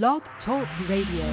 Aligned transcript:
Blog 0.00 0.22
Talk 0.46 0.66
Radio. 0.88 1.28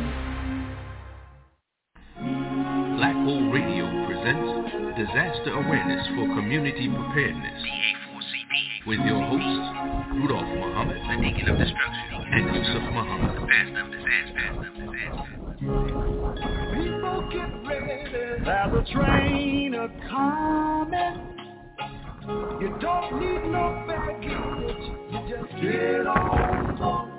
Black 2.97 3.15
Whole 3.15 3.49
Radio 3.53 3.87
presents 4.05 4.99
Disaster 4.99 5.53
Awareness 5.53 6.05
for 6.07 6.27
Community 6.35 6.89
Preparedness. 6.89 7.63
With 8.85 8.99
your 8.99 9.21
hosts, 9.23 10.11
Rudolph 10.13 10.43
Muhammad, 10.43 10.97
the 10.97 11.15
Deacon 11.23 11.47
of 11.47 11.57
Destruction, 11.57 12.19
and 12.33 12.53
Yusef 12.53 12.83
Muhammad, 12.91 13.47
Pastor 13.47 13.79
of 13.79 13.91
Disaster. 13.95 14.43
People 16.75 17.19
get 17.31 17.51
ready, 17.65 18.11
there's 18.11 18.73
a 18.73 18.83
train 18.91 19.73
a 19.75 19.87
coming. 20.09 21.15
You 22.59 22.75
don't 22.81 23.19
need 23.21 23.43
no 23.53 23.85
baggage, 23.87 24.83
you 25.13 25.19
just 25.29 25.49
get 25.61 26.05
on 26.07 27.18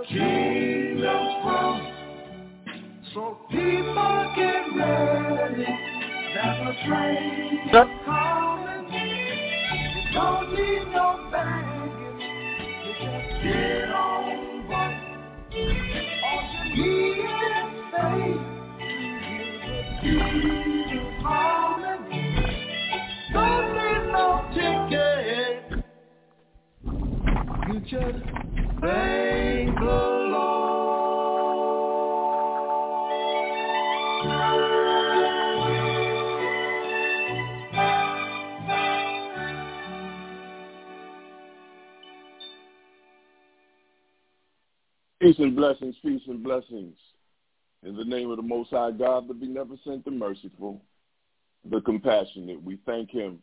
Kingdom's 0.08 1.34
throne. 1.42 1.81
So 3.14 3.22
people 3.50 4.34
get 4.36 4.66
ready. 4.75 5.66
There's 6.34 6.59
a 6.62 6.88
train 6.88 7.59
is 7.66 7.89
coming. 8.06 8.86
You 8.92 10.03
don't 10.14 10.53
need 10.53 10.86
no 10.94 11.08
baggage. 11.31 12.23
You 12.86 12.92
just 13.02 13.30
get 13.44 13.90
on 13.91 14.24
board. 14.68 14.94
All 16.25 16.44
you 16.75 16.84
need 16.84 17.19
is 17.24 17.69
faith. 17.91 18.44
You 20.03 20.16
just 20.90 21.24
coming. 21.24 21.94
Thank 27.75 27.90
the 29.75 29.86
Lord. 30.31 30.56
Peace 45.22 45.36
and 45.40 45.56
blessings, 45.56 45.96
peace 46.02 46.22
and 46.28 46.42
blessings. 46.42 46.96
In 47.84 47.97
the 47.97 48.06
name 48.06 48.31
of 48.31 48.38
the 48.38 48.44
Most 48.44 48.69
High 48.69 48.92
God, 48.92 49.28
the 49.28 49.34
beneficent, 49.34 50.06
the 50.06 50.12
merciful, 50.12 50.81
the 51.69 51.81
compassionate, 51.81 52.63
we 52.63 52.80
thank 52.86 53.12
him. 53.12 53.40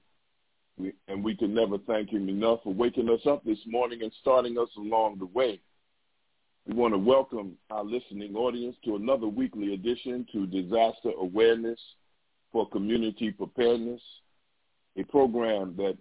And 0.79 1.23
we 1.23 1.37
can 1.37 1.55
never 1.55 1.79
thank 1.79 2.11
him 2.11 2.29
enough 2.29 2.61
for 2.65 2.73
waking 2.73 3.09
us 3.11 3.21
up 3.27 3.45
this 3.45 3.59
morning 3.67 4.03
and 4.03 4.13
starting 4.21 4.59
us 4.59 4.71
along 4.77 5.19
the 5.19 5.27
way. 5.27 5.61
We 6.67 6.75
want 6.75 6.95
to 6.95 6.99
welcome 6.99 7.59
our 7.71 7.85
listening 7.85 8.37
audience 8.37 8.77
to 8.85 8.97
another 8.97 9.27
weekly 9.27 9.75
edition 9.75 10.27
to 10.33 10.47
Disaster 10.47 11.11
Awareness 11.19 11.79
for 12.53 12.69
Community 12.69 13.33
Preparedness, 13.33 14.01
a 14.97 15.03
program 15.05 15.75
that 15.77 15.97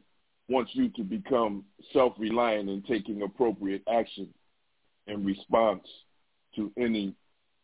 wants 0.48 0.72
you 0.74 0.90
to 0.90 1.04
become 1.04 1.64
self-reliant 1.94 2.70
in 2.70 2.82
taking 2.84 3.24
appropriate 3.24 3.84
action 3.92 4.28
in 5.08 5.26
response 5.26 5.88
to 6.56 6.72
any 6.78 7.16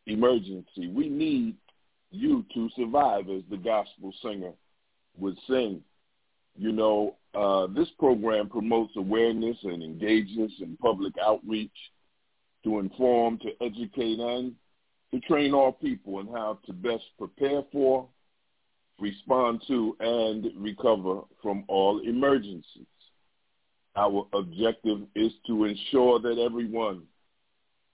emergency. 0.08 0.88
We 0.88 1.10
need 1.10 1.56
you 2.12 2.46
to 2.54 2.70
survive, 2.76 3.30
as 3.30 3.44
the 3.50 3.58
gospel 3.58 4.14
singer 4.22 4.54
would 5.18 5.38
sing. 5.48 5.82
You 6.58 6.72
know, 6.72 7.16
uh, 7.36 7.68
this 7.68 7.88
program 8.00 8.50
promotes 8.50 8.96
awareness 8.96 9.58
and 9.64 9.84
engages 9.84 10.52
in 10.60 10.76
public 10.82 11.14
outreach 11.24 11.72
to 12.64 12.80
inform, 12.80 13.38
to 13.40 13.52
educate, 13.62 14.20
and 14.20 14.54
to 15.12 15.20
train 15.22 15.54
all 15.54 15.72
people 15.72 16.20
in 16.20 16.28
how 16.28 16.58
to 16.66 16.74
best 16.74 17.04
prepare 17.20 17.62
for, 17.72 18.08
respond 19.00 19.62
to, 19.68 19.96
and 20.00 20.48
recover 20.58 21.22
from 21.44 21.64
all 21.68 22.00
emergencies. 22.00 22.88
Our 23.96 24.28
objective 24.34 25.02
is 25.16 25.32
to 25.46 25.66
ensure 25.66 26.20
that 26.20 26.40
everyone 26.44 27.04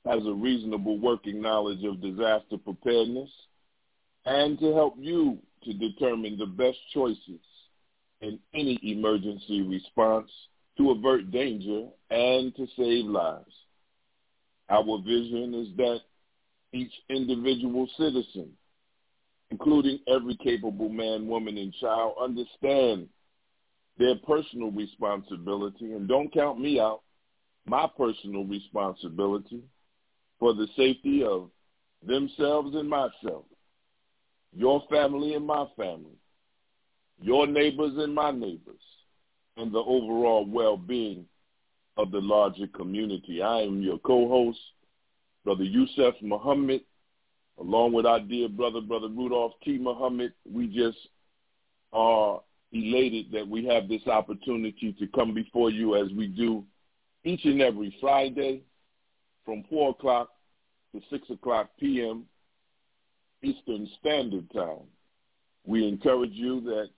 has 0.05 0.25
a 0.25 0.33
reasonable 0.33 0.99
working 0.99 1.41
knowledge 1.41 1.83
of 1.83 2.01
disaster 2.01 2.57
preparedness 2.57 3.29
and 4.25 4.57
to 4.59 4.73
help 4.73 4.95
you 4.97 5.37
to 5.63 5.73
determine 5.73 6.37
the 6.37 6.45
best 6.45 6.77
choices 6.93 7.39
in 8.23 8.39
any 8.53 8.79
emergency 8.83 9.61
response 9.61 10.31
to 10.77 10.91
avert 10.91 11.29
danger 11.29 11.87
and 12.09 12.55
to 12.55 12.65
save 12.77 13.05
lives. 13.05 13.53
Our 14.69 14.97
vision 14.99 15.53
is 15.53 15.75
that 15.77 15.99
each 16.71 16.93
individual 17.09 17.87
citizen, 17.97 18.49
including 19.51 19.99
every 20.07 20.37
capable 20.37 20.87
man, 20.89 21.27
woman, 21.27 21.57
and 21.57 21.73
child, 21.73 22.15
understand 22.19 23.09
their 23.97 24.15
personal 24.25 24.71
responsibility, 24.71 25.91
and 25.91 26.07
don't 26.07 26.33
count 26.33 26.59
me 26.59 26.79
out, 26.79 27.01
my 27.65 27.87
personal 27.97 28.45
responsibility 28.45 29.61
for 30.39 30.53
the 30.53 30.67
safety 30.77 31.23
of 31.23 31.49
themselves 32.05 32.73
and 32.73 32.89
myself, 32.89 33.45
your 34.55 34.81
family 34.89 35.35
and 35.35 35.45
my 35.45 35.65
family, 35.77 36.17
your 37.21 37.47
neighbors 37.47 37.93
and 37.97 38.13
my 38.13 38.31
neighbors, 38.31 38.81
and 39.57 39.71
the 39.71 39.79
overall 39.79 40.45
well-being 40.45 41.25
of 41.97 42.11
the 42.11 42.19
larger 42.19 42.67
community. 42.67 43.41
I 43.41 43.61
am 43.61 43.81
your 43.81 43.99
co-host, 43.99 44.59
Brother 45.45 45.63
Yusef 45.63 46.15
Muhammad, 46.21 46.81
along 47.59 47.93
with 47.93 48.05
our 48.05 48.19
dear 48.19 48.49
brother, 48.49 48.81
Brother 48.81 49.09
Rudolph 49.09 49.53
T. 49.63 49.77
Muhammad. 49.77 50.33
We 50.51 50.67
just 50.67 50.97
are 51.91 52.41
elated 52.71 53.31
that 53.31 53.47
we 53.47 53.65
have 53.65 53.87
this 53.87 54.05
opportunity 54.07 54.93
to 54.99 55.07
come 55.07 55.33
before 55.33 55.69
you 55.69 55.95
as 55.95 56.11
we 56.13 56.27
do 56.27 56.63
each 57.23 57.45
and 57.45 57.61
every 57.61 57.95
Friday 58.01 58.63
from 59.45 59.63
4 59.69 59.91
o'clock 59.91 60.29
to 60.93 61.01
6 61.09 61.29
o'clock 61.29 61.69
p.m. 61.79 62.25
Eastern 63.43 63.87
Standard 63.99 64.51
Time. 64.51 64.87
We 65.65 65.87
encourage 65.87 66.33
you 66.33 66.61
that 66.61 66.89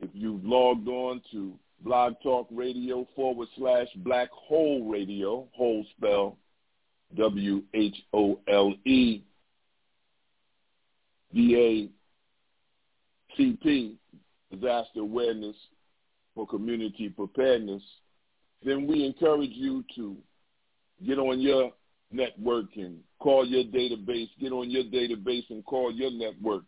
if 0.00 0.10
you've 0.12 0.44
logged 0.44 0.88
on 0.88 1.20
to 1.32 1.52
Blog 1.82 2.14
Talk 2.22 2.46
Radio 2.50 3.06
forward 3.14 3.48
slash 3.56 3.88
Black 3.96 4.28
Whole 4.32 4.84
Radio, 4.84 5.46
whole 5.52 5.84
spell 5.96 6.36
W-H-O-L-E, 7.16 7.62
B-A 11.32 11.88
CP, 13.38 13.94
disaster 14.52 15.00
awareness 15.00 15.56
for 16.34 16.46
community 16.46 17.08
preparedness, 17.08 17.82
then 18.64 18.86
we 18.86 19.04
encourage 19.04 19.52
you 19.52 19.84
to 19.94 20.16
get 21.06 21.18
on 21.18 21.40
your 21.40 21.72
network 22.12 22.66
and 22.76 22.98
call 23.20 23.46
your 23.46 23.64
database, 23.64 24.28
get 24.40 24.52
on 24.52 24.70
your 24.70 24.84
database 24.84 25.48
and 25.50 25.64
call 25.64 25.92
your 25.92 26.10
network 26.10 26.64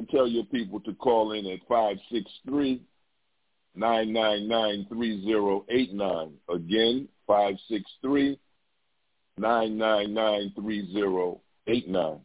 and 0.00 0.08
tell 0.08 0.26
your 0.26 0.44
people 0.44 0.80
to 0.80 0.94
call 0.94 1.32
in 1.32 1.44
at 1.46 1.60
563 1.68 2.82
999 3.74 4.86
3089. 4.88 6.32
Again, 6.48 7.08
563 7.26 8.38
999 9.36 10.52
3089. 10.56 12.20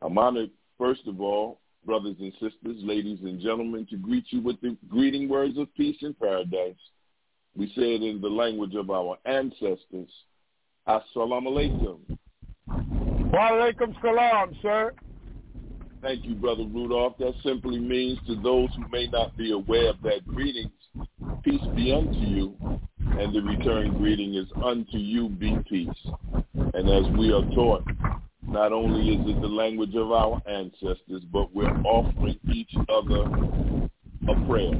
I'm 0.00 0.18
honored, 0.18 0.50
first 0.78 1.06
of 1.06 1.20
all, 1.20 1.60
brothers 1.84 2.16
and 2.18 2.32
sisters, 2.32 2.82
ladies 2.82 3.18
and 3.22 3.38
gentlemen, 3.40 3.86
to 3.90 3.98
greet 3.98 4.24
you 4.30 4.40
with 4.40 4.58
the 4.62 4.74
greeting 4.88 5.28
words 5.28 5.58
of 5.58 5.68
peace 5.74 5.98
and 6.00 6.18
paradise. 6.18 6.74
We 7.54 7.66
say 7.76 7.96
it 7.96 8.02
in 8.02 8.22
the 8.22 8.28
language 8.28 8.74
of 8.74 8.90
our 8.90 9.18
ancestors. 9.26 10.08
Assalamu 10.88 11.48
alaikum. 11.48 11.98
Wa 13.30 13.50
alaikum 13.50 14.00
salam, 14.00 14.56
sir. 14.62 14.94
Thank 16.02 16.24
you, 16.24 16.34
Brother 16.34 16.64
Rudolph. 16.64 17.16
That 17.20 17.32
simply 17.44 17.78
means 17.78 18.18
to 18.26 18.34
those 18.34 18.68
who 18.74 18.88
may 18.90 19.06
not 19.06 19.36
be 19.36 19.52
aware 19.52 19.90
of 19.90 20.02
that 20.02 20.26
greetings, 20.26 20.72
peace 21.44 21.62
be 21.76 21.92
unto 21.92 22.18
you, 22.18 22.56
and 22.98 23.32
the 23.32 23.40
return 23.40 23.96
greeting 23.98 24.34
is 24.34 24.48
unto 24.64 24.96
you 24.98 25.28
be 25.28 25.56
peace. 25.70 25.88
And 26.54 26.90
as 26.90 27.08
we 27.16 27.32
are 27.32 27.48
taught, 27.54 27.84
not 28.44 28.72
only 28.72 29.14
is 29.14 29.20
it 29.28 29.40
the 29.40 29.46
language 29.46 29.94
of 29.94 30.10
our 30.10 30.42
ancestors, 30.48 31.22
but 31.32 31.54
we're 31.54 31.70
offering 31.84 32.38
each 32.52 32.74
other 32.88 33.22
a 34.28 34.46
prayer. 34.48 34.74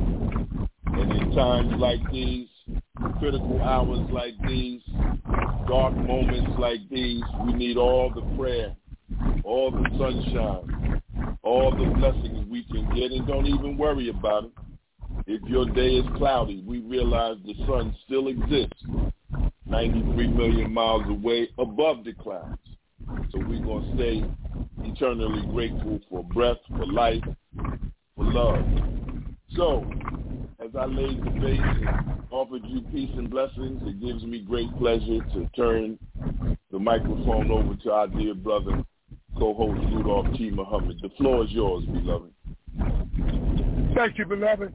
And 0.87 1.13
in 1.13 1.33
times 1.37 1.73
like 1.79 2.01
these, 2.11 2.49
critical 3.21 3.63
hours 3.63 4.11
like 4.11 4.35
these, 4.49 4.83
dark 5.69 5.95
moments 5.95 6.51
like 6.59 6.81
these, 6.91 7.23
we 7.47 7.53
need 7.53 7.77
all 7.77 8.11
the 8.13 8.23
prayer, 8.37 8.75
all 9.45 9.71
the 9.71 9.89
sunshine, 9.97 10.82
all 11.53 11.71
the 11.71 11.85
blessings 12.01 12.49
we 12.49 12.65
can 12.65 12.89
get, 12.95 13.13
and 13.13 13.27
don't 13.27 13.47
even 13.47 13.77
worry 13.77 14.09
about 14.09 14.45
it. 14.45 14.53
If 15.27 15.43
your 15.43 15.67
day 15.67 15.97
is 15.97 16.07
cloudy, 16.17 16.65
we 16.67 16.79
realize 16.79 17.37
the 17.45 17.55
sun 17.67 17.95
still 18.07 18.29
exists 18.29 18.83
93 19.67 20.29
million 20.29 20.73
miles 20.73 21.03
away 21.11 21.51
above 21.59 22.05
the 22.05 22.15
clouds. 22.15 22.57
So 23.31 23.39
we're 23.39 23.63
going 23.63 23.85
to 23.85 23.95
stay 23.95 24.89
eternally 24.89 25.47
grateful 25.53 26.01
for 26.09 26.25
breath, 26.25 26.57
for 26.71 26.87
life, 26.87 27.23
for 28.17 28.25
love. 28.25 28.65
So, 29.55 29.85
as 30.59 30.71
I 30.75 30.87
laid 30.87 31.23
the 31.23 31.31
base 31.33 31.61
and 31.61 32.23
offered 32.31 32.63
you 32.65 32.81
peace 32.93 33.11
and 33.15 33.29
blessings, 33.29 33.83
it 33.85 34.01
gives 34.01 34.25
me 34.25 34.41
great 34.41 34.75
pleasure 34.79 35.21
to 35.35 35.51
turn 35.55 35.99
the 36.71 36.79
microphone 36.79 37.51
over 37.51 37.75
to 37.83 37.93
our 37.93 38.07
dear 38.07 38.35
brother, 38.35 38.83
co-host 39.39 39.81
Rudolph 39.93 40.27
T. 40.37 40.51
Muhammad. 40.51 40.99
The 41.03 41.11
floor 41.17 41.45
is 41.45 41.51
yours, 41.51 41.85
beloved. 41.87 42.33
Thank 43.95 44.19
you, 44.19 44.27
beloved. 44.27 44.73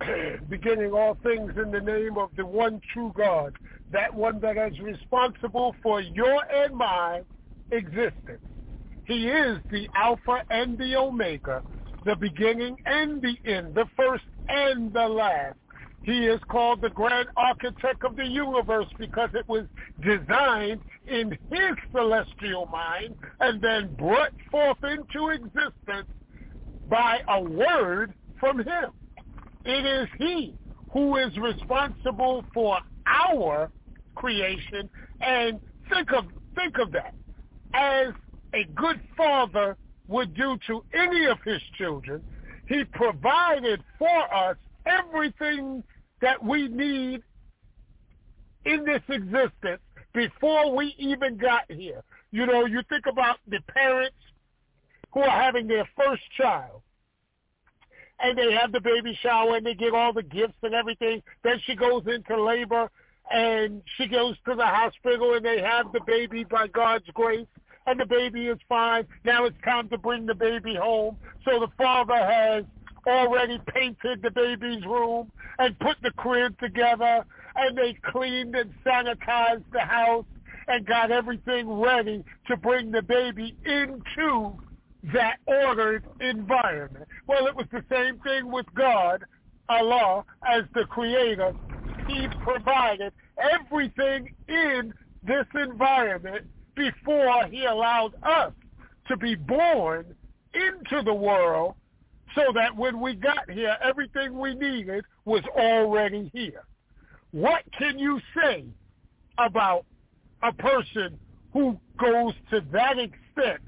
Beginning 0.48 0.92
all 0.92 1.16
things 1.22 1.52
in 1.56 1.70
the 1.70 1.80
name 1.80 2.18
of 2.18 2.30
the 2.36 2.44
one 2.44 2.80
true 2.92 3.12
God, 3.16 3.54
that 3.92 4.12
one 4.12 4.40
that 4.40 4.56
is 4.58 4.78
responsible 4.80 5.74
for 5.82 6.00
your 6.00 6.42
and 6.52 6.74
my 6.74 7.22
existence. 7.70 8.40
He 9.04 9.28
is 9.28 9.58
the 9.70 9.88
Alpha 9.94 10.42
and 10.50 10.76
the 10.76 10.96
Omega, 10.96 11.62
the 12.04 12.16
beginning 12.16 12.76
and 12.86 13.22
the 13.22 13.36
end, 13.50 13.74
the 13.74 13.86
first 13.96 14.24
and 14.48 14.92
the 14.92 15.08
last. 15.08 15.56
He 16.02 16.26
is 16.26 16.40
called 16.48 16.80
the 16.80 16.90
grand 16.90 17.28
architect 17.36 18.04
of 18.04 18.16
the 18.16 18.26
universe 18.26 18.86
because 18.98 19.30
it 19.34 19.48
was 19.48 19.66
designed 20.00 20.80
in 21.06 21.36
his 21.50 21.72
celestial 21.94 22.66
mind 22.66 23.16
and 23.40 23.60
then 23.60 23.94
brought 23.96 24.32
forth 24.50 24.78
into 24.84 25.30
existence 25.30 26.08
by 26.88 27.18
a 27.28 27.40
word 27.40 28.14
from 28.38 28.58
him. 28.58 28.92
It 29.64 29.84
is 29.84 30.08
he 30.18 30.54
who 30.92 31.16
is 31.16 31.36
responsible 31.36 32.44
for 32.54 32.78
our 33.06 33.70
creation 34.14 34.88
and 35.20 35.60
think 35.90 36.12
of 36.12 36.26
think 36.54 36.78
of 36.78 36.92
that 36.92 37.14
as 37.74 38.14
a 38.54 38.64
good 38.74 39.00
father 39.16 39.76
would 40.08 40.34
do 40.34 40.56
to 40.66 40.84
any 40.94 41.26
of 41.26 41.38
his 41.44 41.60
children. 41.76 42.24
He 42.66 42.84
provided 42.84 43.82
for 43.98 44.34
us 44.34 44.56
everything 44.86 45.82
that 46.20 46.42
we 46.42 46.68
need 46.68 47.22
in 48.64 48.84
this 48.84 49.02
existence 49.08 49.80
before 50.12 50.74
we 50.74 50.94
even 50.98 51.36
got 51.36 51.62
here. 51.68 52.02
You 52.32 52.46
know, 52.46 52.66
you 52.66 52.82
think 52.88 53.06
about 53.06 53.38
the 53.46 53.60
parents 53.68 54.16
who 55.12 55.20
are 55.20 55.42
having 55.42 55.66
their 55.66 55.88
first 55.96 56.22
child 56.36 56.82
and 58.20 58.36
they 58.36 58.52
have 58.52 58.72
the 58.72 58.80
baby 58.80 59.18
shower 59.22 59.56
and 59.56 59.66
they 59.66 59.74
get 59.74 59.92
all 59.94 60.12
the 60.12 60.22
gifts 60.22 60.56
and 60.62 60.74
everything. 60.74 61.22
Then 61.44 61.60
she 61.66 61.74
goes 61.74 62.02
into 62.06 62.42
labor 62.42 62.90
and 63.30 63.82
she 63.96 64.06
goes 64.06 64.36
to 64.48 64.54
the 64.54 64.66
hospital 64.66 65.34
and 65.34 65.44
they 65.44 65.60
have 65.60 65.92
the 65.92 66.00
baby 66.06 66.44
by 66.44 66.66
God's 66.68 67.06
grace 67.12 67.46
and 67.86 68.00
the 68.00 68.06
baby 68.06 68.46
is 68.48 68.58
fine. 68.68 69.06
Now 69.24 69.44
it's 69.44 69.56
time 69.64 69.88
to 69.90 69.98
bring 69.98 70.26
the 70.26 70.34
baby 70.34 70.74
home. 70.74 71.16
So 71.44 71.60
the 71.60 71.68
father 71.78 72.16
has 72.16 72.64
already 73.06 73.60
painted 73.72 74.22
the 74.22 74.30
baby's 74.30 74.84
room 74.84 75.30
and 75.58 75.78
put 75.78 75.96
the 76.02 76.10
crib 76.12 76.58
together 76.58 77.24
and 77.56 77.76
they 77.76 77.96
cleaned 78.10 78.54
and 78.54 78.72
sanitized 78.84 79.64
the 79.72 79.80
house 79.80 80.24
and 80.68 80.86
got 80.86 81.10
everything 81.10 81.80
ready 81.80 82.24
to 82.46 82.56
bring 82.56 82.90
the 82.90 83.02
baby 83.02 83.56
into 83.64 84.52
that 85.12 85.36
ordered 85.46 86.04
environment. 86.20 87.06
Well, 87.26 87.46
it 87.46 87.54
was 87.54 87.66
the 87.70 87.84
same 87.90 88.18
thing 88.20 88.50
with 88.50 88.66
God, 88.74 89.24
Allah, 89.68 90.24
as 90.46 90.64
the 90.74 90.84
creator. 90.84 91.54
He 92.08 92.26
provided 92.42 93.12
everything 93.38 94.32
in 94.48 94.92
this 95.22 95.46
environment 95.54 96.46
before 96.74 97.46
he 97.46 97.64
allowed 97.64 98.14
us 98.22 98.52
to 99.08 99.16
be 99.16 99.34
born 99.34 100.04
into 100.54 101.02
the 101.04 101.14
world 101.14 101.74
so 102.34 102.42
that 102.54 102.74
when 102.76 103.00
we 103.00 103.14
got 103.14 103.50
here, 103.50 103.76
everything 103.82 104.38
we 104.38 104.54
needed 104.54 105.04
was 105.24 105.42
already 105.56 106.30
here. 106.32 106.64
What 107.30 107.62
can 107.78 107.98
you 107.98 108.20
say 108.34 108.64
about 109.38 109.84
a 110.42 110.52
person 110.52 111.18
who 111.52 111.78
goes 111.98 112.34
to 112.50 112.62
that 112.72 112.98
extent 112.98 113.60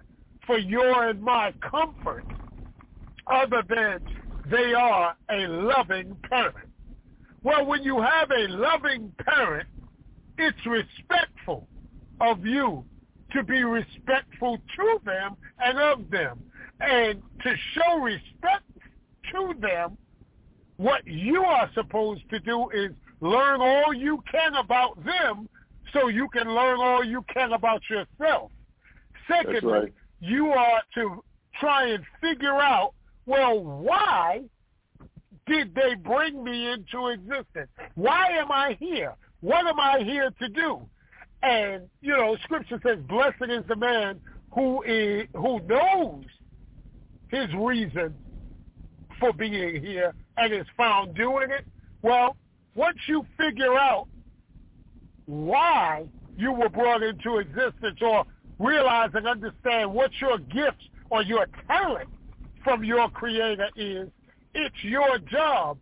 for 0.47 0.59
your 0.59 1.09
and 1.09 1.23
my 1.23 1.53
comfort 1.61 2.25
other 3.27 3.63
than 3.69 4.01
they 4.51 4.75
are 4.75 5.17
a 5.31 5.47
loving 5.47 6.17
parent? 6.29 6.57
Well, 7.43 7.67
when 7.67 7.83
you 7.83 8.01
have 8.01 8.31
a 8.31 8.49
loving 8.49 9.13
parent, 9.25 9.69
it's 10.39 10.59
respectful 10.67 11.67
of 12.21 12.45
you 12.45 12.85
to 13.33 13.43
be 13.43 13.63
respectful 13.65 14.59
to 14.77 15.01
them 15.05 15.37
and 15.59 15.79
of 15.79 16.11
them. 16.11 16.41
And 16.81 17.23
to 17.43 17.55
show 17.75 17.99
respect 17.99 18.65
to 19.33 19.55
them, 19.61 19.97
what 20.77 21.07
you 21.07 21.43
are 21.43 21.71
supposed 21.75 22.29
to 22.31 22.39
do 22.41 22.71
is 22.71 22.93
learn 23.21 23.61
all 23.61 23.93
you 23.93 24.23
can 24.31 24.55
about 24.55 25.05
them 25.05 25.49
so 25.93 26.09
you 26.09 26.29
can 26.29 26.55
learn 26.55 26.79
all 26.81 27.05
you 27.05 27.25
can 27.33 27.53
about 27.53 27.83
yourself. 27.91 28.51
Secondly, 29.27 29.63
right. 29.63 29.93
you 30.21 30.49
are 30.51 30.83
to 30.95 31.23
try 31.59 31.89
and 31.89 32.05
figure 32.21 32.55
out, 32.55 32.95
well, 33.27 33.63
why 33.63 34.43
did 35.47 35.75
they 35.75 35.95
bring 35.95 36.45
me 36.45 36.71
into 36.71 37.09
existence? 37.09 37.69
Why 37.95 38.29
am 38.39 38.53
I 38.53 38.77
here? 38.79 39.15
What 39.41 39.67
am 39.67 39.81
I 39.81 40.01
here 40.05 40.31
to 40.41 40.49
do? 40.49 40.81
And 41.43 41.89
you 42.01 42.17
know, 42.17 42.37
Scripture 42.43 42.81
says, 42.85 42.99
"Blessed 43.09 43.49
is 43.49 43.65
the 43.69 43.77
man 43.77 44.21
who 44.51 44.83
is 44.83 45.29
who 45.35 45.61
knows 45.61 46.25
his 47.31 47.53
reason 47.55 48.15
for 49.19 49.33
being 49.33 49.83
here 49.83 50.15
and 50.37 50.53
is 50.53 50.67
found 50.77 51.15
doing 51.15 51.51
it." 51.51 51.67
Well, 52.03 52.37
once 52.75 52.99
you 53.07 53.27
figure 53.37 53.77
out 53.77 54.09
why 55.27 56.09
you 56.37 56.53
were 56.53 56.69
brought 56.69 57.03
into 57.03 57.39
existence, 57.39 58.01
or 58.01 58.25
realize 58.59 59.11
and 59.15 59.27
understand 59.27 59.93
what 59.93 60.11
your 60.21 60.39
gifts 60.39 60.89
or 61.11 61.23
your 61.23 61.47
talent 61.67 62.09
from 62.63 62.85
your 62.85 63.09
Creator 63.11 63.71
is, 63.77 64.09
it's 64.55 64.83
your 64.83 65.19
job 65.19 65.79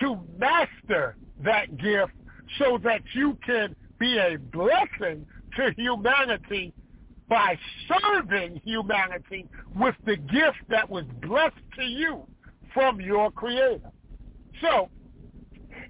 to 0.00 0.18
master 0.38 1.16
that 1.42 1.76
gift 1.76 2.12
so 2.58 2.78
that 2.78 3.02
you 3.14 3.36
can 3.44 3.74
be 3.98 4.18
a 4.18 4.36
blessing 4.36 5.26
to 5.56 5.70
humanity 5.76 6.72
by 7.28 7.58
serving 7.88 8.60
humanity 8.64 9.48
with 9.74 9.94
the 10.04 10.16
gift 10.16 10.58
that 10.68 10.88
was 10.88 11.04
blessed 11.22 11.54
to 11.76 11.84
you 11.84 12.26
from 12.72 13.00
your 13.00 13.30
creator. 13.30 13.90
So 14.60 14.88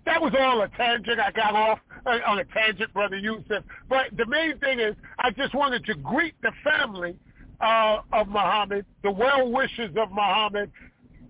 that 0.06 0.20
was 0.20 0.32
all 0.38 0.62
a 0.62 0.68
tangent. 0.68 1.18
I 1.18 1.32
got 1.32 1.54
off 1.54 1.78
on 2.06 2.38
a 2.38 2.44
tangent, 2.44 2.92
Brother 2.92 3.16
Yusef. 3.16 3.64
But 3.88 4.06
the 4.16 4.26
main 4.26 4.58
thing 4.58 4.78
is 4.78 4.94
I 5.18 5.30
just 5.30 5.54
wanted 5.54 5.84
to 5.86 5.94
greet 5.94 6.34
the 6.42 6.52
family 6.62 7.16
uh, 7.60 7.98
of 8.12 8.28
Muhammad, 8.28 8.84
the 9.02 9.10
well-wishers 9.10 9.90
of 9.96 10.10
Muhammad, 10.10 10.70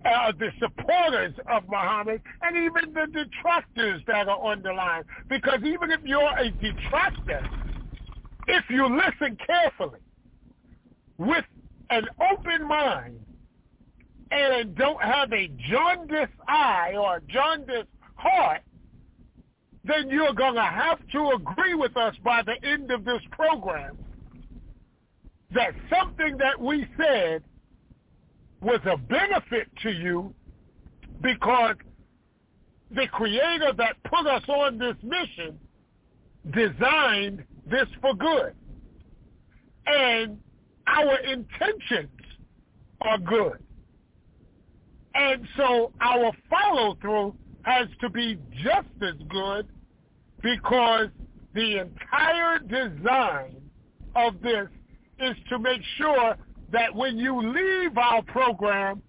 uh, 0.05 0.31
the 0.37 0.49
supporters 0.59 1.33
of 1.49 1.63
Muhammad, 1.67 2.21
and 2.41 2.57
even 2.57 2.93
the 2.93 3.07
detractors 3.07 4.01
that 4.07 4.27
are 4.27 4.39
on 4.39 4.61
the 4.61 4.71
line. 4.71 5.03
Because 5.29 5.59
even 5.63 5.91
if 5.91 6.01
you're 6.03 6.37
a 6.37 6.51
detractor, 6.51 7.47
if 8.47 8.63
you 8.69 8.87
listen 8.87 9.37
carefully 9.45 9.99
with 11.17 11.45
an 11.89 12.05
open 12.31 12.67
mind 12.67 13.19
and 14.31 14.75
don't 14.75 15.01
have 15.01 15.31
a 15.33 15.47
jaundiced 15.69 16.31
eye 16.47 16.93
or 16.97 17.17
a 17.17 17.21
jaundiced 17.21 17.87
heart, 18.15 18.61
then 19.83 20.09
you're 20.09 20.33
going 20.33 20.55
to 20.55 20.61
have 20.61 20.99
to 21.11 21.31
agree 21.31 21.75
with 21.75 21.95
us 21.95 22.15
by 22.23 22.41
the 22.43 22.55
end 22.67 22.91
of 22.91 23.05
this 23.05 23.21
program 23.31 23.97
that 25.53 25.73
something 25.89 26.37
that 26.37 26.59
we 26.59 26.87
said 26.97 27.43
was 28.61 28.79
a 28.85 28.97
benefit 28.97 29.67
to 29.83 29.91
you 29.91 30.33
because 31.21 31.75
the 32.91 33.07
creator 33.07 33.71
that 33.77 33.95
put 34.03 34.25
us 34.27 34.43
on 34.47 34.77
this 34.77 34.95
mission 35.03 35.59
designed 36.51 37.43
this 37.69 37.87
for 38.01 38.13
good. 38.13 38.53
And 39.85 40.39
our 40.87 41.17
intentions 41.19 42.09
are 43.01 43.17
good. 43.17 43.63
And 45.13 45.47
so 45.55 45.91
our 46.01 46.31
follow-through 46.49 47.35
has 47.63 47.87
to 48.01 48.09
be 48.09 48.37
just 48.63 48.89
as 49.01 49.15
good 49.29 49.67
because 50.41 51.07
the 51.53 51.79
entire 51.79 52.59
design 52.59 53.55
of 54.15 54.41
this 54.41 54.67
is 55.19 55.35
to 55.49 55.57
make 55.57 55.81
sure 55.97 56.35
that 56.71 56.93
when 56.93 57.17
you 57.17 57.41
leave 57.41 57.97
our 57.97 58.21
program 58.23 59.01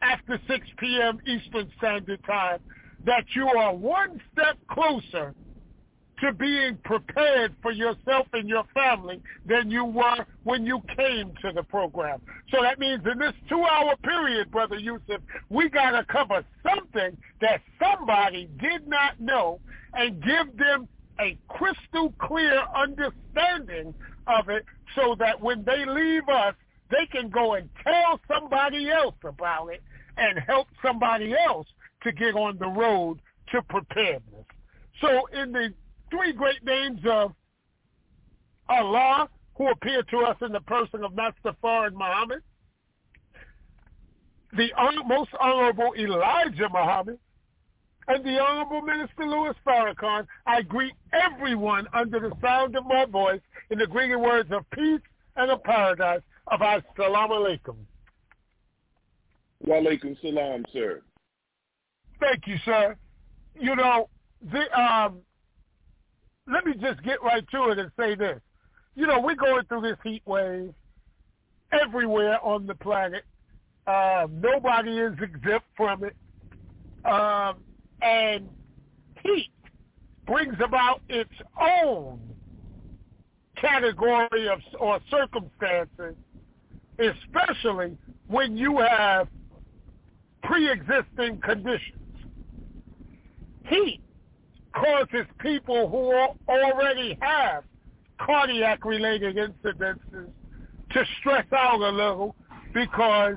after 0.00 0.40
6 0.46 0.66
p.m. 0.78 1.18
Eastern 1.26 1.70
Standard 1.78 2.22
Time, 2.24 2.60
that 3.04 3.24
you 3.34 3.46
are 3.46 3.74
one 3.74 4.20
step 4.32 4.56
closer 4.70 5.34
to 6.20 6.32
being 6.32 6.78
prepared 6.84 7.54
for 7.60 7.72
yourself 7.72 8.26
and 8.32 8.48
your 8.48 8.64
family 8.72 9.20
than 9.44 9.70
you 9.70 9.84
were 9.84 10.24
when 10.44 10.64
you 10.64 10.80
came 10.96 11.32
to 11.42 11.52
the 11.52 11.62
program. 11.62 12.20
So 12.50 12.62
that 12.62 12.78
means 12.78 13.02
in 13.10 13.18
this 13.18 13.34
two-hour 13.48 13.96
period, 14.02 14.50
Brother 14.50 14.76
Yusef, 14.76 15.20
we 15.50 15.68
got 15.68 15.90
to 15.90 16.04
cover 16.04 16.44
something 16.62 17.16
that 17.40 17.60
somebody 17.78 18.48
did 18.60 18.88
not 18.88 19.20
know 19.20 19.60
and 19.92 20.22
give 20.22 20.56
them 20.56 20.88
a 21.20 21.36
crystal 21.48 22.12
clear 22.18 22.62
understanding 22.74 23.94
of 24.26 24.48
it 24.48 24.64
so 24.94 25.14
that 25.18 25.40
when 25.40 25.64
they 25.64 25.84
leave 25.84 26.28
us, 26.28 26.54
they 26.90 27.06
can 27.06 27.28
go 27.28 27.54
and 27.54 27.68
tell 27.82 28.20
somebody 28.28 28.90
else 28.90 29.16
about 29.24 29.68
it 29.68 29.82
and 30.16 30.38
help 30.38 30.68
somebody 30.82 31.34
else 31.46 31.66
to 32.02 32.12
get 32.12 32.34
on 32.34 32.56
the 32.58 32.68
road 32.68 33.18
to 33.50 33.60
preparedness. 33.62 34.44
So 35.00 35.26
in 35.26 35.52
the 35.52 35.74
three 36.10 36.32
great 36.32 36.64
names 36.64 37.00
of 37.08 37.32
Allah, 38.68 39.28
who 39.56 39.70
appear 39.70 40.02
to 40.02 40.18
us 40.18 40.36
in 40.42 40.52
the 40.52 40.60
person 40.60 41.04
of 41.04 41.14
Master 41.14 41.54
and 41.64 41.96
Muhammad, 41.96 42.42
the 44.56 44.68
most 45.06 45.30
honorable 45.40 45.92
Elijah 45.98 46.68
Muhammad, 46.70 47.18
and 48.08 48.24
the 48.24 48.38
Honorable 48.38 48.82
Minister 48.82 49.24
Louis 49.24 49.54
Farrakhan, 49.66 50.26
I 50.46 50.62
greet 50.62 50.94
everyone 51.12 51.86
under 51.92 52.20
the 52.20 52.32
sound 52.40 52.76
of 52.76 52.86
my 52.86 53.04
voice 53.04 53.40
in 53.70 53.78
the 53.78 53.86
greeting 53.86 54.20
words 54.20 54.50
of 54.52 54.68
peace 54.70 55.00
and 55.36 55.50
of 55.50 55.62
paradise 55.64 56.20
of 56.46 56.60
Assalamu 56.60 57.30
alaikum. 57.30 57.76
Wa 59.64 59.76
alaikum 59.76 60.20
salam, 60.22 60.64
sir. 60.72 61.02
Thank 62.20 62.46
you, 62.46 62.56
sir. 62.64 62.96
You 63.58 63.74
know, 63.74 64.08
the, 64.52 64.80
um, 64.80 65.18
let 66.46 66.64
me 66.64 66.74
just 66.80 67.02
get 67.02 67.22
right 67.22 67.44
to 67.50 67.70
it 67.70 67.78
and 67.78 67.90
say 67.98 68.14
this. 68.14 68.40
You 68.94 69.06
know, 69.06 69.20
we're 69.20 69.34
going 69.34 69.64
through 69.66 69.82
this 69.82 69.98
heat 70.02 70.22
wave 70.24 70.72
everywhere 71.72 72.38
on 72.44 72.66
the 72.66 72.74
planet. 72.74 73.24
Uh, 73.86 74.26
nobody 74.30 74.98
is 74.98 75.14
exempt 75.20 75.66
from 75.76 76.04
it. 76.04 76.16
Um, 77.04 77.56
and 78.02 78.48
heat 79.22 79.50
brings 80.26 80.56
about 80.64 81.02
its 81.08 81.30
own 81.60 82.20
category 83.56 84.48
of 84.48 84.60
or 84.78 85.00
circumstances, 85.10 86.14
especially 86.98 87.96
when 88.26 88.56
you 88.56 88.78
have 88.78 89.28
pre-existing 90.42 91.40
conditions. 91.40 92.00
Heat 93.68 94.00
causes 94.76 95.26
people 95.40 95.88
who 95.88 96.12
already 96.52 97.18
have 97.20 97.64
cardiac-related 98.20 99.36
incidences 99.36 100.28
to 100.90 101.04
stress 101.18 101.46
out 101.52 101.80
a 101.80 101.90
little 101.90 102.34
because 102.72 103.36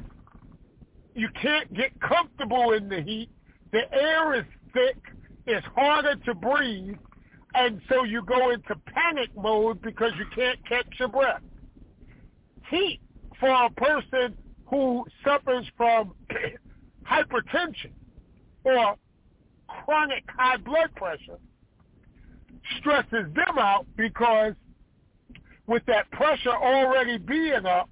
you 1.15 1.29
can't 1.41 1.73
get 1.73 1.91
comfortable 2.01 2.73
in 2.73 2.87
the 2.89 3.01
heat. 3.01 3.29
The 3.71 3.81
air 3.93 4.35
is 4.35 4.45
thick, 4.73 4.97
it's 5.45 5.65
harder 5.75 6.15
to 6.25 6.33
breathe, 6.33 6.97
and 7.55 7.81
so 7.89 8.03
you 8.03 8.23
go 8.23 8.51
into 8.51 8.75
panic 8.93 9.29
mode 9.35 9.81
because 9.81 10.11
you 10.17 10.25
can't 10.35 10.59
catch 10.67 10.87
your 10.99 11.09
breath. 11.09 11.41
Heat 12.69 13.01
for 13.39 13.49
a 13.49 13.69
person 13.71 14.35
who 14.65 15.05
suffers 15.23 15.65
from 15.75 16.13
hypertension 17.09 17.91
or 18.63 18.95
chronic 19.85 20.23
high 20.37 20.57
blood 20.57 20.93
pressure 20.95 21.39
stresses 22.77 23.33
them 23.35 23.57
out 23.57 23.85
because 23.95 24.53
with 25.67 25.85
that 25.85 26.09
pressure 26.11 26.51
already 26.51 27.17
being 27.17 27.65
up, 27.65 27.89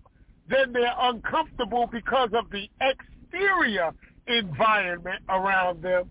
then 0.49 0.73
they're 0.73 0.93
uncomfortable 0.99 1.87
because 1.91 2.29
of 2.33 2.49
the 2.51 2.67
exterior 2.81 3.91
environment 4.27 5.21
around 5.29 5.81
them, 5.81 6.09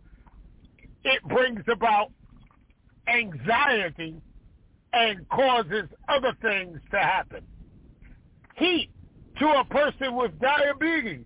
it 1.05 1.23
brings 1.25 1.63
about 1.69 2.11
anxiety 3.09 4.17
and 4.93 5.29
causes 5.29 5.85
other 6.09 6.37
things 6.43 6.79
to 6.91 6.99
happen. 6.99 7.43
Heat 8.57 8.91
to 9.39 9.47
a 9.47 9.65
person 9.65 10.15
with 10.17 10.39
diabetes. 10.41 11.25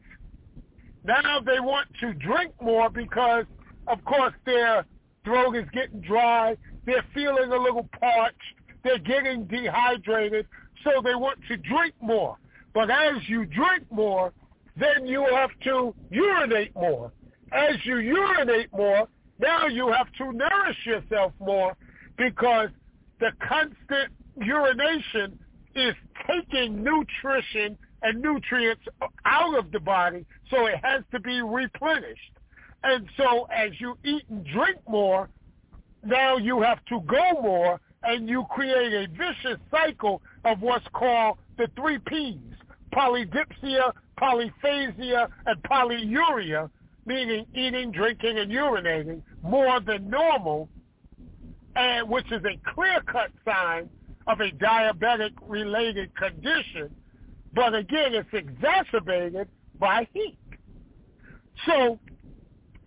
Now 1.04 1.40
they 1.40 1.60
want 1.60 1.88
to 2.00 2.12
drink 2.14 2.52
more 2.60 2.90
because, 2.90 3.44
of 3.86 4.04
course, 4.04 4.34
their 4.44 4.84
throat 5.24 5.56
is 5.56 5.66
getting 5.72 6.00
dry. 6.00 6.56
They're 6.86 7.04
feeling 7.14 7.52
a 7.52 7.56
little 7.56 7.88
parched. 7.98 8.36
They're 8.82 8.98
getting 8.98 9.44
dehydrated. 9.46 10.46
So 10.84 11.02
they 11.02 11.14
want 11.14 11.38
to 11.48 11.56
drink 11.56 11.94
more. 12.00 12.36
But 12.72 12.90
as 12.90 13.16
you 13.28 13.44
drink 13.46 13.84
more, 13.90 14.32
then 14.76 15.06
you 15.06 15.26
have 15.34 15.50
to 15.64 15.94
urinate 16.10 16.74
more. 16.74 17.12
As 17.52 17.74
you 17.84 17.98
urinate 17.98 18.72
more, 18.72 19.08
now 19.38 19.66
you 19.66 19.92
have 19.92 20.12
to 20.18 20.32
nourish 20.32 20.86
yourself 20.86 21.32
more 21.40 21.76
because 22.16 22.68
the 23.18 23.30
constant 23.46 24.12
urination 24.36 25.38
is 25.74 25.94
taking 26.26 26.82
nutrition 26.82 27.76
and 28.02 28.20
nutrients 28.20 28.82
out 29.24 29.58
of 29.58 29.70
the 29.72 29.80
body, 29.80 30.24
so 30.50 30.66
it 30.66 30.76
has 30.82 31.02
to 31.12 31.20
be 31.20 31.42
replenished. 31.42 32.32
And 32.82 33.06
so 33.16 33.46
as 33.54 33.72
you 33.78 33.96
eat 34.04 34.24
and 34.30 34.44
drink 34.46 34.78
more, 34.88 35.28
now 36.04 36.36
you 36.38 36.62
have 36.62 36.84
to 36.86 37.00
go 37.00 37.42
more, 37.42 37.80
and 38.02 38.28
you 38.28 38.44
create 38.50 38.94
a 38.94 39.06
vicious 39.08 39.58
cycle 39.70 40.22
of 40.44 40.60
what's 40.62 40.86
called 40.94 41.36
the 41.58 41.68
three 41.76 41.98
Ps, 41.98 42.56
polydipsia, 42.94 43.92
polyphagia, 44.18 45.28
and 45.46 45.62
polyuria, 45.64 46.70
meaning 47.04 47.44
eating, 47.54 47.92
drinking, 47.92 48.38
and 48.38 48.50
urinating 48.50 49.20
more 49.42 49.80
than 49.80 50.08
normal, 50.08 50.68
and 51.76 52.08
which 52.08 52.26
is 52.32 52.42
a 52.44 52.58
clear-cut 52.74 53.30
sign 53.44 53.88
of 54.26 54.40
a 54.40 54.50
diabetic-related 54.52 56.14
condition, 56.16 56.90
but 57.54 57.74
again, 57.74 58.14
it's 58.14 58.28
exacerbated 58.32 59.48
by 59.78 60.06
heat. 60.12 60.38
So 61.66 61.98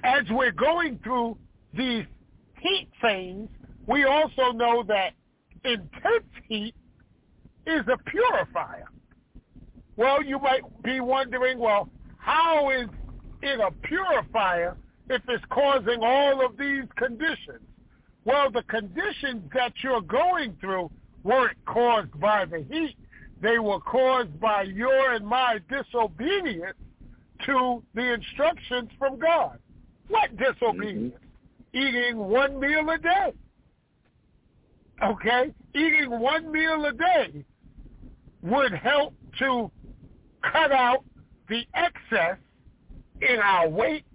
as 0.04 0.24
we're 0.30 0.52
going 0.52 1.00
through 1.04 1.38
these 1.74 2.06
heat 2.60 2.90
things, 3.02 3.50
we 3.88 4.06
also 4.06 4.52
know 4.52 4.84
that 4.84 5.14
intense 5.64 6.30
heat 6.48 6.76
is 7.66 7.82
a 7.88 7.98
purifier. 8.10 8.86
Well, 9.96 10.24
you 10.24 10.40
might 10.40 10.62
be 10.84 11.00
wondering, 11.00 11.60
well, 11.60 11.90
how 12.18 12.72
is 12.72 12.88
it 13.42 13.60
a 13.60 13.72
purifier 13.86 14.76
if 15.10 15.22
it's 15.28 15.44
causing 15.50 16.00
all 16.02 16.46
of 16.46 16.58
these 16.58 16.86
conditions? 16.98 17.62
Well, 18.26 18.50
the 18.52 18.64
conditions 18.64 19.44
that 19.54 19.74
you're 19.84 20.02
going 20.02 20.58
through 20.60 20.90
weren't 21.24 21.58
caused 21.66 22.20
by 22.20 22.46
the 22.46 22.66
heat. 22.70 22.96
They 23.42 23.60
were 23.60 23.82
caused 23.82 24.40
by 24.40 24.64
your 24.64 25.14
and 25.14 25.26
my 25.26 25.60
disobedience 25.70 26.78
to 27.46 27.84
the 27.94 28.14
instructions 28.14 28.90
from 28.98 29.20
God. 29.20 29.60
What 30.08 30.36
disobedience? 30.38 31.14
Mm-hmm. 31.14 31.78
Eating 31.78 32.18
one 32.18 32.60
meal 32.60 32.90
a 32.90 32.98
day. 32.98 33.34
Okay? 35.04 35.54
Eating 35.74 36.20
one 36.20 36.52
meal 36.52 36.86
a 36.86 36.94
day 36.94 37.44
would 38.42 38.74
help 38.74 39.14
to 39.40 39.72
cut 40.52 40.72
out 40.72 41.04
the 41.50 41.64
excess 41.74 42.38
in 43.22 43.40
our 43.40 43.68
weight, 43.68 44.06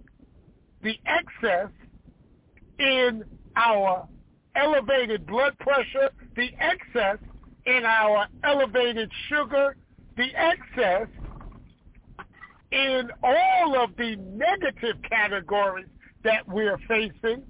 the 0.83 0.95
excess 1.05 1.69
in 2.79 3.23
our 3.55 4.07
elevated 4.55 5.25
blood 5.25 5.57
pressure, 5.59 6.09
the 6.35 6.49
excess 6.59 7.17
in 7.65 7.83
our 7.85 8.27
elevated 8.43 9.11
sugar, 9.27 9.75
the 10.17 10.27
excess 10.35 11.07
in 12.71 13.09
all 13.23 13.83
of 13.83 13.95
the 13.97 14.15
negative 14.15 15.01
categories 15.09 15.87
that 16.23 16.47
we're 16.47 16.77
facing 16.87 17.43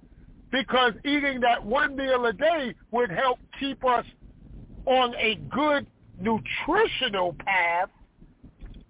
because 0.51 0.93
eating 1.05 1.39
that 1.41 1.63
one 1.63 1.95
meal 1.95 2.25
a 2.25 2.33
day 2.33 2.73
would 2.91 3.11
help 3.11 3.39
keep 3.59 3.83
us 3.85 4.05
on 4.85 5.13
a 5.15 5.35
good 5.51 5.85
nutritional 6.19 7.35
path 7.45 7.89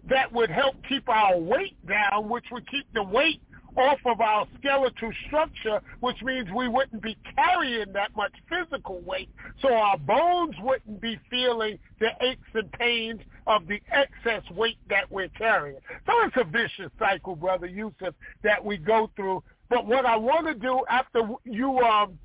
that 0.09 0.31
would 0.31 0.49
help 0.49 0.75
keep 0.87 1.07
our 1.09 1.37
weight 1.37 1.75
down, 1.87 2.29
which 2.29 2.45
would 2.51 2.69
keep 2.69 2.85
the 2.93 3.03
weight 3.03 3.41
off 3.77 3.99
of 4.05 4.19
our 4.19 4.47
skeletal 4.59 5.11
structure, 5.27 5.79
which 5.99 6.21
means 6.23 6.47
we 6.55 6.67
wouldn't 6.67 7.01
be 7.01 7.17
carrying 7.35 7.91
that 7.93 8.15
much 8.15 8.33
physical 8.49 8.99
weight. 9.01 9.29
So 9.61 9.73
our 9.73 9.97
bones 9.97 10.55
wouldn't 10.61 10.99
be 10.99 11.19
feeling 11.29 11.77
the 11.99 12.09
aches 12.21 12.47
and 12.53 12.71
pains 12.73 13.21
of 13.49 13.67
the 13.67 13.81
excess 13.91 14.43
weight 14.51 14.77
that 14.89 15.11
we're 15.11 15.27
carrying. 15.29 15.79
So 16.05 16.13
it's 16.23 16.37
a 16.37 16.43
vicious 16.43 16.91
cycle, 16.99 17.35
Brother 17.35 17.65
Yusef, 17.65 18.13
that 18.43 18.63
we 18.63 18.77
go 18.77 19.09
through. 19.15 19.43
But 19.69 19.87
what 19.87 20.05
I 20.05 20.15
want 20.15 20.45
to 20.47 20.53
do 20.53 20.83
after 20.87 21.21
you 21.43 21.79
um, 21.79 22.17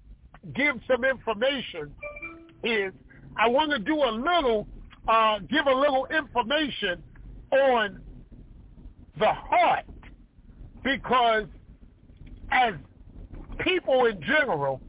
give 0.54 0.76
some 0.87 1.02
information 1.04 1.90
is 2.62 2.93
I 3.37 3.49
want 3.49 3.71
to 3.73 3.78
do 3.78 3.97
a 3.97 4.12
little, 4.12 4.69
uh, 5.09 5.38
give 5.50 5.66
a 5.66 5.75
little 5.75 6.07
information 6.07 7.02
on 7.50 8.00
the 9.19 9.33
heart 9.33 9.87
because 10.83 11.45
as 12.50 12.75
people 13.61 14.04
in 14.04 14.21
general, 14.21 14.81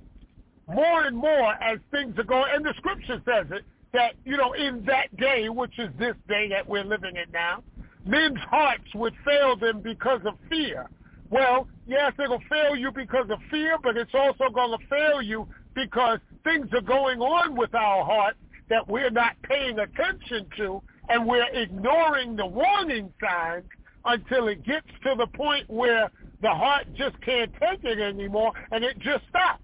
more 0.67 1.03
and 1.03 1.15
more 1.15 1.53
as 1.63 1.79
things 1.91 2.17
are 2.17 2.23
going, 2.23 2.51
and 2.53 2.65
the 2.65 2.73
scripture 2.77 3.21
says 3.23 3.45
it, 3.51 3.63
that, 3.95 4.13
you 4.25 4.37
know, 4.37 4.53
in 4.53 4.85
that 4.85 5.15
day, 5.17 5.49
which 5.49 5.77
is 5.79 5.89
this 5.97 6.15
day 6.27 6.47
that 6.49 6.67
we're 6.67 6.83
living 6.83 7.15
in 7.15 7.31
now, 7.31 7.63
men's 8.05 8.39
hearts 8.49 8.83
would 8.93 9.13
fail 9.25 9.55
them 9.55 9.81
because 9.81 10.21
of 10.25 10.35
fear. 10.49 10.87
Well, 11.29 11.67
yes, 11.87 12.13
it'll 12.23 12.43
fail 12.49 12.75
you 12.75 12.91
because 12.91 13.29
of 13.29 13.39
fear, 13.49 13.77
but 13.81 13.97
it's 13.97 14.13
also 14.13 14.49
going 14.53 14.77
to 14.77 14.87
fail 14.87 15.21
you 15.21 15.47
because 15.73 16.19
things 16.43 16.67
are 16.73 16.81
going 16.81 17.19
on 17.19 17.55
with 17.55 17.73
our 17.73 18.05
hearts 18.05 18.37
that 18.69 18.87
we're 18.87 19.09
not 19.09 19.33
paying 19.43 19.79
attention 19.79 20.47
to 20.57 20.81
and 21.09 21.25
we're 21.25 21.47
ignoring 21.53 22.35
the 22.35 22.45
warning 22.45 23.11
signs 23.21 23.65
until 24.05 24.47
it 24.47 24.63
gets 24.63 24.87
to 25.03 25.15
the 25.17 25.27
point 25.27 25.69
where 25.69 26.11
the 26.41 26.49
heart 26.49 26.85
just 26.95 27.19
can't 27.21 27.51
take 27.59 27.83
it 27.83 27.99
anymore 27.99 28.53
and 28.71 28.83
it 28.83 28.97
just 28.99 29.23
stops. 29.29 29.61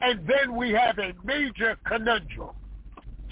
And 0.00 0.26
then 0.26 0.56
we 0.56 0.70
have 0.70 0.98
a 0.98 1.12
major 1.24 1.76
conundrum. 1.86 2.50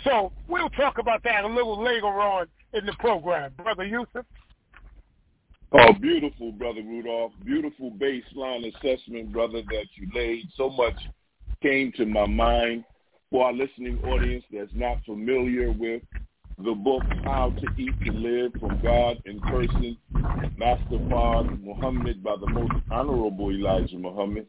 So 0.05 0.33
we'll 0.49 0.71
talk 0.71 0.99
about 0.99 1.23
that 1.25 1.45
a 1.45 1.49
little 1.49 1.83
later 1.83 2.07
on 2.07 2.47
in 2.73 2.87
the 2.87 2.95
program. 2.99 3.53
Brother 3.57 3.85
Yusef? 3.85 4.25
Oh, 5.73 5.93
beautiful, 6.01 6.53
Brother 6.53 6.83
Rudolph. 6.83 7.33
Beautiful 7.45 7.91
baseline 7.91 8.73
assessment, 8.75 9.33
brother, 9.33 9.63
that 9.71 9.87
you 9.97 10.09
laid. 10.15 10.49
So 10.57 10.71
much 10.71 10.95
came 11.63 11.93
to 11.93 12.07
my 12.07 12.27
mind 12.27 12.85
for 13.31 13.47
our 13.47 13.53
listening 13.53 14.03
audience 14.05 14.45
that's 14.51 14.71
not 14.75 15.05
familiar 15.05 15.73
with 15.73 16.03
the 16.57 16.73
book 16.73 17.03
How 17.25 17.51
to 17.51 17.67
Eat 17.81 17.95
to 18.07 18.13
Live 18.13 18.53
from 18.59 18.81
God 18.83 19.21
in 19.27 19.41
Person, 19.41 19.97
Master 20.57 20.99
Fard 21.11 21.63
Muhammad 21.63 22.23
by 22.23 22.37
the 22.41 22.49
Most 22.49 22.73
Honorable 22.91 23.51
Elijah 23.51 23.99
Muhammad. 23.99 24.47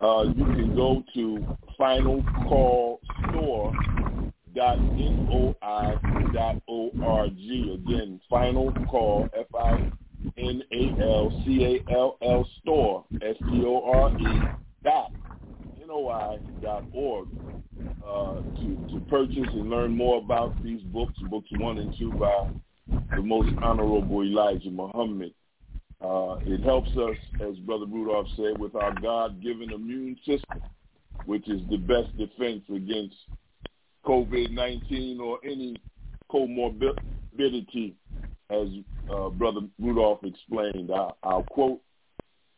Uh, 0.00 0.24
you 0.34 0.44
can 0.44 0.74
go 0.74 1.04
to 1.14 1.58
finalcallstore.noi.org. 4.58 7.32
Again, 7.32 8.20
final 8.28 8.72
call, 8.90 9.28
F-I-N-A-L-C-A-L-L 9.34 9.98
store, 12.60 13.04
S-T-O-R-E 13.22 14.40
dot 14.84 15.10
N-O-I.org 15.82 17.28
uh, 18.06 18.34
to, 18.34 18.86
to 18.90 19.00
purchase 19.08 19.48
and 19.52 19.70
learn 19.70 19.96
more 19.96 20.18
about 20.18 20.62
these 20.62 20.82
books, 20.82 21.14
books 21.30 21.48
one 21.58 21.78
and 21.78 21.96
two 21.98 22.12
by 22.12 22.50
the 23.16 23.22
most 23.22 23.50
honorable 23.62 24.22
Elijah 24.22 24.70
Muhammad. 24.70 25.32
Uh, 26.00 26.36
it 26.42 26.62
helps 26.62 26.90
us, 26.90 27.16
as 27.40 27.56
Brother 27.58 27.86
Rudolph 27.86 28.28
said, 28.36 28.56
with 28.58 28.76
our 28.76 28.94
God-given 29.00 29.72
immune 29.72 30.16
system, 30.24 30.62
which 31.26 31.48
is 31.48 31.60
the 31.70 31.76
best 31.76 32.16
defense 32.16 32.62
against 32.72 33.16
COVID-19 34.08 35.20
or 35.20 35.38
any 35.44 35.76
comorbidity, 36.32 37.92
as 38.50 38.68
uh, 39.12 39.28
Brother 39.28 39.60
Rudolph 39.78 40.24
explained. 40.24 40.90
I, 40.90 41.10
I'll 41.22 41.42
quote 41.42 41.80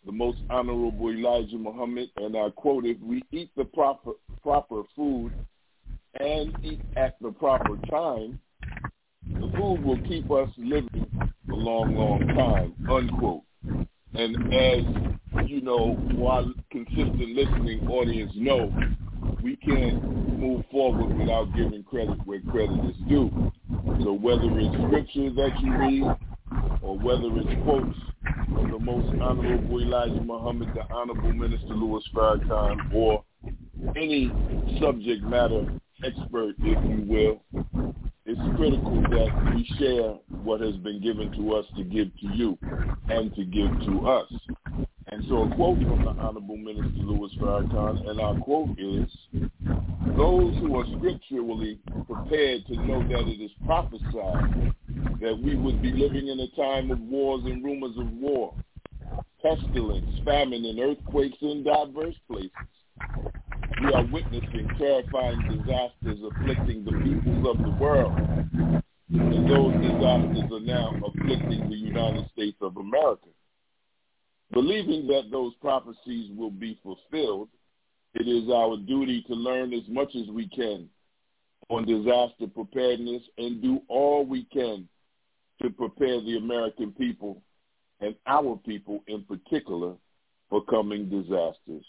the 0.06 0.12
most 0.12 0.38
honorable 0.48 1.10
Elijah 1.10 1.58
Muhammad, 1.58 2.10
and 2.16 2.36
I 2.36 2.50
quote, 2.50 2.86
if 2.86 2.98
we 3.00 3.24
eat 3.32 3.50
the 3.56 3.64
proper, 3.64 4.12
proper 4.42 4.82
food 4.94 5.32
and 6.20 6.54
eat 6.62 6.80
at 6.96 7.16
the 7.20 7.32
proper 7.32 7.76
time, 7.90 8.38
the 9.26 9.50
food 9.58 9.82
will 9.82 10.00
keep 10.06 10.30
us 10.30 10.48
living 10.56 11.06
a 11.50 11.54
long, 11.54 11.96
long 11.96 12.26
time, 12.28 12.74
unquote. 12.88 13.42
And 14.14 14.54
as 14.54 15.48
you 15.48 15.60
know, 15.60 15.94
while 16.14 16.52
consistent 16.70 17.34
listening 17.34 17.88
audience 17.88 18.32
know, 18.36 18.72
we 19.42 19.56
can't 19.56 20.02
move 20.38 20.64
forward 20.70 21.16
without 21.16 21.54
giving 21.54 21.82
credit 21.84 22.18
where 22.26 22.40
credit 22.40 22.78
is 22.84 22.96
due. 23.08 23.30
So 24.02 24.12
whether 24.12 24.48
it's 24.58 24.74
scripture 24.86 25.30
that 25.34 25.58
you 25.60 25.76
read 25.78 26.18
or 26.82 26.98
whether 26.98 27.28
it's 27.38 27.62
quotes 27.64 27.96
of 28.56 28.70
the 28.70 28.78
most 28.78 29.06
honorable 29.20 29.80
Elijah 29.80 30.20
Muhammad, 30.20 30.68
the 30.74 30.82
honorable 30.94 31.32
Minister 31.32 31.74
Louis 31.74 32.02
Farrakhan, 32.14 32.94
or 32.94 33.24
any 33.96 34.30
subject 34.80 35.22
matter 35.24 35.64
expert, 36.04 36.54
if 36.60 36.78
you 36.88 37.04
will, 37.06 37.42
it's 38.26 38.56
critical 38.56 39.00
that 39.02 39.52
we 39.54 39.68
share 39.78 40.14
what 40.44 40.60
has 40.60 40.76
been 40.76 41.00
given 41.02 41.30
to 41.32 41.54
us 41.54 41.66
to 41.76 41.84
give 41.84 42.08
to 42.20 42.26
you 42.26 42.58
and 43.08 43.34
to 43.34 43.44
give 43.44 43.70
to 43.86 44.06
us. 44.08 44.32
And 45.12 45.24
so 45.28 45.42
a 45.42 45.54
quote 45.56 45.78
from 45.78 46.04
the 46.04 46.10
Honorable 46.10 46.56
Minister 46.56 47.02
Louis 47.02 47.34
Farrakhan, 47.40 48.08
and 48.08 48.20
our 48.20 48.36
quote 48.38 48.78
is, 48.78 49.10
those 50.16 50.54
who 50.58 50.78
are 50.78 50.86
scripturally 50.98 51.80
prepared 52.06 52.64
to 52.66 52.76
know 52.86 53.02
that 53.02 53.26
it 53.26 53.42
is 53.42 53.50
prophesied 53.66 54.72
that 55.20 55.36
we 55.42 55.56
would 55.56 55.82
be 55.82 55.90
living 55.90 56.28
in 56.28 56.38
a 56.38 56.48
time 56.56 56.92
of 56.92 57.00
wars 57.00 57.42
and 57.44 57.64
rumors 57.64 57.96
of 57.98 58.10
war, 58.12 58.54
pestilence, 59.42 60.06
famine, 60.24 60.64
and 60.64 60.78
earthquakes 60.78 61.38
in 61.40 61.64
diverse 61.64 62.14
places. 62.30 62.50
We 63.82 63.92
are 63.92 64.06
witnessing 64.12 64.68
terrifying 64.78 65.40
disasters 65.48 66.18
afflicting 66.30 66.84
the 66.84 66.92
peoples 67.02 67.46
of 67.48 67.64
the 67.64 67.70
world. 67.80 68.14
And 69.12 69.50
those 69.50 69.72
disasters 69.82 70.52
are 70.52 70.60
now 70.60 70.94
afflicting 71.04 71.68
the 71.68 71.76
United 71.76 72.30
States 72.32 72.58
of 72.60 72.76
America. 72.76 73.29
Believing 74.52 75.06
that 75.06 75.30
those 75.30 75.52
prophecies 75.60 76.30
will 76.36 76.50
be 76.50 76.78
fulfilled, 76.82 77.48
it 78.14 78.26
is 78.26 78.50
our 78.50 78.76
duty 78.76 79.22
to 79.28 79.34
learn 79.34 79.72
as 79.72 79.86
much 79.88 80.14
as 80.16 80.28
we 80.28 80.48
can 80.48 80.88
on 81.68 81.84
disaster 81.84 82.48
preparedness 82.52 83.22
and 83.38 83.62
do 83.62 83.80
all 83.88 84.26
we 84.26 84.44
can 84.52 84.88
to 85.62 85.70
prepare 85.70 86.20
the 86.20 86.36
American 86.36 86.90
people 86.92 87.40
and 88.00 88.14
our 88.26 88.56
people 88.66 89.04
in 89.06 89.22
particular 89.22 89.94
for 90.48 90.64
coming 90.64 91.08
disasters, 91.08 91.84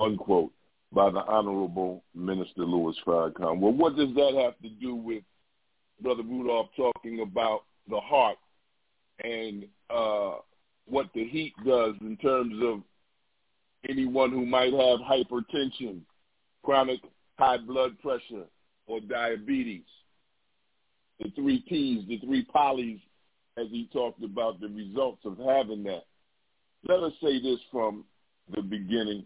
unquote, 0.00 0.52
by 0.92 1.10
the 1.10 1.20
Honorable 1.20 2.02
Minister 2.14 2.64
Louis 2.64 2.96
Farrakhan. 3.06 3.60
Well, 3.60 3.72
what 3.72 3.96
does 3.96 4.12
that 4.16 4.34
have 4.42 4.58
to 4.62 4.68
do 4.80 4.96
with 4.96 5.22
Brother 6.02 6.24
Rudolph 6.24 6.70
talking 6.76 7.20
about 7.20 7.64
the 7.88 8.00
heart 8.00 8.38
and 9.22 9.66
uh, 9.90 10.36
what 10.90 11.06
the 11.14 11.26
heat 11.26 11.54
does 11.64 11.94
in 12.00 12.16
terms 12.16 12.54
of 12.62 12.82
anyone 13.88 14.30
who 14.30 14.44
might 14.44 14.72
have 14.72 15.00
hypertension, 15.00 16.00
chronic 16.62 17.00
high 17.38 17.58
blood 17.58 17.98
pressure, 18.00 18.44
or 18.86 19.00
diabetes. 19.00 19.84
The 21.20 21.30
three 21.36 21.64
P's, 21.68 22.06
the 22.08 22.18
three 22.18 22.46
polys, 22.54 23.00
as 23.56 23.66
he 23.70 23.88
talked 23.92 24.22
about 24.22 24.60
the 24.60 24.68
results 24.68 25.20
of 25.24 25.38
having 25.38 25.82
that. 25.84 26.04
Let 26.88 27.02
us 27.02 27.12
say 27.22 27.40
this 27.40 27.58
from 27.70 28.04
the 28.54 28.62
beginning, 28.62 29.24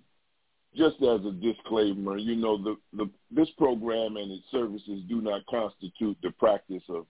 just 0.77 0.97
as 0.97 1.21
a 1.25 1.33
disclaimer. 1.33 2.17
You 2.17 2.37
know, 2.37 2.63
the, 2.63 2.77
the 2.93 3.11
this 3.31 3.49
program 3.57 4.17
and 4.17 4.33
its 4.33 4.45
services 4.51 5.03
do 5.09 5.21
not 5.21 5.47
constitute 5.47 6.17
the 6.23 6.31
practice 6.33 6.83
of 6.89 7.07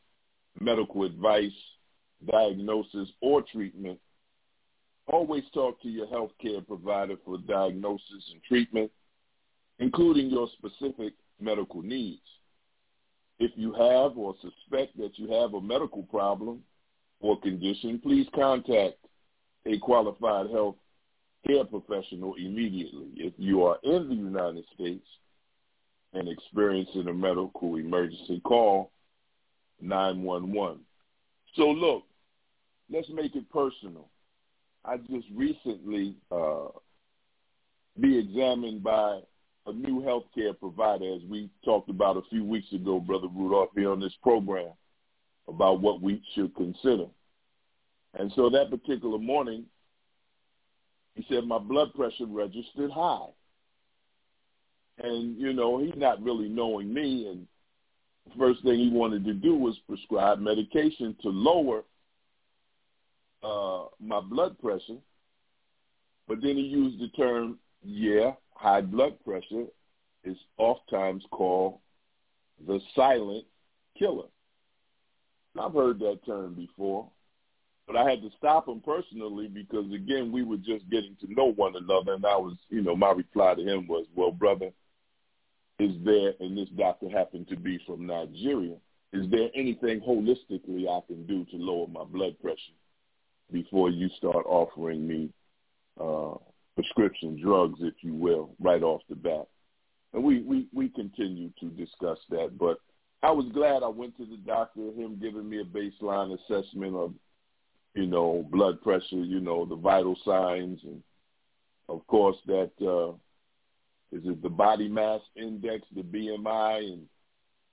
medical 0.61 1.05
advice, 1.05 1.53
diagnosis, 2.31 3.09
or 3.21 3.43
treatment. 3.43 3.99
Always 5.07 5.45
talk 5.53 5.81
to 5.83 5.89
your 5.89 6.07
healthcare 6.07 6.67
provider 6.67 7.17
for 7.25 7.39
diagnosis 7.39 8.31
and 8.33 8.43
treatment, 8.43 8.91
including 9.79 10.31
your 10.31 10.49
specific 10.59 11.15
medical 11.41 11.83
needs. 11.83 12.23
If 13.39 13.51
you 13.57 13.73
have 13.73 14.17
or 14.17 14.35
suspect 14.41 14.97
that 14.99 15.19
you 15.19 15.31
have 15.33 15.55
a 15.55 15.61
medical 15.61 16.05
problem 16.05 16.61
or 17.21 17.39
condition, 17.41 17.99
please 17.99 18.27
contact 18.35 18.97
a 19.67 19.79
qualified 19.79 20.51
health 20.51 20.77
care 21.47 21.65
professional 21.65 22.35
immediately. 22.37 23.09
If 23.17 23.35
you 23.37 23.65
are 23.65 23.79
in 23.83 24.09
the 24.09 24.15
United 24.15 24.65
States 24.75 25.07
and 26.13 26.29
experiencing 26.29 27.09
a 27.09 27.13
medical 27.13 27.77
emergency, 27.77 28.41
call 28.41 28.91
911. 29.81 30.81
So 31.57 31.69
look, 31.71 32.05
let's 32.91 33.09
make 33.11 33.35
it 33.37 33.51
personal. 33.51 34.09
I 34.85 34.99
just 34.99 35.27
recently 35.35 36.17
uh, 36.31 36.67
be 38.01 38.19
examined 38.19 38.83
by 38.83 39.21
a 39.67 39.73
new 39.73 40.03
healthcare 40.03 40.59
provider, 40.59 41.15
as 41.15 41.23
we 41.29 41.49
talked 41.65 41.89
about 41.89 42.19
a 42.19 42.29
few 42.29 42.45
weeks 42.45 42.71
ago, 42.73 43.01
Brother 43.01 43.29
Rudolph, 43.35 43.71
here 43.75 43.93
on 43.93 44.01
this 44.01 44.13
program, 44.23 44.73
about 45.49 45.81
what 45.81 46.03
we 46.03 46.23
should 46.35 46.55
consider. 46.55 47.07
And 48.19 48.31
so 48.37 48.51
that 48.51 48.71
particular 48.71 49.19
morning, 49.19 49.65
he 51.15 51.25
said 51.29 51.45
my 51.45 51.59
blood 51.59 51.95
pressure 51.95 52.27
registered 52.27 52.91
high. 52.91 53.29
And, 54.99 55.39
you 55.39 55.53
know, 55.53 55.79
he's 55.79 55.97
not 55.97 56.23
really 56.23 56.49
knowing 56.49 56.93
me. 56.93 57.29
And 57.29 57.47
the 58.27 58.39
first 58.39 58.63
thing 58.63 58.79
he 58.79 58.91
wanted 58.91 59.25
to 59.25 59.33
do 59.33 59.57
was 59.57 59.77
prescribe 59.89 60.41
medication 60.41 61.17
to 61.23 61.29
lower 61.31 61.85
uh, 63.45 63.85
my 64.01 64.21
blood 64.21 64.59
pressure. 64.59 64.99
But 66.27 66.41
then 66.41 66.57
he 66.57 66.63
used 66.63 67.01
the 67.01 67.09
term, 67.09 67.59
yeah, 67.83 68.33
high 68.55 68.81
blood 68.81 69.23
pressure 69.25 69.67
is 70.25 70.37
oftentimes 70.57 71.23
called 71.31 71.79
the 72.67 72.81
silent 72.95 73.45
killer. 73.99 74.29
I've 75.61 75.75
heard 75.75 75.99
that 76.01 76.25
term 76.25 76.55
before, 76.55 77.09
but 77.87 77.97
I 77.97 78.09
had 78.09 78.23
to 78.23 78.31
stop 78.39 78.67
him 78.67 78.81
personally 78.81 79.49
because 79.49 79.85
again, 79.93 80.33
we 80.33 80.43
were 80.43 80.57
just 80.57 80.89
getting 80.91 81.17
to 81.21 81.33
know 81.33 81.53
one 81.53 81.77
another, 81.77 82.15
and 82.15 82.25
I 82.25 82.37
was, 82.37 82.57
you 82.71 82.83
know, 82.83 82.97
my 82.97 83.13
reply 83.13 83.55
to 83.55 83.63
him 83.63 83.87
was, 83.87 84.07
"Well, 84.17 84.33
brother, 84.33 84.73
is 85.79 85.93
there?" 86.03 86.35
And 86.41 86.57
this 86.57 86.71
doctor 86.71 87.09
happened 87.09 87.49
to 87.49 87.57
be 87.57 87.79
from 87.87 88.07
Nigeria. 88.07 88.77
Is 89.13 89.31
there 89.31 89.51
anything 89.55 90.01
holistically 90.01 90.89
I 90.89 91.07
can 91.07 91.25
do 91.27 91.45
to 91.45 91.57
lower 91.57 91.87
my 91.87 92.03
blood 92.03 92.37
pressure 92.41 92.73
before 93.53 93.91
you 93.91 94.09
start 94.17 94.45
offering 94.47 95.07
me 95.07 95.31
uh, 96.01 96.35
prescription 96.75 97.41
drugs, 97.41 97.79
if 97.83 97.95
you 98.01 98.15
will, 98.15 98.55
right 98.61 98.83
off 98.83 99.03
the 99.09 99.15
bat. 99.15 99.47
And 100.13 100.23
we, 100.23 100.43
we, 100.43 100.67
we 100.73 100.89
continue 100.89 101.51
to 101.61 101.67
discuss 101.71 102.19
that. 102.31 102.59
But 102.59 102.79
I 103.23 103.31
was 103.31 103.47
glad 103.53 103.83
I 103.83 103.89
went 103.89 104.17
to 104.19 104.27
the 104.27 104.37
doctor, 104.37 104.81
him 104.81 105.19
giving 105.21 105.49
me 105.49 105.61
a 105.61 105.65
baseline 105.65 106.37
assessment 106.39 106.95
of, 106.95 107.15
you 107.95 108.07
know, 108.07 108.47
blood 108.51 108.81
pressure, 108.83 109.17
you 109.17 109.41
know, 109.41 109.65
the 109.65 109.77
vital 109.77 110.17
signs, 110.25 110.81
and 110.85 111.03
of 111.89 112.07
course 112.07 112.37
that 112.47 112.71
uh, 112.81 113.11
is 114.15 114.23
it 114.25 114.43
the 114.43 114.49
body 114.49 114.89
mass 114.89 115.21
index, 115.37 115.87
the 115.95 116.03
BMI, 116.03 116.93
and 116.93 117.03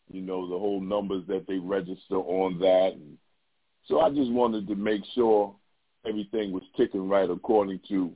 you 0.10 0.22
know 0.22 0.50
the 0.50 0.58
whole 0.58 0.82
numbers 0.82 1.24
that 1.28 1.48
they 1.48 1.58
register 1.58 2.16
on 2.16 2.60
that. 2.60 2.94
And 2.94 3.18
so 3.88 4.00
I 4.00 4.10
just 4.10 4.32
wanted 4.32 4.68
to 4.68 4.76
make 4.76 5.02
sure 5.16 5.56
everything 6.08 6.52
was 6.52 6.64
ticking 6.78 7.08
right 7.08 7.30
according 7.30 7.80
to 7.90 8.12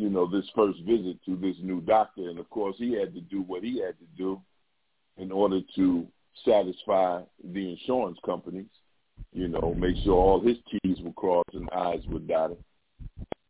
you 0.00 0.08
know, 0.08 0.26
this 0.26 0.48
first 0.56 0.78
visit 0.80 1.22
to 1.26 1.36
this 1.36 1.56
new 1.62 1.82
doctor. 1.82 2.30
And 2.30 2.38
of 2.38 2.48
course, 2.48 2.76
he 2.78 2.94
had 2.94 3.14
to 3.14 3.20
do 3.20 3.42
what 3.42 3.62
he 3.62 3.80
had 3.80 3.98
to 3.98 4.06
do 4.16 4.40
in 5.18 5.30
order 5.30 5.60
to 5.76 6.06
satisfy 6.44 7.20
the 7.52 7.72
insurance 7.72 8.18
companies, 8.24 8.70
you 9.34 9.48
know, 9.48 9.74
make 9.76 9.96
sure 10.02 10.14
all 10.14 10.40
his 10.40 10.56
T's 10.70 11.00
were 11.02 11.12
crossed 11.12 11.52
and 11.52 11.68
I's 11.70 12.06
were 12.08 12.20
dotted. 12.20 12.56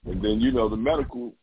And 0.07 0.21
then, 0.21 0.41
you 0.41 0.51
know, 0.51 0.69
the 0.69 0.77
medical, 0.77 1.35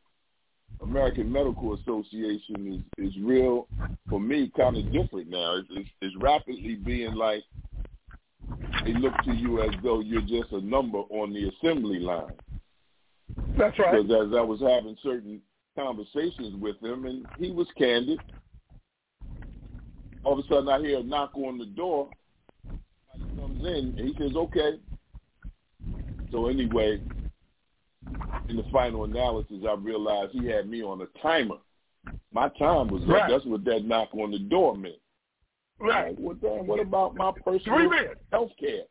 American 0.81 1.31
Medical 1.31 1.75
Association 1.75 2.83
is, 2.97 3.07
is 3.07 3.13
real, 3.21 3.67
for 4.09 4.19
me, 4.19 4.51
kind 4.57 4.75
of 4.75 4.91
different 4.91 5.29
now. 5.29 5.55
It's, 5.55 5.69
it's, 5.71 5.89
it's 6.01 6.15
rapidly 6.19 6.75
being 6.75 7.13
like, 7.13 7.43
they 8.87 8.93
look 8.99 9.13
to 9.23 9.31
you 9.31 9.61
as 9.61 9.71
though 9.83 9.99
you're 9.99 10.21
just 10.21 10.51
a 10.51 10.61
number 10.61 10.99
on 10.99 11.33
the 11.33 11.49
assembly 11.49 11.99
line. 11.99 12.31
That's 13.57 13.77
right. 13.77 13.91
Because 13.91 14.27
as 14.27 14.35
I 14.35 14.41
was 14.41 14.61
having 14.61 14.97
certain 15.03 15.41
conversations 15.75 16.55
with 16.61 16.81
him, 16.81 17.05
and 17.05 17.25
he 17.37 17.51
was 17.51 17.67
candid. 17.77 18.19
All 20.23 20.39
of 20.39 20.45
a 20.45 20.47
sudden, 20.47 20.69
I 20.69 20.79
hear 20.79 20.99
a 20.99 21.03
knock 21.03 21.31
on 21.35 21.57
the 21.57 21.65
door. 21.65 22.09
He 23.13 23.39
comes 23.39 23.65
in, 23.65 23.95
and 23.97 23.99
he 23.99 24.15
says, 24.17 24.35
"Okay." 24.35 24.79
So 26.31 26.47
anyway, 26.47 26.99
in 28.49 28.55
the 28.55 28.65
final 28.71 29.03
analysis, 29.03 29.63
I 29.67 29.73
realized 29.73 30.31
he 30.33 30.47
had 30.47 30.69
me 30.69 30.83
on 30.83 31.01
a 31.01 31.19
timer. 31.21 31.57
My 32.31 32.49
time 32.49 32.89
was 32.89 33.03
right. 33.05 33.23
up. 33.23 33.29
That's 33.29 33.45
what 33.45 33.63
that 33.65 33.85
knock 33.85 34.09
on 34.13 34.31
the 34.31 34.39
door 34.39 34.75
meant. 34.75 34.95
Right. 35.79 36.19
Well, 36.19 36.35
then? 36.41 36.67
what 36.67 36.79
about 36.79 37.15
my 37.15 37.31
personal 37.45 37.89
health 38.31 38.51
care? 38.59 38.83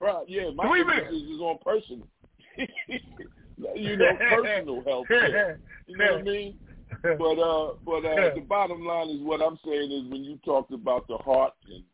Right. 0.00 0.24
Yeah, 0.28 0.50
my 0.54 0.66
Three 0.66 1.34
is 1.34 1.40
on 1.40 1.58
personal. 1.64 2.08
you 3.76 3.96
know, 3.96 4.12
personal 4.18 4.82
health 4.84 5.08
care. 5.08 5.60
You 5.86 5.96
know 5.96 6.12
what 6.12 6.20
I 6.20 6.22
mean? 6.22 6.58
But 7.02 7.38
uh, 7.38 7.72
but 7.84 8.04
uh, 8.04 8.34
the 8.34 8.44
bottom 8.46 8.84
line 8.84 9.10
is 9.10 9.20
what 9.22 9.40
I'm 9.40 9.58
saying 9.64 9.90
is 9.90 10.10
when 10.10 10.24
you 10.24 10.38
talked 10.44 10.72
about 10.72 11.06
the 11.08 11.16
heart 11.18 11.54
and 11.68 11.84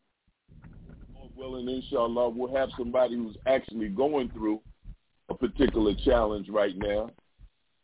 well, 1.39 1.55
and 1.55 1.69
inshallah, 1.69 2.29
we'll 2.29 2.53
have 2.53 2.69
somebody 2.77 3.15
who's 3.15 3.37
actually 3.47 3.87
going 3.87 4.29
through 4.31 4.59
a 5.29 5.33
particular 5.33 5.93
challenge 6.03 6.49
right 6.49 6.75
now. 6.75 7.09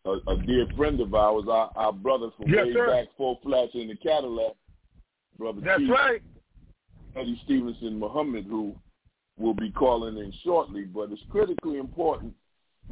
A, 0.06 0.18
a 0.30 0.38
dear 0.46 0.68
friend 0.76 1.00
of 1.00 1.16
ours, 1.16 1.46
our, 1.50 1.72
our 1.76 1.94
brother 1.94 2.28
from 2.38 2.50
yes, 2.50 2.66
way 2.66 2.74
sir. 2.74 2.88
back, 2.88 3.08
four 3.18 3.40
flats 3.42 3.72
in 3.74 3.88
the 3.88 3.96
Cadillac, 3.96 4.54
brother. 5.40 5.62
That's 5.62 5.80
Chief, 5.80 5.90
right. 5.90 6.22
Eddie 7.16 7.40
Stevenson 7.46 7.98
Muhammad, 7.98 8.46
who 8.46 8.76
will 9.38 9.54
be 9.54 9.72
calling 9.72 10.18
in 10.18 10.34
shortly. 10.44 10.84
But 10.84 11.12
it's 11.12 11.22
critically 11.30 11.78
important 11.78 12.34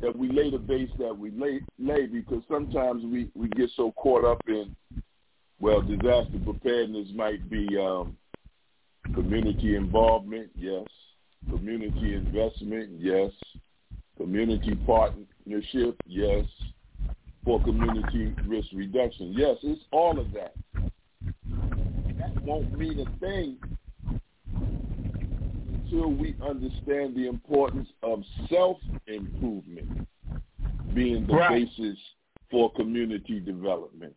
that 0.02 0.18
we 0.18 0.30
lay 0.32 0.50
the 0.50 0.58
base 0.58 0.90
that 1.00 1.18
we 1.18 1.32
lay, 1.32 1.62
lay 1.78 2.08
because 2.08 2.42
sometimes 2.50 3.04
we, 3.06 3.30
we 3.36 3.48
get 3.50 3.70
so 3.76 3.92
caught 3.92 4.26
up 4.26 4.42
in, 4.48 4.76
well, 5.60 5.82
disaster 5.82 6.40
preparedness 6.44 7.10
might 7.14 7.48
be 7.50 7.68
um, 7.78 8.18
community 9.14 9.76
involvement, 9.76 10.50
yes. 10.56 10.86
Community 11.50 12.16
investment, 12.16 12.90
yes. 12.98 13.32
Community 14.18 14.76
partnership, 14.86 15.96
yes. 16.06 16.46
For 17.44 17.62
community 17.64 18.34
risk 18.48 18.70
reduction, 18.74 19.34
yes. 19.38 19.58
It's 19.64 19.82
all 19.92 20.18
of 20.18 20.32
that. 20.32 20.56
That 22.18 22.42
won't 22.44 22.78
mean 22.78 23.00
a 23.00 23.20
thing 23.20 23.58
until 25.94 26.12
we 26.12 26.36
understand 26.44 27.16
the 27.16 27.28
importance 27.28 27.88
of 28.02 28.24
self-improvement 28.50 30.08
being 30.94 31.28
the 31.28 31.34
right. 31.34 31.66
basis 31.66 31.98
for 32.50 32.72
community 32.74 33.40
development. 33.40 34.14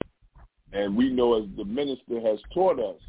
And 0.73 0.97
we 0.97 1.11
know 1.11 1.41
as 1.41 1.49
the 1.57 1.65
minister 1.65 2.21
has 2.21 2.39
taught 2.53 2.79
us, 2.79 3.01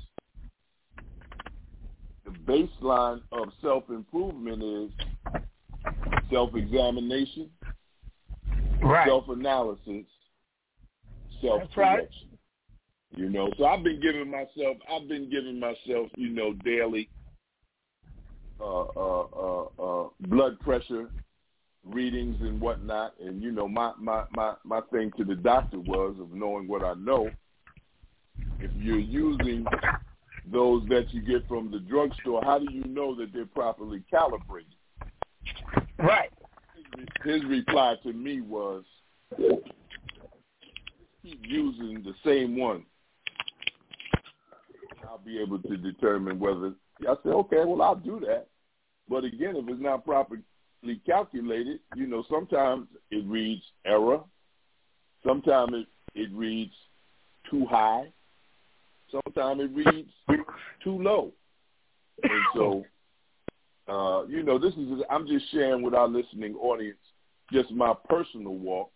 the 2.25 2.31
baseline 2.31 3.21
of 3.31 3.49
self-improvement 3.61 4.63
is 4.63 5.41
self-examination, 6.31 7.49
right. 8.83 9.07
self-analysis, 9.07 10.05
self-correction. 11.41 12.27
You 13.15 13.29
know, 13.29 13.49
so 13.57 13.65
I've 13.65 13.83
been 13.83 14.01
giving 14.01 14.29
myself, 14.29 14.77
I've 14.91 15.07
been 15.07 15.29
giving 15.29 15.59
myself, 15.59 16.09
you 16.17 16.29
know, 16.29 16.53
daily 16.65 17.09
Uh, 18.59 18.81
uh, 18.81 19.65
uh, 19.79 20.09
blood 20.21 20.59
pressure 20.61 21.09
readings 21.85 22.37
and 22.41 22.59
whatnot. 22.59 23.13
And 23.19 23.41
you 23.41 23.51
know, 23.51 23.67
my 23.67 23.93
my 23.99 24.23
my 24.35 24.55
my 24.63 24.81
thing 24.91 25.11
to 25.17 25.23
the 25.23 25.35
doctor 25.35 25.79
was 25.79 26.15
of 26.19 26.33
knowing 26.33 26.67
what 26.67 26.83
I 26.83 26.95
know. 26.95 27.29
If 28.59 28.71
you're 28.75 28.99
using 28.99 29.65
those 30.51 30.87
that 30.89 31.13
you 31.13 31.21
get 31.21 31.47
from 31.47 31.71
the 31.71 31.79
drugstore, 31.79 32.41
how 32.43 32.59
do 32.59 32.71
you 32.71 32.83
know 32.85 33.15
that 33.15 33.31
they're 33.33 33.45
properly 33.45 34.03
calibrated? 34.09 34.73
Right. 35.99 36.31
His, 36.97 37.07
his 37.23 37.43
reply 37.45 37.95
to 38.03 38.13
me 38.13 38.41
was, 38.41 38.83
keep 41.21 41.39
using 41.43 42.03
the 42.03 42.13
same 42.25 42.57
one. 42.57 42.85
I'll 45.07 45.19
be 45.19 45.39
able 45.39 45.59
to 45.59 45.77
determine 45.77 46.39
whether. 46.39 46.73
I 47.01 47.15
said, 47.23 47.33
okay, 47.33 47.63
well, 47.65 47.81
I'll 47.81 47.95
do 47.95 48.19
that. 48.21 48.47
But 49.09 49.23
again, 49.23 49.55
if 49.55 49.67
it's 49.67 49.81
not 49.81 50.05
properly 50.05 50.41
calculated, 51.05 51.79
you 51.95 52.07
know, 52.07 52.23
sometimes 52.29 52.87
it 53.11 53.25
reads 53.25 53.63
error. 53.85 54.19
Sometimes 55.25 55.73
it, 55.73 55.87
it 56.19 56.29
reads 56.33 56.73
too 57.49 57.65
high. 57.65 58.11
Sometimes 59.11 59.61
it 59.61 59.71
reads 59.73 60.09
too 60.83 61.01
low. 61.01 61.31
And 62.23 62.31
so, 62.53 62.85
uh, 63.87 64.25
you 64.27 64.43
know, 64.43 64.57
this 64.57 64.73
is 64.73 65.01
I'm 65.09 65.27
just 65.27 65.49
sharing 65.51 65.83
with 65.83 65.93
our 65.93 66.07
listening 66.07 66.55
audience 66.55 66.97
just 67.51 67.71
my 67.71 67.93
personal 68.09 68.55
walk 68.55 68.91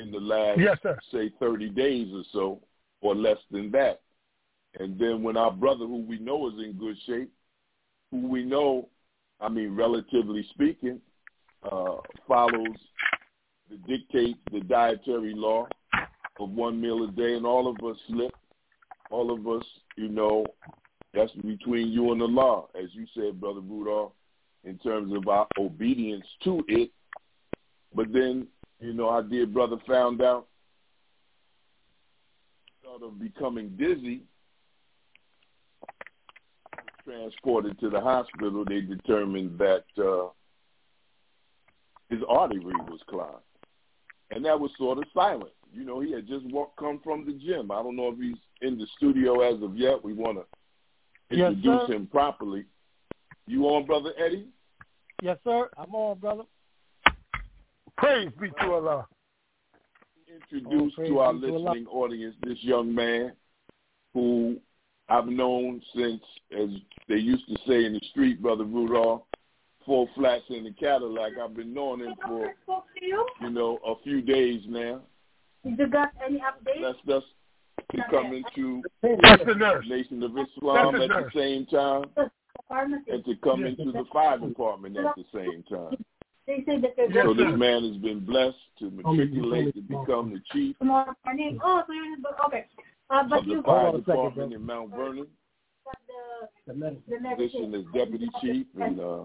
in 0.00 0.10
the 0.10 0.18
last, 0.18 0.58
yes, 0.60 0.78
say, 1.12 1.32
30 1.40 1.70
days 1.70 2.08
or 2.12 2.22
so, 2.32 2.60
or 3.00 3.14
less 3.14 3.38
than 3.50 3.70
that. 3.72 4.00
And 4.78 4.98
then 4.98 5.22
when 5.22 5.36
our 5.36 5.52
brother, 5.52 5.86
who 5.86 6.02
we 6.02 6.18
know 6.18 6.48
is 6.48 6.54
in 6.54 6.74
good 6.78 6.96
shape, 7.06 7.32
who 8.10 8.28
we 8.28 8.44
know, 8.44 8.88
I 9.40 9.48
mean, 9.48 9.74
relatively 9.74 10.46
speaking, 10.50 11.00
uh, 11.62 11.96
follows 12.28 12.76
the 13.70 13.76
dictates, 13.88 14.38
the 14.52 14.60
dietary 14.60 15.34
law 15.34 15.66
of 16.38 16.50
one 16.50 16.80
meal 16.80 17.04
a 17.04 17.10
day, 17.12 17.34
and 17.34 17.46
all 17.46 17.68
of 17.68 17.76
us 17.84 17.96
slip. 18.08 18.32
All 19.10 19.32
of 19.32 19.46
us, 19.46 19.66
you 19.96 20.08
know, 20.08 20.44
that's 21.14 21.32
between 21.32 21.88
you 21.88 22.12
and 22.12 22.20
the 22.20 22.26
law, 22.26 22.68
as 22.80 22.88
you 22.92 23.06
said, 23.14 23.40
Brother 23.40 23.60
Rudolph, 23.60 24.12
in 24.64 24.78
terms 24.78 25.12
of 25.14 25.28
our 25.28 25.46
obedience 25.58 26.26
to 26.44 26.62
it. 26.68 26.90
But 27.94 28.12
then, 28.12 28.48
you 28.80 28.92
know, 28.92 29.08
our 29.08 29.22
dear 29.22 29.46
brother 29.46 29.76
found 29.86 30.20
out, 30.20 30.48
sort 32.84 33.02
of 33.02 33.18
becoming 33.18 33.70
dizzy, 33.78 34.22
transported 37.06 37.78
to 37.80 37.88
the 37.88 38.00
hospital. 38.00 38.64
They 38.66 38.80
determined 38.80 39.58
that 39.58 39.84
uh, 39.98 40.28
his 42.08 42.20
artery 42.28 42.74
was 42.88 43.00
clogged, 43.08 43.42
and 44.30 44.44
that 44.44 44.58
was 44.58 44.70
sort 44.76 44.98
of 44.98 45.04
silent. 45.14 45.52
You 45.72 45.84
know, 45.84 46.00
he 46.00 46.12
had 46.12 46.26
just 46.26 46.44
walked, 46.46 46.78
come 46.78 47.00
from 47.02 47.26
the 47.26 47.32
gym. 47.32 47.70
I 47.70 47.82
don't 47.82 47.96
know 47.96 48.08
if 48.08 48.18
he's 48.18 48.36
in 48.62 48.78
the 48.78 48.86
studio 48.96 49.40
as 49.40 49.62
of 49.62 49.76
yet. 49.76 50.02
We 50.02 50.12
want 50.12 50.38
to 50.38 51.36
introduce 51.36 51.80
yes, 51.88 51.90
him 51.90 52.06
properly. 52.06 52.64
You 53.46 53.64
on, 53.66 53.86
brother 53.86 54.10
Eddie? 54.18 54.46
Yes, 55.22 55.38
sir. 55.44 55.68
I'm 55.78 55.94
on, 55.94 56.18
brother. 56.18 56.42
Praise 57.96 58.30
be 58.40 58.50
to 58.60 58.72
Allah. 58.72 59.06
Introduce 60.52 60.92
oh, 60.98 61.04
to 61.04 61.18
our 61.20 61.32
listening 61.32 61.86
audience 61.86 62.34
this 62.42 62.58
young 62.60 62.94
man 62.94 63.32
who 64.12 64.58
I've 65.08 65.26
known 65.26 65.80
since, 65.94 66.22
as 66.52 66.68
they 67.08 67.16
used 67.16 67.46
to 67.48 67.56
say 67.66 67.84
in 67.84 67.92
the 67.92 68.00
street, 68.10 68.42
brother 68.42 68.64
Rudolph, 68.64 69.22
four 69.84 70.08
flats 70.16 70.44
in 70.50 70.64
the 70.64 70.72
Cadillac. 70.72 71.32
I've 71.42 71.54
been 71.54 71.72
knowing 71.72 72.00
him 72.00 72.14
for, 72.26 72.52
you 73.40 73.50
know, 73.50 73.78
a 73.86 73.94
few 74.02 74.20
days 74.20 74.62
now. 74.66 75.02
Did 75.64 75.78
you 75.78 75.86
got 75.88 76.10
any 76.24 76.38
updates? 76.38 76.82
That's 76.82 76.98
that's 77.06 77.24
to 77.92 78.02
come 78.10 78.32
into 78.32 78.82
That's 79.22 79.44
the 79.46 79.54
nurse. 79.54 79.86
Nation 79.88 80.22
of 80.22 80.32
Islam 80.32 80.92
That's 80.92 80.98
the 80.98 81.02
at 81.04 81.08
the 81.08 81.20
nurse. 81.20 81.32
same 81.34 81.66
time, 81.66 82.04
and 83.08 83.24
to 83.24 83.36
come 83.42 83.64
into 83.64 83.92
the 83.92 84.04
fire 84.12 84.38
department 84.38 84.96
at 84.96 85.14
the 85.16 85.24
same 85.32 85.62
time. 85.70 85.96
They 86.46 86.62
say 86.66 86.80
that 86.80 86.94
they're 86.96 87.10
Yes, 87.10 87.24
So 87.26 87.34
this 87.34 87.52
man 87.56 87.82
has 87.82 87.96
been 87.96 88.24
blessed 88.24 88.56
to 88.78 88.90
matriculate 88.90 89.74
to 89.74 89.80
become 89.80 90.32
the 90.32 90.40
chief 90.52 90.78
tomorrow 90.78 91.12
morning. 91.24 91.58
Oh, 91.62 91.82
so 91.86 91.92
you're 91.92 92.16
but 92.22 92.36
okay. 92.46 92.66
Uh, 93.10 93.22
but 93.28 93.38
of 93.40 93.44
the 93.46 93.50
you 93.52 93.62
fire 93.62 93.86
on 93.88 93.94
a 93.94 93.98
second, 93.98 94.06
department 94.14 94.50
bro. 94.50 94.56
in 94.58 94.66
Mount 94.66 94.90
Vernon. 94.90 95.26
got 95.84 95.98
the 96.66 96.72
The 96.72 96.90
the 97.08 97.36
Position 97.36 97.70
medicine. 97.70 97.74
as 97.74 97.84
deputy 97.94 98.28
chief, 98.40 98.66
and 98.80 99.00
uh. 99.00 99.24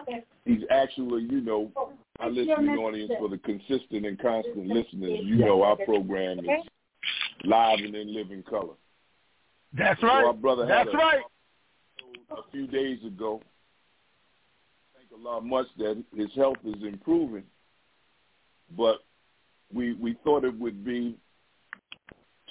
Okay. 0.00 0.24
he's 0.44 0.62
actually, 0.70 1.22
you 1.30 1.40
know, 1.40 1.70
our 2.18 2.28
It's 2.28 2.36
your 2.38 2.46
listening 2.58 2.76
audience 2.78 3.12
for 3.20 3.28
the 3.28 3.38
consistent 3.38 4.04
and 4.04 4.18
constant 4.18 4.66
listeners. 4.66 5.20
You 5.22 5.36
know, 5.36 5.62
our 5.62 5.76
program 5.76 6.40
is 6.40 6.66
live 7.44 7.78
and 7.78 7.94
in 7.94 8.12
living 8.12 8.42
color. 8.42 8.74
That's 9.72 10.00
So 10.00 10.08
our 10.08 10.26
right. 10.32 10.42
brother 10.42 10.66
had 10.66 10.88
That's 10.88 10.94
a, 10.94 10.96
right. 10.96 11.20
a 12.30 12.50
few 12.50 12.66
days 12.66 12.98
ago. 13.04 13.40
Thank 14.96 15.24
Allah 15.24 15.40
much 15.40 15.66
that 15.78 16.02
his 16.16 16.34
health 16.34 16.56
is 16.64 16.82
improving, 16.82 17.44
but 18.76 19.04
we 19.72 19.92
we 19.94 20.14
thought 20.24 20.42
it 20.44 20.58
would 20.58 20.84
be 20.84 21.16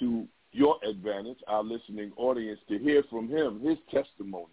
to 0.00 0.26
your 0.52 0.78
advantage, 0.88 1.38
our 1.48 1.62
listening 1.62 2.12
audience, 2.16 2.60
to 2.68 2.78
hear 2.78 3.02
from 3.10 3.28
him 3.28 3.60
his 3.60 3.78
testimony 3.90 4.52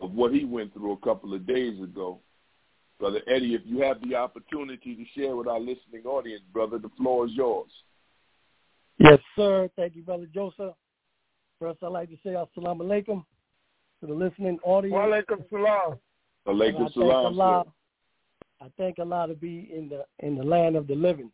of 0.00 0.12
what 0.12 0.32
he 0.32 0.44
went 0.44 0.72
through 0.72 0.92
a 0.92 0.96
couple 0.98 1.34
of 1.34 1.46
days 1.46 1.80
ago. 1.82 2.20
Brother 2.98 3.20
Eddie, 3.26 3.54
if 3.54 3.62
you 3.64 3.82
have 3.82 4.00
the 4.00 4.14
opportunity 4.14 4.94
to 4.94 5.04
share 5.20 5.36
with 5.36 5.48
our 5.48 5.60
listening 5.60 6.04
audience, 6.06 6.42
brother, 6.52 6.78
the 6.78 6.90
floor 6.96 7.26
is 7.26 7.32
yours. 7.34 7.70
Yes, 8.98 9.18
sir. 9.34 9.68
Thank 9.76 9.96
you, 9.96 10.02
Brother 10.02 10.26
Joseph. 10.32 10.74
First, 11.58 11.82
I'd 11.82 11.88
like 11.88 12.08
to 12.10 12.16
say 12.22 12.30
assalamu 12.30 12.80
alaikum 12.82 13.24
to 14.00 14.06
the 14.06 14.14
listening 14.14 14.58
audience. 14.62 14.92
Wa 14.94 15.06
alaikum 15.06 15.44
salam. 15.50 15.98
I 16.46 16.50
Alaikum 16.50 16.78
thank 16.78 16.94
salam, 16.94 17.26
Allah. 17.26 17.64
sir. 17.66 18.66
I 18.66 18.70
thank 18.78 18.98
Allah 18.98 19.28
to 19.28 19.34
be 19.34 19.70
in 19.74 19.88
the 19.88 20.04
in 20.26 20.36
the 20.36 20.44
land 20.44 20.76
of 20.76 20.86
the 20.86 20.94
living. 20.94 21.30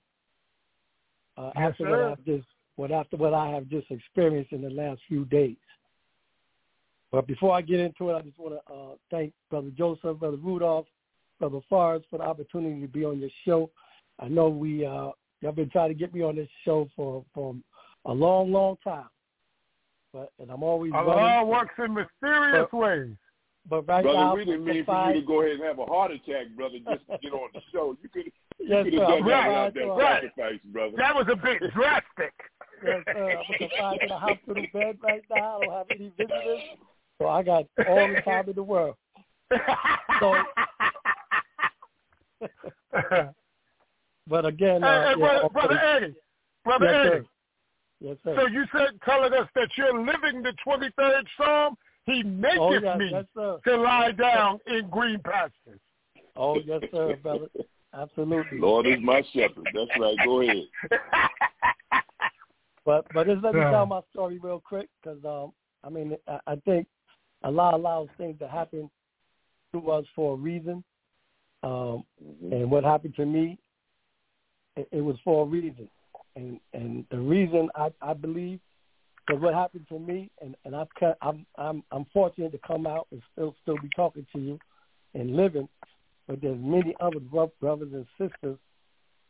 Uh, 1.36 1.50
Yes, 1.56 1.70
after 1.70 1.84
sir. 1.84 1.90
what 1.90 2.18
I've 2.18 2.24
just 2.24 2.46
what 2.76 2.90
after 2.90 3.16
what 3.16 3.34
I 3.34 3.48
have 3.50 3.68
just 3.68 3.90
experienced 3.90 4.52
in 4.52 4.62
the 4.62 4.70
last 4.70 5.00
few 5.08 5.24
days. 5.26 5.56
But 7.10 7.26
before 7.26 7.54
I 7.54 7.60
get 7.60 7.78
into 7.80 8.10
it, 8.10 8.14
I 8.14 8.22
just 8.22 8.38
want 8.38 8.54
to 8.66 8.72
uh, 8.72 8.94
thank 9.10 9.32
Brother 9.50 9.70
Joseph, 9.76 10.18
Brother 10.18 10.38
Rudolph, 10.38 10.86
Brother 11.38 11.60
Forrest 11.68 12.06
for 12.08 12.18
the 12.18 12.24
opportunity 12.24 12.80
to 12.80 12.88
be 12.88 13.04
on 13.04 13.20
your 13.20 13.30
show. 13.44 13.70
I 14.18 14.28
know 14.28 14.48
we 14.48 14.86
uh, 14.86 15.10
y'all 15.40 15.52
been 15.54 15.68
trying 15.70 15.90
to 15.90 15.94
get 15.94 16.14
me 16.14 16.22
on 16.22 16.36
this 16.36 16.48
show 16.64 16.88
for 16.96 17.24
for 17.34 17.54
a 18.06 18.12
long, 18.12 18.50
long 18.50 18.76
time. 18.82 19.08
But 20.12 20.30
and 20.38 20.50
I'm 20.50 20.62
always 20.62 20.92
Allah 20.94 21.16
running. 21.16 21.48
works 21.48 21.74
in 21.78 21.94
mysterious 21.94 22.72
ways. 22.72 23.14
But 23.68 23.86
right 23.86 24.02
brother, 24.02 24.18
now, 24.18 24.34
we 24.34 24.44
didn't 24.44 24.64
mean 24.64 24.84
for 24.84 25.08
you 25.08 25.20
to 25.20 25.26
go 25.26 25.40
ahead 25.42 25.52
and 25.52 25.62
have 25.62 25.78
a 25.78 25.84
heart 25.84 26.10
attack, 26.10 26.48
brother, 26.56 26.78
just 26.78 27.06
to 27.10 27.18
get 27.22 27.32
on 27.32 27.48
the 27.54 27.60
show. 27.72 27.96
You 28.02 28.08
could 28.08 28.32
Yes, 28.58 28.84
could 28.84 28.94
have 28.94 29.08
done 29.08 29.26
that 29.28 29.46
Right, 29.46 29.74
without 29.74 29.74
that 29.74 29.86
right. 29.88 30.22
sacrifice, 30.34 30.60
brother. 30.72 30.94
That 30.96 31.14
was 31.14 31.26
a 31.30 31.36
bit 31.36 31.72
drastic. 31.72 32.32
Yes, 32.84 33.02
sir. 33.06 33.36
I'm 33.38 33.58
confined 33.58 34.00
to 34.02 34.08
the 34.08 34.18
hospital 34.18 34.64
bed 34.72 34.98
right 35.02 35.22
now. 35.30 35.60
I 35.60 35.64
don't 35.64 35.72
have 35.72 35.86
any 35.90 36.12
visitors. 36.16 36.60
So 37.20 37.28
I 37.28 37.42
got 37.42 37.66
all 37.88 38.08
the 38.08 38.20
time 38.24 38.48
in 38.48 38.54
the 38.54 38.62
world. 38.62 38.96
So- 40.20 40.34
But 44.28 44.46
again, 44.46 44.84
uh, 44.84 45.02
hey, 45.02 45.10
yeah, 45.10 45.16
brother, 45.16 45.44
okay. 45.44 45.52
brother 45.52 45.80
Eddie, 45.80 46.14
brother 46.64 46.86
yes, 46.86 46.94
Eddie. 46.94 47.10
sir. 47.10 47.26
Yes, 48.00 48.16
sir. 48.24 48.36
So 48.36 48.46
you 48.46 48.64
said 48.72 49.00
telling 49.04 49.32
us 49.32 49.48
that 49.54 49.68
you're 49.76 49.98
living 49.98 50.42
the 50.42 50.52
23rd 50.66 51.24
Psalm. 51.36 51.76
He 52.04 52.22
maketh 52.22 52.58
oh, 52.60 52.72
yes, 52.72 52.98
me 52.98 53.10
yes, 53.12 53.24
to 53.36 53.76
lie 53.76 54.12
down 54.12 54.58
in 54.66 54.88
green 54.90 55.20
pastures. 55.20 55.80
Oh, 56.34 56.58
yes, 56.64 56.82
sir, 56.92 57.16
brother. 57.22 57.46
Absolutely. 57.94 58.58
Lord 58.58 58.86
is 58.86 58.98
my 59.02 59.22
shepherd. 59.32 59.68
That's 59.72 59.90
right. 60.00 60.16
Go 60.24 60.40
ahead. 60.40 60.64
But 62.84 63.06
but 63.14 63.26
just 63.26 63.42
let 63.42 63.54
me 63.54 63.60
tell 63.60 63.86
my 63.86 64.00
story 64.10 64.38
real 64.38 64.60
quick 64.60 64.88
because 65.02 65.18
um 65.24 65.52
I 65.84 65.90
mean 65.90 66.16
I, 66.26 66.38
I 66.46 66.56
think 66.56 66.86
Allah 67.44 67.76
allows 67.76 68.08
things 68.18 68.38
to 68.40 68.48
happen 68.48 68.90
to 69.72 69.90
us 69.90 70.04
for 70.14 70.34
a 70.34 70.36
reason. 70.36 70.84
Um, 71.62 72.04
and 72.50 72.70
what 72.70 72.82
happened 72.82 73.14
to 73.16 73.26
me, 73.26 73.58
it, 74.76 74.88
it 74.90 75.00
was 75.00 75.16
for 75.22 75.44
a 75.44 75.48
reason, 75.48 75.88
and 76.34 76.58
and 76.72 77.04
the 77.10 77.18
reason 77.18 77.68
I 77.76 77.90
I 78.00 78.14
believe 78.14 78.58
because 79.26 79.40
what 79.40 79.54
happened 79.54 79.86
to 79.88 79.98
me, 79.98 80.30
and 80.40 80.56
and 80.64 80.74
I've 80.74 80.92
cut, 80.98 81.16
I'm 81.22 81.46
I'm 81.56 81.84
I'm 81.92 82.06
fortunate 82.12 82.52
to 82.52 82.58
come 82.66 82.86
out 82.86 83.06
and 83.12 83.22
still 83.32 83.54
still 83.62 83.76
be 83.80 83.88
talking 83.94 84.26
to 84.34 84.40
you 84.40 84.58
and 85.14 85.36
living, 85.36 85.68
but 86.26 86.40
there's 86.40 86.58
many 86.60 86.96
other 87.00 87.20
brothers 87.60 87.92
and 87.92 88.06
sisters 88.18 88.58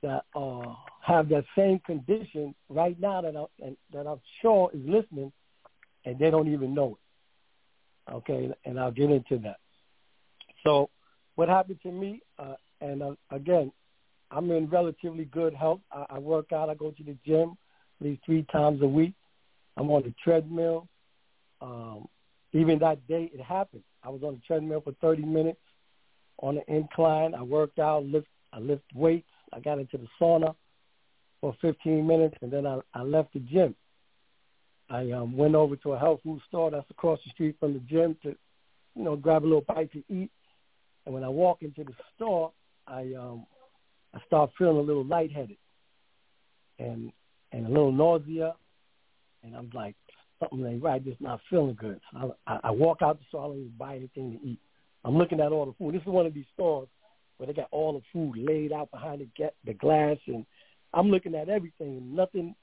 that 0.02 0.24
uh 0.34 0.74
have 1.00 1.28
that 1.28 1.44
same 1.56 1.80
condition 1.80 2.54
right 2.68 2.98
now 3.00 3.20
that 3.22 3.36
I 3.36 3.44
and 3.64 3.76
that 3.92 4.06
I'm 4.06 4.20
sure 4.40 4.70
is 4.72 4.80
listening, 4.84 5.32
and 6.04 6.18
they 6.18 6.30
don't 6.30 6.52
even 6.52 6.74
know 6.74 6.98
it. 6.98 8.12
Okay, 8.12 8.50
and 8.64 8.78
I'll 8.78 8.90
get 8.90 9.10
into 9.10 9.38
that. 9.38 9.56
So 10.64 10.90
what 11.34 11.48
happened 11.48 11.80
to 11.82 11.90
me, 11.90 12.20
uh, 12.38 12.54
and 12.80 13.02
uh, 13.02 13.14
again, 13.30 13.72
I'm 14.30 14.50
in 14.50 14.68
relatively 14.68 15.24
good 15.26 15.54
health. 15.54 15.80
I, 15.90 16.06
I 16.10 16.18
work 16.18 16.52
out. 16.52 16.70
I 16.70 16.74
go 16.74 16.90
to 16.90 17.02
the 17.04 17.16
gym 17.24 17.56
at 18.00 18.06
least 18.06 18.22
three 18.24 18.44
times 18.50 18.82
a 18.82 18.86
week. 18.86 19.14
I'm 19.76 19.90
on 19.90 20.02
the 20.02 20.14
treadmill. 20.22 20.88
Um, 21.60 22.08
even 22.52 22.78
that 22.80 23.06
day, 23.06 23.30
it 23.32 23.40
happened. 23.40 23.84
I 24.02 24.08
was 24.10 24.22
on 24.22 24.34
the 24.34 24.40
treadmill 24.46 24.80
for 24.80 24.92
30 25.00 25.22
minutes 25.22 25.60
on 26.38 26.56
the 26.56 26.74
incline. 26.74 27.34
I 27.34 27.42
worked 27.42 27.78
out, 27.78 28.04
lift, 28.04 28.26
I 28.52 28.58
lift 28.58 28.84
weights. 28.94 29.28
I 29.52 29.60
got 29.60 29.78
into 29.78 29.98
the 29.98 30.06
sauna 30.20 30.54
for 31.40 31.54
15 31.60 32.06
minutes, 32.06 32.36
and 32.40 32.52
then 32.52 32.66
I, 32.66 32.78
I 32.94 33.02
left 33.02 33.34
the 33.34 33.40
gym. 33.40 33.74
I 34.90 35.10
um, 35.10 35.36
went 35.36 35.54
over 35.54 35.76
to 35.76 35.92
a 35.92 35.98
health 35.98 36.20
food 36.22 36.40
store 36.48 36.70
that's 36.70 36.90
across 36.90 37.18
the 37.24 37.30
street 37.30 37.56
from 37.58 37.74
the 37.74 37.80
gym 37.80 38.16
to, 38.22 38.34
you 38.94 39.04
know, 39.04 39.16
grab 39.16 39.42
a 39.42 39.46
little 39.46 39.64
bite 39.66 39.92
to 39.92 40.02
eat. 40.08 40.30
And 41.04 41.14
when 41.14 41.24
I 41.24 41.28
walk 41.28 41.62
into 41.62 41.84
the 41.84 41.94
store, 42.14 42.52
I 42.86 43.12
um, 43.18 43.46
I 44.14 44.20
start 44.26 44.50
feeling 44.58 44.76
a 44.76 44.80
little 44.80 45.04
lightheaded 45.04 45.56
and 46.78 47.12
and 47.52 47.66
a 47.66 47.68
little 47.68 47.92
nausea, 47.92 48.54
and 49.42 49.56
I'm 49.56 49.70
like, 49.74 49.96
something 50.38 50.66
ain't 50.66 50.82
right. 50.82 51.04
Just 51.04 51.20
not 51.20 51.40
feeling 51.50 51.74
good. 51.74 52.00
So 52.12 52.36
I, 52.46 52.60
I, 52.64 52.70
walk 52.70 52.98
out 53.02 53.18
the 53.18 53.24
store. 53.28 53.44
I 53.44 53.48
don't 53.48 53.58
even 53.58 53.72
buy 53.78 53.96
anything 53.96 54.38
to 54.38 54.46
eat. 54.46 54.60
I'm 55.04 55.18
looking 55.18 55.40
at 55.40 55.52
all 55.52 55.66
the 55.66 55.72
food. 55.72 55.94
This 55.94 56.02
is 56.02 56.06
one 56.06 56.26
of 56.26 56.34
these 56.34 56.46
stores 56.54 56.88
where 57.42 57.48
they 57.48 57.60
got 57.60 57.66
all 57.72 57.92
the 57.92 58.02
food 58.12 58.36
laid 58.36 58.72
out 58.72 58.88
behind 58.92 59.20
the 59.20 59.50
the 59.64 59.74
glass, 59.74 60.16
and 60.28 60.46
I'm 60.94 61.10
looking 61.10 61.34
at 61.34 61.48
everything, 61.48 61.96
and 61.96 62.14
nothing 62.14 62.54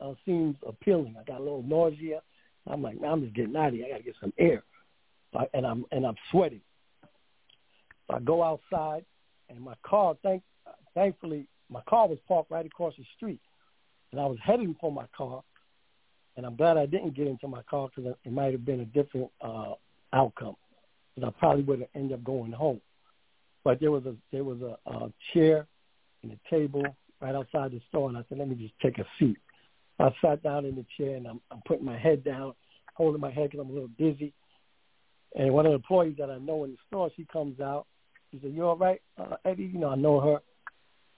uh, 0.00 0.14
seems 0.26 0.56
appealing. 0.66 1.14
I 1.16 1.22
got 1.22 1.38
a 1.38 1.44
little 1.44 1.62
nausea. 1.62 2.20
I'm 2.66 2.82
like, 2.82 3.00
man, 3.00 3.12
I'm 3.12 3.22
just 3.22 3.36
getting 3.36 3.54
out 3.54 3.68
of 3.68 3.74
here. 3.74 3.86
I 3.86 3.90
got 3.90 3.96
to 3.98 4.02
get 4.02 4.16
some 4.20 4.32
air, 4.36 4.64
I, 5.36 5.44
and 5.54 5.64
I'm 5.64 5.84
and 5.92 6.04
I'm 6.04 6.16
sweating. 6.32 6.62
So 8.08 8.16
I 8.16 8.18
go 8.18 8.42
outside, 8.42 9.04
and 9.50 9.60
my 9.60 9.74
car, 9.84 10.16
thank 10.24 10.42
thankfully, 10.94 11.46
my 11.70 11.82
car 11.88 12.08
was 12.08 12.18
parked 12.26 12.50
right 12.50 12.66
across 12.66 12.94
the 12.98 13.04
street, 13.16 13.40
and 14.10 14.20
I 14.20 14.26
was 14.26 14.38
heading 14.42 14.74
for 14.80 14.90
my 14.90 15.06
car, 15.16 15.44
and 16.36 16.44
I'm 16.44 16.56
glad 16.56 16.76
I 16.76 16.86
didn't 16.86 17.14
get 17.14 17.28
into 17.28 17.46
my 17.46 17.62
car 17.70 17.88
because 17.94 18.16
it 18.24 18.32
might 18.32 18.50
have 18.50 18.64
been 18.64 18.80
a 18.80 18.84
different 18.86 19.30
uh, 19.40 19.74
outcome. 20.12 20.56
Because 21.14 21.32
I 21.34 21.38
probably 21.38 21.62
would 21.62 21.78
have 21.80 21.88
ended 21.94 22.18
up 22.18 22.24
going 22.24 22.50
home. 22.50 22.80
But 23.68 23.80
there 23.80 23.90
was 23.90 24.06
a 24.06 24.14
there 24.32 24.44
was 24.44 24.62
a, 24.62 24.78
a 24.90 25.12
chair 25.34 25.66
and 26.22 26.32
a 26.32 26.38
table 26.48 26.82
right 27.20 27.34
outside 27.34 27.70
the 27.70 27.82
store, 27.90 28.08
and 28.08 28.16
I 28.16 28.24
said, 28.26 28.38
let 28.38 28.48
me 28.48 28.54
just 28.54 28.72
take 28.80 28.96
a 28.96 29.04
seat. 29.18 29.36
I 29.98 30.10
sat 30.22 30.42
down 30.42 30.64
in 30.64 30.74
the 30.74 30.86
chair, 30.96 31.16
and 31.16 31.26
I'm, 31.26 31.38
I'm 31.50 31.60
putting 31.66 31.84
my 31.84 31.98
head 31.98 32.24
down, 32.24 32.54
holding 32.94 33.20
my 33.20 33.30
head 33.30 33.50
because 33.50 33.60
I'm 33.60 33.68
a 33.68 33.74
little 33.74 33.90
dizzy. 33.98 34.32
And 35.34 35.52
one 35.52 35.66
of 35.66 35.72
the 35.72 35.76
employees 35.76 36.16
that 36.18 36.30
I 36.30 36.38
know 36.38 36.64
in 36.64 36.70
the 36.70 36.76
store, 36.86 37.10
she 37.14 37.26
comes 37.30 37.60
out. 37.60 37.84
She 38.30 38.40
said, 38.40 38.54
"You 38.54 38.64
all 38.64 38.78
right, 38.78 39.02
uh, 39.18 39.36
Eddie?" 39.44 39.64
You 39.64 39.80
know, 39.80 39.90
I 39.90 39.96
know 39.96 40.18
her. 40.18 40.38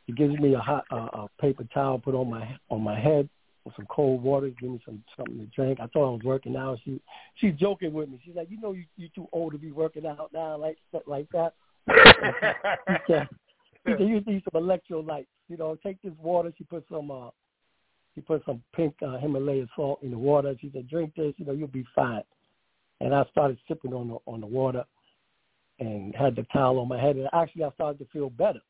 She 0.07 0.13
gives 0.13 0.37
me 0.41 0.55
a 0.55 0.59
hot 0.59 0.87
uh, 0.91 0.97
a 1.13 1.29
paper 1.41 1.63
towel, 1.73 2.01
put 2.01 2.17
on 2.17 2.29
my 2.29 2.59
on 2.69 2.83
my 2.83 2.99
head 2.99 3.29
with 3.65 3.77
some 3.77 3.87
cold 3.87 4.25
water, 4.25 4.51
give 4.61 4.71
me 4.71 4.83
some 4.85 5.05
something 5.17 5.39
to 5.39 5.47
drink. 5.55 5.79
I 5.79 5.87
thought 5.87 6.09
I 6.09 6.15
was 6.15 6.25
working 6.25 6.57
out. 6.57 6.81
She 6.85 7.01
she's 7.37 7.55
joking 7.55 7.93
with 7.93 8.09
me. 8.09 8.21
She's 8.25 8.35
like, 8.35 8.51
"You 8.51 8.61
know, 8.61 8.73
you 8.73 8.87
you 8.97 9.09
too 9.15 9.29
old 9.31 9.53
to 9.53 9.59
be 9.59 9.71
working 9.71 10.05
out 10.05 10.33
now, 10.33 10.57
like 10.57 10.79
like 11.07 11.29
that." 11.31 11.53
She 11.89 13.13
said, 13.13 13.29
"You 13.87 14.21
need 14.27 14.43
some 14.53 14.63
electrolytes. 14.63 15.27
You 15.49 15.57
know, 15.57 15.77
take 15.83 16.01
this 16.03 16.13
water." 16.19 16.53
She 16.57 16.65
put 16.65 16.85
some 16.91 17.11
uh 17.11 17.31
she 18.15 18.21
put 18.21 18.45
some 18.45 18.63
pink 18.75 18.95
uh, 19.07 19.19
Himalayan 19.19 19.69
salt 19.77 20.03
in 20.03 20.11
the 20.11 20.19
water. 20.19 20.55
She 20.61 20.71
said, 20.73 20.89
"Drink 20.89 21.15
this. 21.17 21.35
You 21.37 21.47
know, 21.47 21.53
you'll 21.53 21.69
be 21.69 21.87
fine." 21.95 22.23
And 23.01 23.15
I 23.15 23.25
started 23.31 23.59
sipping 23.69 23.93
on 23.93 24.09
the 24.09 24.19
on 24.27 24.41
the 24.41 24.47
water, 24.47 24.85
and 25.79 26.15
had 26.15 26.37
the 26.37 26.45
towel 26.53 26.79
on 26.79 26.89
my 26.89 27.01
head. 27.01 27.17
And 27.17 27.29
actually, 27.33 27.65
I 27.65 27.71
started 27.71 27.99
to 27.99 28.07
feel 28.13 28.31
better. 28.31 28.61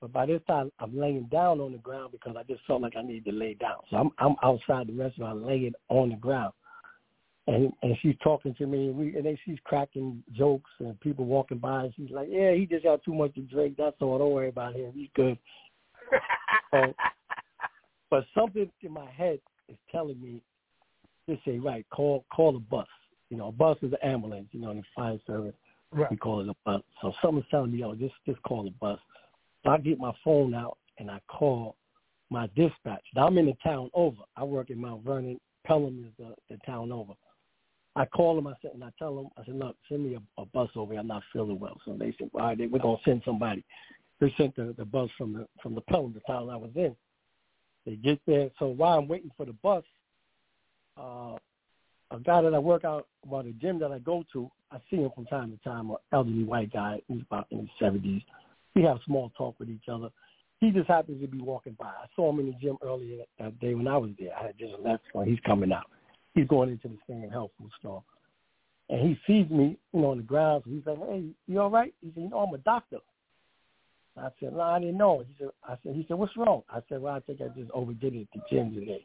But 0.00 0.12
by 0.12 0.26
this 0.26 0.42
time, 0.46 0.70
I'm 0.78 0.98
laying 0.98 1.24
down 1.32 1.60
on 1.60 1.72
the 1.72 1.78
ground 1.78 2.12
because 2.12 2.36
I 2.38 2.42
just 2.42 2.60
felt 2.66 2.82
like 2.82 2.94
I 2.96 3.02
needed 3.02 3.24
to 3.24 3.32
lay 3.32 3.54
down. 3.54 3.78
So 3.90 3.96
I'm 3.96 4.10
I'm 4.18 4.36
outside 4.42 4.88
the 4.88 4.92
restaurant, 4.92 5.46
laying 5.46 5.72
on 5.88 6.10
the 6.10 6.16
ground, 6.16 6.52
and 7.46 7.72
and 7.82 7.96
she's 8.00 8.16
talking 8.22 8.54
to 8.54 8.66
me, 8.66 8.88
and 8.88 8.96
we 8.96 9.16
and 9.16 9.26
then 9.26 9.36
she's 9.44 9.58
cracking 9.64 10.22
jokes, 10.32 10.70
and 10.80 10.98
people 11.00 11.26
walking 11.26 11.58
by, 11.58 11.84
and 11.84 11.94
she's 11.94 12.10
like, 12.10 12.28
"Yeah, 12.30 12.52
he 12.52 12.66
just 12.66 12.84
got 12.84 13.02
too 13.04 13.14
much 13.14 13.34
to 13.34 13.42
drink. 13.42 13.76
That's 13.76 13.96
all. 14.00 14.18
Don't 14.18 14.32
worry 14.32 14.48
about 14.48 14.74
him. 14.74 14.92
He's 14.94 15.10
good." 15.14 15.36
so, 16.70 16.94
but 18.10 18.24
something 18.34 18.70
in 18.80 18.92
my 18.92 19.10
head 19.10 19.40
is 19.68 19.76
telling 19.92 20.20
me 20.20 20.40
to 21.28 21.38
say, 21.44 21.58
right, 21.58 21.86
call 21.90 22.24
call 22.34 22.56
a 22.56 22.60
bus. 22.60 22.86
You 23.30 23.36
know, 23.36 23.48
a 23.48 23.52
bus 23.52 23.76
is 23.82 23.92
an 23.92 23.98
ambulance. 24.08 24.48
You 24.52 24.60
know, 24.60 24.70
in 24.70 24.78
the 24.78 24.82
fire 24.94 25.18
service, 25.26 25.54
Right. 25.92 26.10
we 26.10 26.16
call 26.16 26.40
it 26.40 26.48
a 26.48 26.54
bus. 26.64 26.82
So 27.02 27.12
someone's 27.20 27.46
telling 27.50 27.72
me, 27.72 27.78
"Yo, 27.78 27.94
just 27.94 28.14
just 28.26 28.42
call 28.42 28.66
a 28.66 28.70
bus." 28.70 28.98
So 29.64 29.70
I 29.70 29.78
get 29.78 29.98
my 29.98 30.12
phone 30.24 30.54
out 30.54 30.78
and 30.98 31.10
I 31.10 31.20
call 31.28 31.76
my 32.30 32.48
dispatch. 32.56 33.02
Now 33.14 33.26
I'm 33.26 33.36
in 33.38 33.46
the 33.46 33.56
town 33.62 33.90
over. 33.92 34.22
I 34.36 34.44
work 34.44 34.70
in 34.70 34.80
Mount 34.80 35.04
Vernon. 35.04 35.38
Pelham 35.66 36.04
is 36.06 36.12
the, 36.18 36.34
the 36.54 36.60
town 36.66 36.92
over. 36.92 37.12
I 37.96 38.04
call 38.06 38.34
them. 38.34 38.46
I 38.46 38.54
said, 38.60 38.72
and 38.74 38.82
I 38.82 38.90
tell 38.98 39.14
them, 39.14 39.28
I 39.36 39.44
said, 39.44 39.54
look, 39.54 39.76
send 39.88 40.04
me 40.04 40.16
a, 40.16 40.42
a 40.42 40.46
bus 40.46 40.68
over. 40.76 40.92
here. 40.92 41.00
I'm 41.00 41.06
not 41.06 41.22
feeling 41.32 41.60
well. 41.60 41.80
So 41.84 41.96
they 41.98 42.14
said, 42.18 42.30
all 42.34 42.40
right, 42.40 42.70
we're 42.70 42.78
gonna 42.78 42.96
send 43.04 43.22
somebody. 43.24 43.64
They 44.20 44.32
sent 44.36 44.56
the, 44.56 44.74
the 44.76 44.84
bus 44.84 45.10
from 45.16 45.32
the 45.32 45.46
from 45.62 45.74
the 45.74 45.80
Pelham, 45.82 46.12
the 46.12 46.20
town 46.20 46.50
I 46.50 46.56
was 46.56 46.70
in. 46.74 46.94
They 47.86 47.96
get 47.96 48.20
there. 48.26 48.50
So 48.58 48.68
while 48.68 48.98
I'm 48.98 49.08
waiting 49.08 49.30
for 49.36 49.44
the 49.46 49.52
bus, 49.52 49.84
uh, 50.98 51.36
a 52.10 52.18
guy 52.24 52.42
that 52.42 52.54
I 52.54 52.58
work 52.58 52.84
out, 52.84 53.06
well, 53.26 53.42
the 53.42 53.52
gym 53.52 53.78
that 53.80 53.92
I 53.92 53.98
go 53.98 54.24
to, 54.32 54.50
I 54.70 54.78
see 54.90 54.96
him 54.96 55.10
from 55.14 55.26
time 55.26 55.50
to 55.50 55.68
time. 55.68 55.90
An 55.90 55.96
elderly 56.12 56.44
white 56.44 56.72
guy. 56.72 57.00
He's 57.08 57.22
about 57.22 57.46
in 57.50 57.60
his 57.60 57.68
seventies. 57.78 58.22
We 58.74 58.82
have 58.82 58.98
small 59.04 59.30
talk 59.36 59.58
with 59.60 59.70
each 59.70 59.88
other. 59.90 60.08
He 60.60 60.70
just 60.70 60.88
happens 60.88 61.20
to 61.20 61.28
be 61.28 61.40
walking 61.40 61.76
by. 61.78 61.86
I 61.86 62.06
saw 62.16 62.30
him 62.30 62.40
in 62.40 62.46
the 62.46 62.52
gym 62.60 62.76
earlier 62.82 63.24
that 63.38 63.60
day 63.60 63.74
when 63.74 63.86
I 63.86 63.96
was 63.98 64.10
there. 64.18 64.30
I 64.36 64.46
had 64.46 64.58
just 64.58 64.72
left, 64.82 65.02
so 65.12 65.20
he's 65.20 65.38
coming 65.44 65.72
out. 65.72 65.90
He's 66.34 66.46
going 66.46 66.70
into 66.70 66.88
the 66.88 66.98
same 67.08 67.30
health 67.30 67.52
food 67.58 67.70
store. 67.78 68.02
And 68.90 69.00
he 69.00 69.18
sees 69.26 69.50
me, 69.50 69.78
you 69.92 70.00
know, 70.00 70.10
on 70.10 70.18
the 70.18 70.22
ground. 70.22 70.64
So 70.64 70.70
he's 70.72 70.84
like, 70.84 70.98
hey, 71.08 71.24
you 71.46 71.60
all 71.60 71.70
right? 71.70 71.94
He 72.02 72.10
said, 72.14 72.24
you 72.24 72.28
know, 72.28 72.40
I'm 72.40 72.54
a 72.54 72.58
doctor. 72.58 72.98
I 74.16 74.28
said, 74.38 74.52
no, 74.52 74.60
I 74.60 74.78
didn't 74.78 74.98
know. 74.98 75.24
He 75.26 75.34
said, 75.38 75.48
I 75.64 75.76
said, 75.82 75.94
he 75.94 76.04
said, 76.06 76.18
what's 76.18 76.36
wrong? 76.36 76.62
I 76.70 76.80
said, 76.88 77.00
well, 77.00 77.14
I 77.14 77.20
think 77.20 77.40
I 77.40 77.48
just 77.58 77.70
overdid 77.72 78.14
it 78.14 78.22
at 78.22 78.26
the 78.34 78.40
gym 78.50 78.74
today. 78.74 79.04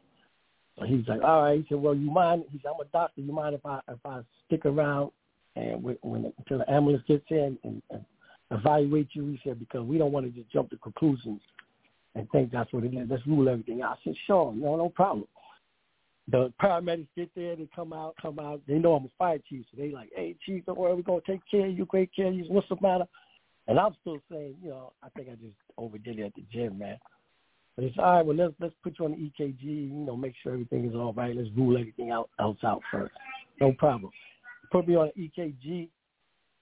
So 0.78 0.84
he's 0.84 1.06
like, 1.08 1.22
all 1.22 1.42
right. 1.42 1.58
He 1.58 1.66
said, 1.68 1.78
well, 1.78 1.94
you 1.94 2.10
mind? 2.10 2.44
He 2.50 2.58
said, 2.58 2.72
I'm 2.74 2.80
a 2.80 2.88
doctor. 2.92 3.20
You 3.20 3.32
mind 3.32 3.54
if 3.54 3.66
I 3.66 3.80
if 3.88 3.98
I 4.04 4.20
stick 4.46 4.66
around 4.66 5.10
and 5.56 5.82
when, 5.82 6.32
until 6.38 6.58
the 6.58 6.70
ambulance 6.70 7.02
gets 7.08 7.24
in 7.30 7.58
and, 7.64 7.82
and 7.90 8.04
evaluate 8.50 9.08
you? 9.12 9.26
He 9.26 9.40
said, 9.42 9.58
because 9.58 9.84
we 9.84 9.98
don't 9.98 10.12
want 10.12 10.26
to 10.26 10.32
just 10.32 10.52
jump 10.52 10.70
to 10.70 10.76
conclusions 10.76 11.40
and 12.14 12.30
think 12.30 12.52
that's 12.52 12.72
what 12.72 12.84
it 12.84 12.94
is. 12.94 13.08
Let's 13.10 13.26
rule 13.26 13.48
everything 13.48 13.82
out. 13.82 13.98
I 14.00 14.04
said, 14.04 14.14
sure, 14.26 14.54
no, 14.54 14.76
no 14.76 14.88
problem. 14.90 15.26
The 16.30 16.52
paramedics 16.62 17.08
get 17.16 17.30
there, 17.34 17.56
they 17.56 17.68
come 17.74 17.92
out, 17.92 18.14
come 18.20 18.38
out. 18.38 18.60
They 18.68 18.78
know 18.78 18.94
I'm 18.94 19.06
a 19.06 19.10
fire 19.18 19.38
chief, 19.48 19.64
so 19.70 19.80
they 19.80 19.90
like, 19.90 20.10
hey, 20.14 20.36
chief, 20.44 20.64
don't 20.66 20.78
worry, 20.78 20.94
we're 20.94 21.02
gonna 21.02 21.20
take 21.26 21.40
care 21.50 21.66
of 21.66 21.76
you, 21.76 21.84
great 21.86 22.14
care 22.14 22.28
of 22.28 22.34
you. 22.34 22.44
What's 22.48 22.68
the 22.68 22.76
matter? 22.80 23.04
And 23.66 23.78
I'm 23.78 23.94
still 24.00 24.18
saying, 24.30 24.56
you 24.62 24.70
know, 24.70 24.92
I 25.02 25.08
think 25.10 25.28
I 25.28 25.34
just 25.34 25.56
overdid 25.78 26.18
it 26.18 26.24
at 26.24 26.34
the 26.34 26.44
gym, 26.52 26.78
man. 26.78 26.98
But 27.76 27.84
it's 27.84 27.98
all 27.98 28.12
right. 28.12 28.26
Well, 28.26 28.36
let's 28.36 28.54
let's 28.60 28.74
put 28.82 28.98
you 28.98 29.04
on 29.06 29.12
the 29.12 29.16
EKG. 29.16 29.62
You 29.62 29.88
know, 29.90 30.16
make 30.16 30.34
sure 30.42 30.52
everything 30.52 30.88
is 30.88 30.94
all 30.94 31.12
right. 31.12 31.34
Let's 31.34 31.48
rule 31.56 31.78
everything 31.78 32.10
out 32.10 32.28
else 32.38 32.58
out 32.64 32.82
first. 32.90 33.12
No 33.60 33.72
problem. 33.72 34.10
Put 34.72 34.88
me 34.88 34.96
on 34.96 35.10
the 35.16 35.30
EKG, 35.30 35.88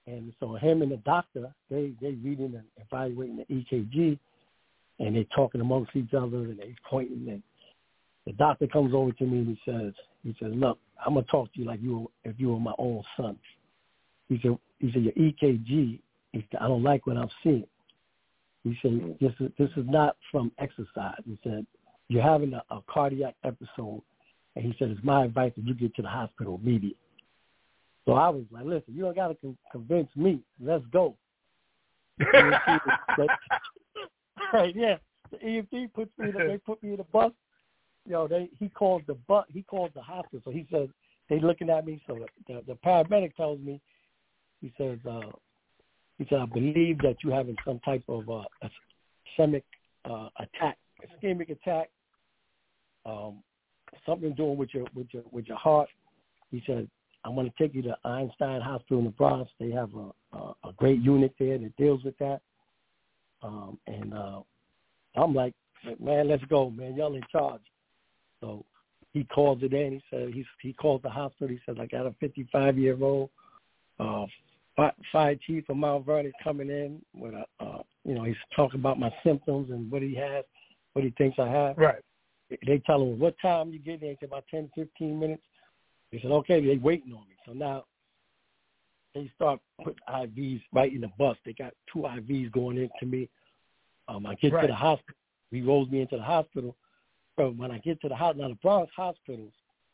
and 0.07 0.33
so 0.39 0.55
him 0.55 0.81
and 0.81 0.91
the 0.91 0.97
doctor, 0.97 1.53
they 1.69 1.93
they 2.01 2.11
reading 2.23 2.55
and 2.55 2.63
evaluating 2.77 3.37
the 3.37 3.45
EKG, 3.53 4.17
and 4.99 5.15
they 5.15 5.27
talking 5.35 5.61
amongst 5.61 5.95
each 5.95 6.13
other, 6.13 6.37
and 6.37 6.59
they 6.59 6.75
pointing. 6.89 7.27
And 7.27 7.43
the 8.25 8.33
doctor 8.33 8.67
comes 8.67 8.93
over 8.93 9.11
to 9.11 9.25
me 9.25 9.39
and 9.39 9.47
he 9.47 9.71
says, 9.71 9.93
he 10.23 10.35
says, 10.39 10.51
look, 10.53 10.77
I'm 11.05 11.13
gonna 11.13 11.25
talk 11.27 11.51
to 11.53 11.59
you 11.59 11.65
like 11.65 11.81
you 11.81 11.99
were, 11.99 12.31
if 12.31 12.39
you 12.39 12.49
were 12.49 12.59
my 12.59 12.73
own 12.77 13.03
son. 13.17 13.37
He 14.27 14.39
said, 14.41 14.57
he 14.79 14.91
said 14.91 15.03
your 15.03 15.13
EKG. 15.13 15.99
He 16.31 16.47
said, 16.51 16.59
I 16.61 16.67
don't 16.67 16.83
like 16.83 17.07
what 17.07 17.17
I'm 17.17 17.29
seeing. 17.43 17.65
He 18.63 18.77
said, 18.81 19.17
this 19.19 19.31
is 19.39 19.51
this 19.57 19.69
is 19.77 19.85
not 19.87 20.17
from 20.31 20.51
exercise. 20.59 21.21
He 21.25 21.39
said, 21.43 21.65
you're 22.09 22.23
having 22.23 22.53
a, 22.53 22.63
a 22.69 22.81
cardiac 22.89 23.35
episode, 23.43 24.01
and 24.55 24.65
he 24.65 24.75
said, 24.77 24.89
it's 24.89 25.03
my 25.03 25.25
advice 25.25 25.53
that 25.55 25.65
you 25.65 25.73
get 25.73 25.95
to 25.95 26.01
the 26.01 26.09
hospital 26.09 26.59
immediately. 26.61 26.97
So 28.05 28.13
I 28.13 28.29
was 28.29 28.43
like, 28.51 28.65
listen, 28.65 28.93
you 28.95 29.03
don't 29.03 29.15
got 29.15 29.27
to 29.27 29.35
con- 29.35 29.57
convince 29.71 30.09
me. 30.15 30.41
Let's 30.59 30.83
go. 30.91 31.15
right, 34.53 34.75
yeah. 34.75 34.97
The 35.31 35.37
EMT 35.37 35.93
puts 35.93 36.11
me. 36.17 36.29
In 36.29 36.33
the, 36.33 36.39
they 36.39 36.57
put 36.57 36.81
me 36.83 36.91
in 36.91 36.97
the 36.97 37.03
bus. 37.03 37.31
You 38.09 38.15
know, 38.15 38.27
they 38.27 38.49
he 38.57 38.69
called 38.69 39.03
the 39.05 39.13
bus. 39.13 39.45
He 39.53 39.61
called 39.61 39.91
the 39.93 40.01
hospital. 40.01 40.41
So 40.43 40.49
he 40.49 40.65
said 40.71 40.89
they 41.29 41.39
looking 41.39 41.69
at 41.69 41.85
me. 41.85 42.01
So 42.07 42.25
the, 42.47 42.63
the, 42.65 42.73
paramedic 42.83 43.35
tells 43.35 43.59
me. 43.59 43.79
He 44.61 44.73
says, 44.79 44.97
uh, 45.07 45.29
he 46.17 46.25
said, 46.27 46.39
I 46.39 46.45
believe 46.47 46.97
that 46.99 47.17
you're 47.23 47.35
having 47.35 47.55
some 47.63 47.79
type 47.85 48.03
of 48.09 48.27
uh, 48.27 48.41
ischemic 49.39 49.61
uh, 50.05 50.29
attack, 50.39 50.79
ischemic 51.05 51.51
attack, 51.51 51.91
um, 53.05 53.43
something 54.07 54.33
doing 54.33 54.57
with 54.57 54.73
your 54.73 54.87
with 54.95 55.07
your 55.11 55.23
with 55.31 55.45
your 55.45 55.57
heart. 55.57 55.87
He 56.49 56.63
said 56.65 56.89
I 57.23 57.29
want 57.29 57.55
to 57.55 57.63
take 57.63 57.75
you 57.75 57.83
to 57.83 57.95
Einstein 58.05 58.61
Hospital 58.61 58.97
in 58.97 59.05
the 59.05 59.11
Bronx. 59.11 59.51
They 59.59 59.69
have 59.69 59.91
a, 59.93 60.35
a, 60.35 60.55
a 60.69 60.73
great 60.77 60.99
unit 60.99 61.35
there 61.37 61.59
that 61.59 61.77
deals 61.77 62.03
with 62.03 62.17
that. 62.17 62.41
Um, 63.43 63.77
and 63.85 64.15
uh, 64.15 64.39
I'm 65.15 65.35
like, 65.35 65.53
man, 65.99 66.27
let's 66.27 66.43
go, 66.45 66.71
man. 66.71 66.95
Y'all 66.95 67.15
in 67.15 67.23
charge. 67.31 67.61
So 68.41 68.65
he 69.13 69.23
calls 69.25 69.59
it 69.63 69.73
in. 69.73 69.93
He 69.93 70.03
said 70.09 70.29
he's 70.33 70.45
he 70.61 70.73
called 70.73 71.03
the 71.03 71.09
hospital. 71.09 71.47
He 71.49 71.59
said 71.65 71.79
I 71.79 71.85
got 71.85 72.05
a 72.05 72.13
55 72.19 72.77
year 72.77 72.97
old 73.01 73.29
uh, 73.99 74.25
fire 75.11 75.35
chief 75.45 75.65
from 75.65 75.79
Mount 75.79 76.05
Vernon 76.05 76.31
coming 76.43 76.69
in 76.69 77.01
with 77.13 77.33
a 77.33 77.45
uh, 77.63 77.81
you 78.05 78.15
know 78.15 78.23
he's 78.23 78.35
talking 78.55 78.79
about 78.79 78.99
my 78.99 79.13
symptoms 79.23 79.71
and 79.71 79.91
what 79.91 80.01
he 80.01 80.15
has, 80.15 80.45
what 80.93 81.03
he 81.03 81.13
thinks 81.17 81.37
I 81.39 81.47
have. 81.49 81.77
Right. 81.77 82.03
They 82.65 82.81
tell 82.85 83.01
him 83.01 83.19
what 83.19 83.35
time 83.41 83.71
you 83.71 83.79
get 83.79 84.01
there. 84.01 84.11
It's 84.11 84.23
about 84.23 84.45
10, 84.49 84.71
15 84.73 85.19
minutes. 85.19 85.43
They 86.11 86.19
said 86.19 86.31
okay. 86.31 86.65
They 86.65 86.77
waiting 86.77 87.13
on 87.13 87.27
me. 87.27 87.35
So 87.45 87.53
now 87.53 87.85
they 89.13 89.31
start 89.35 89.59
putting 89.83 89.99
IVs 90.09 90.61
right 90.73 90.93
in 90.93 91.01
the 91.01 91.11
bus. 91.17 91.37
They 91.45 91.53
got 91.53 91.73
two 91.91 91.99
IVs 91.99 92.51
going 92.51 92.77
into 92.77 93.05
me. 93.05 93.29
Um, 94.07 94.25
I 94.25 94.35
get 94.35 94.53
Right. 94.53 94.61
to 94.61 94.67
the 94.67 94.75
hospital. 94.75 95.15
He 95.51 95.61
rolls 95.61 95.89
me 95.89 96.01
into 96.01 96.17
the 96.17 96.23
hospital. 96.23 96.75
But 97.39 97.55
when 97.55 97.71
I 97.71 97.77
get 97.77 98.01
to 98.01 98.09
the 98.09 98.15
hospital, 98.17 98.49
now 98.49 98.53
the 98.53 98.59
Bronx 98.61 98.91
hospitals 98.93 99.53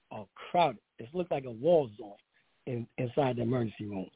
are 0.10 0.26
crowded. 0.50 0.80
It 0.98 1.10
looks 1.14 1.30
like 1.30 1.46
a 1.46 1.52
war 1.52 1.88
zone 1.96 2.16
in, 2.66 2.88
inside 2.98 3.36
the 3.36 3.44
emergency 3.44 3.86
rooms. 3.86 4.10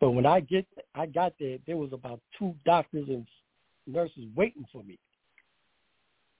But 0.00 0.12
when 0.12 0.24
I 0.24 0.40
get, 0.40 0.66
I 0.94 1.04
got 1.04 1.34
there, 1.38 1.58
there 1.66 1.76
was 1.76 1.92
about 1.92 2.20
two 2.38 2.54
doctors 2.64 3.10
and 3.10 3.26
nurses 3.86 4.24
waiting 4.34 4.64
for 4.72 4.82
me. 4.84 4.98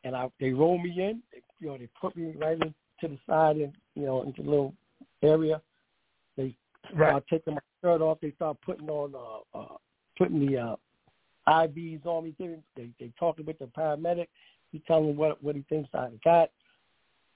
And 0.04 0.16
I, 0.16 0.30
they 0.40 0.52
roll 0.52 0.78
me 0.78 1.02
in. 1.02 1.22
They, 1.32 1.42
you 1.60 1.66
know, 1.66 1.76
they 1.76 1.90
put 2.00 2.16
me 2.16 2.32
right 2.38 2.54
into 2.54 2.72
the 3.02 3.18
side 3.28 3.56
and 3.56 3.74
you 3.94 4.06
know 4.06 4.22
into 4.22 4.40
a 4.40 4.48
little 4.48 4.74
area. 5.22 5.60
They 6.38 6.56
Right. 6.94 7.10
start 7.10 7.24
taking 7.28 7.54
my 7.54 7.60
shirt 7.82 8.00
off. 8.00 8.18
They 8.22 8.32
start 8.32 8.56
putting 8.64 8.88
on, 8.88 9.14
uh, 9.14 9.58
uh, 9.58 9.76
putting 10.16 10.46
the 10.46 10.56
uh, 10.56 10.76
IVs 11.46 12.06
on 12.06 12.24
me. 12.24 12.34
They 12.74 12.88
they 12.98 13.12
talking 13.18 13.44
with 13.44 13.58
the 13.58 13.66
paramedic. 13.66 14.28
He 14.72 14.82
telling 14.86 15.08
me 15.08 15.12
what 15.12 15.42
what 15.42 15.54
he 15.54 15.64
thinks 15.68 15.90
I 15.94 16.08
got. 16.24 16.50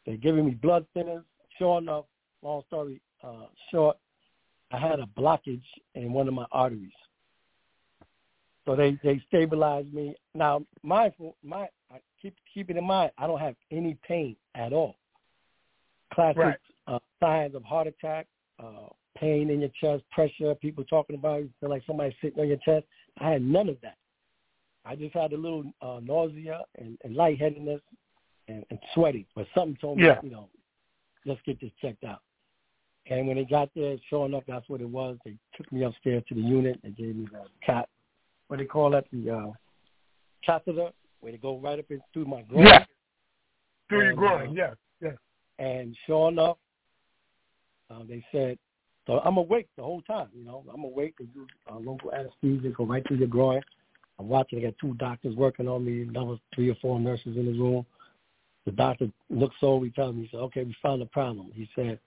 They're 0.04 0.16
giving 0.16 0.46
me 0.46 0.52
blood 0.52 0.86
thinners. 0.96 1.24
Sure 1.58 1.78
enough, 1.78 2.06
long 2.42 2.62
story 2.66 3.00
uh, 3.22 3.46
short, 3.70 3.96
I 4.72 4.78
had 4.78 5.00
a 5.00 5.06
blockage 5.18 5.62
in 5.94 6.12
one 6.12 6.28
of 6.28 6.34
my 6.34 6.46
arteries. 6.52 6.90
So 8.64 8.74
they 8.74 8.98
they 9.02 9.22
stabilized 9.28 9.92
me. 9.92 10.14
Now, 10.34 10.64
mindful, 10.82 11.36
my 11.42 11.68
I 11.90 12.00
keep 12.20 12.34
keep 12.52 12.70
it 12.70 12.76
in 12.76 12.84
mind, 12.84 13.12
I 13.16 13.26
don't 13.26 13.40
have 13.40 13.54
any 13.70 13.96
pain 14.06 14.36
at 14.54 14.72
all. 14.72 14.96
Classic 16.12 16.38
Right. 16.38 16.58
uh, 16.86 16.98
signs 17.20 17.54
of 17.54 17.62
heart 17.64 17.86
attack, 17.86 18.26
uh, 18.58 18.88
pain 19.16 19.50
in 19.50 19.60
your 19.60 19.70
chest, 19.80 20.02
pressure. 20.10 20.54
People 20.54 20.84
talking 20.84 21.16
about 21.16 21.42
you 21.42 21.50
feel 21.60 21.70
like 21.70 21.82
somebody's 21.86 22.16
sitting 22.20 22.40
on 22.40 22.48
your 22.48 22.58
chest. 22.58 22.86
I 23.18 23.30
had 23.30 23.42
none 23.42 23.68
of 23.68 23.80
that. 23.82 23.96
I 24.86 24.94
just 24.94 25.14
had 25.14 25.32
a 25.32 25.36
little 25.36 25.64
uh, 25.82 26.00
nausea 26.02 26.62
and, 26.78 26.96
and 27.04 27.16
lightheadedness 27.16 27.80
and, 28.48 28.64
and 28.70 28.78
sweating. 28.94 29.26
But 29.34 29.46
something 29.54 29.76
told 29.80 29.98
me, 29.98 30.04
Yeah. 30.06 30.20
you 30.22 30.30
know, 30.30 30.48
let's 31.24 31.40
get 31.44 31.60
this 31.60 31.72
checked 31.82 32.04
out. 32.04 32.20
And 33.08 33.26
when 33.26 33.36
they 33.36 33.44
got 33.44 33.70
there, 33.74 33.96
sure 34.08 34.26
enough, 34.26 34.44
that's 34.46 34.68
what 34.68 34.80
it 34.80 34.88
was. 34.88 35.16
They 35.24 35.34
took 35.56 35.70
me 35.72 35.84
upstairs 35.84 36.22
to 36.28 36.34
the 36.34 36.40
unit. 36.40 36.80
They 36.82 36.90
gave 36.90 37.16
me 37.16 37.26
the 37.30 37.44
cat, 37.64 37.88
what 38.48 38.58
they 38.58 38.64
call 38.64 38.90
that, 38.90 39.06
the 39.12 39.30
uh, 39.30 39.52
catheter, 40.44 40.90
where 41.20 41.32
they 41.32 41.38
go 41.38 41.58
right 41.58 41.78
up 41.78 41.86
in 41.90 42.00
through 42.12 42.26
my 42.26 42.42
groin. 42.42 42.66
Yeah. 42.66 42.84
Through 43.88 44.04
your 44.04 44.14
groin. 44.14 44.50
uh, 44.50 44.52
Yeah. 44.52 44.74
Yeah. 45.00 45.64
And 45.64 45.96
sure 46.06 46.28
enough, 46.28 46.58
uh, 47.90 48.02
they 48.08 48.24
said, 48.32 48.58
so 49.06 49.20
I'm 49.24 49.36
awake 49.36 49.68
the 49.76 49.84
whole 49.84 50.02
time. 50.02 50.28
You 50.34 50.44
know, 50.44 50.64
I'm 50.72 50.82
awake. 50.82 51.14
They 51.18 51.26
do 51.26 51.46
uh, 51.70 51.78
local 51.78 52.12
anesthesia, 52.12 52.70
go 52.76 52.84
right 52.84 53.06
through 53.06 53.18
your 53.18 53.28
groin. 53.28 53.62
I'm 54.18 54.28
watching. 54.28 54.58
I 54.58 54.62
got 54.62 54.74
two 54.80 54.94
doctors 54.94 55.34
working 55.36 55.68
on 55.68 55.84
me, 55.84 56.02
another 56.02 56.36
three 56.54 56.70
or 56.70 56.76
four 56.76 56.98
nurses 56.98 57.36
in 57.36 57.46
the 57.46 57.52
room. 57.52 57.84
The 58.64 58.72
doctor 58.72 59.08
looks 59.30 59.56
over. 59.62 59.84
He 59.84 59.90
tells 59.90 60.14
me, 60.14 60.22
he 60.22 60.28
said, 60.30 60.40
"Okay, 60.40 60.64
we 60.64 60.74
found 60.82 61.02
the 61.02 61.06
problem." 61.06 61.50
He 61.54 61.68
said, 61.74 62.00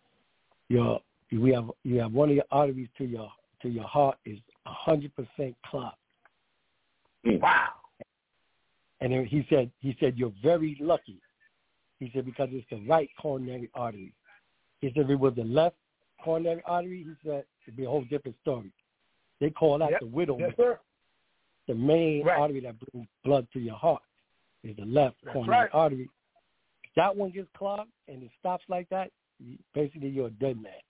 "Your 0.70 1.01
we 1.32 1.51
have 1.53 1.70
you 1.84 1.99
have 1.99 2.12
one 2.12 2.30
of 2.30 2.36
your 2.36 2.45
arteries 2.51 2.89
to 2.97 3.05
your 3.05 3.32
to 3.62 3.70
your 3.70 3.86
heart 3.86 4.18
is 4.26 4.39
a 4.66 4.74
hundred 4.74 5.16
percent 5.16 5.55
clogged." 5.66 5.95
Mm. 7.26 7.41
Wow. 7.41 7.70
And 9.01 9.14
then 9.14 9.26
he 9.26 9.45
said, 9.49 9.72
he 9.80 9.95
said, 9.99 10.18
you're 10.18 10.34
very 10.43 10.78
lucky. 10.80 11.22
He 11.99 12.12
said, 12.14 12.26
because 12.26 12.49
it's 12.51 12.68
the 12.70 12.86
right 12.88 13.10
coronary 13.20 13.70
artery. 13.74 14.14
He 14.82 14.88
said, 14.89 15.05
if 15.05 15.10
it 15.10 15.20
was 15.20 15.36
the 15.36 15.43
left 15.43 15.76
coronary 16.24 16.62
artery, 16.66 17.05
he 17.07 17.30
said, 17.30 17.45
it'd 17.66 17.78
be 17.78 17.86
a 17.86 17.89
whole 17.89 18.03
different 18.10 18.38
story. 18.41 18.72
They 19.39 19.49
call 19.49 19.78
that 19.80 19.91
Yep. 19.91 19.99
the 20.01 20.05
widow. 20.07 20.38
Yes, 20.39 20.51
sir. 20.57 20.80
The 21.70 21.76
main 21.76 22.24
Right. 22.24 22.39
artery 22.39 22.61
that 22.61 22.80
brings 22.80 23.07
blood 23.24 23.47
to 23.53 23.59
your 23.59 23.76
heart 23.76 24.01
is 24.63 24.76
the 24.76 24.86
left 24.86 25.17
That's 25.24 25.34
coronary 25.34 25.65
right. 25.65 25.70
artery. 25.72 26.09
If 26.84 26.89
that 26.95 27.15
one 27.15 27.30
gets 27.30 27.47
clogged 27.55 27.91
and 28.07 28.24
it 28.24 28.32
stops 28.39 28.63
like 28.70 28.89
that, 28.89 29.11
basically 29.76 30.09
you're 30.09 30.28
a 30.28 30.32
dead 30.32 30.59
man. 30.59 30.82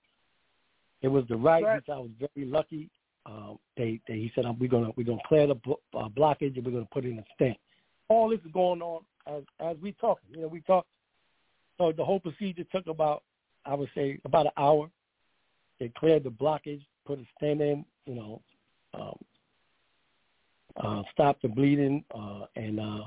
It 1.02 1.10
was 1.10 1.28
the 1.28 1.36
right. 1.36 1.66
Right. 1.66 1.84
Said 1.86 1.96
I 1.96 2.00
was 2.00 2.12
very 2.18 2.48
lucky. 2.48 2.90
Um, 3.26 3.60
they, 3.76 4.00
they, 4.08 4.14
he 4.16 4.32
said, 4.34 4.46
we're 4.58 4.70
gonna 4.70 4.92
we're 4.96 5.04
gonna 5.04 5.22
clear 5.28 5.48
the 5.48 5.56
blo- 5.56 5.82
uh, 5.94 6.08
blockage 6.08 6.56
and 6.56 6.66
we're 6.66 6.72
gonna 6.72 6.88
put 6.94 7.04
in 7.04 7.20
a 7.20 7.26
stent. 7.36 7.58
All 8.08 8.30
this 8.30 8.40
is 8.46 8.52
going 8.54 8.82
on 8.82 9.04
as 9.28 9.44
as 9.60 9.76
we 9.82 9.92
talk. 9.92 10.20
You 10.32 10.44
know, 10.44 10.48
we 10.48 10.62
talk. 10.62 10.88
So 11.78 11.92
the 11.92 12.06
whole 12.06 12.22
procedure 12.22 12.64
took 12.72 12.88
about, 12.88 13.24
I 13.66 13.76
would 13.76 13.90
say, 13.94 14.20
about 14.24 14.46
an 14.46 14.54
hour. 14.56 14.90
They 15.78 15.90
cleared 15.90 16.24
the 16.24 16.32
blockage, 16.32 16.86
put 17.06 17.20
a 17.20 17.26
stent 17.36 17.60
in, 17.62 17.86
you 18.06 18.16
know, 18.16 18.42
um, 18.94 19.18
uh, 20.80 21.04
stopped 21.14 21.42
the 21.42 21.48
bleeding, 21.48 22.04
uh, 22.16 22.46
and 22.56 22.80
uh, 22.80 23.04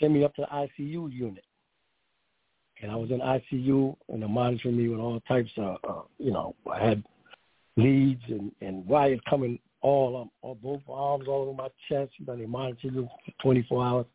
sent 0.00 0.12
me 0.12 0.24
up 0.24 0.34
to 0.36 0.42
the 0.42 0.46
ICU 0.48 1.12
unit. 1.12 1.44
And 2.82 2.90
I 2.90 2.96
was 2.96 3.10
in 3.10 3.20
ICU, 3.20 3.96
and 4.08 4.22
they're 4.22 4.28
monitoring 4.28 4.76
me 4.76 4.88
with 4.88 5.00
all 5.00 5.20
types 5.20 5.50
of, 5.56 5.76
uh, 5.88 6.02
you 6.18 6.32
know, 6.32 6.54
I 6.70 6.84
had 6.84 7.02
leads 7.76 8.22
and, 8.28 8.52
and 8.60 8.86
wires 8.86 9.20
coming 9.28 9.58
all 9.80 10.30
all 10.42 10.54
both 10.54 10.80
arms, 10.88 11.26
all 11.28 11.42
over 11.42 11.52
my 11.52 11.68
chest. 11.88 12.12
You 12.18 12.26
know, 12.26 12.36
they 12.36 12.46
monitor 12.46 12.88
you 12.88 13.08
for 13.24 13.32
24 13.42 13.84
hours. 13.84 14.06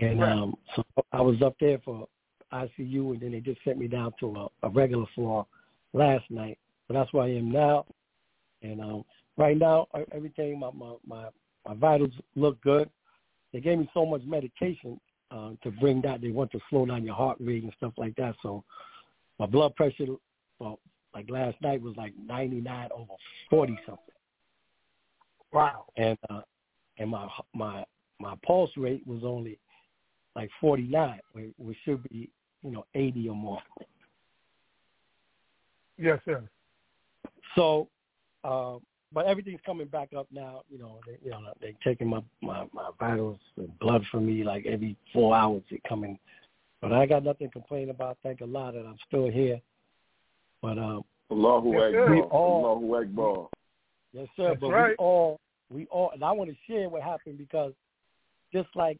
And 0.00 0.20
Right. 0.20 0.32
um, 0.32 0.54
so 0.74 0.84
I 1.12 1.20
was 1.20 1.40
up 1.42 1.54
there 1.60 1.78
for 1.84 2.08
ICU, 2.52 3.12
and 3.12 3.20
then 3.20 3.32
they 3.32 3.40
just 3.40 3.62
sent 3.64 3.78
me 3.78 3.88
down 3.88 4.12
to 4.20 4.34
a, 4.62 4.66
a 4.66 4.70
regular 4.70 5.06
floor 5.14 5.46
last 5.92 6.24
night. 6.30 6.58
So 6.86 6.94
that's 6.94 7.12
where 7.12 7.24
I 7.24 7.30
am 7.36 7.50
now. 7.50 7.86
And 8.62 8.80
um, 8.80 9.04
right 9.36 9.56
now, 9.56 9.86
everything, 10.12 10.58
my, 10.58 10.70
my 10.72 10.94
my 11.06 11.28
my 11.66 11.74
vitals 11.74 12.12
look 12.34 12.60
good. 12.62 12.90
They 13.52 13.60
gave 13.60 13.78
me 13.78 13.90
so 13.94 14.04
much 14.04 14.22
medication 14.24 15.00
uh, 15.30 15.50
to 15.62 15.70
bring 15.70 16.00
that. 16.02 16.20
They 16.20 16.30
want 16.30 16.50
to 16.52 16.60
slow 16.70 16.86
down 16.86 17.04
your 17.04 17.14
heart 17.14 17.38
rate 17.40 17.62
and 17.62 17.72
stuff 17.76 17.92
like 17.96 18.14
that. 18.16 18.34
So 18.42 18.64
my 19.38 19.46
blood 19.46 19.74
pressure, 19.76 20.06
well, 20.58 20.78
like 21.14 21.30
last 21.30 21.56
night 21.62 21.80
was 21.80 21.96
like 21.96 22.12
99 22.22 22.88
over 22.94 23.12
40 23.50 23.78
something, 23.86 24.04
Wow. 25.52 25.86
and 25.96 26.18
uh, 26.28 26.42
and 26.98 27.10
my 27.10 27.28
my 27.54 27.84
my 28.20 28.34
pulse 28.46 28.70
rate 28.76 29.06
was 29.06 29.22
only 29.24 29.58
like 30.36 30.50
49, 30.60 31.20
which 31.56 31.78
should 31.84 32.02
be 32.10 32.30
you 32.62 32.70
know 32.70 32.84
80 32.94 33.28
or 33.30 33.36
more. 33.36 33.62
Yes, 35.96 36.20
sir. 36.24 36.48
So, 37.54 37.88
uh, 38.44 38.76
but 39.12 39.26
everything's 39.26 39.60
coming 39.64 39.86
back 39.86 40.10
up 40.16 40.26
now. 40.30 40.62
You 40.70 40.78
know, 40.78 41.00
they, 41.06 41.18
you 41.24 41.30
know, 41.30 41.40
they're 41.60 41.72
taking 41.84 42.08
my, 42.08 42.20
my 42.42 42.66
my 42.72 42.90
vitals 42.98 43.38
and 43.56 43.76
blood 43.78 44.04
from 44.10 44.26
me 44.26 44.44
like 44.44 44.66
every 44.66 44.96
four 45.12 45.34
hours. 45.36 45.62
It 45.70 45.82
coming, 45.88 46.18
but 46.80 46.92
I 46.92 47.06
got 47.06 47.24
nothing 47.24 47.48
to 47.48 47.52
complain 47.52 47.90
about. 47.90 48.18
Thank 48.22 48.42
Allah 48.42 48.72
that 48.72 48.86
I'm 48.86 48.98
still 49.06 49.30
here. 49.30 49.60
But 50.60 50.78
um, 50.78 51.04
Allahu 51.30 51.68
Akbar. 51.76 52.10
We 52.10 52.20
all- 52.22 52.64
Allahu 52.66 52.94
Akbar. 52.96 53.48
yes, 54.12 54.28
sir. 54.36 54.48
That's 54.48 54.60
but 54.60 54.68
we 54.68 54.94
all 54.98 55.40
we 55.70 55.86
all, 55.90 56.10
and 56.12 56.22
I 56.24 56.32
want 56.32 56.50
to 56.50 56.56
share 56.66 56.88
what 56.88 57.02
happened 57.02 57.38
because 57.38 57.72
just 58.52 58.68
like 58.74 58.98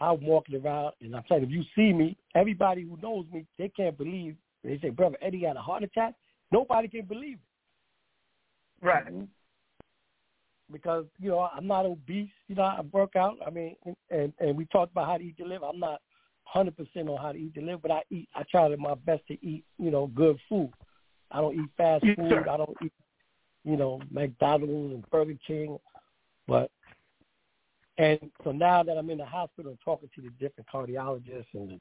I'm 0.00 0.24
walking 0.24 0.60
around, 0.60 0.94
and 1.00 1.14
I'm 1.14 1.22
saying, 1.28 1.44
if 1.44 1.50
you 1.50 1.62
see 1.76 1.92
me, 1.92 2.16
everybody 2.34 2.82
who 2.82 2.98
knows 3.02 3.26
me, 3.32 3.46
they 3.58 3.68
can't 3.68 3.96
believe. 3.96 4.36
They 4.64 4.78
say, 4.80 4.90
brother, 4.90 5.16
Eddie 5.20 5.44
had 5.44 5.56
a 5.56 5.60
heart 5.60 5.82
attack. 5.82 6.14
Nobody 6.50 6.88
can 6.88 7.04
believe 7.04 7.34
it. 8.82 8.86
Right. 8.86 9.04
Because 10.72 11.04
you 11.20 11.30
know 11.30 11.48
I'm 11.54 11.66
not 11.66 11.86
obese. 11.86 12.30
You 12.48 12.54
know 12.54 12.62
I 12.62 12.80
work 12.92 13.16
out. 13.16 13.36
I 13.46 13.50
mean, 13.50 13.76
and 14.10 14.32
and 14.38 14.56
we 14.56 14.66
talked 14.66 14.92
about 14.92 15.06
how 15.06 15.18
to 15.18 15.24
eat 15.24 15.36
to 15.38 15.44
live. 15.44 15.62
I'm 15.62 15.78
not 15.80 16.00
100 16.52 16.76
percent 16.76 17.08
on 17.08 17.18
how 17.18 17.32
to 17.32 17.38
eat 17.38 17.54
to 17.54 17.60
live, 17.60 17.82
but 17.82 17.90
I 17.90 18.02
eat. 18.10 18.28
I 18.34 18.42
try 18.50 18.68
to 18.68 18.76
my 18.76 18.94
best 18.94 19.22
to 19.28 19.34
eat. 19.44 19.64
You 19.78 19.90
know, 19.90 20.06
good 20.08 20.38
food. 20.48 20.72
I 21.30 21.40
don't 21.40 21.54
eat 21.54 21.70
fast 21.76 22.04
Yes, 22.04 22.16
food. 22.16 22.30
sir. 22.30 22.46
I 22.48 22.56
don't 22.56 22.76
eat, 22.82 22.92
you 23.64 23.76
know, 23.76 24.00
McDonald's 24.10 24.94
and 24.94 25.10
Burger 25.10 25.34
King. 25.46 25.78
But 26.46 26.70
and 27.98 28.18
so 28.42 28.52
now 28.52 28.82
that 28.82 28.96
I'm 28.96 29.10
in 29.10 29.18
the 29.18 29.24
hospital 29.24 29.70
and 29.70 29.80
talking 29.84 30.10
to 30.14 30.22
the 30.22 30.30
different 30.40 30.68
cardiologists 30.72 31.46
and 31.54 31.80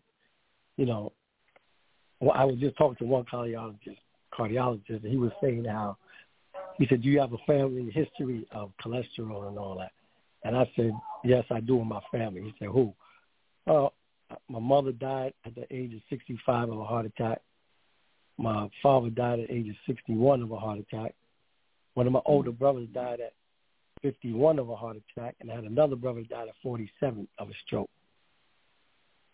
you 0.78 0.86
know, 0.86 1.12
well, 2.20 2.32
I 2.36 2.46
was 2.46 2.58
just 2.58 2.78
talking 2.78 2.98
to 2.98 3.06
one 3.06 3.26
cardiologist 3.26 3.98
cardiologist, 4.38 5.04
and 5.04 5.12
he 5.12 5.18
was 5.18 5.32
saying 5.42 5.66
how 5.66 5.98
he 6.78 6.88
said, 6.88 7.02
"Do 7.02 7.10
you 7.10 7.20
have 7.20 7.34
a 7.34 7.38
family 7.40 7.90
history 7.92 8.48
of 8.52 8.72
cholesterol 8.84 9.48
and 9.48 9.58
all 9.58 9.78
that?" 9.78 9.92
And 10.44 10.56
I 10.58 10.70
said, 10.76 10.92
"Yes, 11.24 11.46
I 11.50 11.60
do 11.60 11.80
in 11.82 11.88
my 11.88 12.02
family." 12.12 12.42
He 12.42 12.54
said, 12.60 12.70
"Who?" 12.70 12.94
Uh, 13.68 13.90
my 14.50 14.60
mother 14.60 14.92
died 14.92 15.34
at 15.46 15.56
the 15.56 15.66
age 15.74 15.94
of 15.94 16.02
65 16.10 16.70
of 16.70 16.80
a 16.80 16.84
heart 16.84 17.06
attack. 17.06 17.42
My 18.38 18.70
father 18.82 19.10
died 19.10 19.40
at 19.40 19.48
the 19.48 19.54
age 19.54 19.70
of 19.70 19.76
61 19.86 20.42
of 20.42 20.52
a 20.52 20.58
heart 20.58 20.80
attack. 20.80 21.14
One 21.94 22.08
of 22.08 22.14
my 22.14 22.22
older 22.26 22.52
brothers 22.52 22.88
died 22.94 23.20
at 23.20 23.34
51 24.02 24.60
of 24.60 24.70
a 24.70 24.76
heart 24.76 24.98
attack, 24.98 25.36
and 25.40 25.52
I 25.52 25.56
had 25.56 25.66
another 25.66 25.96
brother 25.96 26.22
that 26.22 26.30
died 26.30 26.48
at 26.48 26.56
47 26.64 27.28
of 27.38 27.50
a 27.50 27.54
stroke. 27.66 27.90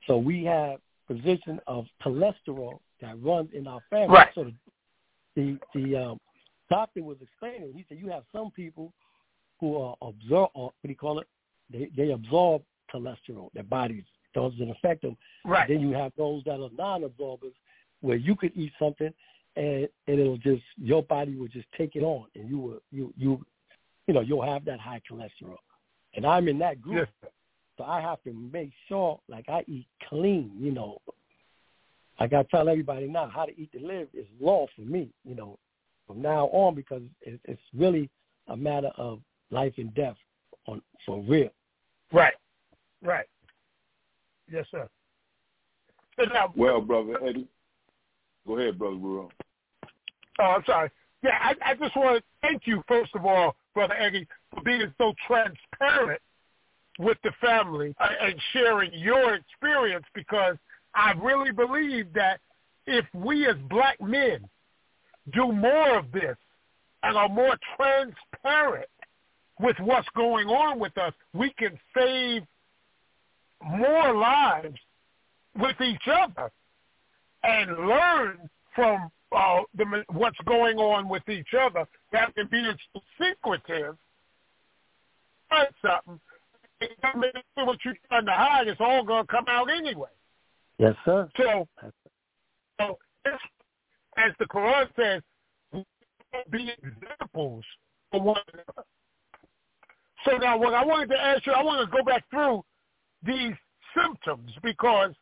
So 0.06 0.18
we 0.18 0.44
have 0.46 0.80
position 1.08 1.60
of 1.66 1.86
cholesterol 2.04 2.80
that 3.02 3.22
runs 3.22 3.50
in 3.54 3.68
our 3.68 3.80
family. 3.90 4.14
Right. 4.14 4.30
So 4.36 4.44
the 4.44 4.54
the, 5.36 5.58
the 5.74 5.96
um, 5.96 6.20
doctor 6.70 7.04
was 7.04 7.18
explaining. 7.22 7.74
He 7.74 7.86
said 7.88 7.98
you 8.00 8.10
have 8.10 8.24
some 8.32 8.52
people 8.52 8.94
who 9.60 9.78
are 9.78 9.96
absorb, 10.02 10.52
or 10.54 10.70
uh, 10.70 10.72
what 10.82 10.84
do 10.84 10.90
you 10.90 10.96
call 10.96 11.20
it? 11.20 11.28
They 11.72 11.90
they 11.96 12.12
absorb 12.12 12.64
cholesterol. 12.94 13.50
Their 13.54 13.64
bodies 13.64 14.04
doesn't 14.34 14.70
affect 14.70 15.02
them. 15.02 15.18
Right. 15.46 15.68
Then 15.68 15.82
you 15.82 15.92
have 15.92 16.12
those 16.18 16.44
that 16.46 16.60
are 16.62 16.70
non-absorbers, 16.78 17.54
where 18.02 18.18
you 18.18 18.36
could 18.36 18.52
eat 18.56 18.72
something 18.80 19.14
and, 19.56 19.88
and 20.08 20.20
it'll 20.20 20.38
just 20.38 20.64
your 20.78 21.04
body 21.04 21.36
will 21.36 21.48
just 21.48 21.68
take 21.78 21.96
it 21.96 22.04
on, 22.04 22.26
and 22.36 22.50
you 22.50 22.58
will 22.58 22.82
you 22.92 23.14
you 23.18 23.46
you 24.08 24.14
know 24.14 24.22
you'll 24.22 24.46
have 24.46 24.66
that 24.66 24.80
high 24.80 25.02
cholesterol. 25.10 25.58
And 26.16 26.26
I'm 26.26 26.48
in 26.48 26.58
that 26.60 26.82
group, 26.82 27.08
Yes. 27.22 27.32
so 27.78 27.84
I 27.84 28.02
have 28.02 28.22
to 28.24 28.34
make 28.34 28.72
sure 28.88 29.20
like 29.28 29.48
I 29.50 29.64
eat 29.68 29.88
clean. 30.08 30.52
You 30.60 30.72
know, 30.72 30.98
like 32.20 32.34
I 32.34 32.44
tell 32.44 32.70
everybody 32.70 33.08
now, 33.08 33.30
how 33.34 33.46
to 33.46 33.60
eat 33.60 33.72
to 33.74 33.80
live 33.86 34.08
is 34.14 34.26
law 34.40 34.66
for 34.76 34.82
me. 34.82 35.10
You 35.24 35.36
know, 35.36 35.60
from 36.10 36.24
now 36.24 36.48
on 36.48 36.74
because 36.74 37.04
it, 37.22 37.40
it's 37.46 37.62
really 37.78 38.10
a 38.48 38.58
matter 38.58 38.90
of 38.98 39.20
life 39.52 39.74
and 39.78 39.94
death 39.94 40.16
on 40.68 40.82
for 41.06 41.22
real. 41.22 41.52
Right. 42.12 42.34
Right. 43.04 43.28
Yes, 44.52 44.66
sir. 44.72 44.90
So 46.20 46.26
now, 46.34 46.52
Well, 46.58 46.82
brother 46.82 47.14
Eddie, 47.24 47.48
go 48.48 48.58
ahead, 48.58 48.80
brother 48.80 48.96
Burrow. 48.96 49.30
Oh, 50.40 50.44
I'm 50.44 50.64
sorry. 50.66 50.90
Yeah, 51.22 51.38
I, 51.40 51.54
I 51.64 51.76
just 51.76 51.96
want 51.96 52.18
to 52.18 52.24
thank 52.42 52.66
you, 52.66 52.82
first 52.88 53.14
of 53.14 53.26
all, 53.26 53.56
Brother 53.76 53.94
Eddie, 53.94 54.28
for 54.54 54.64
being 54.64 54.92
so 54.98 55.14
transparent 55.28 56.22
with 56.98 57.18
the 57.24 57.32
family 57.40 57.94
and 58.00 58.36
sharing 58.52 58.92
your 58.94 59.36
experience 59.36 60.06
because 60.16 60.56
I 60.96 61.12
really 61.22 61.52
believe 61.52 62.12
that 62.14 62.40
if 62.88 63.06
we 63.14 63.46
as 63.48 63.58
black 63.70 64.02
men 64.02 64.50
do 65.34 65.52
more 65.52 65.98
of 66.00 66.12
this 66.12 66.38
and 67.04 67.18
are 67.18 67.30
more 67.30 67.58
transparent 67.76 68.90
with 69.60 69.76
what's 69.80 70.08
going 70.16 70.48
on 70.48 70.80
with 70.80 70.98
us, 70.98 71.14
we 71.34 71.52
can 71.58 71.78
save 71.96 72.44
more 73.64 74.16
lives 74.16 74.78
with 75.58 75.80
each 75.82 76.08
other 76.08 76.50
and 77.44 77.88
learn 77.88 78.50
from 78.74 79.12
uh, 79.36 79.62
the, 79.76 80.04
what's 80.12 80.38
going 80.46 80.78
on 80.78 81.10
with 81.10 81.28
each 81.30 81.54
other 81.60 81.86
rather 82.12 82.34
than 82.36 82.48
being 82.50 82.74
secretive. 83.20 83.96
Find 85.50 85.68
something. 85.82 86.20
What 87.56 87.78
you're 87.84 87.96
trying 88.08 88.26
to 88.26 88.32
hide. 88.32 88.68
is 88.70 88.78
all 88.80 89.04
going 89.04 89.26
to 89.26 89.32
come 89.32 89.46
out 89.50 89.70
anyway. 89.70 90.08
Yes, 90.78 90.96
sir. 91.04 91.30
So, 91.36 91.68
so 92.80 92.98
this, 93.26 93.34
as 94.20 94.34
the 94.40 94.46
Quran 94.46 94.88
says, 94.96 95.22
be 96.52 96.72
examples 96.84 97.64
for 98.12 98.22
one 98.22 98.42
another. 98.54 98.88
So 100.26 100.38
now 100.38 100.58
what 100.58 100.74
I 100.74 100.84
wanted 100.84 101.10
to 101.10 101.20
ask 101.20 101.46
you, 101.46 101.54
I 101.54 101.64
want 101.64 101.90
to 101.90 101.98
go 101.98 102.04
back 102.04 102.26
through 102.30 102.64
these 103.24 103.54
symptoms 103.96 104.52
because 104.62 105.14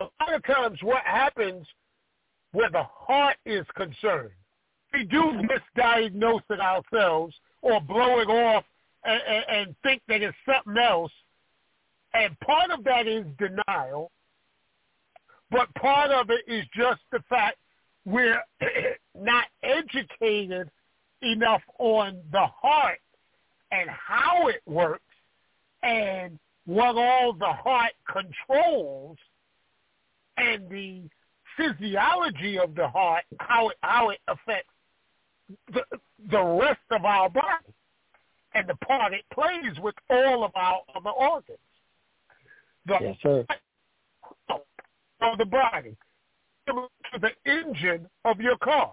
a 0.00 0.04
lot 0.04 0.34
of 0.34 0.44
times 0.44 0.78
what 0.82 1.02
happens 1.04 1.66
where 2.52 2.70
the 2.70 2.84
heart 2.84 3.36
is 3.44 3.66
concerned, 3.76 4.30
we 4.92 5.04
do 5.04 5.22
misdiagnose 5.76 6.42
it 6.50 6.60
ourselves 6.60 7.34
or 7.62 7.80
blow 7.80 8.20
it 8.20 8.28
off 8.28 8.64
and, 9.04 9.20
and, 9.28 9.44
and 9.48 9.76
think 9.82 10.02
that 10.08 10.22
it's 10.22 10.36
something 10.46 10.82
else. 10.82 11.12
And 12.14 12.38
part 12.40 12.70
of 12.70 12.82
that 12.84 13.06
is 13.06 13.24
denial, 13.38 14.10
but 15.50 15.72
part 15.74 16.10
of 16.10 16.30
it 16.30 16.44
is 16.48 16.64
just 16.74 17.00
the 17.12 17.20
fact 17.28 17.58
we're 18.04 18.42
not 19.14 19.44
educated 19.62 20.70
enough 21.22 21.62
on 21.78 22.20
the 22.32 22.46
heart 22.46 23.00
and 23.70 23.88
how 23.90 24.48
it 24.48 24.62
works 24.66 25.02
and 25.82 26.38
what 26.66 26.96
all 26.96 27.32
the 27.32 27.52
heart 27.52 27.92
controls 28.06 29.16
and 30.36 30.68
the 30.68 31.02
physiology 31.56 32.58
of 32.58 32.74
the 32.74 32.88
heart, 32.88 33.24
how 33.38 33.68
it 33.68 33.76
how 33.82 34.10
it 34.10 34.18
affects 34.28 34.72
the 35.72 35.82
the 36.30 36.42
rest 36.42 36.80
of 36.90 37.04
our 37.04 37.28
body 37.28 37.74
and 38.54 38.68
the 38.68 38.74
part 38.86 39.12
it 39.12 39.24
plays 39.32 39.78
with 39.82 39.94
all 40.08 40.44
of 40.44 40.52
our 40.54 40.80
other 40.94 41.10
organs. 41.10 41.58
The 42.86 42.98
Yes, 43.00 43.16
sir. 43.22 43.46
of 45.20 45.38
the 45.38 45.44
body 45.44 45.96
to 46.66 46.88
the 47.20 47.30
engine 47.50 48.06
of 48.24 48.40
your 48.40 48.56
car. 48.58 48.92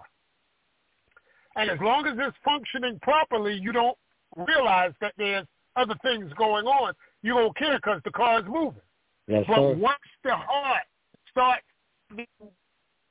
And 1.56 1.70
as 1.70 1.78
long 1.80 2.06
as 2.06 2.14
it's 2.18 2.36
functioning 2.44 2.98
properly, 3.02 3.54
you 3.54 3.72
don't 3.72 3.96
realize 4.36 4.92
that 5.00 5.14
there's 5.18 5.46
other 5.76 5.94
things 6.02 6.32
going 6.36 6.66
on. 6.66 6.92
You 7.22 7.34
don't 7.34 7.56
care 7.56 7.76
because 7.76 8.00
the 8.04 8.10
car 8.10 8.40
is 8.40 8.46
moving. 8.46 8.80
Yes, 9.26 9.44
But 9.46 9.56
sir. 9.56 9.74
once 9.74 9.98
the 10.24 10.34
heart 10.34 10.84
starts 11.30 11.64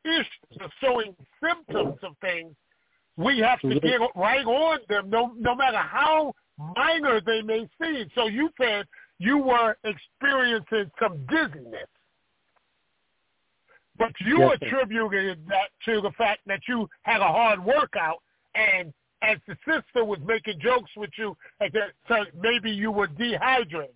issues 0.05 0.61
of 0.61 0.71
showing 0.81 1.15
symptoms 1.43 1.97
of 2.03 2.13
things, 2.21 2.55
we 3.17 3.39
have 3.39 3.59
to 3.61 3.79
get 3.79 3.99
right 4.15 4.45
on 4.45 4.79
them, 4.89 5.09
no, 5.09 5.33
no 5.37 5.55
matter 5.55 5.77
how 5.77 6.33
minor 6.75 7.19
they 7.19 7.41
may 7.41 7.67
seem. 7.81 8.09
So 8.15 8.27
you 8.27 8.49
said 8.59 8.85
you 9.19 9.39
were 9.39 9.75
experiencing 9.83 10.91
some 11.01 11.25
dizziness, 11.27 11.87
but 13.97 14.11
you 14.21 14.39
Yes, 14.39 14.59
sir. 14.59 14.65
attributed 14.67 15.47
that 15.47 15.69
to 15.85 16.01
the 16.01 16.11
fact 16.11 16.41
that 16.45 16.61
you 16.67 16.89
had 17.03 17.21
a 17.21 17.27
hard 17.27 17.63
workout, 17.63 18.21
and 18.55 18.93
as 19.21 19.37
the 19.47 19.57
sister 19.65 20.05
was 20.05 20.19
making 20.25 20.59
jokes 20.59 20.91
with 20.95 21.09
you, 21.17 21.35
and 21.59 21.71
that 21.73 21.91
so 22.07 22.25
maybe 22.39 22.71
you 22.71 22.91
were 22.91 23.07
dehydrated. 23.07 23.95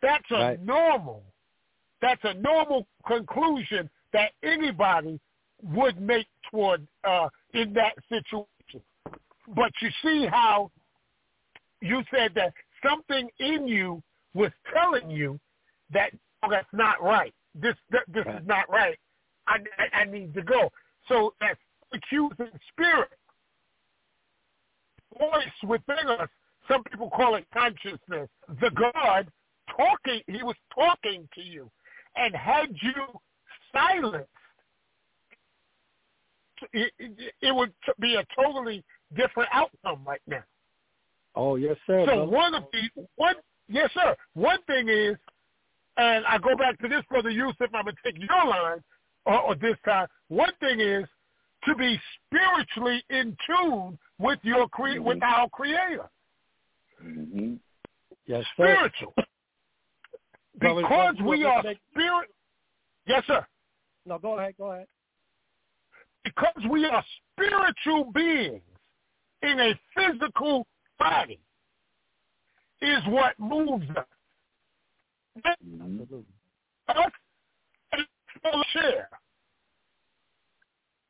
That's 0.00 0.30
a 0.30 0.34
Right. 0.38 0.60
normal. 0.60 1.22
That's 2.00 2.22
a 2.24 2.34
normal 2.34 2.86
conclusion 3.06 3.90
that 4.12 4.32
anybody 4.42 5.20
would 5.62 6.00
make 6.00 6.28
toward 6.50 6.86
uh, 7.04 7.28
in 7.52 7.72
that 7.74 7.94
situation. 8.08 8.82
But 9.48 9.72
you 9.80 9.90
see 10.02 10.26
how 10.26 10.70
you 11.80 12.02
said 12.10 12.34
that 12.34 12.52
something 12.82 13.30
in 13.38 13.66
you 13.68 14.02
was 14.34 14.52
telling 14.72 15.10
you 15.10 15.38
that 15.90 16.12
oh, 16.42 16.50
that's 16.50 16.72
not 16.72 17.02
right. 17.02 17.34
This 17.54 17.76
th- 17.90 18.04
this 18.08 18.26
Right. 18.26 18.40
is 18.40 18.46
not 18.46 18.68
right. 18.68 18.98
I, 19.46 19.58
I 19.78 20.00
I 20.00 20.04
need 20.04 20.34
to 20.34 20.42
go. 20.42 20.70
So 21.08 21.34
that 21.40 21.56
accusing 21.92 22.50
spirit 22.72 23.10
voice 25.18 25.68
within 25.68 26.08
us. 26.08 26.28
Some 26.68 26.82
people 26.84 27.10
call 27.10 27.36
it 27.36 27.46
consciousness. 27.52 28.28
The 28.60 28.70
God 28.70 29.30
talking, 29.70 30.20
he 30.26 30.42
was 30.42 30.56
talking 30.74 31.28
to 31.34 31.40
you. 31.40 31.70
And 32.16 32.34
had 32.34 32.74
you 32.82 32.92
silenced, 33.72 34.28
it, 36.72 36.92
it, 36.98 37.34
it 37.40 37.54
would 37.54 37.72
be 38.00 38.16
a 38.16 38.24
totally 38.34 38.82
different 39.16 39.48
outcome 39.52 40.00
right 40.06 40.22
now. 40.26 40.42
Oh, 41.34 41.56
yes, 41.56 41.76
sir. 41.86 42.04
So 42.06 42.14
brother. 42.14 42.30
one 42.30 42.54
of 42.54 42.64
the 42.72 43.06
one, 43.16 43.34
yes, 43.68 43.90
sir. 43.92 44.16
One 44.34 44.58
thing 44.66 44.88
is, 44.88 45.16
and 45.98 46.24
I 46.26 46.38
go 46.38 46.56
back 46.56 46.78
to 46.80 46.88
this, 46.88 47.02
brother 47.10 47.30
Yusef. 47.30 47.74
I'm 47.74 47.84
gonna 47.84 47.92
take 48.02 48.18
your 48.18 48.46
line, 48.46 48.82
or, 49.26 49.40
or 49.40 49.54
this 49.54 49.76
time. 49.84 50.06
One 50.28 50.52
thing 50.60 50.80
is 50.80 51.04
to 51.64 51.74
be 51.74 51.98
spiritually 52.26 53.02
in 53.10 53.36
tune 53.46 53.98
with 54.18 54.38
your 54.42 54.68
cre- 54.68 55.00
with 55.00 55.22
our 55.22 55.48
Creator, 55.50 56.08
Mm-hmm. 57.04 57.54
yes, 58.26 58.42
sir. 58.56 58.74
spiritual, 58.88 59.12
because 60.58 61.14
we 61.22 61.44
are 61.44 61.60
spirit. 61.90 62.30
Yes, 63.06 63.22
sir. 63.26 63.46
No, 64.06 64.18
go 64.18 64.38
ahead. 64.38 64.54
Go 64.56 64.72
ahead. 64.72 64.86
Because 66.24 66.62
we 66.70 66.86
are 66.86 67.04
spiritual 67.34 68.10
beings 68.12 68.62
in 69.42 69.60
a 69.60 69.78
physical 69.94 70.66
body, 70.98 71.38
is 72.80 73.00
what 73.08 73.38
moves 73.38 73.88
us. 73.90 74.06
Mm-hmm. 75.38 76.00
Absolutely. 76.02 76.24
us 76.88 77.12
and 78.44 78.54
a 78.60 78.64
chair. 78.78 79.08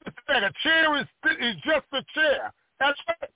It's 0.06 0.16
like 0.28 0.42
a 0.42 0.52
chair 0.62 1.00
is 1.00 1.06
is 1.40 1.56
just 1.64 1.86
a 1.92 2.02
chair. 2.14 2.52
That's 2.78 2.98
it. 3.22 3.32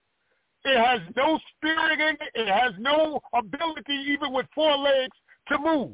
It 0.64 0.78
has 0.78 1.01
no 1.16 1.38
spirit 1.57 2.01
in 2.01 2.16
it. 2.20 2.32
It 2.34 2.49
has 2.49 2.72
no 2.78 3.20
ability, 3.34 3.95
even 4.09 4.32
with 4.32 4.47
four 4.55 4.76
legs, 4.76 5.16
to 5.49 5.59
move. 5.59 5.93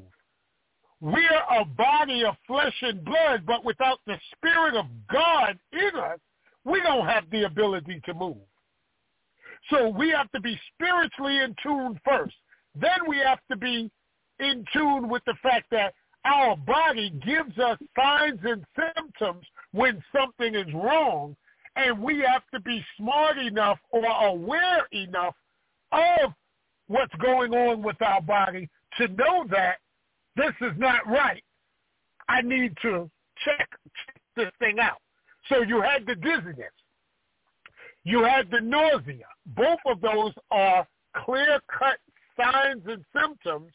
We're 1.01 1.42
a 1.61 1.64
body 1.64 2.24
of 2.24 2.34
flesh 2.47 2.74
and 2.82 3.05
blood, 3.05 3.44
but 3.47 3.64
without 3.64 4.01
the 4.07 4.18
spirit 4.34 4.74
of 4.74 4.86
God 5.12 5.59
in 5.72 5.99
us, 5.99 6.18
we 6.64 6.80
don't 6.80 7.07
have 7.07 7.30
the 7.30 7.44
ability 7.44 8.01
to 8.07 8.14
move. 8.14 8.38
So 9.70 9.88
we 9.88 10.11
have 10.11 10.30
to 10.32 10.40
be 10.40 10.59
spiritually 10.74 11.38
in 11.38 11.55
tune 11.62 12.01
first. 12.05 12.34
Then 12.74 13.09
we 13.09 13.18
have 13.18 13.38
to 13.51 13.57
be 13.57 13.90
in 14.40 14.64
tune 14.72 15.09
with 15.09 15.22
the 15.26 15.34
fact 15.42 15.66
that 15.70 15.94
our 16.26 16.56
body 16.56 17.10
gives 17.24 17.56
us 17.58 17.78
signs 17.96 18.40
and 18.42 18.64
symptoms 18.74 19.44
when 19.72 20.02
something 20.14 20.54
is 20.54 20.72
wrong, 20.74 21.36
and 21.76 22.02
we 22.02 22.18
have 22.20 22.42
to 22.52 22.60
be 22.60 22.84
smart 22.96 23.38
enough 23.38 23.78
or 23.90 24.04
aware 24.04 24.86
enough 24.92 25.34
of 25.92 26.32
what's 26.88 27.14
going 27.16 27.52
on 27.54 27.82
with 27.82 28.00
our 28.02 28.20
body 28.20 28.68
to 28.98 29.08
know 29.08 29.44
that 29.50 29.76
this 30.36 30.52
is 30.60 30.72
not 30.76 31.06
right. 31.06 31.44
I 32.28 32.42
need 32.42 32.74
to 32.82 33.10
check, 33.44 33.68
check 34.06 34.20
this 34.36 34.50
thing 34.58 34.78
out. 34.80 35.00
So 35.48 35.62
you 35.62 35.80
had 35.80 36.06
the 36.06 36.16
dizziness. 36.16 36.72
You 38.04 38.24
had 38.24 38.50
the 38.50 38.60
nausea. 38.60 39.26
Both 39.46 39.78
of 39.86 40.00
those 40.00 40.32
are 40.50 40.86
clear-cut 41.24 41.98
signs 42.40 42.82
and 42.86 43.04
symptoms 43.14 43.72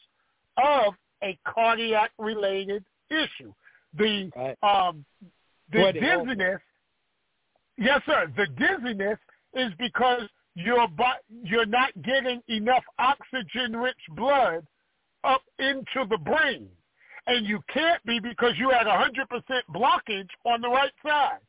of 0.62 0.94
a 1.22 1.38
cardiac-related 1.44 2.84
issue. 3.10 3.52
The 3.94 4.30
Right. 4.34 4.58
um, 4.62 5.04
the 5.70 5.78
Boy, 5.78 5.92
they 5.92 6.10
all- 6.12 6.24
dizziness. 6.24 6.60
Yes, 7.76 8.04
sir. 8.04 8.26
The 8.36 8.46
dizziness 8.48 9.18
is 9.54 9.72
because 9.74 10.28
your 10.54 10.86
bo- 10.88 11.20
you're 11.30 11.66
not 11.66 11.90
getting 12.02 12.42
enough 12.48 12.84
oxygen-rich 12.98 14.06
blood 14.10 14.66
up 15.24 15.42
into 15.58 16.04
the 16.06 16.18
brain, 16.18 16.68
and 17.26 17.46
you 17.46 17.62
can't 17.68 18.02
be 18.04 18.18
because 18.20 18.58
you 18.58 18.68
had 18.70 18.86
100% 18.86 19.66
blockage 19.68 20.28
on 20.44 20.60
the 20.60 20.68
right 20.68 20.92
side. 21.02 21.40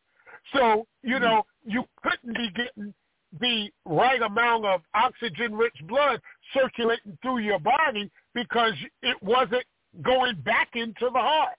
So 0.54 0.88
you 1.02 1.20
know 1.20 1.46
you 1.66 1.88
couldn't 2.02 2.34
be 2.36 2.50
getting 2.52 2.94
the 3.40 3.70
right 3.86 4.22
amount 4.22 4.66
of 4.66 4.82
oxygen-rich 4.94 5.76
blood 5.88 6.22
circulating 6.54 7.18
through 7.22 7.40
your 7.40 7.60
body 7.60 8.12
because 8.34 8.74
it 9.02 9.18
wasn't 9.22 9.64
going 10.02 10.36
back 10.42 10.70
into 10.76 11.10
the 11.12 11.20
heart. 11.20 11.58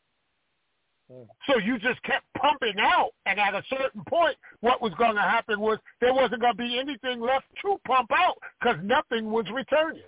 So 1.47 1.59
you 1.59 1.79
just 1.79 2.03
kept 2.03 2.25
pumping 2.39 2.77
out, 2.81 3.11
and 3.27 3.39
at 3.39 3.55
a 3.55 3.63
certain 3.69 4.03
point, 4.09 4.37
what 4.61 4.81
was 4.81 4.93
going 4.95 5.17
to 5.17 5.21
happen 5.21 5.61
was 5.61 5.79
there 6.01 6.15
wasn't 6.15 6.41
going 6.41 6.55
to 6.55 6.59
be 6.59 6.79
anything 6.79 7.21
left 7.21 7.45
to 7.63 7.79
pump 7.87 8.11
out 8.11 8.37
because 8.59 8.79
nothing 8.83 9.31
was 9.31 9.45
returning. 9.53 10.03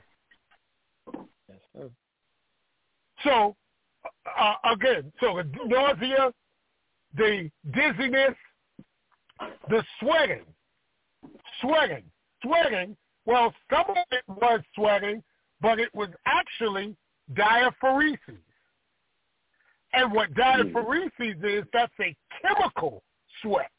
Yes, 1.48 1.58
sir. 1.74 1.90
So 3.24 3.56
uh, 4.38 4.54
again, 4.72 5.12
so 5.20 5.36
the 5.36 5.44
nausea, 5.66 6.32
the 7.14 7.50
dizziness, 7.72 8.34
the 9.68 9.84
sweating, 10.00 10.44
sweating, 11.60 12.04
sweating. 12.42 12.96
Well, 13.24 13.52
some 13.70 13.90
of 13.90 13.96
it 14.10 14.22
was 14.28 14.60
sweating, 14.74 15.22
but 15.60 15.78
it 15.78 15.94
was 15.94 16.08
actually 16.26 16.96
diaphoresis. 17.34 18.18
And 19.92 20.12
what 20.12 20.28
hmm. 20.28 20.40
diaphoresis 20.40 21.44
is, 21.44 21.64
that's 21.72 21.92
a 22.00 22.14
chemical 22.42 23.02
sweat. 23.42 23.70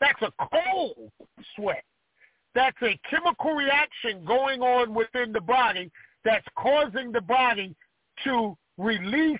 That's 0.00 0.20
a 0.22 0.32
cold 0.52 1.10
sweat. 1.54 1.84
That's 2.54 2.76
a 2.82 2.98
chemical 3.08 3.52
reaction 3.52 4.24
going 4.24 4.60
on 4.62 4.94
within 4.94 5.32
the 5.32 5.40
body 5.40 5.90
that's 6.24 6.46
causing 6.58 7.12
the 7.12 7.20
body 7.20 7.74
to 8.24 8.56
release 8.78 9.38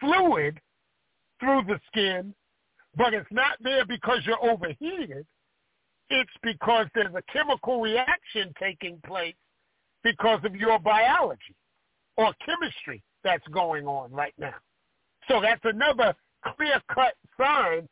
fluid 0.00 0.60
through 1.38 1.62
the 1.66 1.80
skin, 1.86 2.34
but 2.96 3.14
it's 3.14 3.30
not 3.30 3.56
there 3.60 3.86
because 3.86 4.20
you're 4.26 4.44
overheated. 4.44 5.26
It's 6.10 6.30
because 6.42 6.86
there's 6.94 7.14
a 7.14 7.22
chemical 7.32 7.80
reaction 7.80 8.52
taking 8.58 9.00
place 9.06 9.34
because 10.02 10.40
of 10.44 10.56
your 10.56 10.78
biology 10.78 11.54
or 12.16 12.34
chemistry 12.44 13.02
that's 13.22 13.46
going 13.48 13.86
on 13.86 14.10
right 14.10 14.34
now. 14.38 14.54
So 15.28 15.40
that's 15.40 15.60
another 15.64 16.14
clear-cut 16.56 17.14
sign 17.36 17.88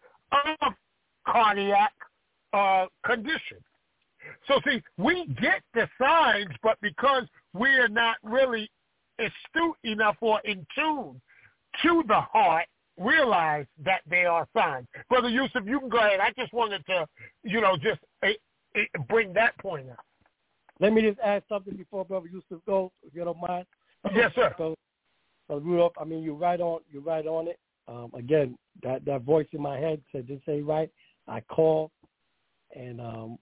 of 0.63 0.73
cardiac 1.27 1.93
uh, 2.53 2.87
condition. 3.05 3.59
So 4.47 4.61
see, 4.67 4.83
we 4.97 5.27
get 5.41 5.63
the 5.75 5.89
signs, 6.01 6.51
but 6.63 6.79
because 6.81 7.25
we're 7.55 7.89
not 7.89 8.17
really 8.23 8.71
astute 9.19 9.77
enough 9.85 10.17
or 10.21 10.41
in 10.45 10.67
tune 10.75 11.21
to 11.83 12.03
the 12.09 12.21
heart, 12.21 12.67
realize 12.99 13.67
that 13.85 14.01
they 14.09 14.25
are 14.25 14.47
signs. 14.57 14.87
Brother 15.09 15.29
Yusef, 15.29 15.65
you 15.65 15.81
can 15.81 15.89
go 15.89 15.99
ahead. 15.99 16.21
I 16.21 16.33
just 16.39 16.53
wanted 16.53 16.85
to, 16.87 17.07
you 17.45 17.61
know, 17.61 17.77
just 17.77 18.01
uh, 18.23 18.29
uh, 18.77 19.03
bring 19.09 19.33
that 19.35 19.57
point 19.59 19.89
out. 19.91 20.05
Let 20.81 20.93
me 20.93 21.03
just 21.03 21.19
add 21.21 21.43
something 21.49 21.77
before 21.77 22.05
Brother 22.05 22.29
Yusef 22.33 22.65
goes, 22.67 22.91
if 23.07 23.15
you 23.15 23.25
don't 23.25 23.41
mind. 23.41 23.67
Yes, 24.15 24.33
sir. 24.35 24.55
So, 24.59 24.75
so 25.49 25.59
Rudolph, 25.59 25.93
I 26.01 26.05
mean, 26.05 26.23
you're 26.23 26.35
right 26.35 26.61
on. 26.61 26.81
You're 26.91 27.03
right 27.03 27.27
on 27.27 27.49
it. 27.49 27.59
Um, 27.89 28.11
again, 28.15 28.57
that 28.83 29.05
that 29.07 29.23
voice 29.23 29.47
in 29.53 29.63
my 29.63 29.79
head 29.79 30.01
said 30.13 30.29
this 30.29 30.41
ain't 30.47 30.67
right. 30.67 30.91
I 31.27 31.41
called, 31.41 31.91
and 32.77 33.01
um, 33.01 33.39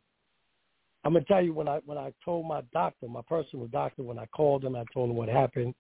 I'm 1.05 1.13
gonna 1.13 1.25
tell 1.25 1.43
you 1.43 1.53
when 1.53 1.69
I 1.69 1.81
when 1.85 1.99
I 1.99 2.13
told 2.25 2.47
my 2.47 2.63
doctor, 2.73 3.09
my 3.09 3.23
personal 3.29 3.67
doctor, 3.67 4.03
when 4.03 4.19
I 4.19 4.27
called 4.27 4.65
him, 4.65 4.77
I 4.77 4.85
told 4.95 5.11
him 5.11 5.17
what 5.17 5.29
happened, 5.29 5.75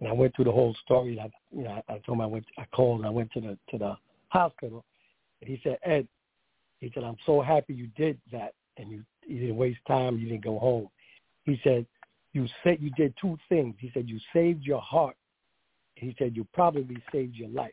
and 0.00 0.08
I 0.08 0.12
went 0.12 0.34
through 0.34 0.46
the 0.46 0.52
whole 0.52 0.74
story. 0.84 1.18
I, 1.20 1.30
you 1.50 1.64
know, 1.64 1.82
I, 1.88 1.94
I 1.94 1.98
told 1.98 2.18
him 2.18 2.20
I 2.20 2.26
went. 2.26 2.44
I 2.58 2.64
called 2.66 3.00
and 3.00 3.06
I 3.06 3.10
went 3.10 3.32
to 3.32 3.40
the 3.40 3.58
to 3.70 3.78
the 3.78 3.96
hospital, 4.28 4.84
and 5.40 5.48
he 5.48 5.60
said, 5.62 5.78
Ed, 5.84 6.08
he 6.80 6.90
said, 6.92 7.04
I'm 7.04 7.16
so 7.24 7.40
happy 7.40 7.74
you 7.74 7.88
did 7.96 8.18
that, 8.32 8.54
and 8.76 8.90
you 8.90 9.04
you 9.26 9.40
didn't 9.40 9.56
waste 9.56 9.80
time. 9.86 10.18
You 10.18 10.28
didn't 10.28 10.44
go 10.44 10.58
home. 10.58 10.88
He 11.44 11.60
said, 11.62 11.86
you 12.32 12.46
said 12.62 12.78
you 12.80 12.90
did 12.90 13.14
two 13.20 13.38
things. 13.48 13.74
He 13.78 13.90
said 13.94 14.08
you 14.08 14.18
saved 14.32 14.64
your 14.64 14.80
heart. 14.80 15.16
He 15.94 16.14
said 16.18 16.36
you 16.36 16.46
probably 16.52 16.96
saved 17.12 17.36
your 17.36 17.48
life. 17.50 17.72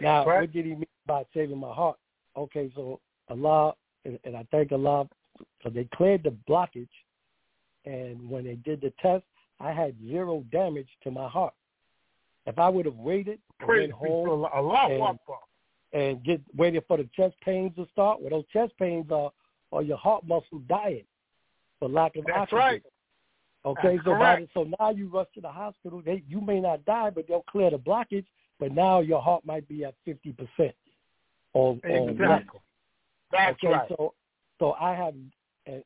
Now, 0.00 0.24
Right. 0.24 0.40
what 0.40 0.52
did 0.52 0.64
he 0.64 0.74
mean 0.74 0.86
by 1.06 1.24
saving 1.34 1.58
my 1.58 1.72
heart? 1.72 1.98
Okay, 2.36 2.72
so 2.74 3.00
Allah, 3.28 3.74
and, 4.04 4.18
and 4.24 4.36
I 4.36 4.44
thank 4.50 4.72
Allah, 4.72 5.08
so 5.62 5.70
they 5.70 5.84
cleared 5.94 6.24
the 6.24 6.36
blockage, 6.48 6.88
and 7.84 8.28
when 8.28 8.44
they 8.44 8.56
did 8.56 8.80
the 8.80 8.92
test, 9.00 9.24
I 9.60 9.72
had 9.72 9.94
zero 10.06 10.44
damage 10.50 10.88
to 11.04 11.10
my 11.10 11.28
heart. 11.28 11.54
If 12.46 12.58
I 12.58 12.68
would 12.68 12.86
have 12.86 12.96
waited 12.96 13.38
and 13.60 13.68
Praise 13.68 13.90
went 14.00 14.12
home. 14.12 14.46
And- 14.90 15.18
and 15.92 16.24
get 16.24 16.40
waited 16.56 16.82
for 16.88 16.96
the 16.96 17.08
chest 17.14 17.36
pains 17.40 17.72
to 17.76 17.86
start, 17.92 18.20
well, 18.20 18.30
those 18.30 18.46
chest 18.52 18.72
pains 18.80 19.12
are, 19.12 19.30
are 19.72 19.82
your 19.82 19.96
heart 19.96 20.26
muscle 20.26 20.58
dying 20.68 21.04
for 21.78 21.88
lack 21.88 22.16
of 22.16 22.24
That's 22.26 22.52
oxygen. 22.52 22.58
right. 22.58 22.82
Okay, 23.64 23.96
That's 23.96 24.04
so 24.04 24.18
by 24.18 24.46
so 24.54 24.70
now 24.80 24.90
you 24.90 25.08
rush 25.08 25.28
to 25.34 25.40
the 25.40 25.48
hospital. 25.48 26.02
They 26.04 26.22
you 26.28 26.40
may 26.40 26.60
not 26.60 26.84
die, 26.84 27.10
but 27.10 27.28
they'll 27.28 27.44
clear 27.48 27.70
the 27.70 27.78
blockage. 27.78 28.26
But 28.58 28.72
now 28.72 29.00
your 29.00 29.22
heart 29.22 29.46
might 29.46 29.66
be 29.68 29.84
at 29.84 29.94
fifty 30.04 30.32
percent. 30.32 30.74
Or, 31.54 31.78
or 31.84 32.00
less. 32.00 32.10
Exactly. 32.10 32.60
That's 33.30 33.56
okay, 33.64 33.72
right. 33.72 33.88
so 33.88 34.14
so 34.58 34.72
I 34.72 34.94
have 34.94 35.14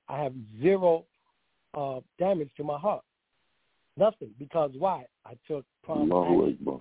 I 0.09 0.23
have 0.23 0.33
zero 0.61 1.05
uh, 1.75 2.01
damage 2.19 2.51
to 2.57 2.65
my 2.65 2.79
heart. 2.79 3.05
Nothing 3.99 4.31
because 4.39 4.71
why? 4.79 5.05
I 5.27 5.33
took 5.49 5.65
prompt 5.83 6.13
Allahu 6.13 6.43
action. 6.47 6.59
Akbar. 6.61 6.81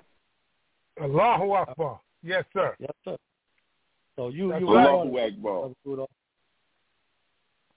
Allahu 1.03 1.51
Akbar. 1.53 1.99
Yes, 2.23 2.43
sir. 2.53 2.75
Yes, 2.79 2.91
sir. 3.03 3.17
So 4.15 4.29
you 4.29 4.49
That's 4.49 4.61
you 4.61 4.67
right. 4.67 4.85
right 4.85 4.87
on 4.93 5.07
Allahu 5.07 5.17
it, 5.17 5.33
Akbar. 5.33 5.69
Brother 5.85 6.05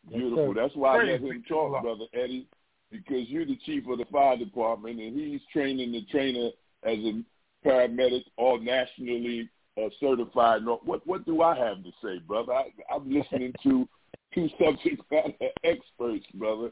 Yes, 0.09 0.19
Beautiful. 0.19 0.55
sir. 0.55 0.61
That's 0.63 0.77
why 0.77 0.95
I 0.95 0.99
Praise 0.99 1.21
let 1.23 1.31
him 1.33 1.45
talk, 1.49 1.73
Allah. 1.73 1.83
brother 1.83 2.05
Eddie, 2.15 2.47
because 2.91 3.29
you're 3.29 3.45
the 3.47 3.59
chief 3.65 3.87
of 3.89 3.99
the 3.99 4.05
fire 4.07 4.37
department, 4.37 5.01
and 5.01 5.19
he's 5.19 5.41
training 5.53 5.93
the 5.93 6.05
trainer 6.11 6.51
as 6.83 6.99
a 6.99 7.23
paramedic, 7.65 8.23
all 8.37 8.59
nationally 8.59 9.49
uh, 9.81 9.89
certified. 10.01 10.65
No- 10.65 10.81
What 10.85 11.07
what 11.07 11.25
do 11.27 11.43
I 11.43 11.57
have 11.57 11.83
to 11.85 11.91
say, 12.03 12.19
brother? 12.27 12.53
I, 12.53 12.65
I'm 12.95 13.11
listening 13.11 13.53
to 13.63 13.89
two 14.35 14.49
subject 14.63 15.03
matter 15.11 15.33
experts, 15.65 16.27
brother. 16.35 16.71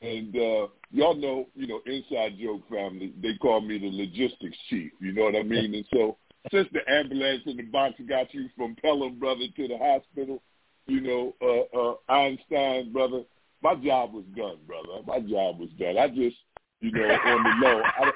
And 0.00 0.34
uh, 0.36 0.68
y'all 0.92 1.14
know, 1.16 1.46
you 1.54 1.66
know, 1.66 1.80
inside 1.86 2.38
joke 2.40 2.62
family, 2.70 3.12
they 3.20 3.34
call 3.40 3.60
me 3.60 3.78
the 3.78 3.90
logistics 3.90 4.56
chief. 4.70 4.92
You 5.00 5.12
know 5.12 5.24
what 5.24 5.34
I 5.36 5.42
mean? 5.42 5.74
And 5.74 5.84
so, 5.92 6.16
since 6.52 6.68
the 6.72 6.80
ambulance 6.90 7.42
and 7.46 7.58
the 7.58 7.64
box 7.64 7.94
got 8.08 8.32
you 8.32 8.48
from 8.56 8.76
Pelham, 8.76 9.18
brother, 9.18 9.44
to 9.56 9.68
the 9.68 9.76
hospital, 9.76 10.40
you 10.86 11.00
know, 11.00 11.34
uh, 11.42 11.76
uh, 11.78 11.94
Einstein, 12.12 12.92
brother, 12.92 13.22
my 13.62 13.74
job 13.74 14.14
was 14.14 14.24
done, 14.36 14.58
brother. 14.66 15.02
My 15.06 15.18
job 15.18 15.58
was 15.58 15.68
done. 15.78 15.98
I 15.98 16.06
just, 16.08 16.36
you 16.80 16.92
know, 16.92 17.02
on 17.02 17.42
the 17.42 17.66
low, 17.66 17.82
I, 17.82 18.10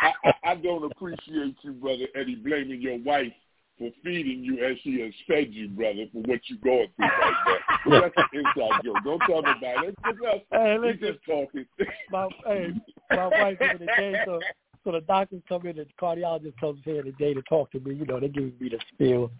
I, 0.00 0.12
I- 0.24 0.32
I 0.50 0.54
don't 0.54 0.84
appreciate 0.92 1.56
you, 1.62 1.72
brother 1.72 2.06
Eddie, 2.14 2.36
blaming 2.36 2.80
your 2.80 2.98
wife 3.00 3.32
for 3.78 3.90
feeding 4.02 4.42
you 4.42 4.64
as 4.64 4.76
she 4.82 5.00
has 5.00 5.12
fed 5.28 5.48
you, 5.50 5.68
brother, 5.68 6.06
for 6.12 6.22
what 6.22 6.40
you're 6.46 6.58
going 6.62 6.88
through 6.96 7.06
right 7.06 7.58
now. 7.86 8.00
That's 8.00 8.14
an 8.16 8.24
inside 8.32 8.80
joke. 8.84 8.96
Don't 9.04 9.20
tell 9.20 9.38
it. 9.40 9.56
It's 9.62 9.96
just 10.04 10.34
us. 10.34 10.40
Hey, 10.50 10.78
listen, 10.78 10.98
just 11.00 11.18
talking. 11.26 11.66
my 12.10 12.28
hey, 12.46 12.68
my 13.10 13.26
wife 13.26 13.58
in 13.60 13.78
the 13.78 13.86
day, 13.86 14.16
so 14.24 14.40
so 14.84 14.92
the 14.92 15.00
doctors 15.00 15.42
come 15.48 15.66
in, 15.66 15.78
and 15.78 15.86
the 15.88 16.00
cardiologist 16.00 16.58
comes 16.58 16.80
here 16.84 17.02
today 17.02 17.34
to 17.34 17.42
talk 17.42 17.70
to 17.72 17.80
me. 17.80 17.94
You 17.94 18.06
know, 18.06 18.20
they 18.20 18.28
give 18.28 18.44
me 18.60 18.68
the 18.68 18.78
spiel. 18.92 19.30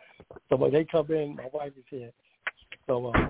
So 0.48 0.56
when 0.56 0.72
they 0.72 0.84
come 0.84 1.10
in, 1.10 1.36
my 1.36 1.48
wife 1.52 1.72
is 1.78 1.84
here. 1.88 2.10
So 2.86 3.06
uh, 3.06 3.28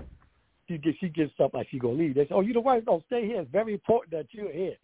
she 0.67 0.77
gets 0.77 0.97
she 0.99 1.09
gets 1.09 1.33
up 1.39 1.53
like 1.53 1.67
she 1.69 1.79
gonna 1.79 1.93
leave. 1.93 2.15
They 2.15 2.23
say, 2.23 2.33
"Oh, 2.33 2.41
you 2.41 2.53
the 2.53 2.59
wife? 2.59 2.83
No, 2.85 3.01
stay 3.07 3.25
here. 3.25 3.41
It's 3.41 3.51
very 3.51 3.73
important 3.73 4.11
that 4.11 4.27
you're 4.31 4.51
here." 4.51 4.75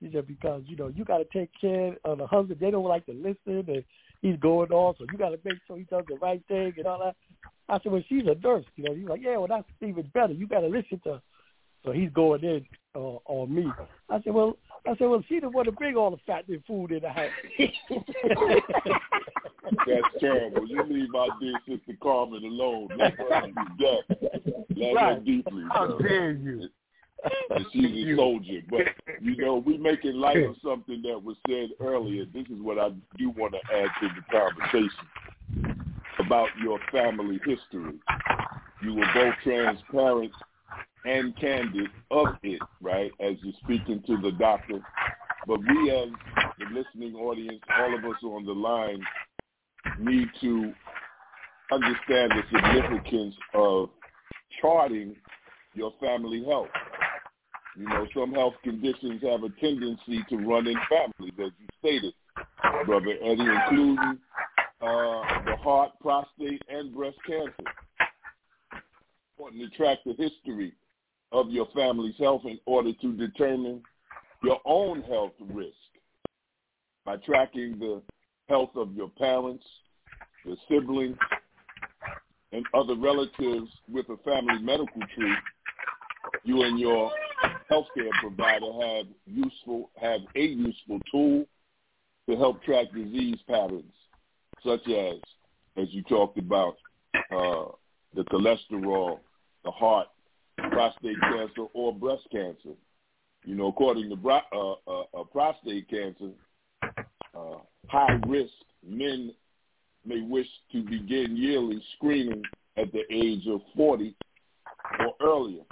She 0.00 0.10
said 0.12 0.26
because 0.26 0.62
you 0.66 0.76
know 0.76 0.88
you 0.88 1.04
got 1.04 1.18
to 1.18 1.26
take 1.32 1.50
care 1.60 1.96
of 2.04 2.18
the 2.18 2.26
husband. 2.26 2.60
They 2.60 2.70
don't 2.70 2.84
like 2.84 3.06
to 3.06 3.12
listen, 3.12 3.64
and 3.68 3.84
he's 4.26 4.38
going 4.40 4.70
on, 4.72 4.94
so 4.98 5.04
you 5.10 5.18
got 5.18 5.30
to 5.30 5.38
make 5.44 5.58
sure 5.66 5.76
he 5.76 5.84
does 5.84 6.04
the 6.08 6.16
right 6.16 6.42
thing 6.48 6.74
and 6.76 6.86
all 6.86 6.98
that. 6.98 7.16
I 7.68 7.80
said, 7.82 7.92
well, 7.92 8.02
she's 8.08 8.22
a 8.26 8.34
nurse. 8.34 8.64
You 8.76 8.84
know, 8.84 8.94
he's 8.94 9.08
like, 9.08 9.20
yeah, 9.22 9.36
well, 9.36 9.48
that's 9.48 9.68
even 9.80 10.08
better. 10.14 10.32
You 10.32 10.46
got 10.46 10.60
to 10.60 10.68
listen 10.68 11.00
to 11.04 11.14
her. 11.14 11.22
So 11.84 11.92
he's 11.92 12.10
going 12.10 12.42
in 12.42 12.66
uh, 12.94 13.18
on 13.26 13.54
me. 13.54 13.66
I 14.10 14.20
said, 14.22 14.34
well, 14.34 14.56
I 14.86 14.96
said, 14.96 15.08
well, 15.08 15.22
she 15.28 15.40
the 15.40 15.48
one 15.48 15.66
to 15.66 15.72
bring 15.72 15.96
all 15.96 16.10
the 16.10 16.16
fat 16.26 16.48
and 16.48 16.64
food 16.64 16.92
in 16.92 17.02
the 17.02 17.10
house. 17.10 17.30
That's 19.86 20.06
terrible. 20.20 20.66
You 20.66 20.82
leave 20.84 21.10
my 21.10 21.28
dear 21.40 21.54
sister 21.68 21.96
Carmen 22.02 22.44
alone. 22.44 22.88
Let 22.96 23.14
her 23.14 23.46
be 23.46 23.84
done. 23.84 24.02
Love 24.76 24.96
her 24.96 25.20
deeply. 25.24 25.64
How 25.72 25.86
brother. 25.86 26.08
dare 26.08 26.32
you? 26.32 26.68
She's 27.72 28.08
a 28.12 28.16
soldier. 28.16 28.60
But 28.70 28.82
you 29.20 29.36
know, 29.36 29.56
we 29.56 29.78
making 29.78 30.14
light 30.14 30.42
of 30.42 30.56
something 30.64 31.02
that 31.02 31.22
was 31.22 31.36
said 31.48 31.70
earlier. 31.80 32.24
This 32.32 32.46
is 32.46 32.60
what 32.60 32.78
I 32.78 32.90
do 33.18 33.30
want 33.30 33.54
to 33.54 33.76
add 33.76 33.88
to 34.00 34.08
the 34.08 34.22
conversation 34.30 35.72
about 36.18 36.48
your 36.62 36.78
family 36.90 37.38
history. 37.44 37.94
You 38.82 38.94
were 38.94 39.06
both 39.14 39.34
transparent 39.42 40.32
and 41.04 41.36
candid 41.38 41.88
of 42.10 42.28
it, 42.42 42.60
right, 42.80 43.12
as 43.20 43.36
you're 43.42 43.54
speaking 43.64 44.02
to 44.06 44.16
the 44.18 44.32
doctor. 44.32 44.80
But 45.46 45.60
we 45.60 45.90
as 45.90 46.08
the 46.58 46.66
listening 46.74 47.14
audience, 47.14 47.60
all 47.78 47.96
of 47.96 48.04
us 48.04 48.22
on 48.24 48.44
the 48.44 48.52
line, 48.52 49.00
need 50.00 50.28
to 50.40 50.72
understand 51.70 52.32
the 52.32 52.42
significance 52.52 53.34
of 53.54 53.90
charting 54.60 55.14
your 55.74 55.92
family 56.00 56.44
health. 56.44 56.68
You 57.78 57.86
know, 57.88 58.06
some 58.14 58.32
health 58.32 58.54
conditions 58.62 59.22
have 59.22 59.42
a 59.42 59.50
tendency 59.60 60.24
to 60.30 60.36
run 60.36 60.66
in 60.66 60.76
families, 60.88 61.34
as 61.38 61.52
you 61.58 61.66
stated, 61.78 62.14
Brother 62.86 63.14
Eddie, 63.22 63.42
including 63.42 64.18
uh, 64.80 65.22
the 65.44 65.56
heart, 65.60 65.90
prostate, 66.00 66.62
and 66.70 66.94
breast 66.94 67.18
cancer. 67.26 67.52
Important 69.38 69.70
to 69.70 69.76
track 69.76 69.98
the 70.06 70.14
history 70.14 70.72
of 71.32 71.50
your 71.50 71.68
family's 71.74 72.14
health 72.18 72.42
in 72.44 72.58
order 72.64 72.92
to 72.94 73.12
determine 73.12 73.82
your 74.42 74.58
own 74.64 75.02
health 75.02 75.32
risk 75.50 75.74
by 77.04 77.16
tracking 77.18 77.78
the 77.78 78.00
health 78.48 78.70
of 78.74 78.94
your 78.94 79.10
parents, 79.10 79.64
your 80.44 80.56
siblings, 80.68 81.16
and 82.52 82.64
other 82.72 82.94
relatives 82.94 83.70
with 83.90 84.06
a 84.08 84.16
family 84.18 84.62
medical 84.62 85.02
tree. 85.14 85.34
You 86.44 86.62
and 86.62 86.78
your 86.78 87.10
healthcare 87.70 88.10
provider 88.20 88.72
have 88.80 89.06
useful 89.26 89.90
have 90.00 90.20
a 90.34 90.40
useful 90.40 91.00
tool 91.10 91.44
to 92.28 92.36
help 92.36 92.62
track 92.62 92.86
disease 92.92 93.38
patterns, 93.48 93.92
such 94.64 94.86
as, 94.88 95.18
as 95.76 95.86
you 95.90 96.02
talked 96.04 96.38
about, 96.38 96.76
uh, 97.30 97.66
the 98.14 98.24
cholesterol, 98.24 99.20
the 99.64 99.70
heart, 99.70 100.08
prostate 100.56 101.20
cancer, 101.20 101.66
or 101.72 101.94
breast 101.94 102.22
cancer. 102.32 102.74
You 103.44 103.54
know, 103.54 103.68
according 103.68 104.10
to 104.10 104.28
uh, 104.28 104.40
uh, 104.52 105.02
uh, 105.14 105.24
prostate 105.24 105.88
cancer, 105.88 106.30
uh, 107.34 107.58
high 107.88 108.18
risk 108.26 108.52
men 108.84 109.32
may 110.04 110.20
wish 110.22 110.48
to 110.72 110.82
begin 110.82 111.36
yearly 111.36 111.80
screening 111.96 112.42
at 112.76 112.92
the 112.92 113.02
age 113.10 113.46
of 113.48 113.60
40 113.76 114.14
or 115.00 115.14
earlier. 115.22 115.62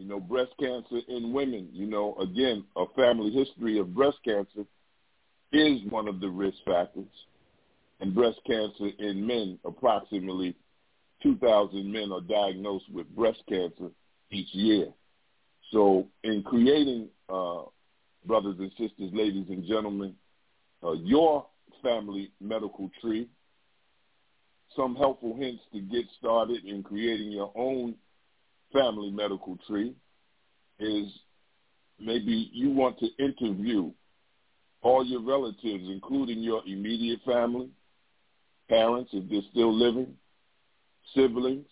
You 0.00 0.08
know, 0.08 0.18
breast 0.18 0.52
cancer 0.58 1.00
in 1.08 1.34
women, 1.34 1.68
you 1.72 1.86
know, 1.86 2.16
again, 2.16 2.64
a 2.74 2.86
family 2.96 3.30
history 3.30 3.78
of 3.78 3.94
breast 3.94 4.16
cancer 4.24 4.64
is 5.52 5.80
one 5.90 6.08
of 6.08 6.20
the 6.20 6.28
risk 6.28 6.56
factors. 6.64 7.04
And 8.00 8.14
breast 8.14 8.38
cancer 8.46 8.88
in 8.98 9.26
men, 9.26 9.58
approximately 9.62 10.56
2,000 11.22 11.92
men 11.92 12.12
are 12.12 12.22
diagnosed 12.22 12.86
with 12.90 13.14
breast 13.14 13.42
cancer 13.46 13.90
each 14.30 14.48
year. 14.54 14.86
So 15.70 16.06
in 16.24 16.42
creating, 16.44 17.08
uh, 17.28 17.64
brothers 18.24 18.56
and 18.58 18.70
sisters, 18.78 19.10
ladies 19.12 19.50
and 19.50 19.66
gentlemen, 19.66 20.14
uh, 20.82 20.92
your 20.92 21.44
family 21.82 22.32
medical 22.40 22.90
tree, 23.02 23.28
some 24.74 24.96
helpful 24.96 25.36
hints 25.36 25.62
to 25.74 25.80
get 25.80 26.06
started 26.18 26.64
in 26.64 26.82
creating 26.82 27.32
your 27.32 27.52
own 27.54 27.96
family 28.72 29.10
medical 29.10 29.56
tree 29.66 29.94
is 30.78 31.06
maybe 31.98 32.50
you 32.52 32.70
want 32.70 32.98
to 32.98 33.08
interview 33.18 33.90
all 34.82 35.04
your 35.04 35.22
relatives, 35.22 35.84
including 35.88 36.38
your 36.42 36.62
immediate 36.66 37.20
family, 37.26 37.68
parents 38.68 39.10
if 39.12 39.28
they're 39.28 39.40
still 39.50 39.74
living, 39.74 40.14
siblings, 41.14 41.66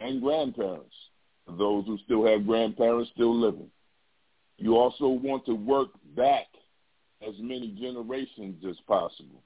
and 0.00 0.20
grandparents, 0.20 0.94
those 1.46 1.86
who 1.86 1.96
still 2.04 2.26
have 2.26 2.46
grandparents 2.46 3.10
still 3.14 3.34
living. 3.34 3.70
You 4.58 4.76
also 4.76 5.08
want 5.08 5.46
to 5.46 5.54
work 5.54 5.88
back 6.16 6.46
as 7.26 7.34
many 7.38 7.76
generations 7.80 8.62
as 8.68 8.76
possible. 8.86 9.42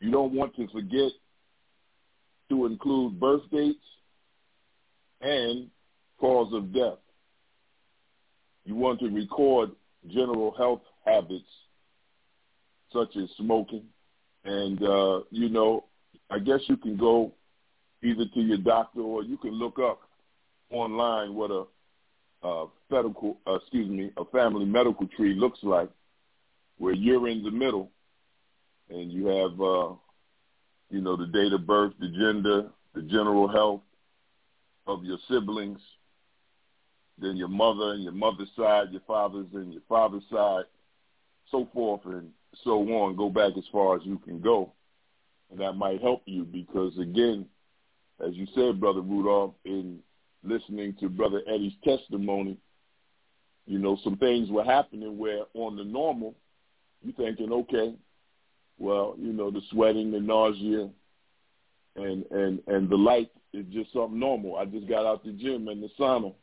You 0.00 0.10
don't 0.10 0.34
want 0.34 0.54
to 0.56 0.68
forget 0.68 1.12
to 2.50 2.66
include 2.66 3.18
birth 3.18 3.42
dates 3.50 3.78
and 5.24 5.70
cause 6.20 6.52
of 6.52 6.72
death. 6.72 6.98
You 8.64 8.74
want 8.74 9.00
to 9.00 9.08
record 9.08 9.70
general 10.08 10.54
health 10.56 10.82
habits 11.04 11.44
such 12.92 13.16
as 13.16 13.28
smoking. 13.38 13.84
And, 14.44 14.82
uh, 14.82 15.20
you 15.30 15.48
know, 15.48 15.84
I 16.30 16.38
guess 16.38 16.60
you 16.66 16.76
can 16.76 16.96
go 16.96 17.32
either 18.02 18.24
to 18.34 18.40
your 18.40 18.58
doctor 18.58 19.00
or 19.00 19.24
you 19.24 19.38
can 19.38 19.52
look 19.52 19.78
up 19.78 20.00
online 20.70 21.34
what 21.34 21.50
a 21.50 21.64
uh, 22.46 22.66
medical, 22.90 23.38
uh, 23.46 23.54
excuse 23.54 23.88
me, 23.88 24.10
a 24.18 24.24
family 24.26 24.66
medical 24.66 25.06
tree 25.16 25.34
looks 25.34 25.60
like, 25.62 25.88
where 26.76 26.92
you're 26.92 27.26
in 27.28 27.42
the 27.42 27.50
middle, 27.50 27.90
and 28.90 29.10
you 29.10 29.26
have, 29.26 29.58
uh, 29.58 29.94
you 30.90 31.00
know, 31.00 31.16
the 31.16 31.26
date 31.32 31.54
of 31.54 31.66
birth, 31.66 31.94
the 32.00 32.08
gender, 32.08 32.68
the 32.94 33.00
general 33.02 33.48
health 33.48 33.80
of 34.86 35.04
your 35.04 35.18
siblings, 35.28 35.80
then 37.18 37.36
your 37.36 37.48
mother 37.48 37.92
and 37.92 38.02
your 38.02 38.12
mother's 38.12 38.50
side, 38.56 38.88
your 38.90 39.02
father's 39.06 39.46
and 39.54 39.72
your 39.72 39.82
father's 39.88 40.24
side, 40.30 40.64
so 41.50 41.68
forth 41.72 42.00
and 42.06 42.30
so 42.62 42.80
on. 42.80 43.16
Go 43.16 43.30
back 43.30 43.52
as 43.56 43.64
far 43.70 43.96
as 43.96 44.02
you 44.04 44.18
can 44.18 44.40
go, 44.40 44.72
and 45.50 45.60
that 45.60 45.74
might 45.74 46.02
help 46.02 46.22
you 46.26 46.44
because, 46.44 46.96
again, 46.98 47.46
as 48.24 48.34
you 48.34 48.46
said, 48.54 48.80
Brother 48.80 49.00
Rudolph, 49.00 49.54
in 49.64 49.98
listening 50.42 50.94
to 51.00 51.08
Brother 51.08 51.42
Eddie's 51.46 51.72
testimony, 51.82 52.58
you 53.66 53.78
know, 53.78 53.98
some 54.04 54.16
things 54.16 54.50
were 54.50 54.64
happening 54.64 55.16
where 55.16 55.44
on 55.54 55.76
the 55.76 55.84
normal, 55.84 56.34
you're 57.02 57.14
thinking, 57.14 57.52
okay, 57.52 57.94
well, 58.78 59.14
you 59.18 59.32
know, 59.32 59.50
the 59.50 59.62
sweating, 59.70 60.10
the 60.10 60.20
nausea, 60.20 60.90
and 61.96 62.24
and 62.30 62.60
and 62.66 62.88
the 62.88 62.96
light 62.96 63.30
is 63.52 63.64
just 63.72 63.92
something 63.92 64.18
normal. 64.18 64.56
I 64.56 64.64
just 64.64 64.88
got 64.88 65.06
out 65.06 65.24
the 65.24 65.32
gym 65.32 65.68
and 65.68 65.82
the 65.82 65.88
sauna, 65.98 66.34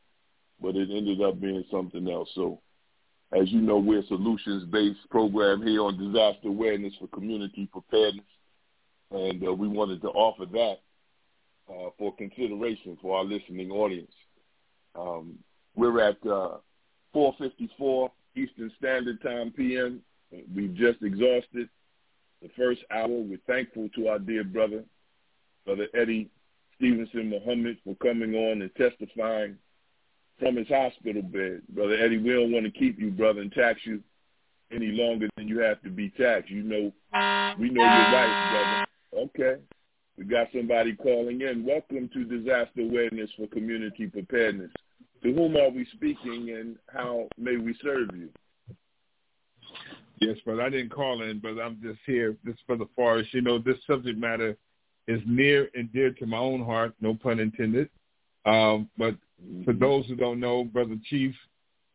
but 0.62 0.76
it 0.76 0.90
ended 0.90 1.22
up 1.22 1.40
being 1.42 1.64
something 1.70 2.10
else. 2.10 2.30
So, 2.36 2.62
as 3.34 3.50
you 3.52 3.62
know, 3.62 3.78
we're 3.78 4.00
a 4.00 4.08
solutions-based 4.08 5.10
program 5.10 5.62
here 5.62 5.82
on 5.82 5.98
disaster 5.98 6.48
awareness 6.48 6.94
for 7.00 7.08
community 7.08 7.70
preparedness, 7.72 8.26
and 9.12 9.46
uh, 9.46 9.54
we 9.54 9.68
wanted 9.68 10.02
to 10.02 10.10
offer 10.10 10.46
that 10.46 10.78
uh, 11.70 11.90
for 11.98 12.16
consideration 12.16 12.98
for 13.02 13.18
our 13.18 13.26
listening 13.26 13.72
audience. 13.72 14.12
Um, 14.96 15.38
we're 15.76 16.02
at 16.02 16.18
uh, 16.26 16.58
4:54 17.16 18.10
Eastern 18.36 18.72
Standard 18.78 19.22
Time 19.22 19.52
p.m. 19.56 20.02
We've 20.56 20.74
just 20.74 21.02
exhausted 21.02 21.70
the 22.42 22.50
first 22.58 22.82
hour. 22.92 23.08
We're 23.08 23.38
thankful 23.48 23.90
to 23.96 24.08
our 24.08 24.20
dear 24.20 24.44
brother, 24.44 24.84
Brother 25.66 25.88
Eddie 25.94 26.30
Stevenson 26.76 27.30
Muhammad, 27.30 27.78
for 27.84 27.96
coming 27.96 28.34
on 28.34 28.62
and 28.62 28.76
testifying 28.76 29.58
from 30.40 30.56
his 30.56 30.68
hospital 30.68 31.22
bed. 31.22 31.62
Brother 31.70 31.96
Eddie, 31.96 32.18
we 32.18 32.34
don't 32.34 32.52
want 32.52 32.66
to 32.66 32.72
keep 32.72 33.00
you, 33.00 33.12
brother, 33.12 33.42
and 33.42 33.52
tax 33.52 33.80
you 33.84 34.02
any 34.74 34.88
longer 34.88 35.30
than 35.38 35.48
you 35.48 35.60
have 35.60 35.82
to 35.84 35.90
be 35.90 36.10
taxed. 36.12 36.50
You 36.50 36.64
know, 36.64 36.94
we 37.60 37.70
know 37.70 37.84
your 37.84 38.12
rights, 38.12 38.52
brother. 38.52 39.26
Okay. 39.26 39.62
We 40.18 40.26
got 40.26 40.48
somebody 40.54 40.96
calling 40.96 41.42
in. 41.42 41.66
Welcome 41.66 42.10
to 42.14 42.24
Disaster 42.24 42.82
Awareness 42.82 43.30
for 43.38 43.48
Community 43.48 44.08
Preparedness. 44.08 44.72
To 45.24 45.34
whom 45.34 45.56
are 45.56 45.70
we 45.70 45.86
speaking 45.94 46.56
and 46.60 46.78
how 46.92 47.28
may 47.38 47.58
we 47.58 47.76
serve 47.84 48.10
you? 48.16 48.30
Yes, 50.20 50.38
brother. 50.46 50.64
I 50.64 50.70
didn't 50.70 50.92
call 50.92 51.22
in, 51.22 51.40
but 51.40 51.60
I'm 51.60 51.80
just 51.82 52.00
here. 52.06 52.36
This 52.44 52.56
for 52.66 52.78
the 52.78 52.88
forest. 52.96 53.34
You 53.34 53.42
know, 53.42 53.58
this 53.58 53.78
subject 53.88 54.18
matter 54.18 54.58
is 55.08 55.22
near 55.26 55.70
and 55.76 55.92
dear 55.92 56.12
to 56.12 56.26
my 56.26 56.38
own 56.38 56.64
heart, 56.64 56.94
no 57.02 57.14
pun 57.14 57.40
intended. 57.40 57.90
Um, 58.46 58.90
but 58.98 59.16
for 59.66 59.74
those 59.74 60.06
who 60.08 60.16
don't 60.16 60.40
know, 60.40 60.64
Brother 60.64 60.98
Chief 61.10 61.34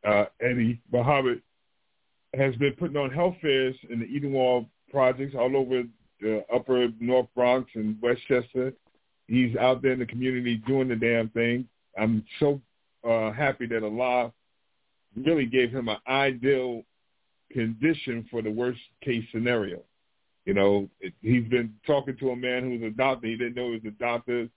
uh, 0.06 0.26
Eddie 0.40 0.80
Muhammad 0.92 1.42
has 2.34 2.54
been 2.56 2.72
putting 2.74 2.96
on 2.96 3.10
health 3.10 3.36
fairs 3.40 3.74
in 3.90 4.00
the 4.00 4.06
Edenwald 4.06 4.66
projects 4.90 5.34
all 5.36 5.56
over 5.56 5.84
the 6.20 6.44
upper 6.52 6.88
North 7.00 7.28
Bronx 7.34 7.70
and 7.74 8.00
Westchester. 8.00 8.72
He's 9.26 9.56
out 9.56 9.82
there 9.82 9.92
in 9.92 9.98
the 9.98 10.06
community 10.06 10.62
doing 10.66 10.88
the 10.88 10.96
damn 10.96 11.28
thing. 11.30 11.68
I'm 11.98 12.24
so 12.38 12.60
uh, 13.08 13.32
happy 13.32 13.66
that 13.66 13.82
Allah 13.82 14.32
really 15.16 15.46
gave 15.46 15.70
him 15.70 15.88
an 15.88 15.98
ideal 16.06 16.82
condition 17.52 18.26
for 18.30 18.42
the 18.42 18.50
worst 18.50 18.80
case 19.02 19.24
scenario. 19.32 19.82
You 20.46 20.54
know, 20.54 20.88
it, 21.00 21.12
he's 21.20 21.46
been 21.48 21.74
talking 21.86 22.16
to 22.18 22.30
a 22.30 22.36
man 22.36 22.62
who's 22.62 22.82
a 22.82 22.96
doctor. 22.96 23.26
He 23.26 23.36
didn't 23.36 23.56
know 23.56 23.66
he 23.66 23.74
was 23.74 23.84
a 23.86 23.90
doctor. 24.02 24.48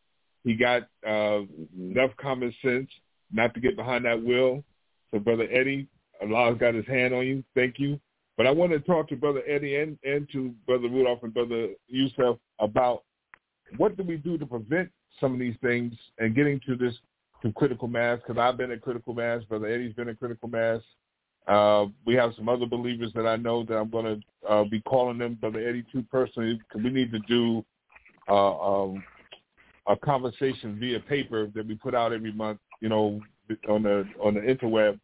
He 0.44 0.56
got 0.56 0.84
uh, 1.06 1.42
enough 1.78 2.12
common 2.18 2.54
sense 2.64 2.90
not 3.32 3.54
to 3.56 3.60
get 3.60 3.76
behind 3.76 4.06
that 4.06 4.24
will. 4.24 4.64
So, 5.12 5.20
Brother 5.20 5.48
Eddie, 5.52 5.88
Allah's 6.22 6.58
got 6.58 6.76
his 6.76 6.86
hand 6.86 7.14
on 7.14 7.26
you. 7.26 7.44
Thank 7.56 7.80
you. 7.80 8.00
But 8.38 8.48
I 8.48 8.52
want 8.52 8.72
to 8.72 8.80
talk 8.80 9.10
to 9.10 9.18
Brother 9.18 9.42
Eddie 9.46 9.76
and, 9.78 9.98
and 10.04 10.30
to 10.32 10.54
Brother 10.66 10.88
Rudolph 10.88 11.24
and 11.24 11.34
Brother 11.34 11.70
Yusef 11.88 12.38
about 12.60 13.04
what 13.78 13.98
do 13.98 14.04
we 14.04 14.16
do 14.16 14.38
to 14.38 14.46
prevent 14.46 14.90
some 15.20 15.34
of 15.34 15.40
these 15.40 15.56
things 15.62 15.94
and 16.20 16.36
getting 16.36 16.60
to 16.66 16.76
this 16.76 16.94
to 17.42 17.52
critical 17.54 17.88
mass 17.88 18.20
because 18.20 18.40
I've 18.40 18.58
been 18.58 18.72
at 18.72 18.82
critical 18.82 19.14
mass. 19.14 19.44
Brother 19.44 19.68
Eddie's 19.68 19.94
been 19.94 20.10
at 20.10 20.20
critical 20.20 20.50
mass. 20.50 20.82
Uh, 21.48 21.88
we 22.06 22.14
have 22.14 22.34
some 22.36 22.48
other 22.48 22.66
believers 22.66 23.12
that 23.16 23.26
I 23.26 23.36
know 23.36 23.64
that 23.64 23.76
I'm 23.76 23.90
going 23.90 24.22
to 24.22 24.48
uh, 24.48 24.64
be 24.66 24.82
calling 24.82 25.18
them, 25.18 25.36
Brother 25.36 25.68
Eddie, 25.68 25.86
too, 25.92 26.04
personally, 26.12 26.60
because 26.60 26.84
we 26.84 26.92
need 26.92 27.12
to 27.12 27.20
do 27.20 27.66
uh, 28.28 28.60
um, 28.60 29.04
a 29.88 29.96
conversation 29.96 30.78
via 30.80 31.00
paper 31.00 31.48
that 31.56 31.68
we 31.68 31.76
put 31.76 31.96
out 31.96 32.14
every 32.14 32.32
month, 32.32 32.60
you 32.82 32.90
know, 32.90 33.20
on 33.68 33.84
the 33.84 34.06
on 34.22 34.36
the 34.36 34.42
interweb 34.42 35.00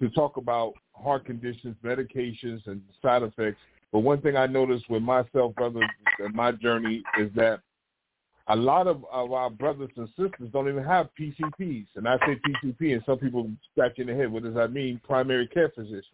to 0.00 0.08
talk 0.10 0.36
about 0.36 0.74
heart 0.92 1.24
conditions, 1.24 1.76
medications, 1.84 2.66
and 2.66 2.82
side 3.00 3.22
effects. 3.22 3.58
But 3.92 4.00
one 4.00 4.20
thing 4.20 4.36
I 4.36 4.46
noticed 4.46 4.90
with 4.90 5.02
myself, 5.02 5.54
brother, 5.54 5.80
and 6.18 6.34
my 6.34 6.52
journey 6.52 7.02
is 7.18 7.30
that 7.36 7.60
a 8.48 8.56
lot 8.56 8.86
of, 8.86 9.04
of 9.12 9.32
our 9.32 9.50
brothers 9.50 9.90
and 9.96 10.08
sisters 10.08 10.48
don't 10.52 10.68
even 10.68 10.84
have 10.84 11.08
PCPs. 11.20 11.86
And 11.96 12.08
I 12.08 12.16
say 12.18 12.40
PCP, 12.48 12.94
and 12.94 13.02
some 13.04 13.18
people 13.18 13.50
scratching 13.72 14.06
their 14.06 14.16
head. 14.16 14.32
What 14.32 14.42
does 14.42 14.54
that 14.54 14.72
mean? 14.72 15.00
Primary 15.04 15.46
care 15.48 15.70
physicians. 15.74 16.04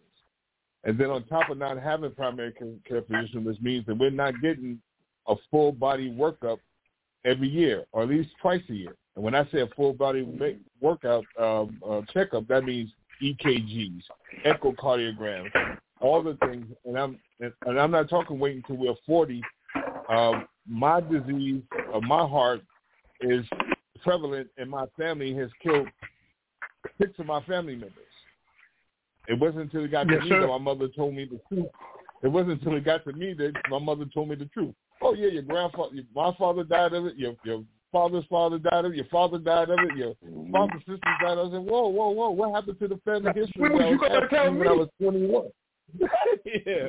And 0.83 0.99
then 0.99 1.09
on 1.09 1.23
top 1.25 1.49
of 1.49 1.57
not 1.57 1.81
having 1.81 2.11
primary 2.11 2.53
care 2.53 3.01
physicians, 3.01 3.45
which 3.45 3.61
means 3.61 3.85
that 3.87 3.97
we're 3.97 4.09
not 4.09 4.33
getting 4.41 4.79
a 5.27 5.35
full 5.49 5.71
body 5.71 6.11
workup 6.11 6.57
every 7.23 7.47
year, 7.47 7.85
or 7.91 8.03
at 8.03 8.09
least 8.09 8.29
twice 8.41 8.61
a 8.69 8.73
year. 8.73 8.95
And 9.15 9.23
when 9.23 9.33
I 9.33 9.49
say 9.51 9.61
a 9.61 9.67
full 9.67 9.93
body 9.93 10.27
workout 10.81 11.25
um, 11.39 11.81
uh, 11.87 12.01
checkup, 12.13 12.47
that 12.49 12.65
means 12.65 12.91
EKGs, 13.23 14.01
echocardiograms, 14.45 15.49
all 16.01 16.21
the 16.21 16.37
things. 16.45 16.65
And 16.85 16.97
I'm 16.97 17.19
and 17.39 17.79
I'm 17.79 17.91
not 17.91 18.09
talking 18.09 18.37
waiting 18.39 18.61
until 18.67 18.85
we're 18.85 18.95
40. 19.05 19.41
Uh, 20.09 20.41
my 20.67 21.01
disease 21.01 21.61
of 21.93 22.03
my 22.03 22.25
heart 22.27 22.61
is 23.21 23.45
prevalent, 24.03 24.47
and 24.57 24.69
my 24.69 24.85
family 24.97 25.33
has 25.35 25.49
killed 25.61 25.87
six 26.99 27.13
of 27.19 27.25
my 27.25 27.41
family 27.43 27.73
members. 27.75 27.99
It 29.27 29.39
wasn't 29.39 29.63
until 29.63 29.85
it 29.85 29.91
got 29.91 30.07
to 30.07 30.19
me 30.19 30.29
sir. 30.29 30.41
that 30.41 30.47
my 30.47 30.57
mother 30.57 30.87
told 30.87 31.15
me 31.15 31.25
the 31.25 31.39
truth. 31.49 31.69
It 32.21 32.27
wasn't 32.27 32.61
until 32.61 32.75
it 32.75 32.85
got 32.85 33.03
to 33.05 33.13
me 33.13 33.33
that 33.33 33.53
my 33.69 33.79
mother 33.79 34.05
told 34.13 34.29
me 34.29 34.35
the 34.35 34.45
truth. 34.45 34.75
Oh 35.01 35.13
yeah, 35.13 35.29
your 35.29 35.41
grandfather, 35.41 35.95
your, 35.95 36.05
my 36.15 36.33
father 36.37 36.63
died 36.63 36.93
of 36.93 37.05
it. 37.05 37.17
Your 37.17 37.35
your 37.43 37.63
father's 37.91 38.25
father 38.29 38.59
died 38.59 38.85
of 38.85 38.91
it. 38.91 38.97
Your 38.97 39.05
father 39.05 39.39
died 39.39 39.69
of 39.69 39.79
it. 39.79 39.97
Your 39.97 40.13
father's 40.51 40.81
sister 40.81 40.99
died 41.21 41.37
of 41.37 41.53
it. 41.53 41.55
I 41.55 41.59
said, 41.59 41.65
whoa, 41.65 41.87
whoa, 41.87 42.09
whoa! 42.09 42.29
What 42.31 42.53
happened 42.53 42.79
to 42.79 42.87
the 42.87 42.99
family 43.05 43.31
history? 43.33 43.61
What 43.61 43.73
was 43.73 43.85
you 43.89 43.99
gonna 43.99 44.27
tell 44.29 44.53
when 44.53 44.67
I 44.67 44.71
was 44.71 44.89
twenty-one? 45.01 45.47
Yeah. 46.45 46.87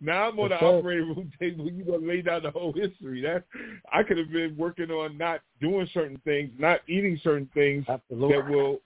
Now 0.00 0.28
I'm 0.28 0.38
on 0.38 0.50
the 0.50 0.54
Yes, 0.54 0.62
operating 0.62 1.08
room 1.08 1.32
table. 1.40 1.68
You 1.70 1.84
gonna 1.84 2.06
lay 2.06 2.22
down 2.22 2.42
the 2.42 2.50
whole 2.50 2.72
history. 2.72 3.20
That 3.22 3.44
I 3.92 4.02
could 4.02 4.18
have 4.18 4.30
been 4.30 4.56
working 4.56 4.90
on 4.90 5.16
not 5.18 5.40
doing 5.60 5.88
certain 5.92 6.20
things, 6.24 6.50
not 6.58 6.80
eating 6.88 7.18
certain 7.22 7.48
things 7.54 7.84
Absolutely. 7.88 8.36
that 8.36 8.48
will 8.48 8.80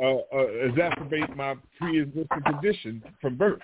uh, 0.00 0.16
uh, 0.34 0.46
exacerbate 0.68 1.34
my 1.36 1.56
pre-existing 1.78 2.42
condition 2.44 3.02
from 3.20 3.36
birth. 3.36 3.60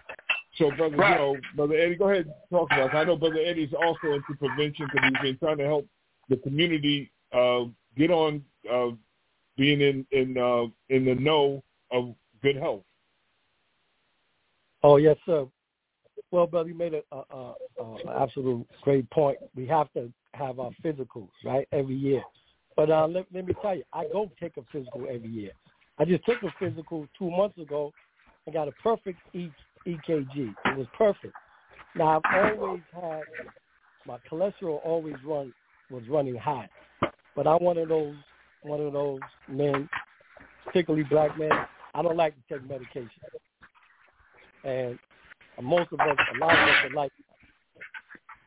So, 0.56 0.70
brother, 0.76 0.96
Right. 0.96 1.10
you 1.10 1.16
know, 1.16 1.36
brother 1.56 1.74
Eddie, 1.74 1.96
go 1.96 2.08
ahead 2.08 2.26
and 2.26 2.34
talk 2.50 2.70
about. 2.70 2.90
us. 2.90 2.96
I 2.96 3.04
know 3.04 3.16
brother 3.16 3.40
Eddie's 3.44 3.72
also 3.74 4.12
into 4.12 4.34
prevention 4.38 4.86
because 4.92 5.10
he's 5.10 5.22
been 5.22 5.38
trying 5.38 5.58
to 5.58 5.64
help 5.64 5.86
the 6.28 6.36
community 6.36 7.10
uh, 7.32 7.64
get 7.96 8.10
on 8.10 8.44
uh, 8.72 8.90
being 9.56 9.80
in 9.80 10.06
in 10.12 10.38
uh, 10.38 10.66
in 10.94 11.04
the 11.04 11.14
know 11.16 11.62
of 11.90 12.14
good 12.42 12.56
health. 12.56 12.82
Oh 14.84 14.98
yes, 14.98 15.16
sir. 15.24 15.46
Well, 16.30 16.46
brother, 16.46 16.68
you 16.68 16.74
made 16.74 16.92
an 16.92 17.54
absolute 18.14 18.66
great 18.82 19.08
point. 19.10 19.38
We 19.56 19.66
have 19.66 19.90
to 19.94 20.12
have 20.34 20.60
our 20.60 20.72
physicals 20.84 21.30
right 21.42 21.66
every 21.72 21.94
year. 21.94 22.22
But 22.76 22.90
uh, 22.90 23.06
let, 23.06 23.24
let 23.32 23.46
me 23.46 23.54
tell 23.62 23.76
you, 23.76 23.84
I 23.94 24.04
go 24.12 24.30
take 24.38 24.58
a 24.58 24.62
physical 24.70 25.06
every 25.08 25.30
year. 25.30 25.52
I 25.98 26.04
just 26.04 26.24
took 26.26 26.42
a 26.42 26.52
physical 26.58 27.08
two 27.18 27.30
months 27.30 27.56
ago. 27.56 27.94
I 28.46 28.50
got 28.50 28.68
a 28.68 28.72
perfect 28.72 29.18
e- 29.32 29.48
EKG. 29.86 30.54
It 30.66 30.76
was 30.76 30.86
perfect. 30.98 31.34
Now 31.94 32.20
I've 32.20 32.58
always 32.58 32.82
had 32.92 33.22
my 34.06 34.18
cholesterol 34.30 34.80
always 34.84 35.14
run 35.24 35.54
was 35.88 36.02
running 36.10 36.36
high, 36.36 36.68
but 37.34 37.46
I'm 37.46 37.62
one 37.62 37.78
of 37.78 37.88
those 37.88 38.16
one 38.60 38.80
of 38.80 38.92
those 38.92 39.20
men, 39.48 39.88
particularly 40.66 41.04
black 41.04 41.38
men. 41.38 41.52
I 41.94 42.02
don't 42.02 42.16
like 42.16 42.34
to 42.34 42.54
take 42.54 42.68
medication 42.68 43.22
and 44.64 44.98
most 45.62 45.92
of 45.92 46.00
us, 46.00 46.16
a 46.34 46.38
lot 46.38 46.52
of 46.52 46.68
us 46.68 46.74
are 46.84 46.94
like. 46.94 47.12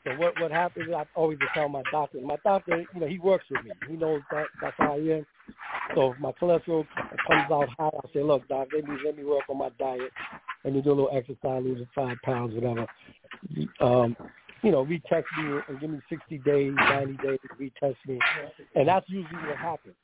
So 0.03 0.11
what 0.17 0.39
what 0.39 0.51
happens? 0.51 0.89
I 0.95 1.05
always 1.15 1.37
tell 1.53 1.69
my 1.69 1.83
doctor. 1.91 2.19
My 2.21 2.37
doctor, 2.43 2.85
you 2.93 2.99
know, 2.99 3.07
he 3.07 3.19
works 3.19 3.45
with 3.51 3.63
me. 3.63 3.71
He 3.87 3.95
knows 3.95 4.21
that 4.31 4.45
that's 4.61 4.75
how 4.77 4.93
I 4.93 4.97
am. 4.97 5.25
So 5.95 6.13
if 6.13 6.19
my 6.19 6.31
cholesterol 6.33 6.85
comes 7.27 7.51
out 7.51 7.69
high, 7.77 7.87
I 7.87 8.13
say, 8.13 8.23
look, 8.23 8.47
doc, 8.47 8.67
let 8.73 8.87
me 8.87 8.97
let 9.05 9.17
me 9.17 9.23
work 9.23 9.43
on 9.49 9.57
my 9.57 9.69
diet. 9.79 10.11
Let 10.63 10.73
me 10.73 10.81
do 10.81 10.89
a 10.89 10.91
little 10.91 11.09
exercise, 11.13 11.63
lose 11.63 11.85
five 11.93 12.17
pounds, 12.23 12.55
whatever. 12.55 12.87
Um, 13.79 14.15
you 14.63 14.71
know, 14.71 14.85
retest 14.85 15.23
me 15.37 15.61
and 15.67 15.79
give 15.79 15.89
me 15.89 15.99
60 16.09 16.39
days, 16.39 16.73
90 16.75 17.17
days, 17.17 17.39
retest 17.59 17.95
me, 18.07 18.19
and 18.75 18.87
that's 18.87 19.07
usually 19.07 19.47
what 19.47 19.57
happens 19.57 19.95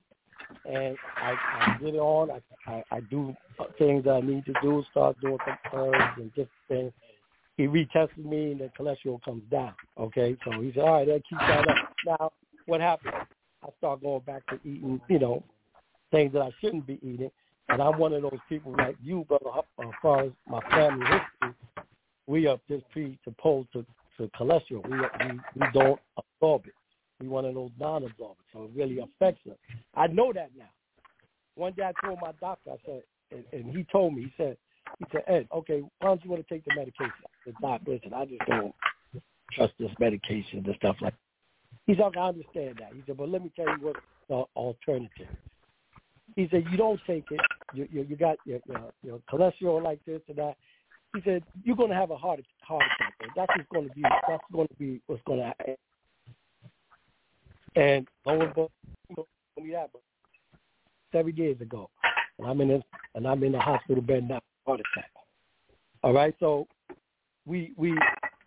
and 0.66 0.98
I, 1.18 1.36
I 1.60 1.78
get 1.84 1.96
on. 1.96 2.32
I, 2.32 2.42
I 2.72 2.84
I 2.92 3.00
do 3.02 3.36
things 3.78 4.04
that 4.06 4.12
I 4.12 4.22
need 4.22 4.46
to 4.46 4.54
do. 4.62 4.84
Start 4.92 5.20
doing 5.22 5.38
some 5.46 5.58
herbs 5.74 6.14
and 6.18 6.30
different 6.30 6.50
things. 6.68 6.92
He 7.58 7.68
retested 7.68 8.26
me, 8.26 8.52
and 8.54 8.62
the 8.62 8.72
cholesterol 8.78 9.22
comes 9.24 9.44
down. 9.52 9.74
Okay, 10.00 10.38
so 10.44 10.60
he 10.62 10.72
said, 10.74 10.84
"All 10.84 10.94
right, 10.94 11.08
that 11.08 11.22
keeps 11.30 11.42
that 11.42 11.68
up." 11.68 11.78
Now, 12.06 12.32
what 12.66 12.82
happens? 12.82 13.14
I 13.64 13.70
start 13.78 14.02
going 14.02 14.22
back 14.22 14.46
to 14.48 14.56
eating, 14.68 15.00
you 15.08 15.20
know, 15.20 15.44
things 16.12 16.34
that 16.34 16.42
I 16.42 16.52
shouldn't 16.60 16.88
be 16.88 17.00
eating, 17.02 17.32
and 17.70 17.82
I'm 17.82 17.98
one 17.98 18.14
of 18.14 18.24
those 18.24 18.40
people 18.50 18.74
like 18.78 18.98
you, 19.04 19.26
brother. 19.28 19.50
uh, 19.56 19.82
As 19.82 19.94
far 20.02 20.24
as 20.24 20.32
my 20.48 20.60
family 20.70 21.06
history, 21.06 21.56
we 22.28 22.48
are 22.48 22.58
just 22.70 22.90
predisposed 22.92 23.72
to, 23.74 23.86
to 24.18 24.28
cholesterol. 24.40 24.88
We, 24.90 24.98
we 24.98 25.40
we 25.56 25.68
don't 25.74 26.00
absorb 26.18 26.66
it. 26.66 26.74
We 27.24 27.30
one 27.30 27.46
of 27.46 27.54
those 27.54 27.72
non-absorbers, 27.80 28.46
so 28.52 28.64
it 28.66 28.72
really 28.76 29.00
affects 29.00 29.48
us. 29.50 29.58
I 29.96 30.08
know 30.08 30.34
that 30.34 30.50
now. 30.58 30.70
One 31.56 31.72
day 31.74 31.84
I 31.84 32.06
told 32.06 32.20
my 32.22 32.32
doctor, 32.42 32.72
I 32.72 32.76
said, 32.86 33.04
and, 33.32 33.44
and 33.54 33.76
he 33.76 33.86
told 33.92 34.14
me, 34.14 34.24
he 34.24 34.34
said, 34.36 34.58
he 35.00 35.06
said, 35.12 35.24
Ed, 35.28 35.48
okay, 35.56 35.82
why 36.00 36.08
don't 36.10 36.24
you 36.26 36.30
want 36.30 36.46
to 36.46 36.54
take 36.54 36.66
the 36.66 36.76
medication? 36.76 37.14
I 37.24 37.30
said, 37.46 37.54
Doc, 37.62 37.82
listen, 37.88 38.14
I 38.14 38.26
just 38.26 38.42
don't 38.48 38.76
trust 39.54 39.74
this 39.80 39.92
medication 40.00 40.64
and 40.66 40.76
stuff 40.76 40.98
like. 41.02 41.14
That. 41.14 41.20
He 41.86 41.94
said, 41.94 42.04
okay, 42.08 42.20
I 42.20 42.28
understand 42.28 42.80
that. 42.80 42.92
He 42.94 43.04
said, 43.06 43.16
but 43.16 43.30
let 43.30 43.42
me 43.42 43.52
tell 43.56 43.68
you 43.68 43.86
what 43.86 43.96
the 44.28 44.44
alternative. 44.60 45.28
He 46.36 46.48
said, 46.52 46.66
you 46.72 46.78
don't 46.78 47.00
take 47.08 47.26
it. 47.32 47.40
You 47.74 47.88
you, 47.92 48.06
you 48.10 48.16
got 48.18 48.38
your, 48.46 48.60
your 48.68 48.92
your 49.04 49.20
cholesterol 49.32 49.82
like 49.82 50.04
this 50.06 50.22
and 50.28 50.38
that. 50.38 50.56
He 51.16 51.22
said, 51.24 51.44
you're 51.64 51.76
going 51.76 51.90
to 51.90 51.96
have 51.96 52.12
a 52.12 52.18
heart 52.18 52.42
heart 52.62 52.84
attack. 52.84 53.14
That's 53.36 53.52
what's 53.56 53.70
going 53.72 53.88
to 53.88 53.96
be. 53.96 54.02
That's 54.28 54.44
going 54.52 54.68
to 54.68 54.76
be 54.76 55.02
what's 55.08 55.22
going 55.26 55.40
to 55.40 55.54
And 57.76 58.08
no 58.26 58.36
one 58.36 58.54
told 58.54 58.72
me 59.62 59.72
that, 59.72 59.90
but 59.92 60.02
seven 61.12 61.36
years 61.36 61.60
ago, 61.62 61.90
and 62.40 62.48
I'm 62.48 62.62
in 62.62 62.68
this, 62.68 62.84
and 63.16 63.28
I'm 63.28 63.44
in 63.44 63.52
the 63.52 63.60
hospital 63.60 64.02
bed 64.02 64.28
now, 64.28 64.42
heart 64.66 64.80
attack. 64.80 65.12
All 66.04 66.14
right, 66.14 66.36
so 66.40 66.68
we 67.46 67.74
we 67.78 67.98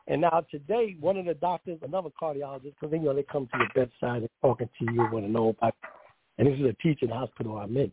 and 0.08 0.20
now 0.20 0.44
today 0.50 0.96
one 1.00 1.16
of 1.16 1.26
the 1.26 1.34
doctors, 1.34 1.78
another 1.82 2.10
cardiologist, 2.20 2.74
because 2.80 2.92
you 2.92 3.00
know 3.00 3.14
they 3.14 3.24
come 3.24 3.48
to 3.52 3.58
your 3.58 3.68
bedside 3.74 4.22
and 4.22 4.28
talking 4.42 4.68
to 4.78 4.92
you 4.92 5.08
to 5.08 5.28
know 5.28 5.50
about. 5.50 5.74
And 6.38 6.46
this 6.46 6.58
is 6.58 6.66
a 6.66 6.76
teaching 6.82 7.08
hospital 7.08 7.56
I'm 7.56 7.76
in, 7.76 7.90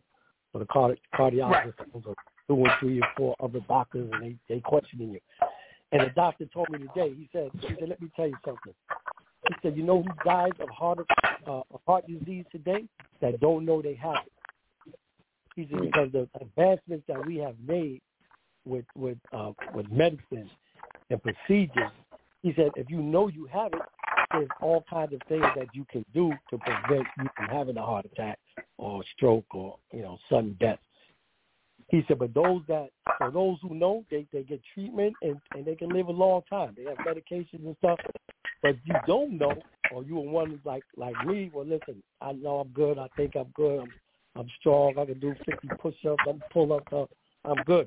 so 0.52 0.58
the 0.58 0.66
card, 0.66 1.00
cardiologist 1.14 1.78
right. 1.78 2.06
are 2.06 2.14
two 2.46 2.56
and 2.56 2.70
three 2.78 3.00
or 3.00 3.08
four 3.16 3.34
other 3.42 3.60
doctors, 3.66 4.10
and 4.12 4.22
they 4.22 4.36
they 4.54 4.60
questioning 4.60 5.12
you. 5.12 5.20
And 5.92 6.02
the 6.02 6.10
doctor 6.14 6.44
told 6.52 6.68
me 6.70 6.78
today. 6.78 7.14
He 7.14 7.28
said, 7.32 7.50
he 7.60 7.74
said, 7.78 7.88
let 7.88 8.02
me 8.02 8.10
tell 8.16 8.26
you 8.26 8.36
something. 8.44 8.74
He 9.48 9.54
said, 9.62 9.76
you 9.76 9.82
know 9.82 10.02
who 10.02 10.10
dies 10.24 10.52
of 10.60 10.68
heart 10.70 10.98
uh, 11.46 11.50
of 11.70 11.80
heart 11.86 12.06
disease 12.06 12.44
today? 12.50 12.84
That 13.20 13.40
don't 13.40 13.64
know 13.64 13.82
they 13.82 13.94
have 13.94 14.18
it. 14.26 14.94
He 15.54 15.68
said 15.70 15.82
because 15.82 16.12
the 16.12 16.28
advancements 16.40 17.04
that 17.08 17.24
we 17.26 17.36
have 17.36 17.54
made 17.66 18.00
with 18.64 18.84
with 18.96 19.18
uh, 19.32 19.52
with 19.74 19.90
medicine 19.90 20.50
and 21.10 21.20
procedures. 21.22 21.90
He 22.42 22.52
said, 22.54 22.70
if 22.76 22.90
you 22.90 22.98
know 22.98 23.28
you 23.28 23.46
have 23.46 23.72
it, 23.72 23.80
there's 24.30 24.48
all 24.60 24.84
kinds 24.90 25.14
of 25.14 25.20
things 25.28 25.46
that 25.56 25.68
you 25.72 25.86
can 25.90 26.04
do 26.12 26.32
to 26.50 26.58
prevent 26.58 27.06
you 27.18 27.26
from 27.36 27.46
having 27.46 27.76
a 27.78 27.82
heart 27.82 28.04
attack 28.04 28.38
or 28.76 29.02
stroke 29.16 29.46
or 29.54 29.78
you 29.92 30.02
know 30.02 30.18
sudden 30.28 30.56
death. 30.60 30.78
He 31.94 32.04
said, 32.08 32.18
but 32.18 32.34
those 32.34 32.60
that 32.66 32.88
for 33.18 33.30
those 33.30 33.56
who 33.62 33.72
know, 33.72 34.04
they 34.10 34.26
they 34.32 34.42
get 34.42 34.60
treatment 34.74 35.14
and 35.22 35.40
and 35.52 35.64
they 35.64 35.76
can 35.76 35.90
live 35.90 36.08
a 36.08 36.10
long 36.10 36.42
time. 36.50 36.74
They 36.76 36.82
have 36.86 36.98
medications 36.98 37.64
and 37.64 37.76
stuff. 37.78 38.00
But 38.62 38.74
you 38.84 38.96
don't 39.06 39.38
know, 39.38 39.54
or 39.92 40.02
you 40.02 40.18
are 40.18 40.22
one 40.28 40.60
like 40.64 40.82
like 40.96 41.14
me. 41.24 41.52
Well, 41.54 41.64
listen, 41.64 42.02
I 42.20 42.32
know 42.32 42.56
I'm 42.56 42.68
good. 42.70 42.98
I 42.98 43.06
think 43.16 43.36
I'm 43.36 43.46
good. 43.54 43.78
I'm 43.78 43.92
I'm 44.34 44.48
strong. 44.58 44.98
I 44.98 45.04
can 45.04 45.20
do 45.20 45.36
50 45.48 45.68
push-ups. 45.78 46.24
I'm 46.28 46.42
pull 46.52 46.72
ups. 46.72 47.12
I'm 47.44 47.62
good. 47.64 47.86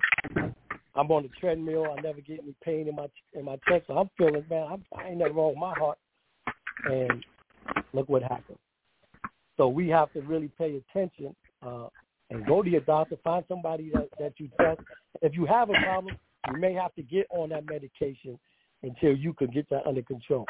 I'm 0.96 1.12
on 1.12 1.24
the 1.24 1.30
treadmill. 1.38 1.88
I 1.92 2.00
never 2.00 2.22
get 2.22 2.40
any 2.42 2.56
pain 2.64 2.88
in 2.88 2.96
my 2.96 3.08
in 3.34 3.44
my 3.44 3.58
chest. 3.68 3.88
So 3.88 3.98
I'm 3.98 4.10
feeling 4.18 4.46
man. 4.50 4.68
I'm, 4.72 4.86
I 4.98 5.10
ain't 5.10 5.18
nothing 5.18 5.36
wrong 5.36 5.50
with 5.50 5.58
my 5.58 5.74
heart. 5.74 5.98
And 6.86 7.26
look 7.92 8.08
what 8.08 8.22
happened. 8.22 8.60
So 9.58 9.68
we 9.68 9.90
have 9.90 10.14
to 10.14 10.22
really 10.22 10.50
pay 10.58 10.82
attention 10.96 11.36
uh, 11.62 11.88
and 12.30 12.46
go 12.46 12.62
to 12.62 12.70
your 12.70 12.82
doctor. 12.82 13.18
Find 13.24 13.44
somebody 13.48 13.92
that 13.94 14.10
that 14.20 14.34
you 14.38 14.50
trust. 14.60 14.82
If 15.22 15.34
you 15.36 15.46
have 15.46 15.70
a 15.70 15.74
problem, 15.74 16.18
you 16.52 16.60
may 16.60 16.74
have 16.74 16.94
to 16.96 17.02
get 17.02 17.28
on 17.30 17.50
that 17.50 17.66
medication 17.66 18.38
until 18.84 19.16
you 19.16 19.34
can 19.34 19.48
get 19.48 19.70
that 19.70 19.86
under 19.88 20.02
control 20.02 20.46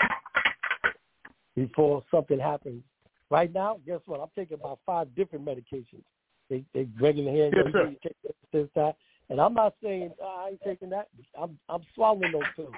before 1.55 2.03
something 2.11 2.39
happens. 2.39 2.83
Right 3.29 3.53
now, 3.53 3.79
guess 3.85 3.99
what? 4.05 4.21
I'm 4.21 4.29
taking 4.35 4.55
about 4.55 4.79
five 4.85 5.13
different 5.15 5.45
medications. 5.45 6.03
They 6.49 6.63
they 6.73 6.83
bring 6.83 7.17
in 7.17 7.25
here 7.25 7.45
and 7.45 7.53
yes, 7.55 7.65
you 7.73 7.97
take 8.01 8.15
this, 8.51 8.69
that. 8.75 8.95
And 9.29 9.41
I'm 9.41 9.53
not 9.53 9.75
saying 9.83 10.11
oh, 10.21 10.45
I 10.45 10.49
ain't 10.51 10.61
taking 10.65 10.89
that. 10.91 11.09
I'm 11.39 11.57
I'm 11.67 11.81
swallowing 11.93 12.31
those 12.31 12.43
pills 12.55 12.73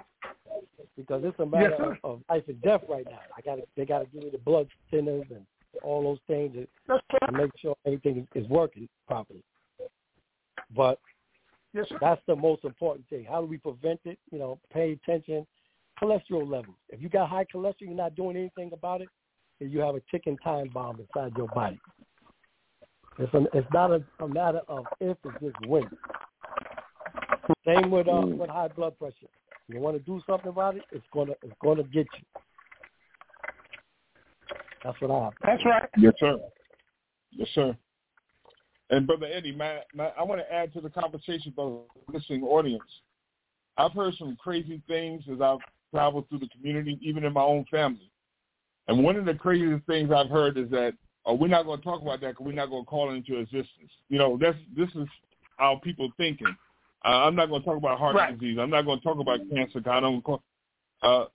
because 0.98 1.22
it's 1.24 1.40
a 1.40 1.46
matter 1.46 1.76
yes, 1.80 1.98
of, 2.04 2.12
of 2.12 2.22
life 2.30 2.44
and 2.48 2.62
death 2.62 2.82
right 2.90 3.06
now. 3.06 3.20
I 3.38 3.42
got 3.42 3.56
to 3.56 3.64
they 3.78 3.86
got 3.86 4.00
to 4.00 4.06
give 4.06 4.24
me 4.24 4.30
the 4.32 4.40
blood 4.40 4.68
thinners 4.92 5.30
and 5.30 5.46
all 5.84 6.04
those 6.04 6.20
things 6.28 6.68
to, 6.88 7.00
to 7.26 7.32
make 7.32 7.52
sure 7.60 7.76
everything 7.86 8.28
is 8.36 8.48
working 8.48 8.88
properly. 9.08 9.44
But 10.76 11.00
yes, 11.74 11.86
that's 12.02 12.22
the 12.28 12.36
most 12.36 12.64
important 12.64 13.08
thing. 13.10 13.26
How 13.30 13.42
do 13.42 13.48
we 13.48 13.58
prevent 13.58 14.00
it? 14.06 14.20
You 14.32 14.40
know, 14.40 14.60
pay 14.74 14.94
attention. 14.94 15.46
Cholesterol 16.02 16.50
levels. 16.50 16.78
If 16.90 17.02
you 17.02 17.10
got 17.10 17.30
high 17.30 17.46
cholesterol, 17.54 17.82
you're 17.82 17.94
not 17.94 18.16
doing 18.16 18.38
anything 18.38 18.72
about 18.72 19.02
it, 19.02 19.10
and 19.60 19.72
you 19.72 19.80
have 19.80 19.96
a 19.96 20.02
ticking 20.10 20.38
time 20.38 20.70
bomb 20.74 21.00
inside 21.00 21.34
your 21.36 21.48
body. 21.48 21.80
It's, 23.18 23.34
a, 23.34 23.46
it's 23.54 23.68
not 23.74 23.92
a, 23.92 24.02
a 24.22 24.28
matter 24.28 24.62
of 24.70 24.86
if, 25.02 25.18
it's 25.26 25.36
just 25.42 25.68
when. 25.68 25.90
Same 27.66 27.92
with 27.92 28.08
uh, 28.08 28.12
mm. 28.12 28.38
with 28.38 28.50
high 28.50 28.70
blood 28.70 28.98
pressure. 28.98 29.28
You 29.68 29.80
want 29.80 29.98
to 29.98 30.04
do 30.04 30.22
something 30.28 30.50
about 30.50 30.78
it, 30.78 30.84
it's 30.92 31.06
gonna 31.14 31.34
it's 31.44 31.54
gonna 31.62 31.84
get 31.84 32.08
you. 32.18 32.42
That's 34.84 35.00
what 35.02 35.12
I 35.12 35.24
have. 35.26 35.34
That's 35.46 35.66
right. 35.66 35.90
Yes, 35.98 36.14
sir. 36.20 36.38
Yes, 37.32 37.48
sir. 37.54 37.76
And 38.90 39.06
brother 39.06 39.28
Eddie, 39.32 39.56
my, 39.56 39.80
my, 39.94 40.12
I 40.18 40.24
want 40.24 40.42
to 40.42 40.52
add 40.52 40.74
to 40.74 40.82
the 40.82 40.90
conversation, 40.90 41.54
for 41.56 41.86
the 42.08 42.14
listening 42.14 42.44
audience. 42.44 42.84
I've 43.78 43.94
heard 43.94 44.16
some 44.18 44.36
crazy 44.42 44.82
things 44.88 45.24
as 45.32 45.40
I've 45.42 45.60
traveled 45.94 46.28
through 46.30 46.40
the 46.40 46.50
community, 46.50 47.00
even 47.02 47.24
in 47.24 47.34
my 47.34 47.42
own 47.42 47.66
family. 47.70 48.12
And 48.88 49.04
one 49.04 49.16
of 49.16 49.26
the 49.26 49.36
craziest 49.36 49.86
things 49.86 50.10
I've 50.12 50.30
heard 50.30 50.58
is 50.58 50.70
that, 50.72 50.94
oh, 51.26 51.36
we're 51.36 51.48
not 51.48 51.66
going 51.66 51.80
to 51.80 51.84
talk 51.84 52.02
about 52.02 52.22
that 52.22 52.32
because 52.32 52.46
we're 52.46 52.54
not 52.54 52.70
going 52.70 52.84
to 52.84 52.90
call 52.90 53.12
it 53.12 53.16
into 53.16 53.38
existence. 53.38 53.92
You 54.10 54.18
know, 54.18 54.38
that's 54.42 54.58
this 54.76 54.90
is 54.96 55.08
how 55.58 55.80
people 55.84 56.10
thinking. 56.18 56.56
Uh, 57.06 57.26
I'm 57.26 57.36
not 57.36 57.50
going 57.50 57.62
to 57.62 57.66
talk 57.66 57.78
about 57.78 58.00
heart 58.00 58.16
right. 58.16 58.38
disease. 58.38 58.58
I'm 58.60 58.72
not 58.72 58.86
going 58.86 59.00
to 59.00 59.04
talk 59.04 59.20
about 59.20 59.40
cancer. 59.54 59.82
I 59.90 60.00
don't. 60.00 60.26
Uh, 61.02 61.26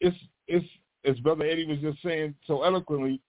it's 0.00 0.16
it's 0.48 0.66
as 1.04 1.18
Brother 1.20 1.44
Eddie 1.44 1.66
was 1.66 1.78
just 1.78 2.02
saying 2.02 2.34
so 2.46 2.62
eloquently. 2.62 3.20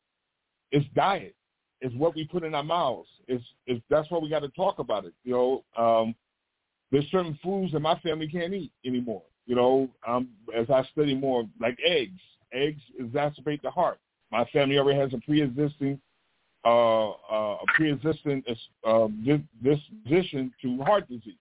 It's 0.72 0.86
diet. 0.96 1.36
It's 1.82 1.94
what 1.96 2.16
we 2.16 2.26
put 2.26 2.44
in 2.44 2.56
our 2.56 2.64
mouths. 2.64 3.10
It's, 3.28 3.44
it's 3.68 3.84
that's 3.90 4.10
why 4.10 4.18
we 4.18 4.30
got 4.30 4.40
to 4.40 4.50
talk 4.50 4.80
about 4.80 5.06
it. 5.06 5.14
You 5.24 5.34
know, 5.34 5.64
um, 5.78 6.16
there's 6.92 7.06
certain 7.12 7.38
foods 7.44 7.74
that 7.74 7.80
my 7.80 8.00
family 8.00 8.28
can't 8.28 8.54
eat 8.54 8.72
anymore. 8.86 9.24
You 9.46 9.56
know, 9.56 9.90
um, 10.08 10.30
as 10.56 10.70
I 10.70 10.84
study 10.92 11.16
more, 11.16 11.44
like 11.60 11.78
eggs. 11.86 12.20
Eggs 12.54 12.82
exacerbate 13.02 13.62
the 13.62 13.72
heart. 13.72 14.00
My 14.32 14.46
family 14.46 14.78
already 14.78 15.00
has 15.00 15.14
a 15.14 15.18
pre-existing 15.26 16.00
uh, 16.66 17.10
uh, 17.10 17.58
a 17.62 17.66
pre-existing 17.76 18.42
uh, 18.86 19.08
disposition 19.62 20.54
to 20.62 20.82
heart 20.84 21.10
disease. 21.10 21.36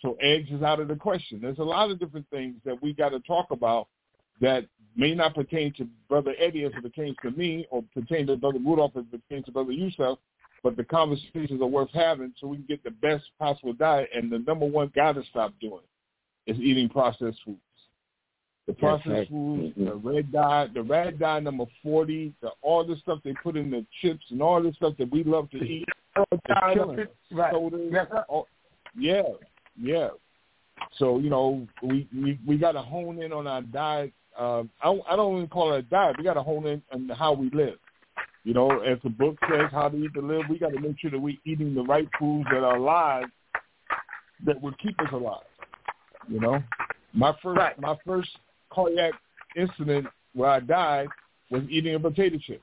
So 0.00 0.16
eggs 0.20 0.50
is 0.50 0.62
out 0.62 0.80
of 0.80 0.88
the 0.88 0.96
question. 0.96 1.40
There's 1.40 1.58
a 1.58 1.62
lot 1.62 1.90
of 1.90 1.98
different 1.98 2.28
things 2.30 2.56
that 2.66 2.82
we 2.82 2.92
got 2.92 3.10
to 3.10 3.20
talk 3.20 3.52
about 3.52 3.88
that 4.40 4.66
may 4.96 5.14
not 5.14 5.34
pertain 5.34 5.72
to 5.74 5.86
Brother 6.08 6.34
Eddie 6.38 6.64
as 6.64 6.72
it 6.76 6.82
pertains 6.82 7.16
to 7.22 7.30
me 7.30 7.66
or 7.70 7.84
pertain 7.94 8.26
to 8.26 8.36
Brother 8.36 8.58
Rudolph 8.58 8.92
as 8.96 9.04
it 9.12 9.22
pertains 9.28 9.46
to 9.46 9.52
Brother 9.52 9.72
Yusef, 9.72 10.18
but 10.62 10.76
the 10.76 10.84
conversations 10.84 11.60
are 11.62 11.66
worth 11.66 11.90
having 11.92 12.34
so 12.40 12.46
we 12.48 12.56
can 12.56 12.66
get 12.66 12.84
the 12.84 12.90
best 12.90 13.24
possible 13.38 13.72
diet. 13.72 14.10
And 14.14 14.30
the 14.30 14.40
number 14.40 14.66
one 14.66 14.92
got 14.94 15.12
to 15.12 15.22
stop 15.30 15.54
doing 15.60 15.82
is 16.46 16.58
eating 16.58 16.88
processed 16.88 17.38
foods. 17.44 17.58
The 18.66 18.74
processed 18.74 19.08
right. 19.08 19.28
foods, 19.28 19.76
mm-hmm. 19.76 19.84
the 19.84 19.94
red 19.94 20.32
dye, 20.32 20.68
the 20.72 20.82
red 20.82 21.18
dye 21.18 21.40
number 21.40 21.64
40, 21.82 22.34
the, 22.40 22.50
all 22.62 22.84
the 22.84 22.96
stuff 22.96 23.18
they 23.24 23.34
put 23.42 23.56
in 23.56 23.70
the 23.70 23.84
chips 24.00 24.24
and 24.30 24.42
all 24.42 24.62
the 24.62 24.72
stuff 24.74 24.94
that 24.98 25.10
we 25.10 25.24
love 25.24 25.50
to 25.50 25.58
eat. 25.58 25.86
right. 27.32 27.52
Sodas, 27.52 27.80
yes, 27.90 28.06
all, 28.28 28.46
yeah, 28.96 29.22
yeah. 29.80 30.08
So, 30.98 31.18
you 31.18 31.30
know, 31.30 31.66
we, 31.82 32.08
we, 32.14 32.38
we 32.46 32.58
got 32.58 32.72
to 32.72 32.82
hone 32.82 33.22
in 33.22 33.32
on 33.32 33.46
our 33.46 33.62
diet. 33.62 34.12
Um, 34.38 34.70
I, 34.82 34.98
I 35.10 35.16
don't 35.16 35.36
even 35.36 35.48
call 35.48 35.74
it 35.74 35.78
a 35.78 35.82
diet. 35.82 36.16
We 36.18 36.24
got 36.24 36.34
to 36.34 36.42
hone 36.42 36.66
in 36.66 36.82
on 36.92 37.08
how 37.10 37.32
we 37.32 37.50
live. 37.50 37.78
You 38.44 38.54
know, 38.54 38.80
as 38.80 38.98
the 39.04 39.10
book 39.10 39.36
says, 39.50 39.66
how 39.70 39.88
to 39.88 39.96
eat 39.96 40.14
to 40.14 40.22
live, 40.22 40.42
we 40.48 40.58
got 40.58 40.72
to 40.72 40.80
make 40.80 40.98
sure 40.98 41.10
that 41.10 41.18
we're 41.18 41.36
eating 41.44 41.74
the 41.74 41.82
right 41.82 42.08
foods 42.18 42.46
that 42.50 42.64
are 42.64 42.76
alive 42.76 43.26
that 44.46 44.60
will 44.60 44.72
keep 44.82 44.98
us 45.00 45.08
alive. 45.12 45.42
You 46.28 46.40
know, 46.40 46.62
my 47.12 47.34
first 47.42 47.58
right. 47.58 47.78
my 47.80 47.96
first 48.06 48.30
cardiac 48.72 49.12
incident 49.56 50.06
where 50.34 50.50
I 50.50 50.60
died 50.60 51.08
was 51.50 51.62
eating 51.68 51.94
a 51.94 52.00
potato 52.00 52.38
chip. 52.38 52.62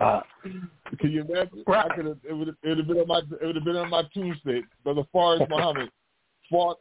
uh, 0.00 0.20
Can 0.98 1.10
you 1.10 1.22
imagine? 1.22 1.64
Right. 1.66 1.90
I 1.90 1.94
could 1.94 2.04
have, 2.06 2.18
it 2.28 2.32
would 2.32 2.48
have 2.48 2.60
been 2.62 2.98
on 2.98 3.08
my 3.08 3.18
it 3.40 3.46
would 3.46 3.56
have 3.56 3.64
been 3.64 3.76
on 3.76 3.90
my 3.90 4.02
tombstone. 4.14 4.64
Brother 4.84 5.02
Forrest 5.12 5.44
Muhammad 5.48 5.90
fought 6.50 6.78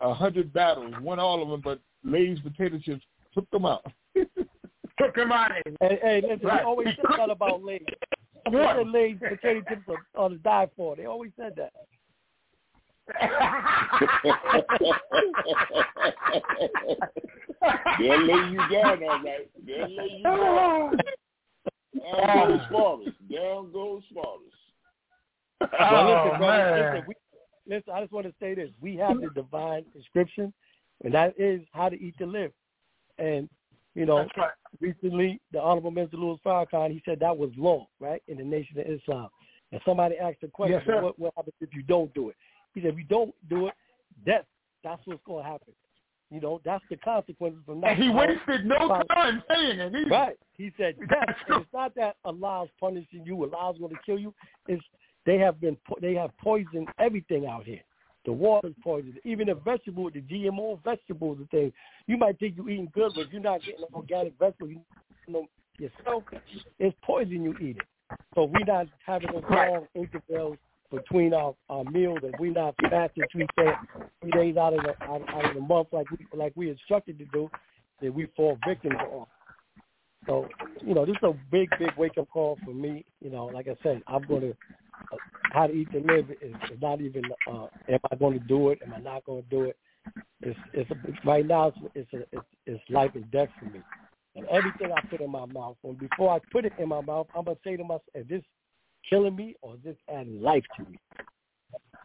a 0.00 0.14
hundred 0.14 0.52
battles, 0.52 0.94
won 1.00 1.18
all 1.18 1.42
of 1.42 1.48
them, 1.48 1.60
but 1.62 1.80
Lay's 2.04 2.38
potato 2.40 2.78
chips 2.78 3.04
took 3.32 3.48
them 3.50 3.66
out. 3.66 3.84
took 4.14 5.14
them 5.14 5.32
out. 5.32 5.52
Hey, 5.80 5.98
hey 6.02 6.22
listen, 6.22 6.46
right. 6.46 6.60
they 6.60 6.64
always 6.64 6.88
said 6.96 7.18
that 7.18 7.30
about 7.30 7.62
Lay's. 7.62 7.82
They 8.52 8.58
said 8.58 8.88
Lay's 8.88 9.16
potato 9.18 9.62
chips 9.66 9.88
are, 9.88 10.22
are 10.22 10.28
to 10.28 10.36
die 10.36 10.68
for. 10.76 10.96
They 10.96 11.06
always 11.06 11.32
said 11.34 11.54
that. 11.56 11.72
They'll 17.98 18.26
lay 18.26 18.50
you 18.50 18.60
down 18.70 19.02
all 19.02 19.22
right. 19.22 19.48
They'll 19.66 19.96
lay 19.96 20.08
you 20.18 20.22
down. 20.22 20.96
Down 22.26 22.48
goes 22.48 22.60
Forrest. 22.70 23.16
Down 23.32 23.72
goes 23.72 24.02
Forrest. 24.12 24.54
Oh, 25.62 25.66
well, 25.72 26.24
listen, 26.26 26.38
brother, 26.38 26.92
listen, 26.94 27.08
we, 27.08 27.14
listen, 27.68 27.92
I 27.94 28.00
just 28.00 28.12
want 28.12 28.26
to 28.26 28.34
say 28.40 28.54
this. 28.54 28.70
We 28.80 28.96
have 28.96 29.20
the 29.20 29.30
divine 29.34 29.84
prescription, 29.92 30.52
and 31.04 31.12
that 31.14 31.34
is 31.38 31.60
how 31.72 31.88
to 31.88 32.00
eat 32.00 32.16
to 32.18 32.26
live. 32.26 32.52
And, 33.18 33.48
you 33.94 34.06
know, 34.06 34.26
right. 34.36 34.50
recently, 34.80 35.40
the 35.52 35.60
Honorable 35.60 35.90
Minister 35.90 36.16
Louis 36.16 36.38
Farrakhan, 36.44 36.90
he 36.90 37.02
said 37.04 37.20
that 37.20 37.36
was 37.36 37.50
law, 37.56 37.86
right, 38.00 38.22
in 38.28 38.38
the 38.38 38.44
Nation 38.44 38.78
of 38.78 38.86
Islam. 38.86 39.28
And 39.72 39.80
somebody 39.84 40.16
asked 40.16 40.40
the 40.40 40.48
question, 40.48 40.82
yes, 40.86 41.02
what, 41.02 41.18
what 41.18 41.32
happens 41.36 41.54
if 41.60 41.74
you 41.74 41.82
don't 41.82 42.12
do 42.14 42.28
it? 42.28 42.36
He 42.74 42.80
said, 42.80 42.90
if 42.90 42.98
you 42.98 43.04
don't 43.04 43.34
do 43.48 43.68
it, 43.68 43.74
death, 44.26 44.44
that's 44.82 45.00
what's 45.04 45.22
going 45.24 45.44
to 45.44 45.50
happen. 45.50 45.74
You 46.30 46.40
know, 46.40 46.60
that's 46.64 46.84
the 46.90 46.96
consequences 46.96 47.60
from 47.64 47.80
that. 47.82 47.92
And 47.92 48.02
he 48.02 48.10
wasted 48.10 48.66
no 48.66 48.88
time 49.14 49.42
saying 49.48 49.78
it 49.78 49.94
either. 49.94 50.10
Right. 50.10 50.36
He 50.56 50.72
said, 50.76 50.96
death, 51.08 51.36
it's 51.48 51.66
not 51.72 51.94
that 51.94 52.16
Allah's 52.24 52.68
punishing 52.80 53.24
you, 53.24 53.48
Allah's 53.54 53.78
going 53.78 53.92
to 53.92 54.00
kill 54.04 54.18
you. 54.18 54.34
It's 54.66 54.82
they 55.26 55.38
have 55.38 55.60
been 55.60 55.76
they 56.00 56.14
have 56.14 56.36
poisoned 56.38 56.88
everything 56.98 57.46
out 57.46 57.64
here. 57.64 57.80
The 58.24 58.32
water's 58.32 58.74
poisoned. 58.82 59.20
Even 59.24 59.48
the 59.48 59.54
vegetable, 59.54 60.10
the 60.10 60.22
GMO 60.22 60.82
vegetables 60.82 61.38
and 61.38 61.50
things, 61.50 61.72
you 62.06 62.16
might 62.16 62.38
think 62.38 62.56
you're 62.56 62.70
eating 62.70 62.90
good, 62.94 63.12
but 63.14 63.30
you're 63.30 63.42
not 63.42 63.60
getting 63.60 63.84
organic 63.92 64.32
vegetables 64.38 64.78
you 65.26 65.32
know, 65.32 65.46
yourself, 65.78 66.22
it's 66.78 66.96
poison 67.02 67.42
you 67.42 67.54
eat 67.60 67.76
it. 67.76 68.16
So 68.34 68.44
we're 68.44 68.64
not 68.66 68.86
having 69.04 69.32
those 69.32 69.44
long 69.50 69.86
intervals 69.94 70.56
between 70.90 71.34
our, 71.34 71.54
our 71.68 71.84
meals, 71.84 72.18
and 72.22 72.34
we're 72.38 72.52
not 72.52 72.74
fasting 72.90 73.24
three 73.32 73.46
days, 73.56 73.74
three 74.20 74.30
days 74.30 74.56
out 74.56 74.74
of 74.74 74.84
the 74.84 75.02
out, 75.04 75.22
out 75.28 75.44
of 75.46 75.54
the 75.54 75.60
month 75.60 75.88
like 75.92 76.06
we 76.10 76.18
like 76.36 76.52
we 76.54 76.70
instructed 76.70 77.18
to 77.18 77.24
do, 77.26 77.50
then 78.00 78.14
we 78.14 78.26
fall 78.36 78.58
victim 78.66 78.90
to 78.90 79.04
all. 79.04 79.28
So 80.26 80.48
you 80.82 80.94
know, 80.94 81.04
this 81.04 81.16
is 81.16 81.22
a 81.22 81.34
big, 81.50 81.68
big 81.78 81.90
wake 81.96 82.18
up 82.18 82.28
call 82.30 82.58
for 82.64 82.72
me. 82.72 83.04
You 83.20 83.30
know, 83.30 83.46
like 83.46 83.66
I 83.68 83.76
said, 83.82 84.02
I'm 84.06 84.22
going 84.22 84.42
to 84.42 84.56
how 85.52 85.66
to 85.66 85.72
eat 85.72 85.88
and 85.92 86.06
live 86.06 86.30
is, 86.30 86.54
is 86.70 86.80
not 86.82 87.00
even 87.00 87.22
uh, 87.48 87.66
am 87.88 88.00
I 88.10 88.16
going 88.16 88.34
to 88.34 88.44
do 88.44 88.70
it? 88.70 88.80
Am 88.84 88.92
I 88.92 88.98
not 88.98 89.24
going 89.24 89.42
to 89.42 89.48
do 89.48 89.64
it? 89.64 89.76
It's 90.42 90.58
it's 90.72 90.90
a, 90.90 91.28
right 91.28 91.46
now 91.46 91.68
it's 91.68 91.78
it's, 91.94 92.12
a, 92.12 92.36
it's 92.36 92.46
it's 92.66 92.82
life 92.90 93.12
and 93.14 93.30
death 93.30 93.48
for 93.58 93.66
me. 93.66 93.80
And 94.36 94.46
everything 94.46 94.90
I 94.90 95.00
put 95.08 95.20
in 95.20 95.30
my 95.30 95.46
mouth, 95.46 95.76
and 95.84 95.98
before 95.98 96.34
I 96.34 96.40
put 96.50 96.64
it 96.64 96.72
in 96.78 96.88
my 96.88 97.00
mouth, 97.00 97.28
I'm 97.36 97.44
gonna 97.44 97.56
say 97.64 97.76
to 97.76 97.84
myself, 97.84 98.02
is 98.14 98.26
this 98.28 98.42
killing 99.08 99.36
me 99.36 99.54
or 99.62 99.74
is 99.74 99.80
this 99.84 99.96
adding 100.12 100.42
life 100.42 100.64
to 100.76 100.82
me? 100.90 100.98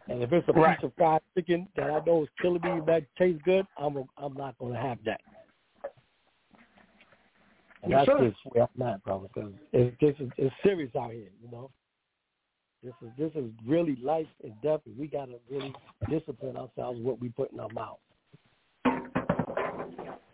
And 0.08 0.22
if 0.22 0.32
it's 0.32 0.48
a 0.48 0.52
Right. 0.52 0.76
piece 0.78 0.84
of 0.84 0.94
fried 0.94 1.22
chicken 1.34 1.68
that 1.76 1.90
I 1.90 2.00
know 2.04 2.22
is 2.22 2.28
killing 2.40 2.62
me 2.62 2.80
that 2.86 3.04
tastes 3.16 3.42
good, 3.44 3.66
I'm 3.76 3.96
a, 3.96 4.04
I'm 4.16 4.34
not 4.34 4.56
gonna 4.58 4.80
have 4.80 4.98
that. 5.04 5.20
And 7.82 7.92
Yes, 7.92 8.06
that's 8.06 8.18
sir. 8.18 8.30
just 8.30 8.54
where 8.54 8.68
I'm 8.76 8.82
at, 8.82 9.02
brother. 9.02 9.28
Because 9.34 9.52
it's, 9.72 10.20
is 10.20 10.32
it's 10.36 10.54
serious 10.62 10.94
out 10.94 11.12
here, 11.12 11.30
you 11.42 11.50
know. 11.50 11.70
This 12.82 12.94
is 13.02 13.10
this 13.18 13.30
is 13.34 13.50
really 13.66 13.98
life 14.02 14.26
and 14.42 14.54
death, 14.62 14.80
and 14.86 14.96
we 14.96 15.06
gotta 15.06 15.34
really 15.50 15.74
discipline 16.08 16.56
ourselves 16.56 16.98
what 17.00 17.20
we 17.20 17.28
put 17.28 17.52
in 17.52 17.60
our 17.60 17.68
mouth. 17.70 17.98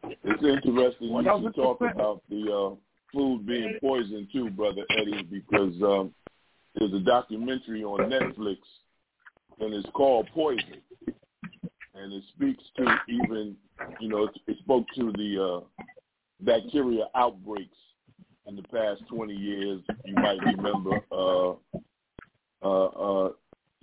It's 0.03 0.42
interesting 0.44 1.09
you 1.09 1.22
should 1.22 1.55
100%. 1.55 1.55
talk 1.57 1.80
about 1.80 2.22
the 2.28 2.53
uh, 2.53 2.74
food 3.12 3.47
being 3.47 3.78
poisoned 3.80 4.28
too, 4.32 4.51
brother 4.51 4.82
Eddie, 4.97 5.24
because 5.24 5.74
um, 5.82 6.14
there's 6.76 6.92
a 6.92 7.01
documentary 7.01 7.82
on 7.82 8.11
Netflix, 8.11 8.59
and 9.59 9.74
it's 9.74 9.88
called 9.92 10.28
Poison, 10.32 10.82
and 11.94 12.12
it 12.12 12.22
speaks 12.34 12.62
to 12.76 12.97
even, 13.09 13.57
you 14.01 14.09
know, 14.09 14.24
it, 14.24 14.30
it 14.47 14.59
spoke 14.59 14.86
to 14.94 15.11
the 15.12 15.62
uh, 15.64 15.84
bacteria 16.42 17.07
outbreaks 17.16 17.76
in 18.47 18.55
the 18.55 18.62
past 18.64 19.03
20 19.09 19.32
years. 19.32 19.80
You 20.05 20.14
might 20.14 20.38
remember 20.44 21.01
uh, 21.11 21.78
uh, 22.62 22.84
uh, 22.86 23.30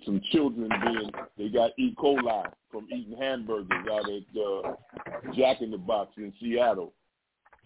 some 0.04 0.20
children 0.32 0.68
being 0.84 1.10
they 1.38 1.48
got 1.48 1.70
E. 1.78 1.94
coli 1.96 2.44
from 2.70 2.86
eating 2.92 3.16
hamburgers 3.18 3.68
out 3.90 4.08
at 4.08 4.40
uh, 4.40 5.32
Jack 5.34 5.62
in 5.62 5.70
the 5.70 5.78
Box 5.78 6.12
in 6.16 6.32
Seattle, 6.40 6.92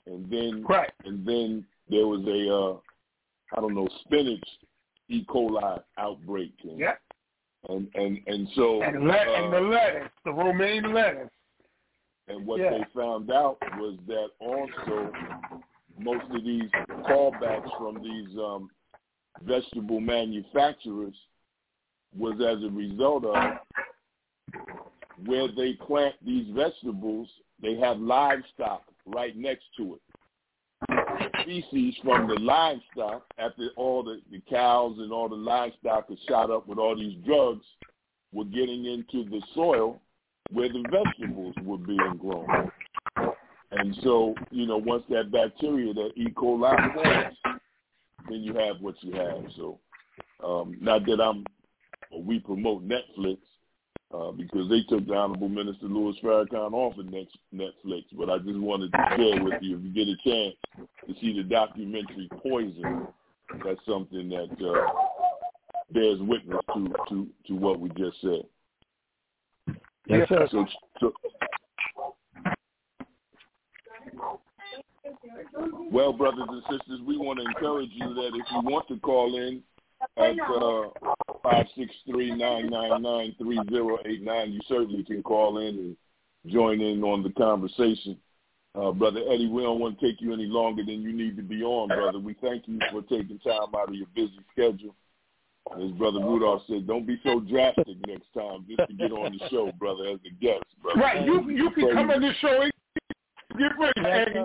and 0.07 0.31
then 0.31 0.65
Right. 0.69 0.91
and 1.05 1.27
then 1.27 1.65
there 1.89 2.07
was 2.07 2.21
a 2.27 2.55
uh, 2.55 3.57
I 3.57 3.61
don't 3.61 3.75
know 3.75 3.89
spinach 4.05 4.45
E. 5.09 5.25
coli 5.29 5.83
outbreak, 5.97 6.53
and 6.65 6.79
Yeah. 6.79 6.95
and 7.69 7.89
and, 7.95 8.19
and 8.27 8.49
so 8.55 8.83
And, 8.83 9.05
le- 9.05 9.13
uh, 9.15 9.43
and 9.45 9.53
the 9.53 9.61
lettuce, 9.61 10.11
the 10.25 10.33
romaine 10.33 10.93
lettuce. 10.93 11.31
and 12.29 12.47
what 12.47 12.61
Yeah. 12.61 12.71
they 12.71 12.85
found 12.95 13.31
out 13.31 13.57
was 13.79 13.99
that 14.07 14.29
also 14.39 15.11
most 15.99 16.25
of 16.31 16.45
these 16.45 16.71
callbacks 17.09 17.69
from 17.79 18.03
these 18.03 18.37
um, 18.39 18.71
vegetable 19.45 20.01
manufacturers 20.01 21.15
was 22.17 22.35
as 22.35 22.65
a 22.65 22.71
result 22.71 23.25
of 23.25 23.37
where 25.27 25.49
they 25.49 25.75
plant 25.75 26.15
these 26.25 26.47
vegetables, 26.55 27.29
they 27.61 27.77
have 27.77 27.99
livestock 27.99 28.83
right 29.07 29.37
next 29.37 29.65
to 29.77 29.95
it. 29.95 30.01
Species 31.43 31.95
from 32.05 32.29
the 32.29 32.35
livestock, 32.35 33.25
after 33.39 33.71
all 33.77 34.03
the, 34.03 34.21
the 34.31 34.41
cows 34.49 34.97
and 34.99 35.13
all 35.13 35.29
the 35.29 35.35
livestock 35.35 36.09
are 36.11 36.17
shot 36.29 36.51
up 36.51 36.69
with 36.69 36.79
all 36.79 36.97
these 36.97 37.17
drugs, 37.25 37.65
were 38.33 38.45
getting 38.45 38.85
into 38.85 39.29
the 39.29 39.43
soil 39.55 40.01
where 40.51 40.69
the 40.69 40.85
vegetables 40.91 41.55
were 41.65 41.79
being 41.79 42.19
grown. 42.21 42.71
And 43.71 43.97
so, 44.03 44.35
you 44.51 44.67
know, 44.67 44.79
once 44.79 45.05
that 45.11 45.31
bacteria, 45.31 45.93
that 45.95 46.13
E. 46.17 46.29
coli 46.35 46.95
forms, 46.95 47.58
then 48.29 48.43
you 48.43 48.55
have 48.55 48.81
what 48.81 48.95
you 49.03 49.13
have. 49.15 49.45
So, 49.57 49.79
um, 50.45 50.77
not 50.81 51.07
that 51.07 51.21
I'm, 51.21 51.45
we 52.13 52.39
promote 52.39 52.87
Netflix, 52.87 53.39
uh, 54.15 54.31
because 54.33 54.69
they 54.71 54.83
took 54.89 55.07
the 55.07 55.15
Honorable 55.15 55.49
Minister 55.49 55.87
Louis 55.87 56.17
Farrakhan 56.23 56.73
off 56.73 56.99
of 56.99 57.07
next 57.07 57.37
Netflix, 57.55 58.05
but 58.13 58.31
I 58.31 58.39
just 58.39 58.59
wanted 58.59 58.91
to 58.93 58.99
share 59.17 59.43
with 59.43 59.55
you, 59.61 59.77
if 59.77 59.85
you 59.85 59.93
get 59.93 60.09
a 60.09 60.17
chance 60.25 60.55
to 61.07 61.15
see 61.21 61.37
the 61.37 61.43
documentary 61.43 62.29
Poison, 62.43 63.07
that's 63.65 63.81
something 63.87 64.29
that 64.31 64.67
uh, 64.67 64.93
bears 65.93 66.21
witness 66.21 66.61
to, 66.75 66.89
to, 67.09 67.27
to 67.47 67.55
what 67.55 67.81
we 67.81 67.91
just 67.91 68.21
said. 68.23 68.45
Yes, 70.07 70.29
sir. 70.29 70.49
So, 70.51 70.67
so, 71.01 71.13
well, 75.91 76.13
brothers 76.13 76.47
and 76.49 76.63
sisters, 76.71 77.01
we 77.07 77.17
want 77.17 77.39
to 77.39 77.45
encourage 77.45 77.91
you 77.93 78.15
that 78.15 78.29
if 78.29 78.47
you 78.53 78.61
want 78.63 78.87
to 78.89 78.99
call 78.99 79.37
in 79.37 79.63
at 80.17 80.39
uh, 80.41 80.89
five 81.43 81.67
six 81.77 81.93
three 82.09 82.35
nine 82.35 82.69
nine 82.71 83.03
nine 83.03 83.35
three 83.39 83.61
zero 83.71 83.99
eight 84.07 84.23
nine, 84.23 84.53
you 84.53 84.61
certainly 84.69 85.05
can 85.05 85.23
call 85.23 85.59
in 85.59 85.67
and 85.67 85.97
join 86.53 86.81
in 86.81 87.03
on 87.03 87.23
the 87.23 87.31
conversation. 87.31 88.17
Uh, 88.75 88.93
brother 88.93 89.21
Eddie, 89.29 89.49
we 89.49 89.63
don't 89.63 89.81
want 89.81 89.99
to 89.99 90.07
take 90.07 90.21
you 90.21 90.33
any 90.33 90.47
longer 90.47 90.85
than 90.85 91.03
you 91.03 91.13
need 91.13 91.37
to 91.37 91.43
be 91.43 91.63
on, 91.63 91.89
brother. 91.89 92.19
We 92.19 92.35
thank 92.41 92.69
you 92.69 92.79
for 92.93 93.03
taking 93.03 93.39
time 93.41 93.75
out 93.77 93.89
of 93.89 93.95
your 93.95 94.07
busy 94.15 94.39
schedule. 94.53 94.95
As 95.75 95.91
Brother 95.93 96.21
Rudolph 96.21 96.63
said, 96.67 96.87
don't 96.87 97.07
be 97.07 97.21
so 97.23 97.41
drastic 97.41 97.97
next 98.07 98.33
time 98.33 98.65
just 98.67 98.89
to 98.89 98.95
get 98.95 99.13
on 99.13 99.37
the 99.37 99.49
show, 99.51 99.71
brother, 99.79 100.07
as 100.07 100.19
a 100.25 100.31
guest, 100.43 100.65
brother. 100.83 101.01
Right. 101.01 101.27
You 101.27 101.51
you 101.51 101.71
can 101.73 101.93
come 101.93 102.11
on 102.11 102.23
the 102.23 102.33
show. 102.41 102.63
and 102.63 102.73
Get 103.59 103.73
ready, 103.79 104.09
Eddie. 104.09 104.45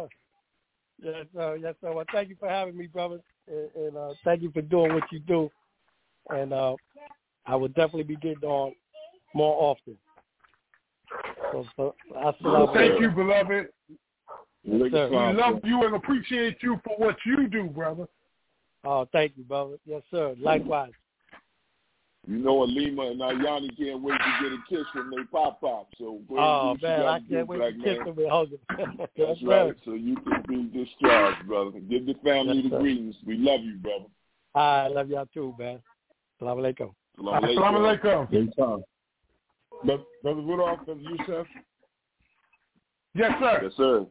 Sir. 1.03 1.11
Yes, 1.17 1.25
sir. 1.35 1.55
Yes, 1.57 1.75
sir. 1.81 1.93
Well, 1.93 2.05
thank 2.11 2.29
you 2.29 2.35
for 2.39 2.49
having 2.49 2.77
me, 2.77 2.87
brother, 2.87 3.19
and, 3.47 3.69
and 3.75 3.97
uh, 3.97 4.13
thank 4.23 4.41
you 4.41 4.51
for 4.51 4.61
doing 4.61 4.93
what 4.93 5.03
you 5.11 5.19
do. 5.19 5.49
And 6.29 6.53
uh, 6.53 6.75
I 7.45 7.55
will 7.55 7.67
definitely 7.69 8.03
be 8.03 8.15
getting 8.17 8.43
on 8.43 8.73
more 9.33 9.55
often. 9.59 9.97
So, 11.51 11.65
so 11.75 11.95
assalamu 12.15 12.73
Thank 12.73 12.99
you, 12.99 13.11
beloved. 13.11 13.67
Yes, 14.63 14.91
sir. 14.91 15.09
We 15.09 15.37
love 15.37 15.59
you 15.63 15.83
and 15.83 15.95
appreciate 15.95 16.57
you 16.61 16.79
for 16.83 16.95
what 16.97 17.17
you 17.25 17.47
do, 17.47 17.65
brother. 17.65 18.07
Oh, 18.85 19.07
thank 19.11 19.33
you, 19.37 19.43
brother. 19.43 19.77
Yes, 19.85 20.01
sir. 20.09 20.35
Likewise. 20.39 20.91
You 22.25 22.37
know, 22.37 22.61
Alima 22.63 23.11
and 23.11 23.19
Ayani 23.19 23.77
can't 23.77 24.01
wait 24.01 24.17
to 24.17 24.43
get 24.43 24.53
a 24.53 24.57
kiss 24.69 24.87
from 24.93 25.11
their 25.11 25.25
pop 25.25 25.59
pop. 25.59 25.89
So 25.97 26.21
go 26.29 26.37
ahead 26.37 26.49
Oh 26.49 26.71
and 26.71 26.79
do 26.79 26.87
what 26.87 26.91
you 26.91 26.97
man, 26.97 27.01
I 27.01 27.19
gotta 27.19 27.29
can't 27.29 27.47
wait 27.49 27.57
black 27.59 27.73
to 27.73 27.77
kiss 27.83 27.97
man. 27.97 28.07
him 28.07 28.17
and 28.19 28.31
hug 28.31 28.49
him. 28.49 28.59
That's 28.97 29.11
yes, 29.15 29.37
right. 29.43 29.75
sir. 29.75 29.75
So 29.83 29.93
you 29.93 30.15
can 30.15 30.43
be 30.47 30.63
discharged, 30.85 31.45
brother. 31.47 31.79
Give 31.81 32.05
the 32.05 32.13
family 32.23 32.55
Yes, 32.61 32.63
the 32.65 32.69
sir. 32.69 32.79
greetings. 32.79 33.15
We 33.27 33.37
love 33.37 33.59
you, 33.61 33.75
brother. 33.75 34.05
I 34.55 34.87
love 34.87 35.09
y'all 35.09 35.25
too, 35.33 35.53
man. 35.59 35.79
Assalamu 36.41 36.59
alaikum. 36.61 36.93
Salam 37.17 37.43
Assalamu 37.43 37.99
alaikum. 37.99 38.31
alaikum. 38.31 38.83
But 39.85 40.05
Brother 40.23 40.41
Rudolph, 40.41 40.85
Brother 40.85 41.01
Yusef, 41.01 41.47
Yes, 43.15 43.31
sir. 43.39 43.59
Yes, 43.63 43.73
sir. 43.77 44.05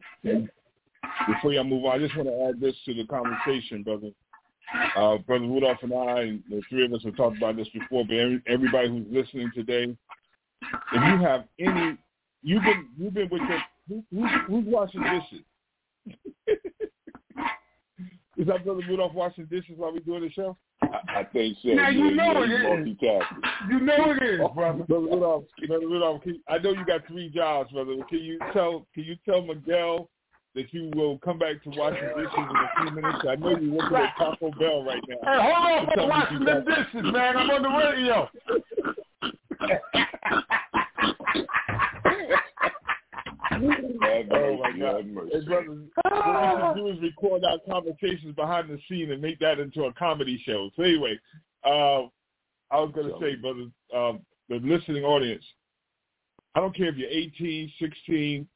before 1.27 1.51
y'all 1.51 1.63
move 1.63 1.83
on, 1.85 1.95
I 1.95 2.05
just 2.05 2.15
want 2.15 2.29
to 2.29 2.45
add 2.47 2.61
this 2.61 2.75
to 2.85 2.93
the 2.93 3.05
conversation, 3.07 3.83
brother. 3.83 4.09
Uh, 4.95 5.17
brother 5.19 5.45
Rudolph 5.45 5.77
and 5.81 5.93
I, 5.93 6.21
and 6.21 6.43
the 6.49 6.61
three 6.69 6.85
of 6.85 6.93
us 6.93 7.03
have 7.03 7.15
talked 7.15 7.37
about 7.37 7.55
this 7.57 7.67
before, 7.69 8.05
but 8.05 8.15
every, 8.15 8.41
everybody 8.47 8.89
who's 8.89 9.05
listening 9.09 9.51
today, 9.53 9.95
if 10.61 10.93
you 10.93 11.25
have 11.25 11.45
any, 11.59 11.97
you've 12.41 12.63
been 12.63 12.87
you've 12.97 13.13
been 13.13 13.29
with 13.29 13.41
your 13.41 13.59
who, 13.87 14.03
who's, 14.11 14.29
who's 14.47 14.65
washing 14.67 15.03
dishes? 15.03 15.45
Is 18.35 18.47
that 18.47 18.65
brother 18.65 18.81
Rudolph 18.89 19.13
washing 19.13 19.45
dishes 19.45 19.75
while 19.77 19.93
we're 19.93 19.99
doing 19.99 20.23
the 20.23 20.31
show? 20.31 20.57
I, 20.81 21.19
I 21.19 21.23
think 21.23 21.55
so. 21.61 21.69
Now, 21.69 21.89
you 21.89 22.05
Yeah, 22.05 22.33
know 22.33 22.43
yeah, 22.43 22.73
it 22.73 22.87
he's 22.87 22.95
is. 22.95 22.97
You 23.69 23.79
know 23.79 24.11
it 24.11 24.23
is, 24.23 24.39
brother. 24.55 24.83
Brother 24.83 25.05
Rudolph, 25.05 25.43
brother 25.67 25.87
Rudolph, 25.87 26.23
can, 26.23 26.41
I 26.49 26.57
know 26.57 26.71
you 26.71 26.85
got 26.85 27.05
three 27.07 27.29
jobs, 27.29 27.71
brother. 27.71 27.93
Can 28.09 28.19
you 28.19 28.39
tell 28.51 28.87
can 28.93 29.03
you 29.03 29.15
tell 29.23 29.43
Miguel 29.43 30.09
that 30.55 30.73
you 30.73 30.91
will 30.95 31.17
come 31.19 31.39
back 31.39 31.63
to 31.63 31.69
washing 31.71 32.07
dishes 32.15 32.31
in 32.35 32.55
a 32.55 32.69
few 32.81 32.91
minutes? 32.95 33.19
I 33.27 33.35
know 33.35 33.57
you're 33.57 33.73
working 33.73 33.97
at 33.97 34.15
Taco 34.17 34.51
Bell 34.59 34.83
right 34.83 35.01
now. 35.07 35.17
Hey, 35.23 35.39
hold 35.41 35.53
on 35.53 35.85
Tell 35.85 35.95
for 35.95 36.01
me 36.01 36.07
washing 36.09 36.39
you 36.39 36.45
them 36.45 36.65
dishes, 36.65 37.13
man. 37.13 37.37
I'm 37.37 37.49
on 37.49 37.61
the 37.61 37.69
radio. 37.69 38.29
Oh 44.31 44.57
my 44.57 44.71
God! 44.77 45.05
mercy. 45.05 45.29
Hey, 45.33 45.45
brothers, 45.45 45.87
what 46.03 46.75
we 46.75 46.81
should 46.81 46.85
do 46.85 46.87
is 46.87 47.01
record 47.01 47.43
our 47.43 47.59
conversations 47.67 48.35
behind 48.35 48.69
the 48.69 48.79
scene 48.89 49.11
and 49.11 49.21
make 49.21 49.39
that 49.39 49.59
into 49.59 49.85
a 49.85 49.93
comedy 49.93 50.41
show. 50.45 50.69
So 50.75 50.83
anyway, 50.83 51.19
uh, 51.63 52.03
I 52.71 52.79
was 52.79 52.91
going 52.93 53.07
to 53.07 53.17
say, 53.19 53.35
brothers, 53.35 53.69
um, 53.95 54.19
the 54.49 54.55
listening 54.55 55.03
audience, 55.03 55.43
I 56.55 56.59
don't 56.59 56.75
care 56.75 56.87
if 56.87 56.97
you're 56.97 57.09
18, 57.09 57.71
16, 57.79 58.47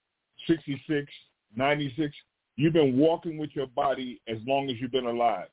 66, 0.48 1.14
96. 1.56 2.15
You've 2.56 2.74
been 2.74 2.98
walking 2.98 3.38
with 3.38 3.52
your 3.53 3.68
body 3.68 4.22
as 4.28 4.38
long 4.45 4.69
as 4.69 4.78
you've 4.80 4.91
been 4.91 5.06
alive. 5.06 5.48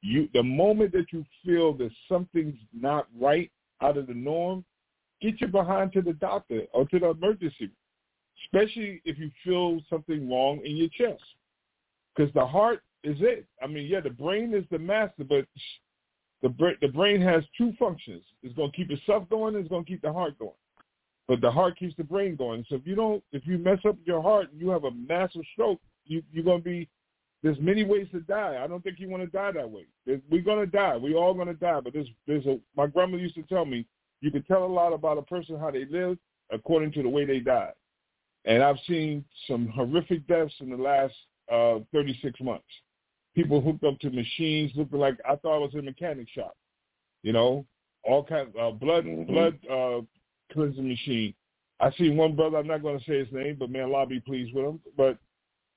You, 0.00 0.28
the 0.32 0.42
moment 0.42 0.92
that 0.92 1.06
you 1.12 1.24
feel 1.44 1.72
that 1.74 1.90
something's 2.08 2.58
not 2.72 3.06
right 3.18 3.50
out 3.80 3.96
of 3.96 4.06
the 4.06 4.14
norm, 4.14 4.64
get 5.20 5.40
your 5.40 5.50
behind 5.50 5.92
to 5.92 6.02
the 6.02 6.12
doctor 6.14 6.62
or 6.72 6.86
to 6.86 6.98
the 6.98 7.10
emergency, 7.10 7.70
especially 8.44 9.02
if 9.04 9.18
you 9.18 9.30
feel 9.44 9.80
something 9.90 10.28
wrong 10.30 10.60
in 10.64 10.76
your 10.76 10.88
chest. 10.88 11.22
Because 12.14 12.32
the 12.34 12.46
heart 12.46 12.82
is 13.04 13.16
it. 13.20 13.46
I 13.62 13.66
mean, 13.66 13.86
yeah, 13.86 14.00
the 14.00 14.10
brain 14.10 14.54
is 14.54 14.64
the 14.70 14.78
master, 14.78 15.24
but 15.24 15.46
the 16.42 16.76
the 16.80 16.88
brain 16.88 17.20
has 17.20 17.42
two 17.56 17.72
functions. 17.78 18.22
It's 18.42 18.54
going 18.54 18.70
to 18.70 18.76
keep 18.76 18.90
itself 18.90 19.28
going. 19.28 19.54
And 19.54 19.64
it's 19.64 19.70
going 19.70 19.84
to 19.84 19.90
keep 19.90 20.02
the 20.02 20.12
heart 20.12 20.38
going. 20.38 20.52
But 21.28 21.42
the 21.42 21.50
heart 21.50 21.78
keeps 21.78 21.94
the 21.96 22.04
brain 22.04 22.36
going. 22.36 22.64
So 22.68 22.76
if 22.76 22.86
you 22.86 22.94
don't, 22.94 23.22
if 23.32 23.46
you 23.46 23.58
mess 23.58 23.78
up 23.86 23.96
your 24.04 24.22
heart 24.22 24.50
and 24.50 24.60
you 24.60 24.70
have 24.70 24.84
a 24.84 24.90
massive 24.90 25.42
stroke, 25.52 25.80
you, 26.06 26.22
you're 26.32 26.44
going 26.44 26.60
to 26.60 26.64
be. 26.64 26.88
There's 27.40 27.58
many 27.60 27.84
ways 27.84 28.08
to 28.10 28.20
die. 28.20 28.58
I 28.60 28.66
don't 28.66 28.82
think 28.82 28.98
you 28.98 29.08
want 29.08 29.22
to 29.22 29.28
die 29.28 29.52
that 29.52 29.70
way. 29.70 29.86
We're 30.06 30.42
going 30.42 30.58
to 30.58 30.66
die. 30.66 30.96
We 30.96 31.14
all 31.14 31.34
going 31.34 31.46
to 31.46 31.54
die. 31.54 31.80
But 31.80 31.92
there's 31.92 32.08
there's 32.26 32.46
a. 32.46 32.58
My 32.76 32.86
grandma 32.86 33.18
used 33.18 33.36
to 33.36 33.42
tell 33.42 33.64
me 33.64 33.86
you 34.20 34.30
can 34.30 34.42
tell 34.44 34.64
a 34.64 34.66
lot 34.66 34.92
about 34.92 35.18
a 35.18 35.22
person 35.22 35.58
how 35.60 35.70
they 35.70 35.84
lived 35.84 36.18
according 36.50 36.92
to 36.92 37.02
the 37.02 37.08
way 37.08 37.24
they 37.24 37.38
died. 37.40 37.74
And 38.44 38.62
I've 38.62 38.78
seen 38.88 39.24
some 39.46 39.68
horrific 39.68 40.26
deaths 40.26 40.54
in 40.60 40.70
the 40.70 40.76
last 40.76 41.14
uh, 41.52 41.80
36 41.92 42.40
months. 42.40 42.64
People 43.34 43.60
hooked 43.60 43.84
up 43.84 43.98
to 44.00 44.10
machines 44.10 44.72
looking 44.74 44.98
like 44.98 45.18
I 45.28 45.36
thought 45.36 45.56
I 45.56 45.58
was 45.58 45.70
in 45.74 45.80
a 45.80 45.82
mechanic 45.82 46.28
shop. 46.34 46.56
You 47.22 47.32
know, 47.32 47.66
all 48.02 48.24
kinds 48.24 48.54
of 48.56 48.74
uh, 48.74 48.76
blood 48.76 49.04
Mm-hmm. 49.04 49.32
blood 49.32 49.58
uh, 49.70 50.00
cleansing 50.52 50.88
machine. 50.88 51.34
I 51.80 51.90
see 51.92 52.10
one 52.10 52.34
brother. 52.34 52.58
I'm 52.58 52.66
not 52.66 52.82
going 52.82 52.98
to 52.98 53.04
say 53.04 53.18
his 53.18 53.32
name, 53.32 53.56
but 53.58 53.70
man, 53.70 53.84
Allah 53.84 54.06
be 54.06 54.20
pleased 54.20 54.54
with 54.54 54.64
him. 54.64 54.80
But 54.96 55.18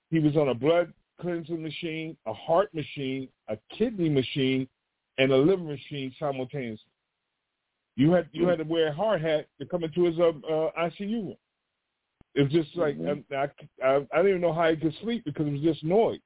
he 0.10 0.20
was 0.20 0.36
on 0.36 0.50
a 0.50 0.54
blood 0.54 0.94
cleansing 1.20 1.62
machine, 1.62 2.18
a 2.26 2.34
heart 2.34 2.74
machine, 2.74 3.30
a 3.48 3.58
kidney 3.78 4.10
machine, 4.10 4.68
and 5.18 5.32
a 5.32 5.38
liver 5.38 5.64
machine 5.64 6.14
simultaneously. 6.20 6.86
You 7.96 8.12
had 8.12 8.30
you 8.32 8.48
had 8.48 8.58
to 8.60 8.64
wear 8.64 8.88
a 8.88 8.94
hard 8.94 9.22
hat 9.22 9.48
to 9.60 9.66
come 9.66 9.84
into 9.84 10.06
his 10.06 10.18
uh, 10.18 10.30
uh, 10.30 10.72
ICU 10.80 11.12
room. 11.28 11.36
It 12.34 12.44
was 12.44 12.52
just 12.52 12.76
like 12.76 12.98
Mhm. 12.98 13.24
I, 13.32 13.50
I, 13.86 13.96
I 13.98 14.00
didn't 14.18 14.30
even 14.30 14.42
know 14.42 14.54
how 14.54 14.70
he 14.70 14.78
could 14.78 14.96
sleep 15.02 15.26
because 15.26 15.46
it 15.46 15.52
was 15.52 15.62
just 15.62 15.84
noise. 15.84 16.20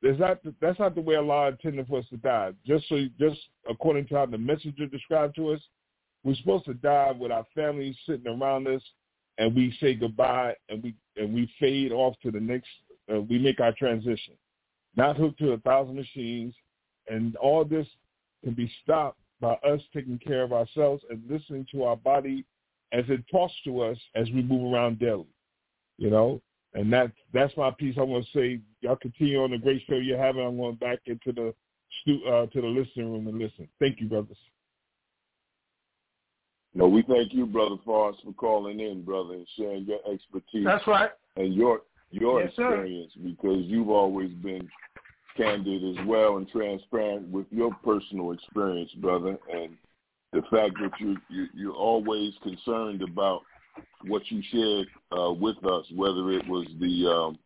There's 0.00 0.18
not 0.20 0.38
that's 0.60 0.78
not 0.78 0.94
the 0.94 1.00
way 1.00 1.16
Allah 1.16 1.48
intended 1.48 1.88
for 1.88 1.98
us 1.98 2.08
to 2.10 2.16
die. 2.18 2.52
Just 2.64 2.88
so 2.88 3.04
just 3.18 3.40
according 3.68 4.06
to 4.08 4.14
how 4.16 4.26
the 4.26 4.38
messenger 4.38 4.86
described 4.86 5.34
to 5.36 5.52
us, 5.52 5.60
we're 6.24 6.36
supposed 6.36 6.64
to 6.66 6.74
die 6.74 7.12
with 7.18 7.32
our 7.32 7.46
families 7.54 7.96
sitting 8.06 8.28
around 8.28 8.68
us, 8.68 8.82
and 9.38 9.54
we 9.54 9.76
say 9.80 9.94
goodbye, 9.94 10.54
and 10.68 10.82
we 10.82 10.94
and 11.16 11.34
we 11.34 11.50
fade 11.58 11.92
off 11.92 12.14
to 12.22 12.30
the 12.30 12.40
next. 12.40 12.68
Uh, 13.12 13.20
we 13.20 13.38
make 13.38 13.60
our 13.60 13.72
transition, 13.72 14.34
not 14.96 15.16
hooked 15.16 15.38
to 15.38 15.52
a 15.52 15.58
thousand 15.58 15.96
machines, 15.96 16.54
and 17.08 17.34
all 17.36 17.64
this 17.64 17.86
can 18.44 18.54
be 18.54 18.70
stopped 18.82 19.18
by 19.40 19.54
us 19.68 19.80
taking 19.92 20.18
care 20.18 20.42
of 20.42 20.52
ourselves 20.52 21.02
and 21.10 21.20
listening 21.28 21.66
to 21.72 21.82
our 21.82 21.96
body 21.96 22.44
as 22.92 23.04
it 23.08 23.24
talks 23.30 23.54
to 23.64 23.80
us 23.80 23.98
as 24.14 24.28
we 24.30 24.42
move 24.42 24.72
around 24.72 24.98
daily. 25.00 25.26
You 25.98 26.10
know, 26.10 26.40
and 26.74 26.92
that 26.92 27.10
that's 27.34 27.56
my 27.56 27.70
piece. 27.72 27.96
I 27.98 28.02
want 28.02 28.24
to 28.26 28.38
say 28.38 28.60
y'all 28.80 28.96
continue 28.96 29.42
on 29.42 29.50
the 29.50 29.58
great 29.58 29.82
show 29.88 29.96
you're 29.96 30.18
having. 30.18 30.42
I'm 30.42 30.56
going 30.56 30.76
back 30.76 31.00
into 31.06 31.32
the 31.32 31.54
uh, 32.28 32.46
to 32.46 32.60
the 32.60 32.66
listening 32.66 33.12
room 33.12 33.26
and 33.26 33.38
listen. 33.38 33.68
Thank 33.80 34.00
you, 34.00 34.08
brothers. 34.08 34.38
No, 36.74 36.88
we 36.88 37.02
thank 37.02 37.34
you, 37.34 37.46
brother 37.46 37.76
Forrest, 37.84 38.20
for 38.24 38.32
calling 38.32 38.80
in, 38.80 39.02
brother, 39.02 39.34
and 39.34 39.46
sharing 39.56 39.84
your 39.84 39.98
expertise 40.10 40.64
That's 40.64 40.86
right. 40.86 41.10
and 41.36 41.54
your 41.54 41.82
your 42.10 42.42
Yes, 42.42 42.52
sir. 42.56 42.74
experience 42.74 43.12
because 43.22 43.64
you've 43.64 43.88
always 43.90 44.30
been 44.34 44.68
candid 45.36 45.82
as 45.82 46.06
well 46.06 46.36
and 46.36 46.48
transparent 46.48 47.28
with 47.28 47.46
your 47.50 47.74
personal 47.82 48.32
experience, 48.32 48.90
brother, 48.96 49.38
and 49.52 49.76
the 50.32 50.42
fact 50.50 50.74
that 50.80 50.92
you, 50.98 51.16
you 51.28 51.46
you're 51.54 51.74
always 51.74 52.32
concerned 52.42 53.02
about 53.02 53.42
what 54.04 54.22
you 54.30 54.42
shared 54.50 54.86
uh, 55.18 55.32
with 55.32 55.56
us, 55.64 55.86
whether 55.94 56.30
it 56.32 56.46
was 56.46 56.66
the 56.80 57.06
um, 57.06 57.38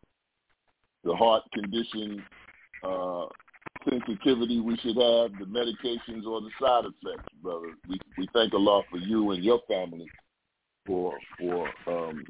the 1.03 1.15
heart 1.15 1.43
condition 1.53 2.23
uh, 2.83 3.25
sensitivity 3.89 4.59
we 4.59 4.77
should 4.77 4.97
have, 4.97 5.31
the 5.39 5.45
medications 5.47 6.25
or 6.25 6.41
the 6.41 6.49
side 6.59 6.85
effects, 6.85 7.33
brother. 7.41 7.67
We 7.87 7.99
we 8.17 8.27
thank 8.33 8.53
Allah 8.53 8.83
for 8.89 8.97
you 8.97 9.31
and 9.31 9.43
your 9.43 9.61
family 9.67 10.07
for 10.85 11.13
for 11.39 11.69
um, 11.87 12.23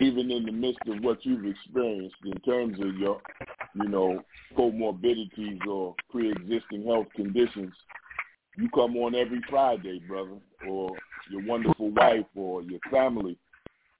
even 0.00 0.30
in 0.30 0.44
the 0.44 0.52
midst 0.52 0.80
of 0.86 1.02
what 1.02 1.24
you've 1.24 1.44
experienced 1.44 2.16
in 2.24 2.38
terms 2.40 2.78
of 2.80 2.96
your 2.96 3.20
you 3.74 3.88
know 3.88 4.20
comorbidities 4.56 5.66
or 5.66 5.94
pre-existing 6.10 6.84
health 6.86 7.06
conditions. 7.16 7.72
You 8.56 8.68
come 8.74 8.96
on 8.98 9.14
every 9.14 9.40
Friday, 9.48 10.00
brother, 10.06 10.36
or 10.68 10.90
your 11.30 11.42
wonderful 11.46 11.90
wife 11.90 12.26
or 12.36 12.60
your 12.62 12.80
family, 12.90 13.38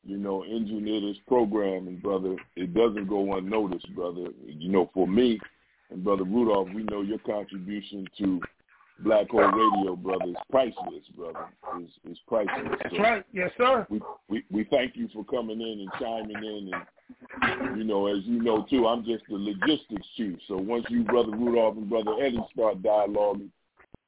you 0.04 0.18
know, 0.18 0.42
engineer 0.42 1.00
this 1.00 1.16
program, 1.26 1.88
and 1.88 2.02
brother, 2.02 2.36
it 2.56 2.74
doesn't 2.74 3.08
go 3.08 3.36
unnoticed, 3.36 3.94
brother. 3.94 4.26
You 4.46 4.70
know, 4.70 4.90
for 4.92 5.08
me, 5.08 5.38
and 5.92 6.04
Brother 6.04 6.24
Rudolph, 6.24 6.68
we 6.74 6.82
know 6.84 7.02
your 7.02 7.18
contribution 7.18 8.06
to 8.18 8.40
Black 9.00 9.28
Whole 9.30 9.50
Radio, 9.50 9.96
brother, 9.96 10.26
is 10.26 10.36
priceless, 10.50 11.02
brother. 11.16 11.46
Is 11.80 11.88
is 12.10 12.18
priceless. 12.28 12.78
That's 12.82 12.94
So 12.94 13.02
right. 13.02 13.24
Yes, 13.32 13.50
sir. 13.56 13.86
We, 13.90 14.00
we 14.28 14.44
we 14.50 14.64
thank 14.64 14.96
you 14.96 15.08
for 15.12 15.24
coming 15.24 15.60
in 15.60 15.80
and 15.80 15.90
chiming 15.98 16.44
in, 16.44 16.70
and 17.42 17.78
you 17.78 17.84
know, 17.84 18.06
as 18.06 18.22
you 18.24 18.42
know 18.42 18.64
too, 18.68 18.86
I'm 18.86 19.04
just 19.04 19.24
the 19.28 19.36
logistics 19.36 20.06
chief. 20.16 20.38
So 20.46 20.56
once 20.56 20.84
you, 20.88 21.04
Brother 21.04 21.32
Rudolph 21.32 21.76
and 21.76 21.88
Brother 21.88 22.12
Eddie, 22.22 22.44
start 22.52 22.82
dialoguing, 22.82 23.48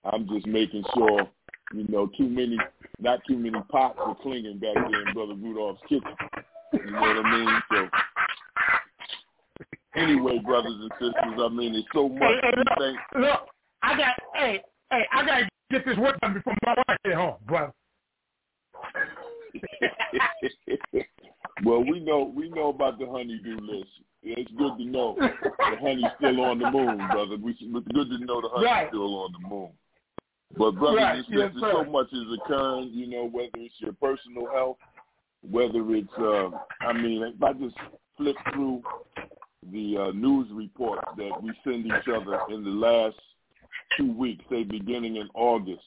I'm 0.04 0.28
just 0.28 0.46
making 0.46 0.84
sure, 0.94 1.26
you 1.72 1.86
know, 1.88 2.08
too 2.16 2.28
many, 2.28 2.58
not 3.00 3.20
too 3.26 3.36
many 3.36 3.60
pots 3.70 3.98
are 3.98 4.16
clinging 4.22 4.58
back 4.58 4.74
there 4.74 5.08
in 5.08 5.14
Brother 5.14 5.34
Rudolph's 5.34 5.80
kitchen. 5.88 6.14
You 6.72 6.90
know 6.90 7.00
what 7.00 7.24
I 7.24 7.36
mean? 7.38 7.62
So 7.72 7.88
anyway, 9.96 10.38
brothers 10.38 10.74
and 10.74 10.90
sisters, 10.92 11.38
I 11.38 11.48
mean, 11.48 11.74
it's 11.74 11.88
so 11.92 12.08
much. 12.08 12.20
Hey, 12.20 12.40
hey, 12.42 12.52
look, 12.56 12.78
thank 12.78 12.98
look, 13.22 13.40
I 13.82 13.96
got, 13.96 14.14
hey, 14.34 14.62
hey, 14.90 15.06
I 15.12 15.26
got 15.26 15.38
to 15.38 15.48
get 15.70 15.84
this 15.84 15.96
work 15.98 16.20
done 16.20 16.34
before 16.34 16.54
my 16.64 16.74
wife 16.88 16.98
get 17.04 17.14
home, 17.14 17.36
brother. 17.46 17.72
well, 21.64 21.84
we 21.84 22.00
know 22.00 22.32
we 22.34 22.50
know 22.50 22.68
about 22.68 22.98
the 22.98 23.06
honeydew 23.06 23.60
list. 23.60 23.88
It's 24.22 24.50
good 24.52 24.78
to 24.78 24.84
know 24.84 25.16
the 25.18 25.76
honey's 25.80 26.10
still 26.16 26.40
on 26.40 26.58
the 26.58 26.70
moon, 26.70 27.06
brother. 27.12 27.36
We, 27.36 27.52
it's 27.52 27.88
good 27.92 28.08
to 28.10 28.18
know 28.24 28.40
the 28.40 28.48
honey's 28.48 28.66
Right. 28.66 28.88
still 28.88 29.14
on 29.16 29.32
the 29.32 29.48
moon. 29.48 29.70
But 30.56 30.72
brothers 30.72 31.00
Right, 31.00 31.16
and 31.16 31.26
yes, 31.28 31.52
sisters, 31.52 31.70
so 31.72 31.84
much 31.84 32.06
is 32.12 32.24
occurring. 32.38 32.90
You 32.92 33.06
know, 33.06 33.24
whether 33.28 33.50
it's 33.56 33.74
your 33.78 33.92
personal 33.92 34.46
health, 34.52 34.78
whether 35.48 35.82
it's, 35.94 36.12
uh, 36.18 36.50
I 36.80 36.92
mean, 36.92 37.22
if 37.22 37.42
I 37.42 37.52
just 37.52 37.76
flip 38.16 38.36
through 38.52 38.82
the 39.72 39.96
uh, 39.98 40.12
news 40.12 40.48
reports 40.52 41.04
that 41.16 41.42
we 41.42 41.52
send 41.64 41.86
each 41.86 42.08
other 42.14 42.40
in 42.50 42.64
the 42.64 42.70
last 42.70 43.16
two 43.96 44.12
weeks, 44.12 44.44
say 44.50 44.62
beginning 44.62 45.16
in 45.16 45.28
August, 45.34 45.84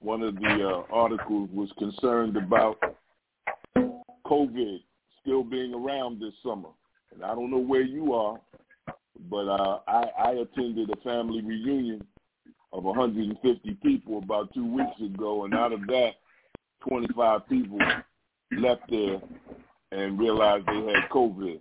one 0.00 0.22
of 0.22 0.34
the 0.36 0.68
uh, 0.68 0.94
articles 0.94 1.48
was 1.52 1.70
concerned 1.78 2.36
about 2.36 2.78
COVID 4.26 4.80
still 5.20 5.42
being 5.42 5.74
around 5.74 6.20
this 6.20 6.34
summer. 6.42 6.68
And 7.12 7.24
I 7.24 7.34
don't 7.34 7.50
know 7.50 7.58
where 7.58 7.82
you 7.82 8.14
are, 8.14 8.38
but 9.30 9.48
uh, 9.48 9.78
I, 9.86 10.04
I 10.18 10.30
attended 10.32 10.90
a 10.90 10.96
family 10.96 11.42
reunion 11.42 12.04
of 12.72 12.84
150 12.84 13.78
people 13.82 14.18
about 14.18 14.52
two 14.52 14.66
weeks 14.66 15.00
ago, 15.00 15.44
and 15.44 15.54
out 15.54 15.72
of 15.72 15.86
that, 15.86 16.14
25 16.88 17.48
people 17.48 17.78
left 18.58 18.82
there 18.90 19.20
and 19.92 20.18
realized 20.18 20.66
they 20.66 20.92
had 20.92 21.08
COVID. 21.10 21.60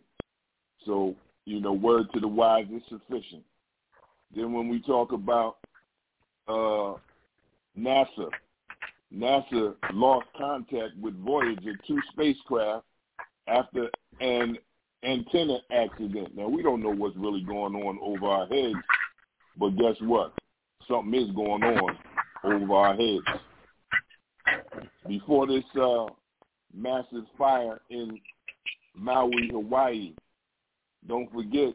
So, 0.85 1.15
you 1.45 1.59
know, 1.59 1.73
word 1.73 2.07
to 2.13 2.19
the 2.19 2.27
wise 2.27 2.67
is 2.73 2.81
sufficient. 2.89 3.43
Then 4.35 4.53
when 4.53 4.69
we 4.69 4.81
talk 4.81 5.11
about 5.11 5.57
uh, 6.47 6.95
NASA, 7.77 8.29
NASA 9.15 9.75
lost 9.93 10.27
contact 10.37 10.97
with 11.01 11.15
Voyager 11.23 11.73
2 11.87 11.99
spacecraft 12.11 12.85
after 13.47 13.89
an 14.21 14.57
antenna 15.03 15.57
accident. 15.71 16.35
Now, 16.35 16.47
we 16.47 16.63
don't 16.63 16.81
know 16.81 16.93
what's 16.93 17.17
really 17.17 17.41
going 17.41 17.75
on 17.75 17.99
over 18.01 18.25
our 18.25 18.47
heads, 18.47 18.75
but 19.57 19.77
guess 19.77 19.95
what? 20.01 20.33
Something 20.87 21.13
is 21.13 21.35
going 21.35 21.63
on 21.63 21.97
over 22.43 22.73
our 22.73 22.95
heads. 22.95 23.41
Before 25.07 25.45
this 25.45 25.63
uh, 25.79 26.05
massive 26.73 27.25
fire 27.37 27.79
in 27.89 28.19
Maui, 28.95 29.49
Hawaii, 29.51 30.13
don't 31.07 31.31
forget 31.31 31.73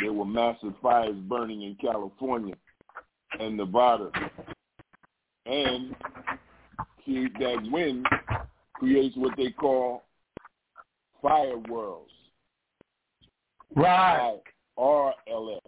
there 0.00 0.12
were 0.12 0.24
massive 0.24 0.74
fires 0.82 1.16
burning 1.28 1.62
in 1.62 1.76
California 1.76 2.54
and 3.38 3.56
Nevada. 3.56 4.10
And 5.46 5.94
see 7.04 7.28
that 7.38 7.68
wind 7.70 8.06
creates 8.74 9.16
what 9.16 9.36
they 9.36 9.50
call 9.50 10.04
fire 11.22 11.56
whirls. 11.56 12.08
Right. 13.74 14.40
RLS. 14.78 15.60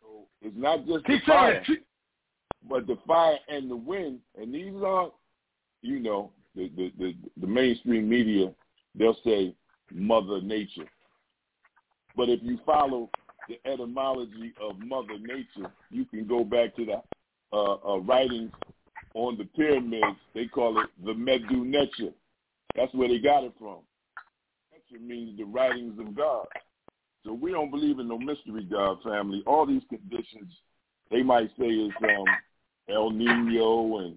So 0.00 0.26
it's 0.42 0.56
not 0.56 0.86
just 0.86 1.04
Keep 1.04 1.24
the 1.26 1.32
fire, 1.32 1.64
it. 1.68 1.84
but 2.68 2.86
the 2.86 2.98
fire 3.06 3.38
and 3.48 3.70
the 3.70 3.76
wind. 3.76 4.20
And 4.40 4.54
these 4.54 4.74
are, 4.84 5.10
you 5.82 6.00
know, 6.00 6.30
the, 6.56 6.70
the, 6.76 6.92
the, 6.98 7.14
the 7.40 7.46
mainstream 7.46 8.08
media, 8.08 8.52
they'll 8.94 9.16
say 9.24 9.54
Mother 9.92 10.40
Nature. 10.40 10.88
But 12.18 12.28
if 12.28 12.40
you 12.42 12.58
follow 12.66 13.08
the 13.48 13.60
etymology 13.64 14.52
of 14.60 14.76
Mother 14.80 15.20
Nature, 15.20 15.70
you 15.88 16.04
can 16.04 16.26
go 16.26 16.42
back 16.42 16.74
to 16.74 16.84
the 16.84 17.00
uh, 17.56 17.76
uh, 17.88 17.98
writings 17.98 18.50
on 19.14 19.38
the 19.38 19.44
pyramids. 19.44 20.18
They 20.34 20.46
call 20.46 20.80
it 20.80 20.88
the 21.04 21.12
Medu 21.12 21.64
Neter. 21.64 22.12
That's 22.74 22.92
where 22.92 23.08
they 23.08 23.20
got 23.20 23.44
it 23.44 23.52
from. 23.56 23.78
Neter 24.72 25.00
means 25.00 25.38
the 25.38 25.44
writings 25.44 25.96
of 26.00 26.16
God. 26.16 26.48
So 27.24 27.32
we 27.32 27.52
don't 27.52 27.70
believe 27.70 28.00
in 28.00 28.08
no 28.08 28.18
mystery 28.18 28.64
God 28.68 28.98
family. 29.04 29.44
All 29.46 29.64
these 29.64 29.82
conditions, 29.88 30.52
they 31.12 31.22
might 31.22 31.50
say 31.56 31.66
is 31.66 31.92
um, 32.02 32.24
El 32.92 33.10
Nino 33.10 33.98
and 33.98 34.16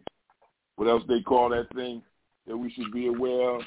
what 0.76 0.88
else 0.88 1.04
they 1.08 1.22
call 1.22 1.50
that 1.50 1.72
thing 1.76 2.02
that 2.48 2.58
we 2.58 2.72
should 2.72 2.92
be 2.92 3.08
aware 3.08 3.58
of. 3.58 3.62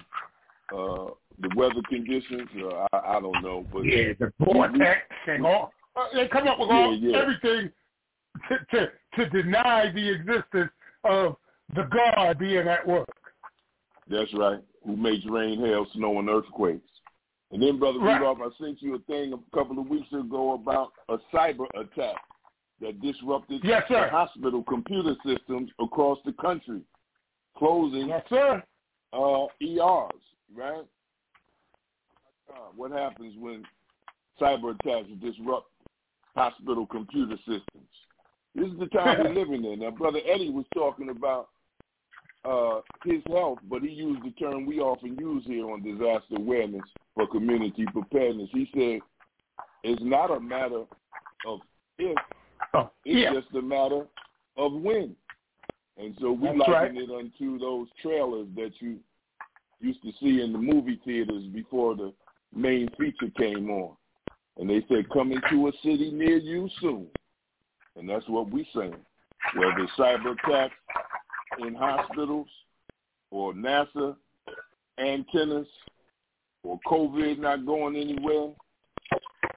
Uh, 0.72 1.10
the 1.40 1.50
weather 1.56 1.82
conditions, 1.88 2.48
uh, 2.62 2.86
I, 2.92 3.16
I 3.16 3.20
don't 3.20 3.42
know, 3.42 3.66
but 3.72 3.80
Yeah, 3.82 4.12
the 4.18 4.32
vortex 4.38 5.00
and 5.26 5.44
all. 5.44 5.72
Uh, 5.96 6.06
they 6.14 6.26
come 6.28 6.48
up 6.48 6.58
with 6.58 6.70
all 6.70 6.94
Yeah, 6.96 7.10
yeah. 7.10 7.18
everything 7.18 7.70
to, 8.48 8.58
to 8.76 8.92
to 9.16 9.30
deny 9.30 9.90
the 9.92 10.08
existence 10.10 10.70
of 11.04 11.36
the 11.76 11.82
God 11.92 12.38
being 12.38 12.66
at 12.66 12.86
work. 12.86 13.08
That's 14.08 14.32
right. 14.34 14.60
Who 14.84 14.96
makes 14.96 15.24
rain, 15.26 15.60
hail, 15.60 15.86
snow, 15.94 16.18
and 16.18 16.28
earthquakes. 16.28 16.88
And 17.52 17.62
then, 17.62 17.78
Brother 17.78 18.00
Right. 18.00 18.18
Rudolph, 18.20 18.38
I 18.40 18.64
sent 18.64 18.82
you 18.82 18.96
a 18.96 18.98
thing 19.00 19.32
a 19.32 19.56
couple 19.56 19.78
of 19.78 19.88
weeks 19.88 20.12
ago 20.12 20.54
about 20.54 20.92
a 21.08 21.18
cyber 21.32 21.66
attack 21.78 22.16
that 22.80 23.00
disrupted 23.00 23.60
Yes, 23.62 23.84
sir. 23.88 24.06
the 24.06 24.10
hospital 24.10 24.62
computer 24.64 25.14
systems 25.24 25.70
across 25.80 26.18
the 26.26 26.32
country, 26.32 26.80
closing 27.56 28.08
Yes, 28.08 28.24
sir. 28.28 28.62
uh, 29.12 29.46
ERs, 29.62 30.20
right? 30.56 30.84
Uh, 32.50 32.68
what 32.76 32.90
happens 32.90 33.34
when 33.38 33.64
cyber 34.40 34.74
attacks 34.78 35.08
disrupt 35.22 35.68
hospital 36.34 36.86
computer 36.86 37.36
systems? 37.38 37.88
This 38.54 38.66
is 38.68 38.78
the 38.78 38.86
time 38.86 39.18
we're 39.24 39.34
living 39.44 39.64
in. 39.64 39.80
Now, 39.80 39.90
Brother 39.90 40.20
Eddie 40.26 40.50
was 40.50 40.66
talking 40.74 41.10
about 41.10 41.48
uh, 42.44 42.80
his 43.04 43.22
health, 43.26 43.58
but 43.68 43.82
he 43.82 43.88
used 43.88 44.22
the 44.24 44.30
term 44.32 44.66
we 44.66 44.80
often 44.80 45.16
use 45.18 45.44
here 45.46 45.70
on 45.70 45.82
disaster 45.82 46.36
awareness 46.36 46.82
for 47.14 47.26
community 47.26 47.86
preparedness. 47.92 48.50
He 48.52 48.68
said 48.74 49.00
it's 49.82 50.02
not 50.02 50.30
a 50.30 50.40
matter 50.40 50.84
of 51.46 51.60
if, 51.98 52.16
Oh, 52.74 52.90
it's 53.04 53.18
yeah. 53.18 53.40
just 53.40 53.54
a 53.54 53.62
matter 53.62 54.04
of 54.56 54.72
when. 54.72 55.14
And 55.96 56.16
so 56.20 56.32
we 56.32 56.48
That's 56.48 56.58
liken 56.58 56.72
right. 56.72 56.96
it 56.96 57.10
unto 57.10 57.58
those 57.58 57.86
trailers 58.02 58.48
that 58.56 58.72
you 58.80 58.98
used 59.80 60.02
to 60.02 60.12
see 60.20 60.40
in 60.40 60.52
the 60.52 60.58
movie 60.58 61.00
theaters 61.04 61.44
before 61.52 61.96
the 61.96 62.12
main 62.54 62.88
feature 62.98 63.30
came 63.36 63.70
on. 63.70 63.96
And 64.56 64.70
they 64.70 64.84
said, 64.88 65.10
coming 65.12 65.40
to 65.50 65.68
a 65.68 65.72
city 65.82 66.10
near 66.12 66.36
you 66.36 66.68
soon. 66.80 67.06
And 67.96 68.08
that's 68.08 68.28
what 68.28 68.50
we're 68.50 68.64
saying. 68.74 68.96
Whether 69.56 69.88
cyber 69.98 70.34
attacks 70.44 70.74
in 71.58 71.74
hospitals 71.74 72.48
or 73.30 73.52
NASA 73.52 74.16
antennas 74.98 75.66
or 76.62 76.78
COVID 76.86 77.38
not 77.38 77.66
going 77.66 77.96
anywhere. 77.96 78.52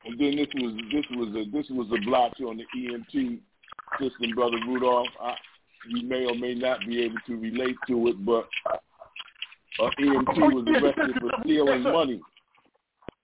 And 0.06 0.19
then 0.19 0.35
this 0.35 0.48
was 0.56 0.80
this 0.91 1.06
was 1.11 1.30
a 1.30 1.49
this 1.52 1.68
was 1.69 1.88
a 1.91 2.06
blotch 2.06 2.39
on 2.41 2.57
the 2.57 2.65
EMT 2.77 3.39
system, 3.99 4.35
brother 4.35 4.57
Rudolph. 4.68 5.07
I, 5.22 5.35
you 5.89 6.07
may 6.07 6.26
or 6.26 6.35
may 6.35 6.53
not 6.53 6.80
be 6.88 7.03
able 7.03 7.18
to 7.27 7.38
relate 7.38 7.76
to 7.88 8.07
it, 8.07 8.26
but 8.26 8.48
uh, 9.80 9.90
EMT 9.99 10.38
was 10.54 10.66
arrested 10.68 11.16
for 11.20 11.32
stealing 11.44 11.84
money 11.84 12.22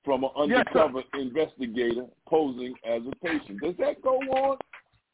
from 0.04 0.24
an 0.24 0.30
Yes, 0.48 0.66
undercover 0.68 1.04
investigator 1.14 2.06
posing 2.28 2.74
as 2.86 3.02
a 3.10 3.16
patient. 3.26 3.62
Does 3.62 3.76
that 3.80 4.02
go 4.02 4.18
on 4.18 4.58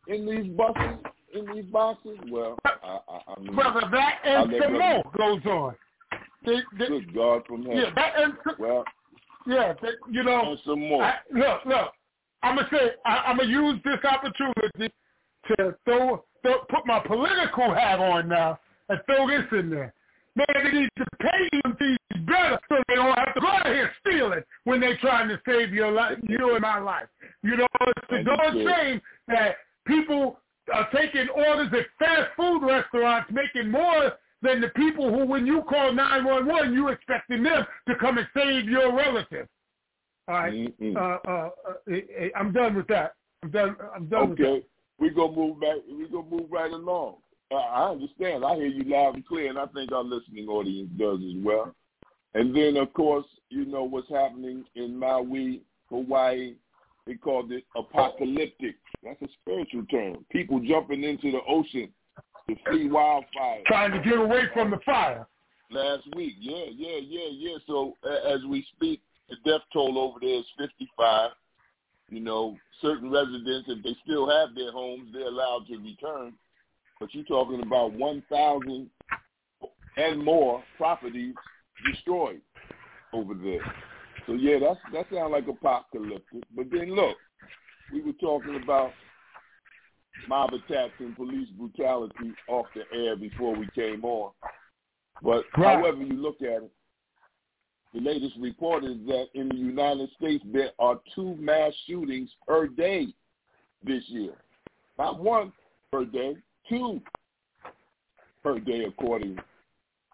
in 0.08 0.26
these 0.26 0.52
buses, 0.56 1.00
in 1.34 1.46
these 1.56 1.66
boxes? 1.72 2.18
Well, 2.30 2.58
I, 2.66 3.00
I, 3.08 3.20
I 3.36 3.40
mean, 3.40 3.56
Brother, 3.56 3.82
that 3.92 4.20
and 4.26 4.54
some 4.62 4.74
more 4.74 5.04
goes 5.18 5.46
on. 5.46 5.76
They, 6.46 6.60
they, 6.78 6.88
good 6.88 7.14
God 7.14 7.44
from 7.48 7.64
heaven. 7.64 7.78
yeah, 7.78 7.90
that 7.96 8.14
and 8.22 8.34
Well, 8.58 8.84
yeah, 9.46 9.74
they, 9.82 9.90
you 10.10 10.24
know. 10.24 10.52
and 10.52 10.60
some 10.66 10.80
more. 10.80 11.04
I, 11.04 11.16
look, 11.34 11.66
look. 11.66 11.92
I'm 12.42 12.56
gonna 12.56 12.70
say 12.72 12.92
I, 13.06 13.18
I'm 13.28 13.38
gonna 13.38 13.50
use 13.50 13.80
this 13.84 14.00
opportunity 14.10 14.94
to 15.48 15.76
throw, 15.86 16.24
throw 16.42 16.60
put 16.70 16.86
my 16.86 17.00
political 17.00 17.74
hat 17.74 18.00
on 18.00 18.30
now 18.30 18.58
and 18.88 19.00
throw 19.06 19.28
this 19.28 19.44
in 19.52 19.70
there. 19.70 19.94
Man, 20.36 20.48
they 20.54 20.72
need 20.72 20.90
to 20.98 21.06
pay 21.20 21.50
them 21.64 21.76
fees 21.78 21.98
better 22.26 22.60
so 22.70 22.78
they 22.88 22.96
don't 22.96 23.18
have 23.18 23.34
to 23.34 23.42
go 23.42 23.48
out 23.48 23.66
here 23.68 23.92
stealing 24.00 24.42
when 24.64 24.80
they're 24.80 24.98
trying 24.98 25.28
to 25.30 25.40
save 25.46 25.74
your 25.74 25.92
life, 25.92 26.18
you 26.28 26.54
and 26.54 26.62
my 26.62 26.80
life. 26.80 27.08
You 27.44 27.58
know, 27.58 27.68
it's 27.82 28.12
a 28.12 28.24
darn 28.24 28.54
shame 28.66 29.02
that 29.28 29.56
people 29.86 30.40
are 30.74 30.88
taking 30.94 31.28
orders 31.30 31.70
at 31.74 31.86
fast 31.98 32.30
food 32.38 32.62
restaurants, 32.66 33.32
making 33.32 33.72
more 33.72 34.14
than 34.42 34.62
the 34.62 34.70
people 34.70 35.10
who, 35.10 35.26
when 35.26 35.46
you 35.46 35.64
call 35.64 35.92
911, 35.92 36.74
you 36.74 36.90
expecting 36.90 37.44
them 37.44 37.66
to 37.88 37.96
come 37.96 38.18
and 38.18 38.28
save 38.34 38.70
your 38.70 38.96
relative. 38.96 39.48
All 40.28 40.36
right. 40.36 40.74
Uh, 40.96 41.00
uh, 41.00 41.10
uh, 41.28 41.50
eh, 41.92 42.02
eh, 42.18 42.30
I'm 42.36 42.54
done 42.54 42.76
with 42.76 42.88
that. 42.88 43.16
I'm 43.44 43.50
done. 43.52 43.76
I'm 43.96 44.06
done 44.06 44.30
with 44.30 44.38
that. 44.38 44.46
Okay, 44.46 44.66
we 45.00 45.10
gonna 45.10 45.36
move 45.36 45.60
back. 45.60 45.78
We 45.92 46.08
gonna 46.08 46.30
move 46.30 46.52
right 46.52 46.72
along. 46.72 47.16
Uh, 47.52 47.56
I 47.56 47.90
understand. 47.92 48.46
I 48.46 48.56
hear 48.56 48.68
you 48.68 48.84
loud 48.84 49.16
and 49.16 49.26
clear, 49.26 49.50
and 49.50 49.58
I 49.58 49.66
think 49.68 49.92
our 49.92 50.04
listening 50.04 50.48
audience 50.48 50.90
does 50.98 51.20
as 51.20 51.44
well. 51.44 51.74
And 52.36 52.56
then, 52.56 52.78
of 52.78 52.94
course, 52.94 53.26
you 53.50 53.66
know 53.66 53.84
what's 53.84 54.10
happening 54.10 54.64
in 54.76 54.98
Maui, 54.98 55.62
Hawaii. 55.90 56.56
They 57.08 57.16
called 57.16 57.52
it 57.52 57.64
apocalyptic. 57.76 58.76
That's 59.04 59.22
a 59.24 59.28
spiritual 59.42 59.86
term. 59.86 60.26
People 60.32 60.60
jumping 60.60 61.04
into 61.04 61.32
the 61.32 61.40
ocean 61.48 61.90
to 62.48 62.56
flee 62.70 62.88
wildfires. 62.88 63.66
Trying 63.66 63.92
to 63.94 64.00
get 64.08 64.20
away 64.20 64.44
from 64.54 64.70
the 64.70 64.78
fire. 64.86 65.26
last 65.72 66.04
week. 66.16 66.34
Yeah, 66.40 66.66
yeah, 66.76 66.98
yeah, 67.02 67.30
yeah. 67.32 67.58
So 67.68 67.96
a- 68.04 68.30
as 68.32 68.44
we 68.46 68.64
speak, 68.76 69.02
the 69.30 69.36
death 69.46 69.62
toll 69.72 69.98
over 70.00 70.20
there 70.20 70.40
is 70.40 70.46
55. 70.58 71.32
You 72.10 72.22
know, 72.22 72.58
certain 72.82 73.12
residents, 73.12 73.70
if 73.70 73.84
they 73.84 73.96
still 74.04 74.28
have 74.30 74.56
their 74.56 74.72
homes, 74.72 75.12
they're 75.14 75.28
allowed 75.28 75.68
to 75.68 75.78
return. 75.78 76.34
But 77.00 77.14
you're 77.14 77.24
talking 77.26 77.62
about 77.62 77.94
1,000 77.94 78.90
and 79.98 80.24
more 80.24 80.64
properties 80.78 81.36
destroyed 81.86 82.42
over 83.14 83.34
there. 83.34 83.62
So 84.28 84.34
yeah, 84.34 84.60
that's 84.60 84.80
that 84.94 85.08
sounds 85.14 85.32
like 85.32 85.48
apocalyptic. 85.48 86.44
But 86.56 86.68
then 86.72 86.96
look, 86.96 87.18
we 87.92 88.02
were 88.02 88.14
talking 88.14 88.62
about 88.64 88.94
mob 90.28 90.52
attacks 90.54 90.94
and 91.00 91.16
police 91.16 91.50
brutality 91.58 92.34
off 92.48 92.68
the 92.76 92.84
air 92.96 93.16
before 93.16 93.56
we 93.56 93.68
came 93.74 94.04
on. 94.04 94.32
But 95.22 95.46
Right. 95.58 95.78
however 95.78 96.04
you 96.04 96.14
look 96.14 96.42
at 96.42 96.64
it, 96.64 96.72
the 97.94 98.02
latest 98.02 98.36
report 98.40 98.84
is 98.84 98.98
that 99.08 99.30
in 99.34 99.50
the 99.50 99.56
United 99.56 100.12
States 100.12 100.44
there 100.46 100.72
are 100.78 101.00
two 101.16 101.36
mass 101.38 101.74
shootings 101.88 102.30
per 102.48 102.68
day 102.68 103.08
this 103.84 104.08
year. 104.10 104.36
Not 105.00 105.20
one 105.20 105.52
per 105.92 106.06
day, 106.06 106.38
two 106.70 107.02
per 108.44 108.60
day 108.60 108.86
according 108.86 109.38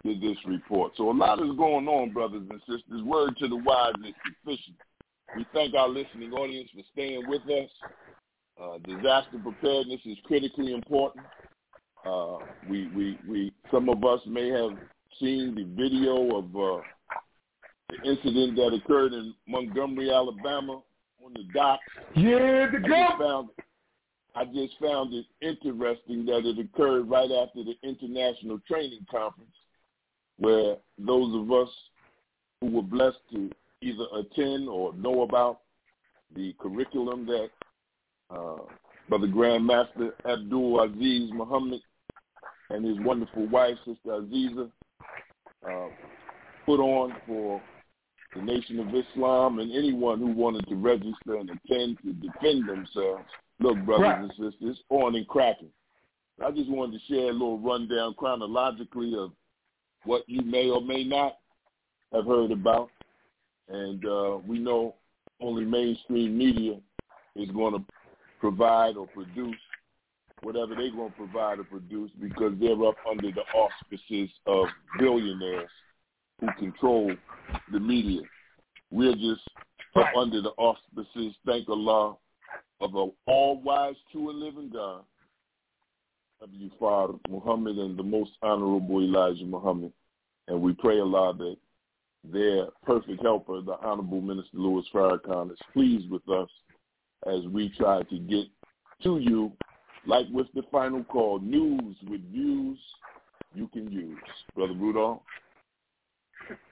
to 0.04 0.20
this 0.20 0.38
report. 0.48 0.94
So 0.98 1.12
a 1.12 1.14
lot 1.14 1.40
is 1.40 1.56
going 1.58 1.88
on, 1.88 2.14
brothers 2.14 2.44
and 2.50 2.62
sisters. 2.62 3.04
Word 3.04 3.36
to 3.38 3.48
the 3.48 3.58
wise 3.58 3.94
is 4.08 4.14
sufficient. 4.44 4.78
We 5.36 5.46
thank 5.54 5.76
our 5.76 5.90
listening 5.90 6.32
audience 6.32 6.70
for 6.74 6.84
staying 6.94 7.28
with 7.28 7.42
us. 7.44 7.70
Uh, 8.62 8.78
disaster 8.88 9.38
preparedness 9.44 10.00
is 10.06 10.18
critically 10.26 10.74
important. 10.74 11.26
Uh, 12.06 12.38
we, 12.70 12.88
we, 12.90 13.18
we, 13.28 13.54
some 13.72 13.90
of 13.90 14.04
us 14.04 14.22
may 14.28 14.50
have 14.50 14.78
seen 15.20 15.56
the 15.56 15.64
video 15.64 16.38
of 16.38 16.46
uh, 16.56 16.82
the 17.90 18.10
incident 18.10 18.56
that 18.56 18.80
occurred 18.82 19.14
in 19.14 19.34
Montgomery, 19.48 20.12
Alabama, 20.12 20.82
on 21.24 21.34
the 21.34 21.44
docks. 21.54 21.84
Yeah, 22.16 22.68
the 22.72 22.78
I 22.78 22.88
just 22.88 22.88
go. 22.88 23.08
found, 23.20 23.50
I 24.36 24.44
just 24.46 24.78
found 24.82 25.14
it 25.14 25.26
interesting 25.42 26.26
that 26.26 26.46
it 26.46 26.60
occurred 26.60 27.10
right 27.10 27.30
after 27.32 27.64
the 27.64 27.76
international 27.84 28.60
training 28.68 29.06
conference, 29.10 29.56
where 30.38 30.76
those 30.98 31.34
of 31.34 31.52
us 31.52 31.70
who 32.60 32.72
were 32.72 32.82
blessed 32.82 33.20
to 33.32 33.50
either 33.82 34.06
attend 34.18 34.68
or 34.68 34.94
know 34.96 35.22
about 35.22 35.62
the 36.36 36.54
curriculum 36.60 37.26
that 37.28 37.50
uh, 38.30 38.58
Brother 39.08 39.28
Grandmaster 39.28 40.12
Abdul 40.26 40.82
Aziz 40.82 41.30
Muhammad 41.32 41.80
and 42.72 42.84
his 42.84 42.98
wonderful 43.06 43.48
wife, 43.48 43.78
Sister 43.86 44.10
Aziza, 44.10 44.70
uh, 45.66 45.88
put 46.66 46.80
on 46.80 47.16
for 47.26 47.62
the 48.36 48.42
Nation 48.42 48.80
of 48.80 48.88
Islam 48.88 49.60
and 49.60 49.72
anyone 49.72 50.20
who 50.20 50.32
wanted 50.32 50.68
to 50.68 50.76
register 50.76 51.36
and 51.36 51.50
attend 51.50 51.98
to 52.04 52.12
defend 52.14 52.68
themselves. 52.68 53.24
Look, 53.60 53.78
brothers 53.86 54.06
Right. 54.06 54.20
and 54.22 54.30
sisters, 54.32 54.54
it's 54.62 54.80
on 54.90 55.16
and 55.16 55.28
cracking. 55.28 55.72
I 56.44 56.52
just 56.52 56.70
wanted 56.70 57.00
to 57.00 57.06
share 57.08 57.30
a 57.30 57.34
little 57.34 57.60
rundown 57.60 58.14
chronologically 58.16 59.16
of 59.16 59.32
what 60.04 60.28
you 60.28 60.42
may 60.42 60.70
or 60.70 60.82
may 60.82 61.04
not 61.04 61.38
have 62.12 62.26
heard 62.26 62.52
about. 62.52 62.90
And 63.70 64.06
uh, 64.06 64.38
we 64.46 64.60
know 64.60 64.96
only 65.40 65.64
mainstream 65.66 66.38
media 66.38 66.80
is 67.36 67.50
going 67.52 67.74
to 67.74 67.86
provide 68.40 68.98
or 68.98 69.08
produce 69.08 69.56
whatever 70.42 70.76
they're 70.76 70.92
going 70.92 71.10
to 71.10 71.18
provide 71.18 71.60
or 71.60 71.64
produce 71.64 72.12
because 72.22 72.54
they're 72.60 72.86
up 72.86 72.96
under 73.10 73.32
the 73.32 73.42
auspices 73.56 74.30
of 74.46 74.68
billionaires 75.00 75.70
who 76.40 76.48
control 76.60 77.12
the 77.72 77.80
media. 77.80 78.22
We're 78.92 79.16
just 79.16 79.42
up 79.96 80.08
under 80.16 80.42
the 80.42 80.52
auspices, 80.58 81.34
thank 81.46 81.68
Allah, 81.70 82.18
of 82.86 82.96
an 82.96 83.12
all-wise, 83.26 83.96
true 84.12 84.30
and 84.30 84.40
living 84.40 84.70
God, 84.72 85.02
W. 86.40 86.70
Fard 86.80 87.20
Muhammad 87.30 87.78
and 87.78 87.98
the 87.98 88.04
most 88.04 88.32
honorable 88.44 89.02
Elijah 89.02 89.46
Muhammad. 89.46 89.92
And 90.48 90.62
we 90.62 90.74
pray 90.74 91.00
Allah 91.00 91.34
that 91.38 91.58
their 92.32 92.68
perfect 92.86 93.22
helper, 93.24 93.62
the 93.62 93.78
Honorable 93.84 94.22
Minister 94.22 94.58
Louis 94.58 94.86
Farrakhan, 94.94 95.52
is 95.52 95.58
pleased 95.74 96.10
with 96.10 96.28
us 96.30 96.50
as 97.28 97.46
we 97.48 97.70
try 97.70 98.04
to 98.04 98.20
get 98.20 98.46
to 99.04 99.18
you, 99.18 99.52
like 100.06 100.28
with 100.32 100.48
the 100.54 100.62
final 100.72 101.04
call, 101.06 101.40
news 101.40 101.96
with 102.08 102.22
views 102.32 102.78
you 103.56 103.68
can 103.70 103.92
use. 103.92 104.18
Brother 104.56 104.74
Rudolph? 104.74 105.22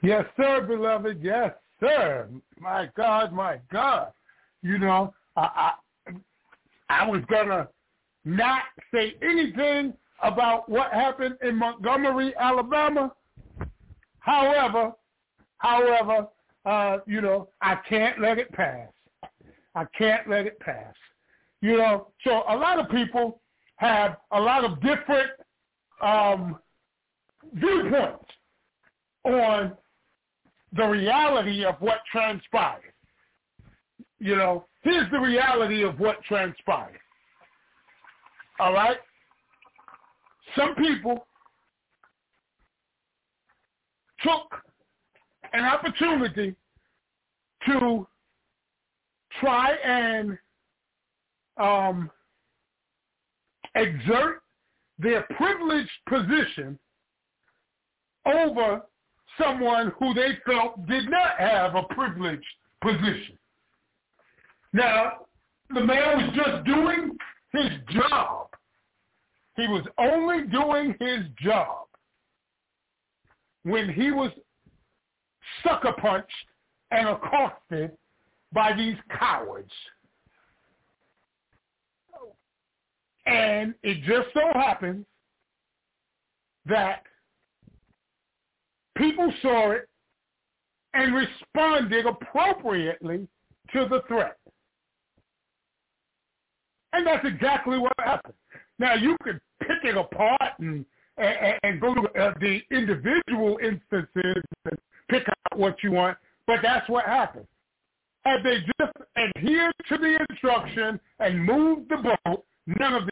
Yes, 0.03 0.25
sir, 0.37 0.61
beloved. 0.67 1.19
Yes, 1.23 1.53
sir. 1.79 2.29
My 2.59 2.89
God, 2.95 3.33
my 3.33 3.59
God. 3.71 4.11
You 4.61 4.77
know, 4.77 5.13
I 5.35 5.73
I, 7.01 7.07
was 7.07 7.21
gonna 7.29 7.67
not 8.25 8.63
say 8.93 9.15
anything 9.21 9.93
about 10.21 10.69
what 10.69 10.91
happened 10.91 11.37
in 11.41 11.55
Montgomery, 11.57 12.33
Alabama. 12.37 13.11
However, 14.19 14.93
however, 15.57 16.27
uh, 16.65 16.97
you 17.05 17.21
know, 17.21 17.49
I 17.61 17.75
can't 17.87 18.21
let 18.21 18.37
it 18.37 18.51
pass. 18.53 18.89
I 19.75 19.85
can't 19.97 20.29
let 20.29 20.45
it 20.45 20.59
pass. 20.59 20.93
You 21.61 21.77
know, 21.77 22.07
so 22.23 22.43
a 22.49 22.55
lot 22.55 22.79
of 22.79 22.89
people 22.89 23.41
have 23.77 24.17
a 24.31 24.39
lot 24.39 24.63
of 24.63 24.81
different 24.81 25.31
um, 26.01 26.59
viewpoints 27.53 28.25
on 29.23 29.73
the 30.75 30.85
reality 30.85 31.63
of 31.65 31.75
what 31.79 31.99
transpired. 32.11 32.93
You 34.19 34.35
know, 34.35 34.65
here's 34.83 35.09
the 35.11 35.19
reality 35.19 35.83
of 35.83 35.99
what 35.99 36.21
transpired. 36.23 36.99
All 38.59 38.73
right? 38.73 38.97
Some 40.55 40.75
people 40.75 41.25
took 44.21 44.61
an 45.53 45.63
opportunity 45.65 46.55
to 47.67 48.07
try 49.39 49.71
and 49.83 50.37
um, 51.57 52.09
exert 53.75 54.41
their 54.99 55.23
privileged 55.35 55.89
position 56.07 56.77
over 58.25 58.81
someone 59.41 59.91
who 59.99 60.13
they 60.13 60.37
felt 60.45 60.85
did 60.87 61.09
not 61.09 61.37
have 61.39 61.75
a 61.75 61.83
privileged 61.93 62.45
position. 62.81 63.37
Now, 64.73 65.27
the 65.73 65.83
man 65.83 66.17
was 66.17 66.35
just 66.35 66.65
doing 66.65 67.15
his 67.51 67.69
job. 67.91 68.47
He 69.55 69.67
was 69.67 69.85
only 69.99 70.47
doing 70.47 70.95
his 70.99 71.27
job 71.39 71.85
when 73.63 73.87
he 73.93 74.11
was 74.11 74.31
sucker 75.63 75.93
punched 75.99 76.31
and 76.91 77.07
accosted 77.07 77.91
by 78.51 78.73
these 78.73 78.97
cowards. 79.17 79.71
And 83.25 83.73
it 83.83 84.03
just 84.03 84.27
so 84.33 84.41
happens 84.53 85.05
that 86.65 87.03
people 88.97 89.31
saw 89.41 89.71
it 89.71 89.87
and 90.93 91.15
responded 91.15 92.05
appropriately 92.05 93.27
to 93.71 93.87
the 93.89 94.01
threat. 94.07 94.37
And 96.93 97.05
that's 97.07 97.25
exactly 97.25 97.79
what 97.79 97.93
happened. 97.97 98.35
Now, 98.79 98.93
you 98.93 99.17
could 99.23 99.41
pick 99.61 99.83
it 99.83 99.97
apart 99.97 100.53
and, 100.59 100.85
and, 101.17 101.59
and 101.63 101.81
go 101.81 101.93
to 101.93 102.01
uh, 102.01 102.33
the 102.39 102.59
individual 102.71 103.57
instances 103.61 104.43
and 104.65 104.77
pick 105.09 105.23
out 105.27 105.59
what 105.59 105.75
you 105.83 105.91
want, 105.91 106.17
but 106.47 106.59
that's 106.61 106.87
what 106.89 107.05
happened. 107.05 107.47
Had 108.25 108.43
they 108.43 108.59
just 108.79 108.93
adhered 109.17 109.73
to 109.89 109.97
the 109.97 110.17
instruction 110.29 110.99
and 111.19 111.43
moved 111.43 111.89
the 111.89 111.97
boat, 111.97 112.45
none 112.67 112.93
of 112.93 113.03
this. 113.03 113.09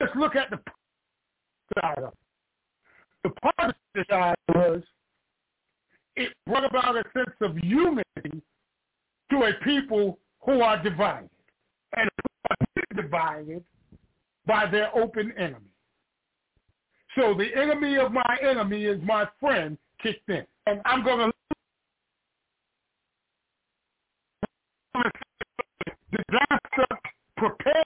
Let's 0.00 0.16
look 0.16 0.36
at 0.36 0.50
the 0.50 0.58
side 1.80 1.98
of. 1.98 2.12
The 3.22 3.30
positive 3.42 4.06
side 4.08 4.34
was 4.54 4.82
it 6.16 6.32
brought 6.46 6.64
about 6.64 6.96
a 6.96 7.02
sense 7.12 7.36
of 7.42 7.58
unity 7.62 8.42
to 9.30 9.44
a 9.44 9.52
people 9.64 10.18
who 10.40 10.60
are 10.60 10.82
divided 10.82 11.30
and 11.96 12.08
who 12.16 12.30
are 12.50 13.02
divided 13.02 13.64
by 14.46 14.66
their 14.66 14.96
open 14.96 15.32
enemy. 15.38 15.70
So 17.16 17.34
the 17.34 17.54
enemy 17.60 17.96
of 17.96 18.12
my 18.12 18.38
enemy 18.42 18.84
is 18.84 19.00
my 19.02 19.26
friend 19.40 19.76
kicked 20.02 20.28
in. 20.28 20.46
And 20.66 20.80
I'm 20.84 21.04
going 21.04 21.30
to 21.30 21.32
disaster 26.12 26.86
prepare 27.36 27.82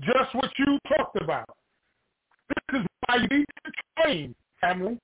just 0.00 0.34
what 0.34 0.50
you 0.58 0.78
talked 0.96 1.20
about. 1.20 1.48
This 2.48 2.80
is 2.80 2.86
why 3.06 3.16
you 3.16 3.38
need 3.38 3.46
to 3.64 3.72
train, 4.02 4.34
family. 4.60 4.98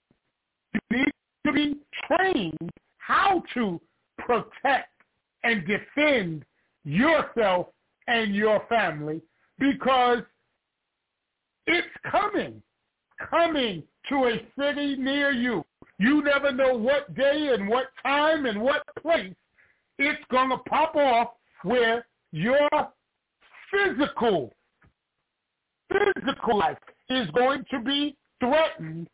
To 1.48 1.54
be 1.54 1.76
trained 2.06 2.70
how 2.98 3.42
to 3.54 3.80
protect 4.18 4.92
and 5.44 5.66
defend 5.66 6.44
yourself 6.84 7.68
and 8.06 8.34
your 8.34 8.66
family 8.68 9.22
because 9.58 10.18
it's 11.66 11.88
coming, 12.10 12.62
coming 13.30 13.82
to 14.10 14.26
a 14.26 14.46
city 14.58 14.96
near 14.96 15.30
you. 15.30 15.64
You 15.98 16.22
never 16.22 16.52
know 16.52 16.74
what 16.76 17.14
day 17.14 17.48
and 17.54 17.66
what 17.66 17.86
time 18.02 18.44
and 18.44 18.60
what 18.60 18.82
place 19.00 19.34
it's 19.98 20.22
going 20.30 20.50
to 20.50 20.58
pop 20.68 20.96
off 20.96 21.28
where 21.62 22.04
your 22.30 22.68
physical, 23.70 24.52
physical 25.90 26.58
life 26.58 26.76
is 27.08 27.26
going 27.30 27.64
to 27.70 27.80
be 27.80 28.18
threatened 28.38 29.08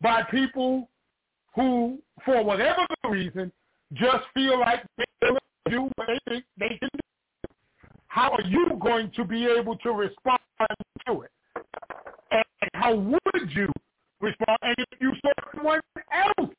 by 0.00 0.22
people 0.30 0.88
who, 1.54 1.98
for 2.24 2.42
whatever 2.42 2.86
reason, 3.08 3.52
just 3.92 4.24
feel 4.34 4.58
like 4.58 4.84
they 4.98 5.04
do 5.70 5.90
what 5.96 6.08
they 6.08 6.18
think 6.28 6.44
they 6.58 6.68
can 6.68 6.88
do. 6.92 7.48
How 8.08 8.30
are 8.30 8.42
you 8.42 8.78
going 8.80 9.10
to 9.16 9.24
be 9.24 9.46
able 9.46 9.76
to 9.78 9.90
respond 9.90 10.40
to 11.06 11.22
it? 11.22 11.30
And 12.30 12.44
how 12.74 12.94
would 12.94 13.50
you 13.50 13.68
respond? 14.20 14.58
And 14.62 14.74
if 14.78 15.00
you 15.00 15.12
saw 15.22 15.32
someone 15.54 15.80
else 16.12 16.50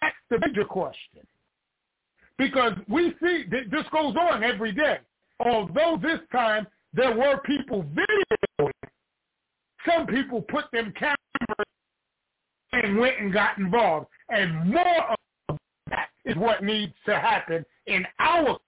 that's 0.00 0.14
the 0.30 0.38
bigger 0.38 0.64
question. 0.64 1.26
Because 2.36 2.72
we 2.88 3.14
see 3.20 3.44
th- 3.50 3.70
this 3.70 3.84
goes 3.92 4.14
on 4.16 4.44
every 4.44 4.72
day. 4.72 4.98
Although 5.40 5.98
this 6.00 6.20
time 6.30 6.66
there 6.92 7.16
were 7.16 7.38
people 7.44 7.84
videoing, 7.84 8.72
some 9.88 10.06
people 10.06 10.42
put 10.42 10.64
them 10.72 10.92
cameras 10.98 11.16
and 12.72 12.98
went 12.98 13.18
and 13.20 13.32
got 13.32 13.58
involved. 13.58 14.06
And 14.28 14.70
more 14.70 15.10
of 15.48 15.56
that 15.90 16.08
is 16.24 16.36
what 16.36 16.62
needs 16.62 16.92
to 17.06 17.18
happen 17.18 17.64
in 17.86 18.04
our 18.18 18.58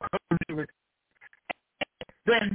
community 0.48 0.72
than 2.26 2.54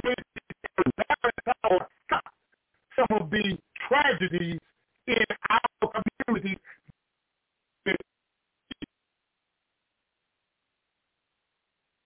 some 2.96 3.22
of 3.22 3.30
the 3.30 3.58
tragedies 3.88 4.60
in 5.08 5.24
our 5.50 5.92
community. 6.28 6.58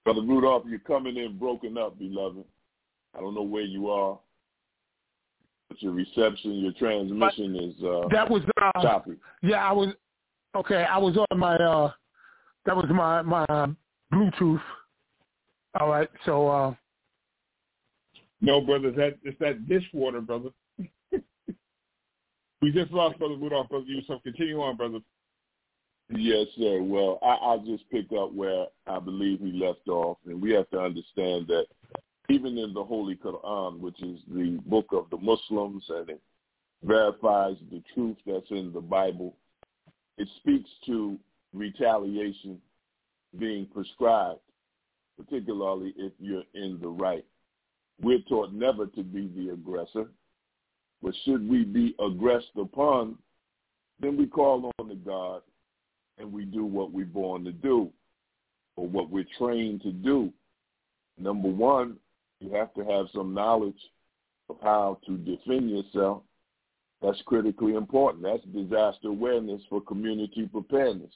Brother 0.03 0.21
Rudolph, 0.21 0.63
you're 0.67 0.79
coming 0.79 1.17
in 1.17 1.37
broken 1.37 1.77
up, 1.77 1.99
beloved. 1.99 2.43
I 3.15 3.21
don't 3.21 3.35
know 3.35 3.43
where 3.43 3.63
you 3.63 3.89
are, 3.89 4.17
but 5.69 5.81
your 5.81 5.93
reception, 5.93 6.59
your 6.59 6.73
transmission 6.73 7.53
but 7.53 7.63
is 7.63 7.75
uh, 7.83 8.07
that 8.11 8.29
was 8.29 8.41
uh, 8.61 8.81
choppy. 8.81 9.13
Yeah, 9.41 9.67
I 9.67 9.71
was 9.71 9.93
okay. 10.55 10.83
I 10.83 10.97
was 10.97 11.17
on 11.17 11.39
my 11.39 11.55
uh, 11.55 11.91
that 12.65 12.75
was 12.75 12.87
my 12.89 13.21
my 13.21 13.43
uh, 13.45 13.67
Bluetooth. 14.11 14.61
All 15.79 15.87
right, 15.87 16.09
so 16.25 16.47
uh, 16.47 16.73
no, 18.41 18.61
brother, 18.61 18.91
that 18.91 19.19
it's 19.23 19.37
that 19.39 19.67
dishwater, 19.67 20.21
brother. 20.21 20.49
we 22.61 22.71
just 22.71 22.91
lost 22.91 23.19
brother 23.19 23.35
Rudolph, 23.35 23.69
brother 23.69 23.85
Yusef. 23.87 24.23
Continue 24.23 24.61
on, 24.61 24.75
brother. 24.75 24.99
Yes, 26.09 26.47
sir. 26.57 26.81
Well, 26.81 27.19
I, 27.21 27.37
I'll 27.41 27.63
just 27.63 27.87
picked 27.91 28.13
up 28.13 28.33
where 28.33 28.65
I 28.87 28.99
believe 28.99 29.39
he 29.41 29.51
left 29.51 29.87
off, 29.87 30.17
and 30.25 30.41
we 30.41 30.51
have 30.53 30.67
to 30.71 30.79
understand 30.79 31.47
that 31.47 31.67
even 32.29 32.57
in 32.57 32.73
the 32.73 32.83
Holy 32.83 33.15
Quran, 33.15 33.79
which 33.79 34.01
is 34.01 34.19
the 34.27 34.59
book 34.65 34.87
of 34.91 35.09
the 35.09 35.17
Muslims, 35.17 35.83
and 35.89 36.09
it 36.09 36.21
verifies 36.83 37.55
the 37.71 37.81
truth 37.93 38.17
that's 38.25 38.49
in 38.51 38.71
the 38.73 38.81
Bible, 38.81 39.35
it 40.17 40.27
speaks 40.37 40.69
to 40.85 41.17
retaliation 41.53 42.59
being 43.37 43.65
prescribed, 43.65 44.39
particularly 45.17 45.93
if 45.97 46.13
you're 46.19 46.43
in 46.53 46.79
the 46.81 46.87
right. 46.87 47.25
We're 48.01 48.21
taught 48.29 48.53
never 48.53 48.85
to 48.85 49.03
be 49.03 49.27
the 49.35 49.53
aggressor, 49.53 50.05
but 51.01 51.13
should 51.25 51.47
we 51.49 51.63
be 51.63 51.95
aggressed 51.99 52.51
upon, 52.57 53.17
then 53.99 54.17
we 54.17 54.27
call 54.27 54.71
on 54.79 54.87
the 54.87 54.95
God 54.95 55.41
and 56.17 56.31
we 56.31 56.45
do 56.45 56.65
what 56.65 56.91
we're 56.91 57.05
born 57.05 57.43
to 57.45 57.51
do 57.51 57.89
or 58.75 58.87
what 58.87 59.09
we're 59.09 59.25
trained 59.37 59.81
to 59.81 59.91
do. 59.91 60.31
Number 61.17 61.49
one, 61.49 61.97
you 62.39 62.51
have 62.53 62.73
to 62.73 62.81
have 62.85 63.07
some 63.13 63.33
knowledge 63.33 63.79
of 64.49 64.57
how 64.61 64.99
to 65.05 65.17
defend 65.17 65.69
yourself. 65.69 66.23
That's 67.01 67.21
critically 67.25 67.75
important. 67.75 68.23
That's 68.23 68.43
disaster 68.53 69.07
awareness 69.07 69.61
for 69.69 69.81
community 69.81 70.47
preparedness. 70.51 71.13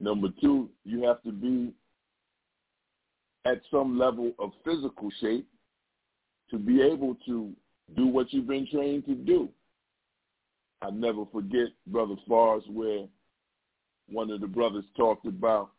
Number 0.00 0.28
two, 0.40 0.68
you 0.84 1.04
have 1.04 1.22
to 1.22 1.32
be 1.32 1.72
at 3.44 3.60
some 3.70 3.98
level 3.98 4.32
of 4.38 4.52
physical 4.64 5.10
shape 5.20 5.46
to 6.50 6.58
be 6.58 6.82
able 6.82 7.16
to 7.26 7.52
do 7.96 8.06
what 8.06 8.32
you've 8.32 8.48
been 8.48 8.66
trained 8.70 9.06
to 9.06 9.14
do. 9.14 9.48
I 10.82 10.90
never 10.90 11.24
forget 11.32 11.68
Brother 11.86 12.14
Fars 12.28 12.62
where 12.68 13.06
one 14.08 14.30
of 14.30 14.40
the 14.40 14.46
brothers 14.46 14.84
talked 14.96 15.26
about 15.26 15.70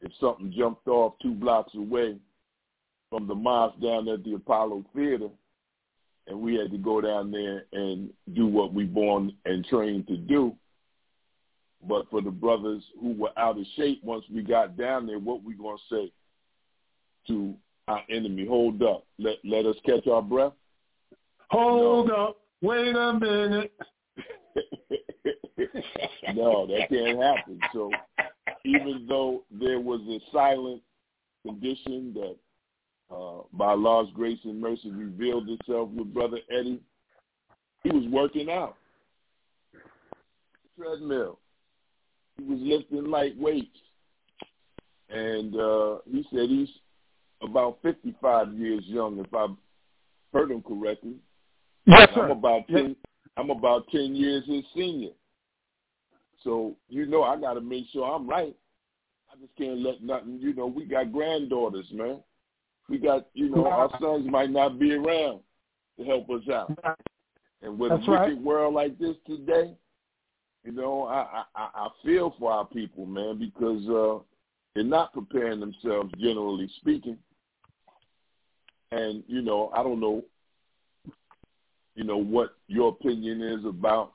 if 0.00 0.12
something 0.20 0.52
jumped 0.56 0.86
off 0.86 1.14
two 1.22 1.34
blocks 1.34 1.74
away 1.74 2.16
from 3.14 3.28
the 3.28 3.34
mosque 3.34 3.80
down 3.80 4.08
at 4.08 4.24
the 4.24 4.34
Apollo 4.34 4.84
Theater, 4.92 5.28
and 6.26 6.40
we 6.40 6.56
had 6.56 6.72
to 6.72 6.78
go 6.78 7.00
down 7.00 7.30
there 7.30 7.66
and 7.72 8.10
do 8.34 8.44
what 8.48 8.74
we 8.74 8.82
born 8.82 9.32
and 9.44 9.64
trained 9.66 10.08
to 10.08 10.16
do. 10.16 10.52
But 11.88 12.10
for 12.10 12.20
the 12.20 12.32
brothers 12.32 12.82
who 13.00 13.12
were 13.12 13.30
out 13.38 13.56
of 13.56 13.64
shape 13.76 14.02
once 14.02 14.24
we 14.34 14.42
got 14.42 14.76
down 14.76 15.06
there, 15.06 15.20
what 15.20 15.44
we 15.44 15.54
gonna 15.54 15.76
say 15.88 16.10
to 17.28 17.54
our 17.86 18.02
enemy? 18.10 18.46
Hold 18.46 18.82
up. 18.82 19.04
Let 19.20 19.36
let 19.44 19.64
us 19.64 19.76
catch 19.86 20.08
our 20.08 20.22
breath. 20.22 20.54
Hold 21.50 22.08
no. 22.08 22.14
up. 22.14 22.40
Wait 22.62 22.96
a 22.96 23.12
minute. 23.12 23.72
no, 26.34 26.66
that 26.66 26.88
can't 26.88 27.22
happen. 27.22 27.60
So 27.72 27.92
even 28.64 29.06
though 29.08 29.44
there 29.52 29.78
was 29.78 30.00
a 30.00 30.18
silent 30.32 30.82
condition 31.46 32.12
that 32.14 32.36
uh, 33.10 33.42
by 33.52 33.70
Allah's 33.70 34.10
grace 34.14 34.38
and 34.44 34.60
mercy 34.60 34.90
revealed 34.90 35.48
itself 35.48 35.90
with 35.90 36.12
Brother 36.12 36.38
Eddie, 36.50 36.80
he 37.82 37.90
was 37.90 38.04
working 38.10 38.50
out. 38.50 38.76
Treadmill. 40.78 41.38
He 42.36 42.44
was 42.44 42.58
lifting 42.60 43.10
light 43.10 43.38
weights. 43.38 43.78
And 45.10 45.54
uh, 45.54 45.98
he 46.10 46.26
said 46.32 46.48
he's 46.48 46.70
about 47.42 47.78
55 47.82 48.54
years 48.54 48.82
young, 48.86 49.18
if 49.18 49.32
I 49.32 49.46
heard 50.32 50.50
him 50.50 50.62
correctly. 50.62 51.16
Yes, 51.86 52.08
sir. 52.14 52.24
I'm 52.24 52.30
about 52.30 52.66
10. 52.68 52.96
I'm 53.36 53.50
about 53.50 53.86
10 53.90 54.14
years 54.14 54.44
his 54.46 54.64
senior. 54.74 55.10
So, 56.42 56.76
you 56.88 57.06
know, 57.06 57.22
I 57.22 57.38
got 57.40 57.54
to 57.54 57.60
make 57.60 57.86
sure 57.92 58.04
I'm 58.04 58.28
right. 58.28 58.54
I 59.32 59.36
just 59.40 59.56
can't 59.56 59.80
let 59.80 60.02
nothing, 60.02 60.38
you 60.40 60.54
know, 60.54 60.66
we 60.66 60.84
got 60.84 61.12
granddaughters, 61.12 61.86
man. 61.92 62.20
We 62.88 62.98
got, 62.98 63.26
you 63.34 63.48
know, 63.48 63.66
our 63.66 63.90
sons 64.00 64.26
might 64.30 64.50
not 64.50 64.78
be 64.78 64.92
around 64.92 65.40
to 65.98 66.04
help 66.04 66.28
us 66.30 66.42
out. 66.52 66.78
And 67.62 67.78
with 67.78 67.90
That's 67.90 68.06
a 68.06 68.10
wicked 68.10 68.22
right. 68.22 68.42
world 68.42 68.74
like 68.74 68.98
this 68.98 69.16
today, 69.26 69.74
you 70.64 70.72
know, 70.72 71.04
I, 71.04 71.44
I, 71.54 71.68
I 71.74 71.88
feel 72.04 72.34
for 72.38 72.52
our 72.52 72.66
people, 72.66 73.06
man, 73.06 73.38
because 73.38 73.88
uh, 73.88 74.22
they're 74.74 74.84
not 74.84 75.12
preparing 75.12 75.60
themselves, 75.60 76.10
generally 76.18 76.68
speaking. 76.80 77.16
And, 78.92 79.24
you 79.26 79.42
know, 79.42 79.70
I 79.74 79.82
don't 79.82 80.00
know, 80.00 80.24
you 81.94 82.04
know, 82.04 82.18
what 82.18 82.56
your 82.68 82.90
opinion 82.90 83.42
is 83.42 83.64
about, 83.64 84.12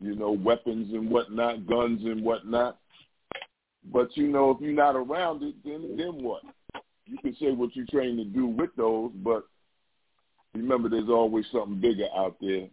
you 0.00 0.14
know, 0.14 0.32
weapons 0.32 0.92
and 0.92 1.10
whatnot, 1.10 1.66
guns 1.66 2.02
and 2.04 2.22
whatnot. 2.22 2.78
But, 3.92 4.16
you 4.16 4.28
know, 4.28 4.50
if 4.50 4.60
you're 4.60 4.72
not 4.72 4.96
around 4.96 5.42
it, 5.42 5.54
then 5.64 5.96
then 5.96 6.22
what? 6.22 6.42
You 7.08 7.18
can 7.18 7.34
say 7.40 7.50
what 7.52 7.74
you're 7.74 7.86
trained 7.90 8.18
to 8.18 8.24
do 8.24 8.46
with 8.46 8.70
those, 8.76 9.10
but 9.24 9.44
remember 10.54 10.88
there's 10.88 11.08
always 11.08 11.46
something 11.52 11.80
bigger 11.80 12.06
out 12.16 12.36
there. 12.40 12.68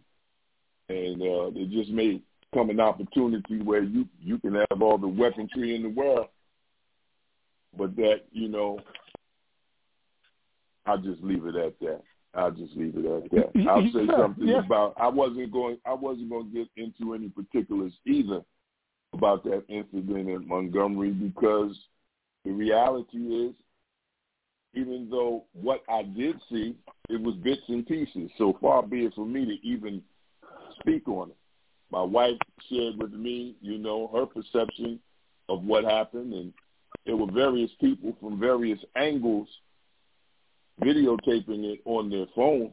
And 0.88 1.20
uh, 1.20 1.50
there 1.50 1.66
just 1.70 1.90
may 1.90 2.20
come 2.54 2.70
an 2.70 2.80
opportunity 2.80 3.60
where 3.60 3.82
you, 3.82 4.06
you 4.20 4.38
can 4.38 4.54
have 4.54 4.82
all 4.82 4.98
the 4.98 5.08
weaponry 5.08 5.74
in 5.74 5.82
the 5.82 5.88
world, 5.88 6.28
but 7.76 7.96
that, 7.96 8.22
you 8.30 8.48
know, 8.48 8.78
I'll 10.86 10.98
just 10.98 11.22
leave 11.22 11.44
it 11.46 11.56
at 11.56 11.78
that. 11.80 12.02
I'll 12.34 12.52
just 12.52 12.76
leave 12.76 12.94
it 12.96 13.06
at 13.06 13.30
that. 13.30 13.66
I'll 13.68 13.82
say 13.92 14.06
something 14.16 14.46
yeah. 14.46 14.64
about 14.64 14.94
I 14.96 15.08
wasn't 15.08 15.50
going 15.52 15.78
I 15.86 15.94
wasn't 15.94 16.30
going 16.30 16.52
to 16.52 16.52
get 16.52 16.68
into 16.76 17.14
any 17.14 17.28
particulars 17.28 17.92
either 18.04 18.42
about 19.12 19.42
that 19.44 19.64
incident 19.68 20.28
in 20.28 20.46
Montgomery 20.46 21.10
because 21.10 21.76
the 22.44 22.52
reality 22.52 23.18
is 23.18 23.54
even 24.76 25.08
though 25.10 25.44
what 25.54 25.82
I 25.88 26.02
did 26.02 26.36
see 26.50 26.76
it 27.08 27.20
was 27.20 27.34
bits 27.36 27.62
and 27.68 27.86
pieces. 27.86 28.30
So 28.38 28.56
far 28.60 28.82
be 28.82 29.06
it 29.06 29.14
for 29.14 29.26
me 29.26 29.44
to 29.44 29.66
even 29.66 30.02
speak 30.80 31.08
on 31.08 31.30
it. 31.30 31.36
My 31.90 32.02
wife 32.02 32.36
shared 32.68 32.96
with 32.98 33.12
me, 33.12 33.56
you 33.60 33.78
know, 33.78 34.10
her 34.14 34.26
perception 34.26 35.00
of 35.48 35.62
what 35.62 35.84
happened 35.84 36.32
and 36.34 36.52
there 37.04 37.16
were 37.16 37.30
various 37.30 37.70
people 37.80 38.16
from 38.20 38.38
various 38.38 38.80
angles 38.96 39.48
videotaping 40.82 41.64
it 41.64 41.80
on 41.84 42.10
their 42.10 42.26
phone. 42.34 42.72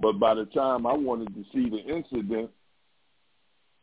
But 0.00 0.18
by 0.18 0.34
the 0.34 0.46
time 0.46 0.86
I 0.86 0.92
wanted 0.92 1.34
to 1.34 1.44
see 1.52 1.68
the 1.68 1.78
incident, 1.78 2.50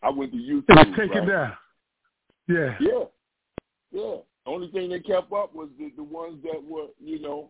I 0.01 0.09
went 0.09 0.31
to 0.31 0.37
YouTube. 0.37 0.65
It 0.69 0.87
was 0.87 0.97
taken 0.97 1.19
right? 1.19 1.27
down. 1.27 1.53
Yeah. 2.47 2.75
Yeah, 2.79 3.03
yeah. 3.91 4.15
Only 4.45 4.69
thing 4.71 4.89
they 4.89 4.99
kept 4.99 5.31
up 5.31 5.55
was 5.55 5.69
the, 5.77 5.91
the 5.95 6.03
ones 6.03 6.43
that 6.43 6.61
were, 6.63 6.87
you 7.01 7.19
know, 7.19 7.49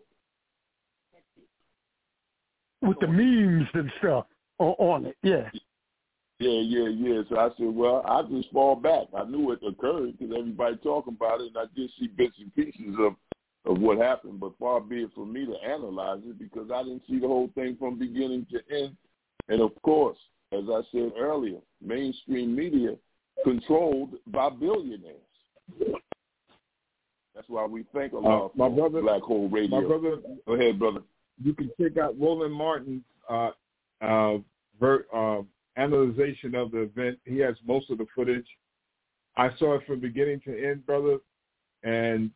With 2.81 2.99
the 2.99 3.07
memes 3.07 3.67
and 3.73 3.91
stuff 3.99 4.25
on 4.59 5.05
it. 5.05 5.17
Yeah. 5.23 5.49
yeah, 6.39 6.61
yeah, 6.61 6.89
yeah. 6.89 7.21
So 7.29 7.37
I 7.37 7.49
said, 7.57 7.73
well, 7.73 8.03
I 8.07 8.21
just 8.23 8.51
fall 8.51 8.75
back. 8.75 9.07
I 9.17 9.23
knew 9.23 9.51
it 9.51 9.59
occurred 9.67 10.17
because 10.17 10.35
everybody 10.37 10.77
talking 10.77 11.15
about 11.15 11.41
it, 11.41 11.47
and 11.47 11.57
I 11.57 11.65
did 11.75 11.89
see 11.99 12.07
bits 12.07 12.35
and 12.39 12.53
pieces 12.55 12.95
of 12.99 13.15
of 13.65 13.79
what 13.79 13.97
happened. 13.97 14.39
But 14.39 14.57
far 14.59 14.81
be 14.81 15.03
it 15.03 15.11
for 15.15 15.25
me 15.25 15.45
to 15.45 15.55
analyze 15.65 16.19
it 16.25 16.37
because 16.37 16.69
I 16.73 16.83
didn't 16.83 17.03
see 17.07 17.19
the 17.19 17.27
whole 17.27 17.49
thing 17.55 17.77
from 17.79 17.97
beginning 17.97 18.45
to 18.51 18.75
end. 18.75 18.97
And 19.47 19.61
of 19.61 19.71
course, 19.81 20.17
as 20.51 20.63
I 20.69 20.81
said 20.91 21.13
earlier, 21.17 21.59
mainstream 21.81 22.55
media 22.55 22.95
controlled 23.43 24.15
by 24.27 24.49
billionaires. 24.49 25.17
That's 27.35 27.49
why 27.49 27.65
we 27.65 27.83
thank 27.93 28.13
Allah 28.13 28.45
Uh, 28.45 28.49
my 28.55 28.67
for 28.69 28.75
brother- 28.89 29.01
Black 29.01 29.21
Whole 29.23 29.49
Radio. 29.49 29.81
My 29.81 29.87
brother, 29.87 30.17
Go 30.45 30.53
ahead, 30.53 30.77
brother. 30.79 31.01
you 31.43 31.53
can 31.53 31.71
check 31.79 31.97
out 31.97 32.19
Roland 32.19 32.53
Martin's 32.53 33.03
uh, 33.29 33.51
uh, 34.01 34.37
ver, 34.79 35.05
uh, 35.13 35.41
analyzation 35.75 36.53
of 36.55 36.71
the 36.71 36.79
event. 36.81 37.19
He 37.25 37.39
has 37.39 37.55
most 37.65 37.89
of 37.89 37.97
the 37.97 38.05
footage. 38.15 38.45
I 39.35 39.49
saw 39.57 39.75
it 39.75 39.85
from 39.87 39.99
beginning 39.99 40.41
to 40.41 40.51
end, 40.69 40.85
brother. 40.85 41.17
And 41.83 42.29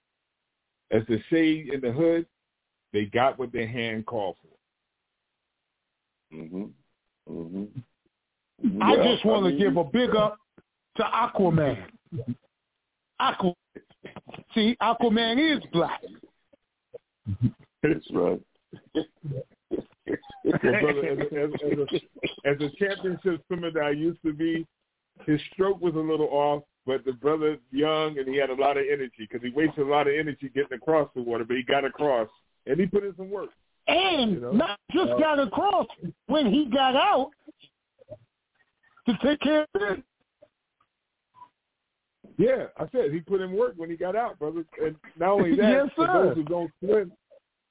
as 0.92 1.04
they 1.08 1.24
say 1.30 1.70
in 1.72 1.80
the 1.82 1.92
hood, 1.92 2.26
they 2.92 3.06
got 3.06 3.38
what 3.38 3.52
their 3.52 3.68
hand 3.68 4.06
called 4.08 4.38
for. 4.42 6.36
Mm-hmm. 6.38 6.64
Mm-hmm. 7.30 8.82
I 8.82 8.96
just 8.96 9.24
want 9.26 9.44
to 9.46 9.50
mean, 9.52 9.60
give 9.60 9.78
a 9.78 9.84
big 9.84 10.16
up 10.16 10.40
to 10.96 11.04
Aquaman. 11.04 11.86
Aquaman. 13.22 13.54
See, 14.54 14.78
Aquaman 14.82 15.58
is 15.58 15.64
black. 15.72 16.02
That's 17.84 18.06
right. 18.14 18.42
well, 18.96 20.60
brother, 20.62 21.08
as, 21.08 21.20
as, 21.32 21.50
as, 21.64 21.78
a, 21.78 22.50
as 22.50 22.62
a 22.62 22.70
championship 22.78 23.42
swimmer 23.48 23.72
that 23.72 23.84
I 23.84 23.92
used 23.92 24.22
to 24.24 24.34
be, 24.34 24.66
his 25.26 25.40
stroke 25.54 25.82
was 25.82 25.96
a 25.96 26.00
little 26.00 26.28
off, 26.28 26.64
but 26.86 27.04
the 27.06 27.14
brother 27.14 27.58
young 27.72 28.18
and 28.18 28.28
he 28.28 28.38
had 28.38 28.50
a 28.50 28.56
lot 28.56 28.78
of 28.78 28.86
energy 28.92 29.12
because 29.20 29.42
he 29.42 29.50
wasted 29.50 29.86
a 29.86 29.90
lot 29.90 30.08
of 30.08 30.14
energy 30.18 30.50
getting 30.54 30.78
across 30.78 31.10
the 31.16 31.22
water, 31.22 31.44
but 31.44 31.58
he 31.58 31.64
got 31.64 31.86
across 31.86 32.30
and 32.66 32.80
he 32.80 32.86
put 32.86 33.04
in 33.04 33.16
some 33.18 33.30
work. 33.30 33.50
And 33.88 34.32
You 34.32 34.40
know? 34.40 34.52
not 34.52 34.80
just 34.92 35.12
Uh, 35.12 35.18
got 35.20 35.40
across 35.40 35.88
when 36.28 36.52
he 36.52 36.66
got 36.66 36.96
out 36.96 37.32
to 39.08 39.18
take 39.24 39.40
care 39.40 39.66
of 39.74 39.82
it. 39.82 40.04
Yeah, 42.38 42.66
I 42.78 42.88
said 42.92 43.12
he 43.12 43.20
put 43.20 43.42
in 43.42 43.54
work 43.54 43.74
when 43.78 43.90
he 43.90 43.98
got 43.98 44.16
out, 44.16 44.38
brother. 44.38 44.64
And 44.84 44.96
not 45.18 45.30
only 45.30 45.56
that, 45.56 45.70
Yes, 45.70 45.88
for 45.96 46.08
those 46.08 46.36
who 46.36 46.44
don't 46.44 46.72
swim, 46.80 47.12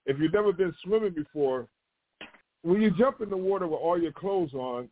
if 0.06 0.18
you've 0.18 0.32
never 0.32 0.52
been 0.52 0.74
swimming 0.84 1.12
before, 1.14 1.68
when 2.62 2.82
you 2.82 2.90
jump 2.90 3.20
in 3.20 3.30
the 3.30 3.36
water 3.36 3.66
with 3.66 3.80
all 3.80 4.00
your 4.00 4.12
clothes 4.12 4.54
on, 4.54 4.88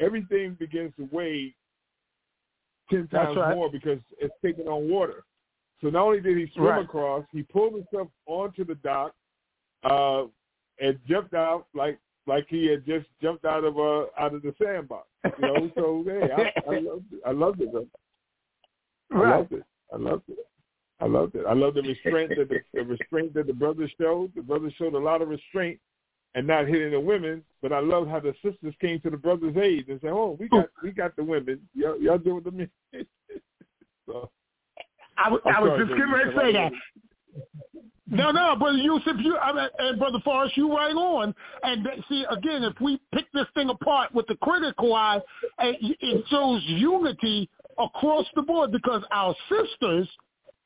everything 0.00 0.54
begins 0.58 0.92
to 0.96 1.08
weigh 1.12 1.54
ten 2.90 3.06
times 3.08 3.36
right. 3.36 3.54
more 3.54 3.70
because 3.70 3.98
it's 4.18 4.34
taking 4.42 4.66
on 4.66 4.88
water. 4.88 5.24
So 5.82 5.90
not 5.90 6.02
only 6.04 6.20
did 6.20 6.36
he 6.38 6.50
swim 6.54 6.66
Right. 6.66 6.84
across, 6.84 7.24
he 7.32 7.42
pulled 7.42 7.74
himself 7.74 8.08
onto 8.26 8.64
the 8.64 8.74
dock 8.76 9.12
uh, 9.84 10.24
and 10.80 10.98
jumped 11.06 11.34
out 11.34 11.66
like 11.74 11.98
like 12.26 12.46
he 12.48 12.66
had 12.66 12.84
just 12.84 13.06
jumped 13.22 13.44
out 13.44 13.64
of 13.64 13.78
uh 13.78 14.06
out 14.18 14.34
of 14.34 14.42
the 14.42 14.54
sandbox. 14.60 15.06
You 15.38 15.46
know, 15.46 15.70
so 15.74 16.04
hey, 16.06 16.30
I, 16.32 16.74
I 16.74 16.78
loved 16.80 17.12
it. 17.12 17.20
I 17.26 17.30
loved 17.32 17.60
it. 17.60 17.88
Brother. 19.10 19.26
I 19.26 19.30
Right. 19.30 19.38
loved 19.38 19.52
it. 19.52 19.64
I 19.92 19.96
loved 19.96 20.28
it. 20.28 20.38
I 21.00 21.06
loved 21.06 21.34
it. 21.36 21.44
I 21.48 21.52
love 21.54 21.74
the 21.74 21.82
restraint 21.82 22.30
that 22.36 22.48
the, 22.48 22.58
the 22.74 22.82
restraint 22.84 23.34
that 23.34 23.46
the 23.46 23.52
brothers 23.52 23.90
showed. 24.00 24.32
The 24.34 24.42
brothers 24.42 24.72
showed 24.78 24.94
a 24.94 24.98
lot 24.98 25.22
of 25.22 25.28
restraint 25.28 25.78
and 26.34 26.46
not 26.46 26.66
hitting 26.66 26.90
the 26.90 27.00
women. 27.00 27.42
But 27.62 27.72
I 27.72 27.80
love 27.80 28.06
how 28.08 28.20
the 28.20 28.34
sisters 28.42 28.74
came 28.80 29.00
to 29.00 29.10
the 29.10 29.16
brothers' 29.16 29.56
aid 29.56 29.88
and 29.88 30.00
said, 30.00 30.10
"Oh, 30.10 30.36
we 30.38 30.48
got 30.48 30.66
we 30.82 30.90
got 30.90 31.14
the 31.16 31.24
women. 31.24 31.60
Y'all, 31.74 31.98
y'all 32.00 32.18
do 32.18 32.34
with 32.36 32.44
the 32.44 32.50
men." 32.50 32.70
so 34.06 34.30
I, 35.16 35.30
was- 35.30 35.40
I'm 35.44 35.62
was 35.62 35.70
sorry, 35.70 35.86
just 35.86 35.96
getting 35.98 36.12
ready 36.12 36.30
to 36.30 36.36
say 36.36 36.52
that. 36.52 36.72
No, 38.10 38.30
no, 38.30 38.56
brother 38.56 38.78
Yusef, 38.78 39.16
you 39.18 39.36
I 39.36 39.52
mean, 39.52 39.68
and 39.78 39.98
brother 39.98 40.18
Forrest, 40.24 40.56
you 40.56 40.74
right 40.74 40.94
on. 40.94 41.34
And 41.62 41.86
see, 42.08 42.24
again, 42.30 42.62
if 42.64 42.72
we 42.80 42.98
pick 43.14 43.26
this 43.34 43.44
thing 43.54 43.68
apart 43.68 44.14
with 44.14 44.26
the 44.28 44.36
critical 44.36 44.94
eye, 44.94 45.20
it 45.58 46.24
shows 46.30 46.62
unity 46.64 47.50
across 47.78 48.26
the 48.34 48.42
board 48.42 48.72
because 48.72 49.02
our 49.10 49.34
sisters 49.48 50.08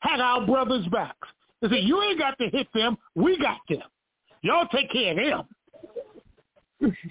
had 0.00 0.20
our 0.20 0.44
brothers' 0.46 0.86
backs. 0.90 1.28
They 1.60 1.68
said, 1.68 1.84
"You 1.84 2.02
ain't 2.02 2.18
got 2.18 2.38
to 2.38 2.48
hit 2.48 2.68
them. 2.74 2.96
We 3.14 3.38
got 3.38 3.60
them. 3.68 3.82
Y'all 4.42 4.66
take 4.68 4.90
care 4.90 5.12
of 5.12 5.16
them." 5.16 5.48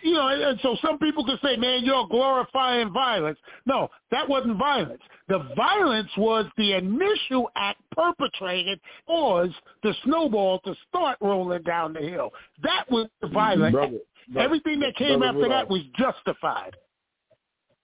You 0.03 0.13
know, 0.13 0.27
and, 0.27 0.41
and 0.41 0.59
so 0.61 0.75
some 0.81 0.99
people 0.99 1.25
could 1.25 1.39
say, 1.41 1.55
man, 1.55 1.85
you're 1.85 2.05
glorifying 2.07 2.91
violence. 2.91 3.39
No, 3.65 3.87
that 4.11 4.27
wasn't 4.27 4.57
violence. 4.57 5.01
The 5.29 5.47
violence 5.55 6.09
was 6.17 6.45
the 6.57 6.73
initial 6.73 7.49
act 7.55 7.79
perpetrated 7.95 8.81
was 9.07 9.49
the 9.81 9.93
snowball 10.03 10.59
to 10.65 10.75
start 10.89 11.17
rolling 11.21 11.63
down 11.63 11.93
the 11.93 12.01
hill. 12.01 12.31
That 12.63 12.83
was 12.91 13.07
the 13.21 13.27
mm-hmm. 13.27 13.35
violence. 13.35 13.73
brother, 13.73 13.97
brother, 14.29 14.45
Everything 14.45 14.79
that 14.81 14.95
came 14.97 15.19
brother 15.19 15.37
after 15.37 15.49
that 15.49 15.69
was 15.69 15.81
justified. 15.97 16.75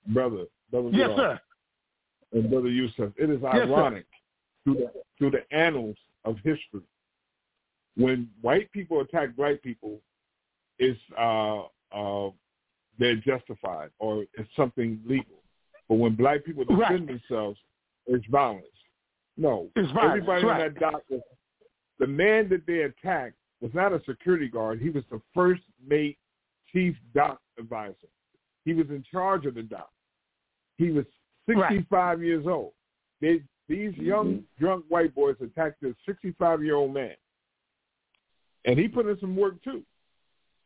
brother, 0.07 0.45
brother, 0.69 0.89
Yes, 0.91 1.11
sir. 1.15 1.39
And 2.33 2.49
brother 2.49 2.69
Yusef. 2.69 3.13
It 3.17 3.29
is 3.29 3.39
Yes, 3.41 3.53
ironic 3.53 4.05
through 4.63 4.75
the 4.75 4.91
through 5.17 5.31
the 5.31 5.43
annals 5.55 5.95
of 6.25 6.35
history 6.43 6.81
when 7.97 8.29
white 8.41 8.71
people 8.71 9.01
attack 9.01 9.35
black 9.35 9.61
people, 9.61 9.99
it's 10.79 10.99
uh 11.17 11.63
uh 11.91 12.29
they're 12.99 13.15
justified 13.15 13.89
or 13.99 14.23
it's 14.37 14.49
something 14.55 14.99
legal. 15.05 15.41
But 15.89 15.95
when 15.95 16.15
black 16.15 16.43
people 16.45 16.63
defend 16.63 17.07
Right. 17.07 17.07
themselves, 17.29 17.59
it's 18.07 18.25
violence. 18.27 18.65
No, 19.35 19.69
It's 19.75 19.91
violence, 19.91 20.11
everybody 20.23 20.45
right. 20.45 20.61
on 20.61 20.73
that 20.73 20.79
dock 20.79 21.01
the 21.99 22.07
man 22.07 22.47
that 22.49 22.65
they 22.67 22.81
attacked 22.81 23.35
was 23.59 23.73
not 23.73 23.91
a 23.91 24.01
security 24.05 24.47
guard. 24.47 24.79
He 24.79 24.91
was 24.91 25.03
the 25.09 25.19
first 25.33 25.63
mate 25.87 26.17
chief 26.71 26.95
dock 27.15 27.41
advisor. 27.57 27.95
He 28.65 28.73
was 28.73 28.87
in 28.89 29.03
charge 29.11 29.47
of 29.47 29.55
the 29.55 29.63
dock. 29.63 29.91
He 30.77 30.91
was 30.91 31.05
Right. 31.47 31.69
65 31.71 32.21
years 32.23 32.45
old. 32.47 32.73
They, 33.21 33.41
these 33.69 33.95
young 33.97 34.43
drunk 34.59 34.85
white 34.89 35.13
boys 35.15 35.35
attacked 35.41 35.81
this 35.81 35.95
65 36.05 36.63
year 36.63 36.75
old 36.75 36.93
man, 36.93 37.15
and 38.65 38.77
he 38.79 38.87
put 38.87 39.07
in 39.07 39.17
some 39.19 39.35
work 39.35 39.61
too. 39.63 39.83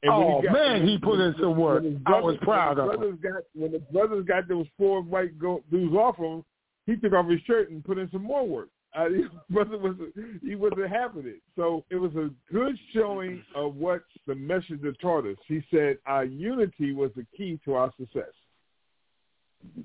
And 0.03 0.11
Oh, 0.11 0.41
got- 0.41 0.53
man, 0.53 0.87
he 0.87 0.97
put 0.97 1.19
in 1.19 1.35
some 1.39 1.57
work. 1.57 1.83
his 1.83 1.97
I 2.07 2.19
was 2.19 2.37
proud 2.41 2.79
of 2.79 2.89
him. 2.89 2.97
brothers 2.97 3.19
got 3.21 3.43
when 3.53 3.71
the 3.71 3.79
brothers 3.79 4.25
got 4.25 4.47
those 4.47 4.65
four 4.77 5.01
white 5.03 5.37
go, 5.37 5.63
dudes 5.71 5.93
off 5.95 6.17
him, 6.17 6.43
he 6.87 6.95
took 6.95 7.13
off 7.13 7.29
his 7.29 7.39
shirt 7.41 7.69
and 7.69 7.83
put 7.85 7.97
in 7.99 8.09
some 8.11 8.23
more 8.23 8.47
work. 8.47 8.69
Uh, 8.95 9.07
he 9.09 9.23
was 9.53 9.95
he 10.43 10.55
wasn't 10.55 10.89
having 10.89 11.27
it. 11.27 11.41
So 11.55 11.85
it 11.91 11.95
was 11.97 12.11
a 12.15 12.29
good 12.51 12.75
showing 12.93 13.43
of 13.55 13.75
what 13.75 14.01
the 14.25 14.35
messenger 14.35 14.91
taught 14.93 15.25
us. 15.27 15.37
He 15.47 15.61
said 15.71 15.97
our 16.07 16.25
unity 16.25 16.93
was 16.93 17.11
the 17.15 17.25
key 17.37 17.59
to 17.65 17.75
our 17.75 17.91
success. 17.99 18.33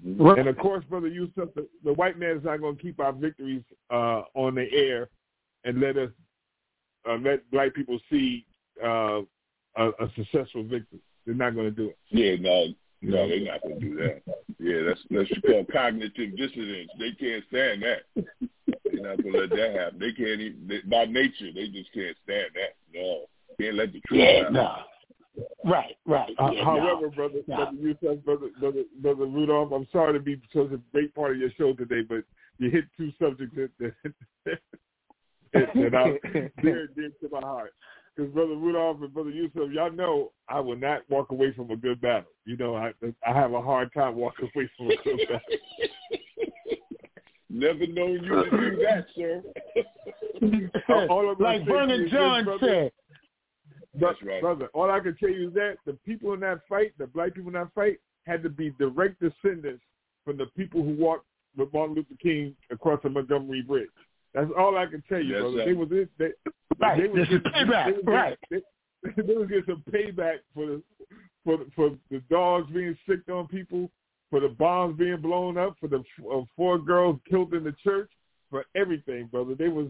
And 0.04 0.48
of 0.48 0.56
course, 0.58 0.84
brother 0.88 1.08
Yusef, 1.08 1.54
the, 1.54 1.66
the 1.84 1.92
white 1.92 2.18
man 2.18 2.36
is 2.36 2.44
not 2.44 2.60
going 2.60 2.76
to 2.76 2.82
keep 2.82 3.00
our 3.00 3.12
victories 3.12 3.62
uh, 3.90 4.22
on 4.34 4.54
the 4.54 4.66
air 4.72 5.08
and 5.64 5.80
let 5.80 5.96
us 5.96 6.10
uh, 7.08 7.16
let 7.16 7.48
black 7.50 7.74
people 7.74 7.98
see 8.10 8.46
uh, 8.84 9.20
a, 9.76 9.88
a 9.88 10.10
successful 10.16 10.62
victory. 10.62 11.00
They're 11.24 11.34
not 11.34 11.54
going 11.54 11.66
to 11.66 11.70
do 11.70 11.88
it. 11.88 11.98
Yeah, 12.08 12.36
no, 12.40 12.66
no, 13.02 13.28
they're 13.28 13.40
not 13.40 13.62
going 13.62 13.80
to 13.80 13.86
do 13.88 13.96
that. 13.96 14.22
Yeah, 14.58 14.82
that's 14.86 15.00
that's 15.10 15.40
called 15.46 15.66
cognitive 15.72 16.36
dissonance. 16.36 16.90
They 16.98 17.12
can't 17.12 17.44
stand 17.48 17.82
that. 17.82 18.24
They're 18.84 19.02
not 19.02 19.22
going 19.22 19.34
to 19.34 19.40
let 19.40 19.50
that 19.50 19.74
happen. 19.78 19.98
They 19.98 20.12
can't 20.12 20.40
even, 20.40 20.66
they, 20.66 20.80
by 20.88 21.04
nature, 21.04 21.52
they 21.54 21.68
just 21.68 21.92
can't 21.92 22.16
stand 22.24 22.50
that. 22.54 22.74
No, 22.94 23.26
can't 23.60 23.76
let 23.76 23.92
the 23.92 24.00
truth 24.06 24.20
Yeah, 24.22 24.46
out. 24.46 24.52
no. 24.52 24.76
Right, 25.64 25.96
right. 26.06 26.34
Uh, 26.38 26.50
yeah, 26.52 26.64
however, 26.64 27.02
no. 27.02 27.10
brother, 27.10 27.40
No. 27.46 27.56
brother 27.56 27.76
Yusef, 27.76 28.24
brother, 28.24 28.48
brother, 28.60 28.82
brother 29.00 29.26
Rudolph, 29.26 29.72
I'm 29.72 29.86
sorry 29.92 30.12
to 30.14 30.20
be 30.20 30.40
such 30.52 30.72
a 30.72 30.80
great 30.92 31.14
part 31.14 31.32
of 31.32 31.38
your 31.38 31.50
show 31.58 31.72
today, 31.74 32.02
but 32.08 32.24
you 32.58 32.70
hit 32.70 32.84
two 32.96 33.12
subjects 33.20 33.54
that 33.56 33.70
that, 33.78 33.94
that, 35.52 35.74
that 35.74 35.94
are 35.94 36.18
dear, 36.62 36.86
dear 36.94 37.10
to 37.20 37.28
my 37.30 37.40
heart. 37.40 37.74
Because 38.14 38.32
brother 38.32 38.54
Rudolph 38.54 39.02
and 39.02 39.12
brother 39.12 39.30
Yusef, 39.30 39.70
y'all 39.72 39.90
know 39.92 40.32
I 40.48 40.60
will 40.60 40.76
not 40.76 41.02
walk 41.10 41.32
away 41.32 41.52
from 41.52 41.70
a 41.70 41.76
good 41.76 42.00
battle. 42.00 42.30
You 42.46 42.56
know, 42.56 42.74
I 42.76 42.92
I 43.26 43.32
have 43.34 43.52
a 43.52 43.60
hard 43.60 43.92
time 43.92 44.16
walking 44.16 44.48
away 44.54 44.70
from 44.76 44.90
a 44.90 44.96
good 45.04 45.18
battle. 45.28 45.40
Never 47.50 47.86
known 47.86 48.22
you 48.24 48.44
to 48.44 48.50
do 48.50 48.76
that, 48.84 49.06
sir. 49.14 49.42
All- 50.88 51.06
all 51.08 51.30
I'm 51.30 51.38
gonna 51.38 51.58
like 51.58 51.66
Vernon 51.66 52.08
John 52.10 52.46
said. 52.60 52.90
That's 54.00 54.22
right. 54.22 54.40
Brother, 54.40 54.68
all 54.74 54.90
I 54.90 55.00
can 55.00 55.16
tell 55.16 55.30
you 55.30 55.48
is 55.48 55.54
that 55.54 55.76
the 55.86 55.94
people 56.04 56.32
in 56.34 56.40
that 56.40 56.60
fight, 56.68 56.92
the 56.98 57.06
black 57.06 57.34
people 57.34 57.48
in 57.48 57.54
that 57.54 57.72
fight, 57.74 57.98
had 58.26 58.42
to 58.42 58.48
be 58.48 58.70
direct 58.78 59.20
descendants 59.20 59.82
from 60.24 60.36
the 60.36 60.46
people 60.56 60.82
who 60.82 60.94
walked 60.96 61.26
with 61.56 61.72
Martin 61.72 61.94
Luther 61.94 62.14
King 62.22 62.54
across 62.70 63.00
the 63.02 63.08
Montgomery 63.08 63.62
Bridge. 63.62 63.88
That's 64.34 64.50
all 64.58 64.76
I 64.76 64.86
can 64.86 65.02
tell 65.08 65.20
you, 65.22 65.32
Yes, 65.34 65.40
brother. 65.42 65.58
sir. 65.58 65.64
They 65.66 65.72
was 65.72 65.90
in, 65.90 66.08
they, 66.18 66.28
Right, 66.78 67.00
they 67.00 67.08
was 67.08 67.16
this 67.16 67.28
is 67.38 67.42
getting- 67.42 67.52
payback, 67.68 67.86
They 67.86 67.92
was 67.92 68.04
right. 68.04 68.38
Getting, 68.50 68.64
they, 69.16 69.22
they 69.22 69.34
was 69.34 69.48
getting 69.48 69.64
some 69.66 69.84
payback 69.90 70.36
for 70.54 70.66
the 70.66 70.82
for 71.44 71.56
the, 71.58 71.66
for 71.76 71.90
the 72.10 72.18
dogs 72.28 72.70
being 72.72 72.98
sicked 73.08 73.30
on 73.30 73.46
people, 73.46 73.88
for 74.30 74.40
the 74.40 74.48
bombs 74.48 74.98
being 74.98 75.20
blown 75.20 75.56
up, 75.56 75.76
for 75.80 75.86
the 75.88 76.02
uh, 76.30 76.42
four 76.56 76.78
girls 76.78 77.18
killed 77.30 77.54
in 77.54 77.62
the 77.62 77.74
church, 77.84 78.10
for 78.50 78.64
everything, 78.74 79.28
brother. 79.28 79.54
They 79.54 79.68
was 79.68 79.86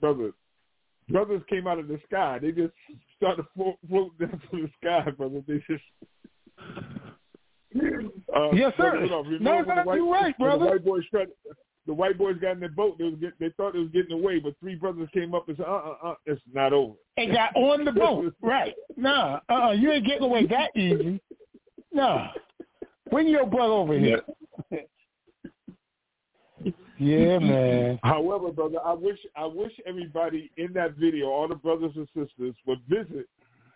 brother. 0.00 0.32
Brothers 1.08 1.42
came 1.50 1.66
out 1.66 1.78
of 1.78 1.88
the 1.88 1.98
sky. 2.06 2.38
They 2.40 2.50
just 2.52 2.72
started 3.16 3.42
to 3.42 3.48
float, 3.88 4.18
down 4.18 4.40
from 4.50 4.62
the 4.62 4.70
sky, 4.82 5.10
brother. 5.10 5.42
They 5.46 5.62
just. 5.68 5.82
Uh, 8.34 8.50
Yes, 8.52 8.72
sir. 8.76 8.92
remember 8.92 9.38
No, 9.40 9.64
the 9.64 9.74
no, 9.74 9.82
white- 9.84 9.96
you 9.96 10.12
right, 10.12 10.38
brother. 10.38 10.64
The 10.64 10.70
white 10.70 10.84
boys 10.84 11.02
tried, 11.10 11.28
the 11.86 11.94
white 11.94 12.16
boys 12.16 12.36
got 12.40 12.52
in 12.52 12.60
their 12.60 12.68
boat. 12.68 12.96
They 12.98 13.04
was 13.04 13.14
get, 13.20 13.32
they 13.40 13.50
thought 13.56 13.72
they 13.74 13.80
was 13.80 13.90
getting 13.90 14.12
away, 14.12 14.38
but 14.38 14.54
three 14.60 14.74
brothers 14.76 15.08
came 15.12 15.34
up 15.34 15.48
and 15.48 15.56
said, 15.56 15.66
"Uh, 15.66 15.72
uh, 15.72 15.96
uh, 16.10 16.14
it's 16.26 16.40
not 16.52 16.72
over." 16.72 16.94
and 17.16 17.32
got 17.32 17.54
on 17.56 17.84
the 17.84 17.92
boat. 17.92 18.32
Right. 18.40 18.74
Nah, 18.96 19.40
uh, 19.48 19.72
you 19.72 19.90
ain't 19.92 20.06
getting 20.06 20.22
away 20.22 20.46
that 20.46 20.70
easy. 20.76 21.20
Nah. 21.92 22.28
Bring 23.10 23.28
your 23.28 23.46
brother 23.46 23.72
over 23.74 23.98
here. 23.98 24.20
Yeah, 24.26 24.34
man. 27.40 27.98
However, 28.02 28.50
brother, 28.50 28.78
I 28.84 28.92
wish 28.92 29.18
I 29.36 29.46
wish 29.46 29.72
everybody 29.86 30.50
in 30.56 30.72
that 30.74 30.94
video, 30.94 31.26
all 31.26 31.48
the 31.48 31.54
brothers 31.54 31.92
and 31.96 32.08
sisters, 32.14 32.54
would 32.66 32.80
visit 32.88 33.28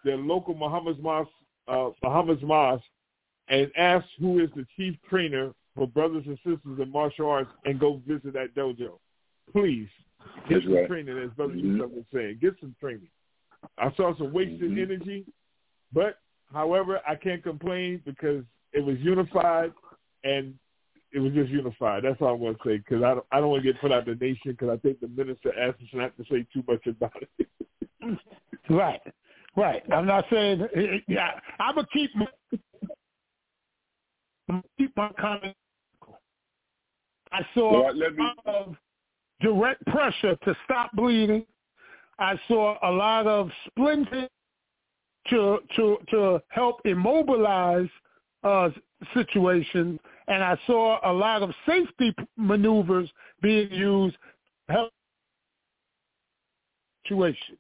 their 0.04 0.16
local 0.16 0.54
Muhammad's 0.54 1.00
Mosque, 1.02 1.30
uh, 1.66 1.90
Muhammad's 2.02 2.42
Mosque, 2.42 2.84
and 3.48 3.70
ask 3.76 4.06
who 4.18 4.40
is 4.40 4.50
the 4.54 4.66
chief 4.76 4.94
trainer 5.08 5.52
for 5.74 5.86
brothers 5.86 6.24
and 6.26 6.36
sisters 6.38 6.78
in 6.80 6.90
martial 6.90 7.30
arts, 7.30 7.50
and 7.64 7.78
go 7.78 8.00
visit 8.06 8.32
that 8.32 8.54
dojo. 8.54 8.98
Please 9.52 9.88
get 10.48 10.54
That's 10.56 10.64
some 10.64 10.74
right. 10.74 10.86
training, 10.88 11.18
as 11.18 11.30
Brother 11.30 11.54
Mhm. 11.54 11.78
Yusef 11.78 11.90
was 11.90 12.04
saying. 12.12 12.38
Get 12.40 12.58
some 12.60 12.74
training. 12.80 13.08
I 13.76 13.90
saw 13.92 14.14
some 14.16 14.32
wasted 14.32 14.70
Mhm. 14.70 14.82
energy, 14.82 15.26
but 15.92 16.18
however, 16.52 17.00
I 17.06 17.14
can't 17.14 17.42
complain 17.42 17.98
because 18.04 18.44
it 18.72 18.80
was 18.80 18.98
unified 19.00 19.72
and 20.24 20.58
it 21.12 21.20
was 21.20 21.32
just 21.32 21.50
unified. 21.50 22.04
That's 22.04 22.20
all 22.20 22.28
I 22.28 22.32
want 22.32 22.58
to 22.62 22.68
say 22.68 22.76
because 22.78 23.02
I 23.02 23.14
don't, 23.14 23.26
I 23.32 23.40
don't 23.40 23.50
want 23.50 23.62
to 23.62 23.72
get 23.72 23.80
put 23.80 23.92
out 23.92 24.04
the 24.04 24.14
nation 24.14 24.52
because 24.52 24.68
I 24.68 24.76
think 24.76 25.00
the 25.00 25.08
minister 25.08 25.52
asked 25.58 25.80
us 25.80 25.88
not 25.92 26.16
to 26.16 26.24
say 26.30 26.46
too 26.52 26.62
much 26.68 26.86
about 26.86 27.12
it. 27.38 27.48
Right, 28.70 29.00
right. 29.56 29.82
I'm 29.90 30.04
not 30.04 30.26
saying. 30.30 30.68
Yeah, 31.08 31.30
I'm 31.58 31.74
gonna 31.74 31.86
keep 31.90 32.14
my 32.14 32.26
I'm 34.50 34.56
gonna 34.56 34.62
keep 34.76 34.94
my 34.94 35.10
comment. 35.18 35.56
I 37.32 37.40
saw 37.54 37.84
Well, 37.84 37.96
let 37.96 38.14
me- 38.14 38.24
a 38.24 38.48
lot 38.50 38.66
of 38.68 38.76
direct 39.40 39.84
pressure 39.86 40.36
to 40.44 40.56
stop 40.64 40.90
bleeding. 40.92 41.46
I 42.18 42.38
saw 42.48 42.76
a 42.82 42.90
lot 42.90 43.26
of 43.26 43.50
splinting 43.70 44.28
to 45.30 45.58
to 45.76 45.98
to 46.10 46.42
help 46.48 46.80
immobilize 46.84 47.88
uh, 48.44 48.70
situations, 49.14 49.98
and 50.28 50.44
I 50.44 50.56
saw 50.66 50.98
a 51.02 51.12
lot 51.12 51.42
of 51.42 51.50
safety 51.66 52.14
maneuvers 52.36 53.10
being 53.40 53.72
used 53.72 54.16
help 54.68 54.92
situation. 57.02 57.56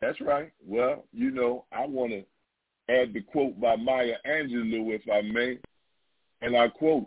That's 0.00 0.20
right. 0.20 0.52
Well, 0.66 1.04
you 1.12 1.30
know, 1.30 1.64
I 1.72 1.86
want 1.86 2.12
to 2.12 2.24
add 2.92 3.12
the 3.12 3.20
quote 3.20 3.60
by 3.60 3.76
Maya 3.76 4.14
Angelou, 4.26 4.94
if 4.94 5.02
I 5.12 5.20
may, 5.20 5.58
and 6.40 6.56
I 6.56 6.68
quote, 6.68 7.06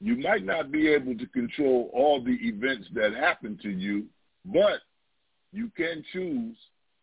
you 0.00 0.16
might 0.16 0.44
not 0.44 0.72
be 0.72 0.88
able 0.88 1.16
to 1.16 1.26
control 1.26 1.90
all 1.92 2.22
the 2.22 2.36
events 2.40 2.88
that 2.94 3.14
happen 3.14 3.58
to 3.62 3.70
you, 3.70 4.06
but 4.44 4.80
you 5.52 5.70
can 5.76 6.04
choose 6.12 6.56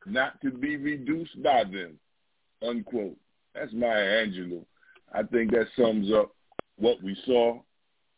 not 0.05 0.41
to 0.41 0.51
be 0.51 0.75
reduced 0.75 1.41
by 1.43 1.63
them, 1.63 1.99
unquote. 2.61 3.15
That's 3.53 3.71
Maya 3.73 4.25
Angelou. 4.25 4.65
I 5.13 5.23
think 5.23 5.51
that 5.51 5.67
sums 5.75 6.11
up 6.13 6.33
what 6.77 7.01
we 7.03 7.17
saw. 7.25 7.59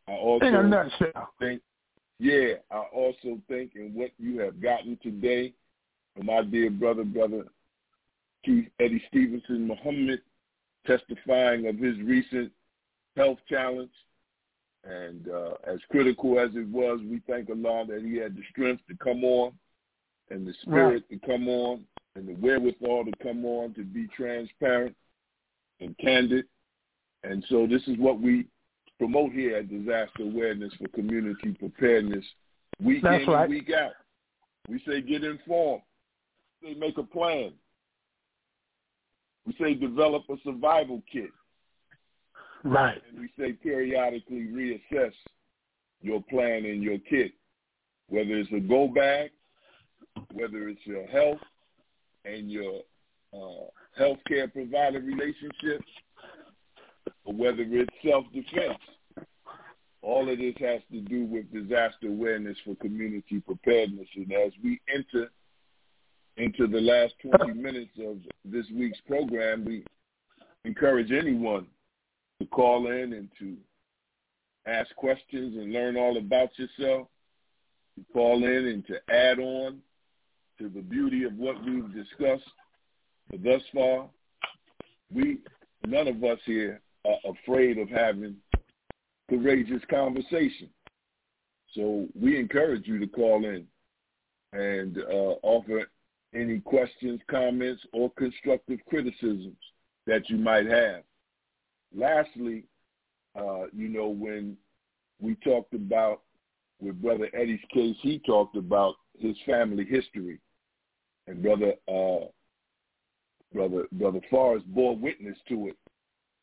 I 0.08 0.14
also 0.14 0.46
In 0.46 0.56
a 0.56 0.64
nutshell. 0.64 1.34
think, 1.40 1.62
yeah, 2.20 2.54
I 2.70 2.78
also 2.94 3.40
think 3.48 3.72
in 3.76 3.94
what 3.94 4.12
you 4.18 4.40
have 4.40 4.62
gotten 4.62 4.98
today 5.02 5.54
from 6.16 6.26
my 6.26 6.42
dear 6.44 6.70
brother, 6.70 7.04
brother 7.04 7.46
Chief 8.46 8.68
Eddie 8.80 9.04
Stevenson 9.08 9.68
Muhammad, 9.68 10.22
testifying 10.86 11.68
of 11.68 11.78
his 11.78 11.98
recent 12.00 12.52
health 13.16 13.38
challenge. 13.48 13.92
And 14.84 15.30
uh, 15.30 15.54
as 15.68 15.80
critical 15.92 16.40
as 16.40 16.50
it 16.56 16.68
was, 16.68 17.00
we 17.08 17.22
thank 17.28 17.50
Allah 17.50 17.86
that 17.88 18.02
he 18.04 18.18
had 18.18 18.36
the 18.36 18.42
strength 18.50 18.82
to 18.90 18.98
come 18.98 19.24
on 19.24 19.54
and 20.32 20.48
the 20.48 20.54
spirit 20.64 21.08
to 21.12 21.20
come 21.20 21.48
on 21.48 21.84
and 22.16 22.28
the 22.28 22.34
wherewithal 22.34 23.06
to 23.06 23.12
come 23.22 23.46
on 23.46 23.74
to 23.76 23.84
be 23.84 24.08
transparent 24.08 24.96
and 25.82 25.96
candid. 26.00 26.46
And 27.24 27.44
so 27.50 27.68
this 27.68 27.82
is 27.88 27.98
what 27.98 28.20
we 28.20 28.48
promote 28.98 29.32
here 29.32 29.58
at 29.58 29.70
Disaster 29.70 30.24
Awareness 30.24 30.74
for 30.80 30.88
Community 30.90 31.56
Preparedness, 31.58 32.26
week 32.84 33.04
That's 33.04 33.24
in 33.24 33.30
right. 33.30 33.44
and 33.44 33.50
week 33.50 33.72
out. 33.72 33.94
We 34.68 34.82
say 34.88 35.02
get 35.02 35.24
informed. 35.24 35.82
We 36.62 36.74
say 36.74 36.80
make 36.80 36.98
a 36.98 37.04
plan. 37.04 37.54
We 39.46 39.56
say 39.60 39.74
develop 39.74 40.24
a 40.30 40.36
survival 40.44 41.02
kit. 41.12 41.32
Right. 42.64 43.02
And 43.10 43.20
we 43.20 43.30
say 43.40 43.54
periodically 43.54 44.48
reassess 44.48 45.14
your 46.02 46.22
plan 46.30 46.66
and 46.66 46.84
your 46.84 46.98
kit, 47.10 47.32
whether 48.10 48.38
it's 48.38 48.52
a 48.52 48.60
go 48.60 48.88
bag, 48.88 49.32
whether 50.34 50.70
it's 50.70 50.82
your 50.86 51.08
health 51.08 51.40
and 52.26 52.52
your 52.52 52.82
uh, 53.34 53.66
healthcare 54.00 54.52
provider 54.52 55.00
relationships, 55.00 55.88
or 57.26 57.34
whether 57.34 57.64
it's 57.64 57.94
self-defense. 58.04 58.80
All 60.02 60.30
of 60.30 60.38
this 60.40 60.56
has 60.60 60.82
to 60.92 61.02
do 61.02 61.26
with 61.26 61.52
disaster 61.54 62.08
awareness 62.08 62.58
for 62.66 62.76
community 62.76 63.40
preparedness. 63.40 64.08
And 64.16 64.32
as 64.34 64.52
we 64.64 64.82
enter 64.94 65.30
into 66.38 66.68
the 66.68 66.82
last 66.82 67.14
20 67.22 67.54
minutes 67.54 67.92
of 68.04 68.18
this 68.44 68.66
week's 68.74 69.00
program, 69.08 69.64
we 69.64 69.84
encourage 70.66 71.12
anyone 71.12 71.68
to 72.40 72.48
call 72.48 72.88
in 72.88 73.14
and 73.14 73.30
to 73.40 73.56
ask 74.66 74.94
questions 74.96 75.56
and 75.56 75.72
learn 75.72 75.98
all 75.98 76.18
about 76.18 76.50
yourself, 76.58 77.08
to 77.96 78.06
call 78.14 78.44
in 78.44 78.68
and 78.68 78.88
to 78.88 78.96
add 79.14 79.40
on 79.40 79.80
to 80.58 80.70
the 80.70 80.82
beauty 80.82 81.24
of 81.24 81.36
what 81.36 81.64
we've 81.64 81.94
discussed 81.94 82.50
thus 83.44 83.62
far. 83.74 84.08
We, 85.14 85.40
none 85.86 86.08
of 86.08 86.24
us 86.24 86.40
here 86.46 86.82
are 87.06 87.32
afraid 87.32 87.78
of 87.78 87.90
having 87.90 88.36
courageous 89.30 89.82
conversation. 89.90 90.70
So 91.74 92.08
we 92.20 92.38
encourage 92.38 92.88
you 92.88 93.00
to 93.00 93.08
call 93.08 93.46
in 93.46 93.66
and 94.54 94.98
uh, 94.98 95.36
offer 95.42 95.90
any 96.34 96.60
questions, 96.60 97.22
comments, 97.30 97.82
or 97.94 98.12
constructive 98.12 98.80
criticisms 98.90 99.58
that 100.08 100.30
you 100.30 100.38
might 100.38 100.66
have. 100.66 101.04
Lastly, 101.96 102.66
uh, 103.38 103.68
you 103.74 103.88
know, 103.88 104.08
when 104.08 104.58
we 105.20 105.36
talked 105.36 105.74
about, 105.74 106.22
with 106.82 107.02
Brother 107.02 107.30
Eddie's 107.34 107.60
case, 107.72 107.96
he 108.02 108.20
talked 108.20 108.58
about 108.58 108.96
his 109.18 109.36
family 109.46 109.86
history. 109.86 110.40
And 111.28 111.44
Brother 111.44 111.74
uh, 111.88 112.26
Brother 113.54 113.86
Brother 113.92 114.20
Forrest 114.30 114.66
bore 114.68 114.96
witness 114.96 115.38
to 115.50 115.68
it, 115.68 115.78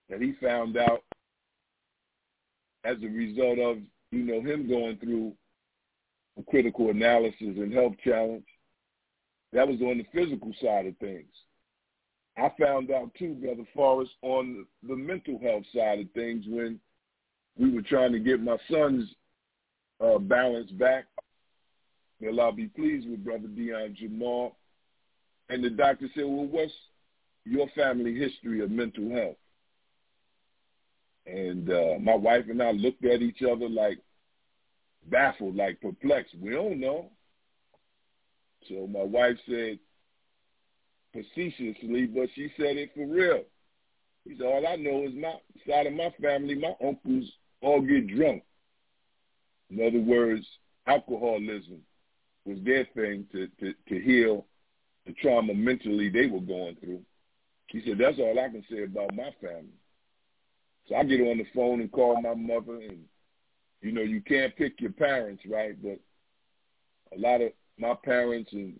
that 0.09 0.21
he 0.21 0.33
found 0.43 0.77
out 0.77 1.03
as 2.85 2.97
a 3.03 3.09
result 3.09 3.59
of, 3.59 3.79
you 4.11 4.23
know, 4.23 4.41
him 4.41 4.69
going 4.69 4.97
through 4.99 5.33
a 6.39 6.43
critical 6.45 6.91
analysis 6.91 7.35
and 7.41 7.73
health 7.73 7.95
challenge. 8.03 8.47
That 9.53 9.67
was 9.67 9.81
on 9.81 9.99
the 9.99 10.07
physical 10.13 10.53
side 10.63 10.87
of 10.87 10.97
things. 10.99 11.29
I 12.37 12.51
found 12.61 12.91
out 12.91 13.13
too, 13.19 13.35
Brother 13.35 13.65
Forrest, 13.75 14.13
on 14.23 14.67
the 14.87 14.95
mental 14.95 15.39
health 15.43 15.65
side 15.75 15.99
of 15.99 16.11
things 16.13 16.45
when 16.49 16.79
we 17.59 17.71
were 17.71 17.83
trying 17.83 18.13
to 18.13 18.21
get 18.21 18.41
my 18.41 18.57
son's 18.71 19.13
uh, 20.01 20.19
balance 20.19 20.71
back. 20.73 21.07
May 22.21 22.29
Allah 22.29 22.53
be 22.53 22.67
pleased 22.67 23.09
with 23.09 23.25
Brother 23.25 23.49
Dion 23.49 23.97
Jamal. 23.99 24.57
And 25.49 25.65
the 25.65 25.71
doctor 25.71 26.07
said, 26.15 26.25
well, 26.25 26.47
what's 26.47 26.73
your 27.45 27.69
family 27.75 28.15
history 28.15 28.61
of 28.61 28.71
mental 28.71 29.11
health? 29.11 29.37
And 31.29 31.71
uh, 31.71 31.99
my 32.01 32.15
wife 32.15 32.45
and 32.49 32.63
I 32.63 32.71
looked 32.71 33.05
at 33.05 33.21
each 33.21 33.43
other 33.43 33.69
like 33.69 33.99
baffled, 35.11 35.57
like 35.57 35.81
perplexed. 35.81 36.35
We 36.41 36.51
don't 36.51 36.81
know. 36.81 37.11
So 38.69 38.87
my 38.87 39.03
wife 39.03 39.37
said, 39.49 39.79
facetiously, 41.13 42.07
but 42.07 42.29
she 42.35 42.53
said 42.57 42.77
it 42.77 42.91
for 42.95 43.07
real. 43.07 43.43
He 44.25 44.37
said, 44.37 44.47
all 44.47 44.67
I 44.67 44.77
know 44.77 45.05
is 45.05 45.15
my 45.15 45.35
side 45.67 45.87
of 45.87 45.93
my 45.93 46.13
family, 46.21 46.55
my 46.55 46.75
uncles 46.85 47.31
all 47.61 47.81
get 47.81 48.09
drunk. 48.09 48.43
In 49.71 49.87
other 49.87 50.01
words, 50.01 50.47
alcoholism 50.87 51.81
was 52.45 52.59
their 52.65 52.87
thing 52.95 53.27
to, 53.33 53.49
to, 53.61 53.75
to 53.89 54.01
heal 54.01 54.47
the 55.07 55.13
trauma 55.15 55.55
mentally 55.55 56.09
they 56.09 56.27
were 56.27 56.41
going 56.41 56.77
through. 56.77 57.01
He 57.69 57.83
said, 57.87 57.99
that's 57.99 58.19
all 58.19 58.39
I 58.39 58.49
can 58.49 58.65
say 58.71 58.85
about 58.85 59.15
my 59.15 59.31
family. 59.41 59.77
So 60.89 60.97
I 60.97 61.05
get 61.05 61.21
on 61.21 61.39
the 61.39 61.47
phone 61.55 61.81
and 61.81 61.93
call 61.93 62.21
my 62.21 62.35
mother 62.35 62.81
and, 62.81 63.01
you 63.83 63.93
know, 63.93 64.03
you 64.03 64.21
can't 64.23 64.57
pick 64.57 64.81
your 64.81 64.93
parents, 64.93 65.43
right? 65.49 65.77
But 65.83 66.01
a 67.17 67.21
lot 67.21 67.43
of 67.43 67.53
my 67.79 67.95
parents 68.03 68.51
and 68.53 68.79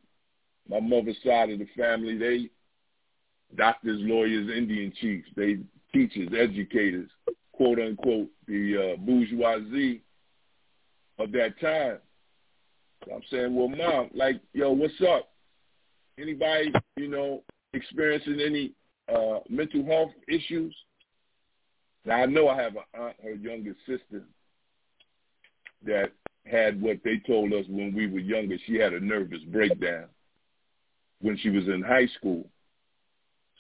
my 0.69 0.81
mother's 0.81 1.17
side 1.25 1.51
of 1.51 1.59
the 1.59 1.69
family, 1.77 2.17
they 2.17 2.51
doctors, 3.57 3.99
lawyers, 4.01 4.51
Indian 4.55 4.93
chiefs, 5.01 5.29
they 5.37 5.59
teachers, 5.93 6.29
educators, 6.37 7.11
quote 7.53 7.79
unquote, 7.79 8.29
the 8.47 8.95
uh, 8.95 8.97
bourgeoisie 8.97 10.03
of 11.19 11.33
that 11.33 11.61
time. 11.61 11.99
So 13.05 13.15
I'm 13.15 13.23
saying, 13.31 13.55
well, 13.55 13.69
mom, 13.69 14.11
like, 14.15 14.41
yo, 14.53 14.73
what's 14.73 15.01
up? 15.03 15.31
Anybody, 16.19 16.73
you 16.97 17.09
know, 17.09 17.43
experiencing 17.73 18.41
any 18.45 18.73
uh, 19.15 19.41
mental 19.49 19.85
health 19.85 20.11
issues? 20.27 20.75
Now 22.09 22.23
I 22.23 22.27
know 22.27 22.49
I 22.49 22.63
have 22.63 22.75
an 22.75 22.85
aunt, 22.99 23.17
her 23.23 23.35
youngest 23.35 23.81
sister, 23.87 24.25
that 25.85 26.11
had 26.47 26.81
what 26.81 27.01
they 27.05 27.19
told 27.27 27.53
us 27.53 27.67
when 27.69 27.95
we 27.95 28.07
were 28.07 28.19
younger. 28.19 28.57
She 28.67 28.77
had 28.77 28.95
a 28.95 29.01
nervous 29.01 29.43
breakdown 29.53 30.07
when 31.21 31.37
she 31.37 31.51
was 31.51 31.69
in 31.69 31.83
high 31.83 32.07
school. 32.17 32.47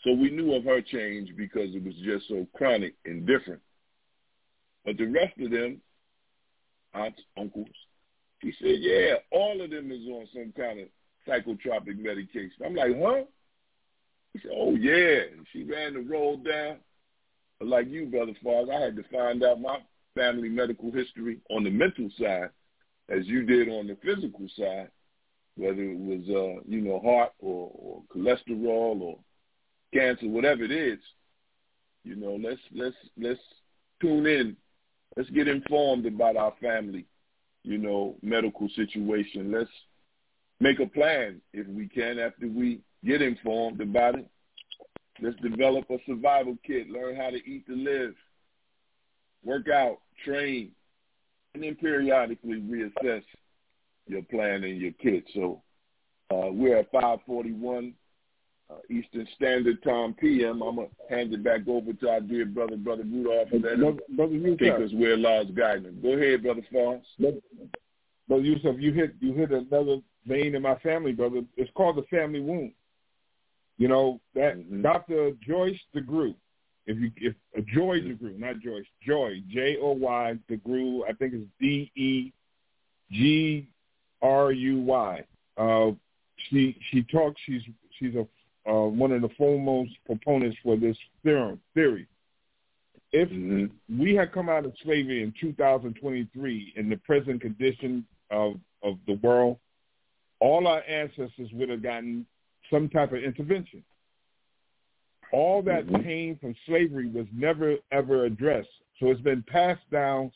So 0.02 0.12
we 0.12 0.30
knew 0.30 0.54
of 0.54 0.64
her 0.64 0.80
change 0.80 1.36
because 1.36 1.74
it 1.74 1.84
was 1.84 1.94
just 2.02 2.26
so 2.28 2.46
chronic 2.54 2.94
and 3.04 3.26
different. 3.26 3.60
But 4.86 4.96
the 4.96 5.04
rest 5.04 5.38
of 5.38 5.50
them, 5.50 5.82
aunts, 6.94 7.20
uncles, 7.36 7.66
he 8.40 8.54
said, 8.62 8.76
yeah, 8.78 9.16
all 9.30 9.60
of 9.60 9.70
them 9.70 9.92
is 9.92 10.06
on 10.08 10.26
some 10.32 10.54
kind 10.56 10.80
of 10.80 10.88
psychotropic 11.28 11.98
medication. 11.98 12.52
I'm 12.64 12.74
like, 12.74 12.98
huh? 12.98 13.24
He 14.32 14.40
said, 14.40 14.52
oh, 14.54 14.74
yeah. 14.74 15.36
And 15.36 15.46
she 15.52 15.64
ran 15.64 15.92
the 15.92 16.00
roll 16.00 16.38
down. 16.38 16.78
Like 17.60 17.88
you, 17.88 18.06
Brother 18.06 18.34
Foz, 18.44 18.70
I 18.70 18.80
had 18.80 18.96
to 18.96 19.04
find 19.12 19.42
out 19.42 19.60
my 19.60 19.78
family 20.14 20.48
medical 20.48 20.92
history 20.92 21.38
on 21.50 21.64
the 21.64 21.70
mental 21.70 22.08
side 22.18 22.50
as 23.08 23.26
you 23.26 23.44
did 23.44 23.68
on 23.68 23.86
the 23.86 23.96
physical 24.02 24.46
side, 24.56 24.90
whether 25.56 25.82
it 25.82 25.98
was, 25.98 26.20
uh, 26.28 26.62
you 26.68 26.80
know, 26.80 27.00
heart 27.00 27.32
or, 27.40 27.70
or 27.74 28.02
cholesterol 28.14 29.00
or 29.00 29.18
cancer, 29.92 30.28
whatever 30.28 30.62
it 30.64 30.70
is. 30.70 30.98
You 32.04 32.16
know, 32.16 32.38
let's 32.40 32.60
let's 32.74 32.96
let's 33.18 33.40
tune 34.00 34.26
in. 34.26 34.56
Let's 35.16 35.30
get 35.30 35.48
informed 35.48 36.06
about 36.06 36.36
our 36.36 36.54
family, 36.60 37.06
you 37.64 37.78
know, 37.78 38.16
medical 38.22 38.68
situation. 38.76 39.50
Let's 39.50 39.70
make 40.60 40.78
a 40.80 40.86
plan 40.86 41.40
if 41.52 41.66
we 41.66 41.88
can 41.88 42.18
after 42.18 42.46
we 42.46 42.80
get 43.04 43.20
informed 43.20 43.80
about 43.80 44.16
it. 44.16 44.28
Let's 45.20 45.36
develop 45.40 45.90
a 45.90 45.98
survival 46.06 46.56
kit, 46.66 46.90
learn 46.90 47.16
how 47.16 47.30
to 47.30 47.36
eat 47.36 47.66
to 47.66 47.74
live, 47.74 48.14
work 49.44 49.68
out, 49.68 49.98
train, 50.24 50.70
and 51.54 51.62
then 51.62 51.74
periodically 51.74 52.60
reassess 52.60 53.22
your 54.06 54.22
plan 54.22 54.64
and 54.64 54.80
your 54.80 54.92
kit. 54.92 55.24
So 55.34 55.62
uh, 56.30 56.50
we're 56.52 56.78
at 56.78 56.90
541 56.92 57.94
uh, 58.70 58.74
Eastern 58.90 59.26
Standard 59.34 59.82
Time 59.82 60.14
PM. 60.14 60.62
I'm 60.62 60.76
going 60.76 60.88
to 60.88 61.14
hand 61.14 61.32
it 61.32 61.42
back 61.42 61.66
over 61.66 61.92
to 61.92 62.08
our 62.08 62.20
dear 62.20 62.46
brother, 62.46 62.76
Brother 62.76 63.04
Rudolph, 63.04 63.48
and 63.52 63.62
let 63.62 63.78
him 63.78 63.98
Brother 64.14 64.34
Yusef, 64.34 64.58
take 64.58 64.72
us 64.74 64.92
where 64.94 65.16
Lord's 65.16 65.50
guiding. 65.52 66.00
Go 66.02 66.12
ahead, 66.12 66.42
Brother 66.42 66.62
Foss. 66.72 67.02
Brother 67.18 68.42
Yusef, 68.42 68.76
you 68.78 68.92
hit 68.92 69.14
you 69.20 69.32
hit 69.32 69.50
another 69.50 69.98
vein 70.26 70.54
in 70.54 70.62
my 70.62 70.76
family, 70.76 71.12
brother. 71.12 71.42
It's 71.56 71.70
called 71.74 71.96
the 71.96 72.02
family 72.02 72.40
wound. 72.40 72.72
You 73.78 73.88
know 73.88 74.20
that 74.34 74.56
Mhm. 74.58 74.82
Dr. 74.82 75.32
Joyce 75.40 75.80
DeGruy. 75.94 76.34
If 76.86 76.98
you 76.98 77.10
if 77.16 77.34
uh, 77.56 77.60
Joy 77.72 78.00
DeGruy, 78.00 78.38
not 78.38 78.60
Joyce, 78.60 78.86
Joy 79.02 79.40
J 79.48 79.76
O 79.78 79.92
Y 79.92 80.38
DeGruy. 80.50 81.04
I 81.08 81.12
think 81.12 81.34
it's 81.34 81.46
D 81.60 81.90
E 81.94 82.32
G 83.10 83.66
R 84.20 84.52
U 84.52 84.80
Y. 84.80 85.24
Uh, 85.56 85.92
she 86.48 86.76
she 86.90 87.02
talks. 87.04 87.40
She's 87.46 87.62
she's 87.98 88.14
a 88.14 88.26
uh, 88.68 88.86
one 88.86 89.12
of 89.12 89.22
the 89.22 89.28
foremost 89.30 89.92
proponents 90.04 90.58
for 90.62 90.76
this 90.76 90.96
theorem 91.22 91.60
theory. 91.74 92.06
If 93.12 93.30
Mhm. 93.30 93.70
we 93.88 94.14
had 94.14 94.32
come 94.32 94.48
out 94.50 94.66
of 94.66 94.76
slavery 94.82 95.22
in 95.22 95.32
2023 95.40 96.72
in 96.76 96.88
the 96.90 96.96
present 96.98 97.40
condition 97.40 98.06
of 98.30 98.60
of 98.82 98.98
the 99.06 99.14
world, 99.14 99.58
all 100.40 100.66
our 100.66 100.82
ancestors 100.86 101.52
would 101.52 101.68
have 101.68 101.82
gotten 101.82 102.26
some 102.70 102.88
type 102.88 103.12
of 103.12 103.22
intervention. 103.22 103.82
All 105.32 105.62
that 105.62 105.86
Mhm. 105.86 106.02
pain 106.04 106.36
from 106.38 106.54
slavery 106.66 107.08
was 107.08 107.26
never 107.32 107.76
ever 107.92 108.24
addressed, 108.24 108.82
so 108.98 109.10
it's 109.10 109.20
been 109.20 109.42
passed 109.42 109.88
down 109.90 110.32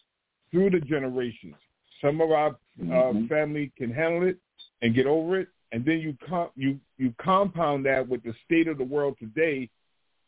through 0.50 0.70
the 0.70 0.80
generations. 0.80 1.56
Some 2.00 2.20
of 2.20 2.30
our 2.30 2.48
uh, 2.48 3.12
Mhm. 3.12 3.28
family 3.28 3.70
can 3.76 3.90
handle 3.90 4.24
it 4.28 4.38
and 4.80 4.94
get 4.94 5.06
over 5.06 5.38
it, 5.38 5.48
and 5.72 5.84
then 5.84 6.00
you 6.00 6.16
com- 6.26 6.50
you 6.56 6.80
you 6.98 7.14
compound 7.18 7.84
that 7.86 8.06
with 8.08 8.22
the 8.22 8.34
state 8.44 8.68
of 8.68 8.78
the 8.78 8.84
world 8.84 9.18
today, 9.18 9.68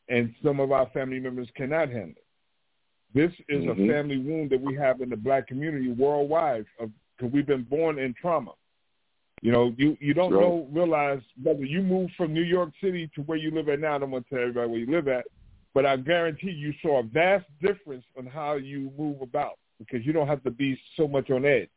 and 0.09 0.35
some 0.43 0.61
of 0.61 0.73
our 0.73 0.87
family 0.91 1.21
members 1.21 1.51
cannot 1.53 1.89
handle 1.89 2.17
it. 2.17 2.27
This 3.13 3.33
is 3.49 3.65
Mhm. 3.65 3.71
a 3.71 3.87
family 3.93 4.19
wound 4.19 4.51
that 4.51 4.61
we 4.61 4.75
have 4.75 5.01
in 5.01 5.09
the 5.09 5.17
black 5.17 5.47
community 5.47 5.91
worldwide 5.93 6.67
because 6.79 7.33
we've 7.33 7.47
been 7.47 7.63
born 7.63 7.99
in 7.99 8.13
trauma. 8.15 8.53
You 9.45 9.53
know, 9.53 9.75
you 9.77 9.95
you 10.01 10.15
don't 10.15 10.33
Right. 10.33 10.41
know 10.41 10.67
realize 10.73 11.21
whether 11.43 11.67
you 11.67 11.83
moved 11.83 12.15
from 12.17 12.33
New 12.33 12.43
York 12.43 12.73
City 12.81 13.11
to 13.15 13.21
where 13.23 13.37
you 13.37 13.51
live 13.51 13.69
at 13.69 13.79
now. 13.79 13.95
I 13.95 13.99
don't 13.99 14.11
want 14.11 14.27
to 14.27 14.35
tell 14.35 14.41
everybody 14.41 14.71
where 14.71 14.81
you 14.81 14.87
live 14.87 15.07
at, 15.07 15.27
but 15.75 15.85
I 15.85 15.99
guarantee 15.99 16.51
you 16.51 16.73
saw 16.81 17.01
a 17.01 17.03
vast 17.03 17.45
difference 17.61 18.07
on 18.17 18.25
how 18.25 18.55
you 18.55 18.91
move 18.97 19.21
about 19.21 19.59
because 19.79 20.05
you 20.07 20.15
don't 20.15 20.29
have 20.29 20.43
to 20.45 20.51
be 20.51 20.81
so 20.97 21.07
much 21.07 21.31
on 21.31 21.45
edge 21.45 21.69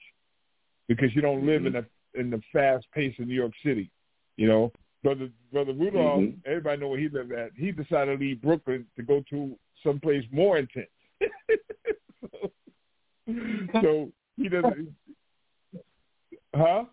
because 0.88 1.14
you 1.14 1.22
don't 1.22 1.45
live 1.45 1.65
in 1.65 1.73
the 1.73 1.85
in 2.14 2.30
the 2.30 2.41
fast 2.53 2.89
pace 2.94 3.14
of 3.19 3.27
New 3.27 3.35
York 3.35 3.52
City. 3.61 3.91
You 4.38 4.48
know, 4.48 4.72
brother 5.03 5.30
brother 5.52 5.73
Rudolph, 5.73 6.22
Mhm. 6.22 6.38
everybody 6.45 6.80
know 6.80 6.88
where 6.88 6.99
he 6.99 7.10
lived 7.10 7.34
at. 7.34 7.52
He 7.57 7.73
decided 7.73 8.18
to 8.18 8.26
leave 8.26 8.41
Brooklyn 8.41 8.88
to 8.95 9.03
go 9.03 9.19
to 9.30 9.60
someplace 9.84 10.23
more 10.31 10.57
intense. 10.57 10.88
so, 12.31 12.52
so 13.81 14.14
he 14.38 14.48
doesn't. 14.48 14.95
Huh? 16.56 16.85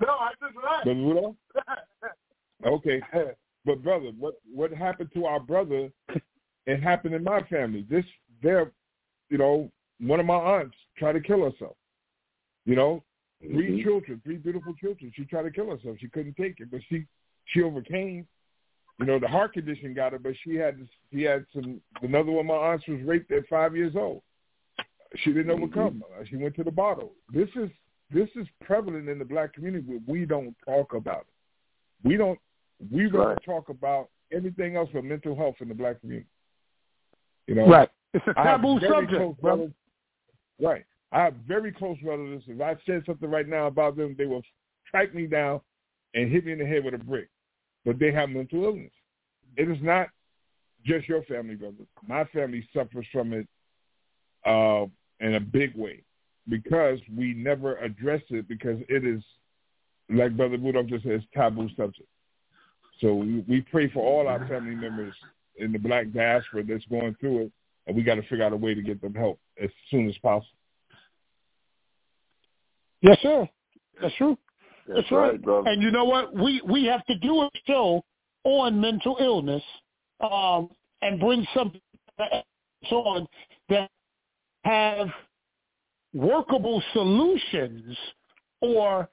No, 0.00 0.08
I 0.08 0.30
just 0.40 0.56
Rudolph? 0.86 1.36
Okay. 2.64 3.00
But 3.64 3.82
brother, 3.82 4.12
what 4.18 4.34
what 4.52 4.72
happened 4.72 5.10
to 5.14 5.26
our 5.26 5.40
brother? 5.40 5.90
It 6.66 6.82
happened 6.82 7.14
in 7.14 7.22
my 7.22 7.42
family. 7.42 7.84
This 7.88 8.04
there, 8.42 8.72
you 9.28 9.38
know, 9.38 9.70
one 10.00 10.20
of 10.20 10.26
my 10.26 10.34
aunts 10.34 10.76
tried 10.96 11.12
to 11.12 11.20
kill 11.20 11.44
herself. 11.44 11.76
You 12.64 12.74
know, 12.76 13.04
3 13.40 13.50
Mhm. 13.52 13.82
children, 13.82 14.20
three 14.24 14.38
beautiful 14.38 14.74
children. 14.74 15.12
She 15.14 15.24
tried 15.26 15.42
to 15.42 15.50
kill 15.50 15.70
herself. 15.70 15.98
She 15.98 16.08
couldn't 16.08 16.36
take 16.36 16.60
it, 16.60 16.70
but 16.70 16.80
she 16.88 17.06
she 17.46 17.62
overcame. 17.62 18.26
You 18.98 19.04
know, 19.04 19.18
the 19.18 19.28
heart 19.28 19.52
condition 19.52 19.92
got 19.92 20.12
her, 20.12 20.18
but 20.18 20.34
she 20.38 20.54
had 20.54 20.88
she 21.12 21.22
had 21.22 21.44
some. 21.52 21.80
Another 22.02 22.32
one 22.32 22.40
of 22.40 22.46
my 22.46 22.54
aunts 22.72 22.86
was 22.88 23.02
raped 23.02 23.30
at 23.32 23.46
five 23.48 23.76
years 23.76 23.94
old. 23.94 24.22
She 25.16 25.32
didn't 25.32 25.50
overcome. 25.50 26.02
Uh, 26.18 26.24
She 26.24 26.36
went 26.36 26.54
to 26.56 26.64
the 26.64 26.70
bottle. 26.70 27.14
This 27.30 27.48
is 27.56 27.70
this 28.10 28.28
is 28.36 28.46
prevalent 28.64 29.08
in 29.08 29.18
the 29.18 29.24
black 29.24 29.52
community, 29.52 29.84
but 29.86 30.12
we 30.12 30.24
don't 30.24 30.54
talk 30.64 30.94
about 30.94 31.22
it. 31.22 32.08
We 32.08 32.16
don't. 32.16 32.38
We 32.90 33.06
rather 33.06 33.30
Right. 33.30 33.42
talk 33.44 33.68
about 33.68 34.10
everything 34.32 34.76
else 34.76 34.90
but 34.92 35.04
mental 35.04 35.34
health 35.34 35.56
in 35.60 35.68
the 35.68 35.74
black 35.74 36.00
community. 36.00 36.28
You 37.46 37.54
know, 37.54 37.66
Right. 37.68 37.90
It's 38.12 38.26
a 38.26 38.34
I 38.38 38.44
have 38.44 38.60
taboo 38.60 38.80
subject, 38.80 39.10
close 39.10 39.36
brother. 39.36 39.72
Right. 40.60 40.84
I 41.12 41.22
have 41.22 41.34
very 41.46 41.72
close 41.72 42.00
relatives. 42.02 42.44
If 42.48 42.60
I 42.60 42.76
said 42.86 43.04
something 43.06 43.30
right 43.30 43.48
now 43.48 43.66
about 43.66 43.96
them, 43.96 44.14
they 44.16 44.26
will 44.26 44.42
strike 44.86 45.14
me 45.14 45.26
down 45.26 45.60
and 46.14 46.30
hit 46.30 46.44
me 46.44 46.52
in 46.52 46.58
the 46.58 46.66
head 46.66 46.84
with 46.84 46.94
a 46.94 46.98
brick. 46.98 47.28
But 47.84 47.98
they 47.98 48.12
have 48.12 48.30
mental 48.30 48.64
illness. 48.64 48.92
It 49.56 49.70
is 49.70 49.80
not 49.82 50.10
just 50.84 51.08
your 51.08 51.22
family, 51.24 51.54
brother. 51.54 51.86
My 52.06 52.24
family 52.24 52.68
suffers 52.72 53.06
from 53.12 53.32
it 53.32 53.48
uh, 54.44 54.86
in 55.20 55.34
a 55.34 55.40
big 55.40 55.74
way 55.76 56.02
because 56.48 56.98
we 57.16 57.34
never 57.34 57.76
address 57.76 58.22
it 58.30 58.48
because 58.48 58.78
it 58.88 59.04
is, 59.04 59.22
like 60.10 60.36
Brother 60.36 60.58
Rudolph 60.58 60.86
just 60.86 61.04
says, 61.04 61.20
taboo 61.34 61.68
subject. 61.76 62.08
So 63.00 63.14
we, 63.14 63.44
we 63.48 63.60
pray 63.62 63.90
for 63.90 64.00
all 64.00 64.28
our 64.28 64.46
family 64.48 64.74
members 64.74 65.14
in 65.56 65.72
the 65.72 65.78
black 65.78 66.12
diaspora 66.12 66.64
that's 66.64 66.84
going 66.86 67.16
through 67.20 67.42
it, 67.42 67.52
and 67.86 67.96
we 67.96 68.02
got 68.02 68.14
to 68.14 68.22
figure 68.22 68.44
out 68.44 68.52
a 68.52 68.56
way 68.56 68.74
to 68.74 68.82
get 68.82 69.00
them 69.00 69.14
help 69.14 69.38
as 69.62 69.70
soon 69.90 70.08
as 70.08 70.16
possible. 70.18 70.46
Yes, 73.02 73.18
sir. 73.22 73.48
That's 74.00 74.14
true. 74.16 74.38
That's, 74.86 75.00
That's 75.00 75.12
right, 75.12 75.30
right. 75.32 75.42
brother. 75.42 75.68
And 75.68 75.82
you 75.82 75.90
know 75.90 76.04
what? 76.04 76.34
We 76.34 76.62
we 76.68 76.84
have 76.86 77.04
to 77.06 77.18
do 77.18 77.42
a 77.42 77.50
show 77.66 78.04
on 78.44 78.80
mental 78.80 79.16
illness 79.20 79.62
um, 80.20 80.70
and 81.02 81.20
bring 81.20 81.46
something 81.54 81.80
on 82.90 83.26
that 83.68 83.90
have 84.64 85.08
workable 86.16 86.82
solutions 86.92 87.96
or 88.60 89.08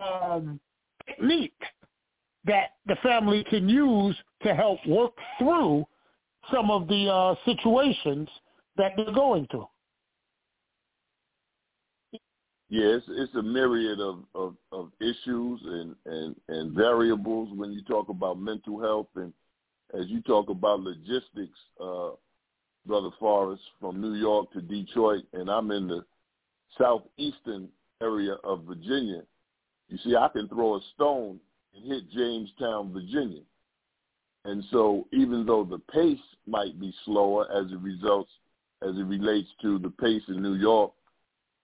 um, 0.00 0.60
technique 1.06 1.62
that 2.44 2.72
the 2.86 2.96
family 3.02 3.44
can 3.48 3.68
use 3.68 4.16
to 4.42 4.54
help 4.54 4.78
work 4.86 5.12
through 5.38 5.84
some 6.52 6.70
of 6.70 6.88
the 6.88 7.08
uh, 7.08 7.34
situations 7.44 8.28
that 8.76 8.92
they're 8.96 9.14
going 9.14 9.46
through. 9.50 9.68
Yeah, 12.68 12.96
it's, 12.96 13.06
it's 13.08 13.34
a 13.34 13.42
myriad 13.42 14.00
of, 14.00 14.24
of, 14.34 14.56
of 14.72 14.90
issues 15.00 15.60
and, 15.64 15.94
and, 16.06 16.34
and 16.48 16.74
variables 16.74 17.50
when 17.56 17.72
you 17.72 17.82
talk 17.84 18.08
about 18.08 18.38
mental 18.38 18.80
health 18.80 19.08
and 19.16 19.32
as 19.94 20.06
you 20.06 20.22
talk 20.22 20.48
about 20.48 20.80
logistics, 20.80 21.58
uh, 21.78 22.10
Brother 22.86 23.10
Forrest, 23.20 23.62
from 23.78 24.00
New 24.00 24.14
York 24.14 24.50
to 24.52 24.62
Detroit, 24.62 25.24
and 25.34 25.50
I'm 25.50 25.70
in 25.70 25.86
the 25.86 26.02
southeastern 26.78 27.68
area 28.00 28.34
of 28.44 28.64
Virginia. 28.64 29.22
You 29.88 29.98
see, 29.98 30.16
I 30.16 30.28
can 30.28 30.48
throw 30.48 30.76
a 30.76 30.80
stone 30.94 31.38
and 31.74 31.84
hit 31.84 32.10
Jamestown, 32.10 32.92
Virginia. 32.92 33.42
And 34.44 34.64
so 34.70 35.06
even 35.12 35.46
though 35.46 35.64
the 35.64 35.78
pace 35.92 36.18
might 36.46 36.78
be 36.80 36.92
slower 37.04 37.46
as 37.52 37.70
it 37.70 37.78
results 37.80 38.30
as 38.82 38.96
it 38.96 39.06
relates 39.06 39.48
to 39.62 39.78
the 39.78 39.90
pace 39.90 40.22
in 40.26 40.42
New 40.42 40.54
York 40.54 40.92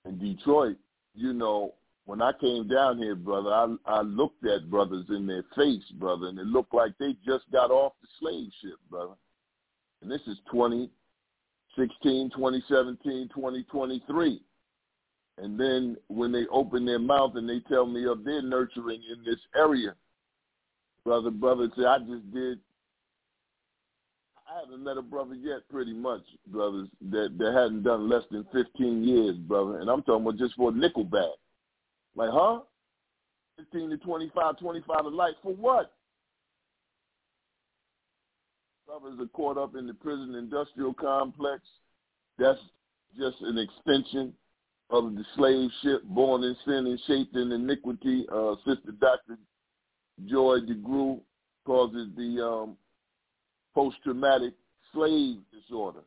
and 0.05 0.21
Detroit, 0.21 0.77
you 1.15 1.33
know, 1.33 1.75
when 2.05 2.23
I 2.23 2.33
came 2.41 2.69
down 2.69 2.99
here, 2.99 3.17
brother, 3.17 3.51
I 3.51 3.75
I 3.85 4.01
looked 4.03 4.47
at 4.47 4.71
brothers 4.71 5.07
in 5.09 5.27
their 5.27 5.45
face, 5.57 5.85
brother, 5.99 6.29
and 6.29 6.39
it 6.39 6.47
looked 6.47 6.73
like 6.73 6.93
they 6.99 7.17
just 7.27 7.51
got 7.51 7.71
off 7.71 7.93
the 8.01 8.09
slave 8.21 8.51
ship, 8.63 8.79
brother. 8.89 9.15
And 10.01 10.11
this 10.11 10.23
is 10.27 10.39
2016, 10.51 12.31
2017, 12.31 13.29
2023. 13.35 14.41
And 15.41 15.59
then 15.59 15.97
when 16.09 16.33
they 16.33 16.47
open 16.51 16.85
their 16.85 16.99
mouth 16.99 17.33
and 17.37 17.49
they 17.49 17.61
tell 17.69 17.87
me 17.87 18.07
of 18.07 18.25
their 18.25 18.43
nurturing 18.43 19.03
in 19.11 19.25
this 19.25 19.41
area, 19.57 19.95
brother, 21.05 21.31
brother, 21.31 21.69
say 21.77 21.85
I 21.85 21.99
just 21.99 22.33
did. 22.33 22.59
I 24.49 24.61
haven't 24.61 24.83
met 24.83 24.97
a 24.97 25.03
brother 25.03 25.35
yet, 25.35 25.69
pretty 25.71 25.93
much, 25.93 26.23
brothers, 26.47 26.89
that 27.11 27.37
that 27.39 27.53
hadn't 27.53 27.83
done 27.83 28.09
less 28.09 28.25
than 28.31 28.47
15 28.53 29.05
years, 29.05 29.37
brother. 29.37 29.79
And 29.79 29.91
I'm 29.91 30.03
talking 30.03 30.27
about 30.27 30.39
just 30.39 30.55
for 30.55 30.71
a 30.71 30.75
nickel 30.75 31.05
bag. 31.05 31.29
Like, 32.17 32.31
huh? 32.33 32.61
15 33.59 33.91
to 33.91 33.97
25, 33.99 34.59
25 34.59 35.03
to 35.03 35.09
life 35.09 35.35
for 35.43 35.53
what? 35.53 35.93
Brothers 38.87 39.21
are 39.21 39.27
caught 39.27 39.59
up 39.59 39.77
in 39.77 39.87
the 39.87 39.93
prison 39.93 40.35
industrial 40.35 40.95
complex. 40.95 41.63
That's 42.39 42.59
just 43.19 43.37
an 43.43 43.59
extension 43.59 44.33
of 44.91 45.15
the 45.15 45.25
slave 45.37 45.71
ship 45.83 46.03
born 46.05 46.43
in 46.45 46.57
sin 46.65 46.87
and 46.87 47.01
shaped 47.07 47.37
in 47.37 47.53
iniquity. 47.53 48.27
Uh, 48.33 48.55
Sister 48.67 48.93
Dr. 49.01 49.39
Joy 50.27 50.59
DeGruy 50.61 51.21
it 51.95 52.17
the 52.17 52.45
um, 52.45 52.77
post-traumatic 53.75 54.55
slave 54.93 55.37
disorder. 55.53 56.01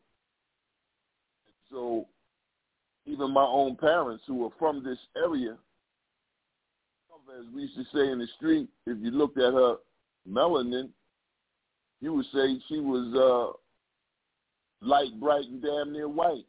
So 1.70 2.08
even 3.06 3.32
my 3.32 3.46
own 3.46 3.76
parents 3.76 4.24
who 4.28 4.46
are 4.46 4.52
from 4.58 4.84
this 4.84 4.98
area, 5.16 5.58
as 7.40 7.46
we 7.54 7.62
used 7.62 7.76
to 7.76 7.84
say 7.94 8.12
in 8.12 8.20
the 8.20 8.28
street, 8.36 8.68
if 8.86 8.98
you 9.00 9.12
looked 9.12 9.38
at 9.38 9.54
her 9.54 9.76
melanin, 10.30 10.90
you 12.02 12.14
would 12.14 12.26
say 12.34 12.60
she 12.68 12.80
was 12.80 13.14
uh, 13.16 14.86
light, 14.86 15.18
bright, 15.20 15.46
and 15.46 15.62
damn 15.62 15.94
near 15.94 16.10
white. 16.10 16.46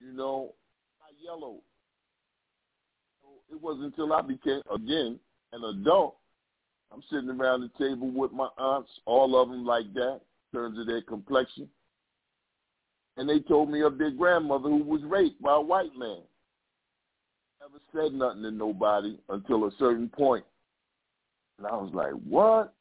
You 0.00 0.12
know, 0.12 0.54
not 1.00 1.14
yellow. 1.22 1.58
So 3.22 3.28
it 3.54 3.60
wasn't 3.60 3.86
until 3.86 4.12
I 4.12 4.22
became, 4.22 4.62
again, 4.74 5.18
an 5.52 5.64
adult, 5.64 6.16
I'm 6.92 7.02
sitting 7.10 7.30
around 7.30 7.60
the 7.60 7.84
table 7.84 8.10
with 8.10 8.32
my 8.32 8.48
aunts, 8.58 8.90
all 9.04 9.40
of 9.40 9.48
them 9.48 9.64
like 9.64 9.92
that, 9.94 10.20
in 10.52 10.58
terms 10.58 10.78
of 10.78 10.86
their 10.86 11.02
complexion. 11.02 11.68
And 13.16 13.28
they 13.28 13.40
told 13.40 13.70
me 13.70 13.82
of 13.82 13.98
their 13.98 14.10
grandmother 14.10 14.68
who 14.68 14.82
was 14.82 15.02
raped 15.04 15.40
by 15.42 15.54
a 15.54 15.60
white 15.60 15.94
man. 15.96 16.20
Never 17.60 17.80
said 17.94 18.14
nothing 18.14 18.42
to 18.42 18.50
nobody 18.50 19.18
until 19.28 19.66
a 19.66 19.70
certain 19.78 20.08
point. 20.08 20.44
And 21.58 21.66
I 21.66 21.72
was 21.72 21.90
like, 21.92 22.12
what? 22.26 22.72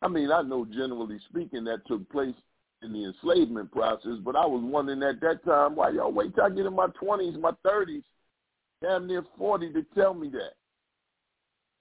I 0.00 0.08
mean, 0.08 0.32
I 0.32 0.42
know 0.42 0.64
generally 0.64 1.18
speaking 1.28 1.64
that 1.64 1.86
took 1.86 2.08
place 2.10 2.34
in 2.82 2.92
the 2.92 3.04
enslavement 3.04 3.72
process, 3.72 4.18
but 4.24 4.36
I 4.36 4.44
was 4.44 4.62
wondering 4.62 5.02
at 5.02 5.20
that 5.20 5.44
time, 5.44 5.76
why 5.76 5.90
y'all 5.90 6.12
wait 6.12 6.34
till 6.34 6.44
I 6.44 6.50
get 6.50 6.66
in 6.66 6.74
my 6.74 6.88
20s, 7.02 7.38
my 7.40 7.52
30s, 7.64 8.02
damn 8.82 9.06
near 9.06 9.24
40 9.38 9.72
to 9.72 9.86
tell 9.94 10.14
me 10.14 10.28
that? 10.30 10.52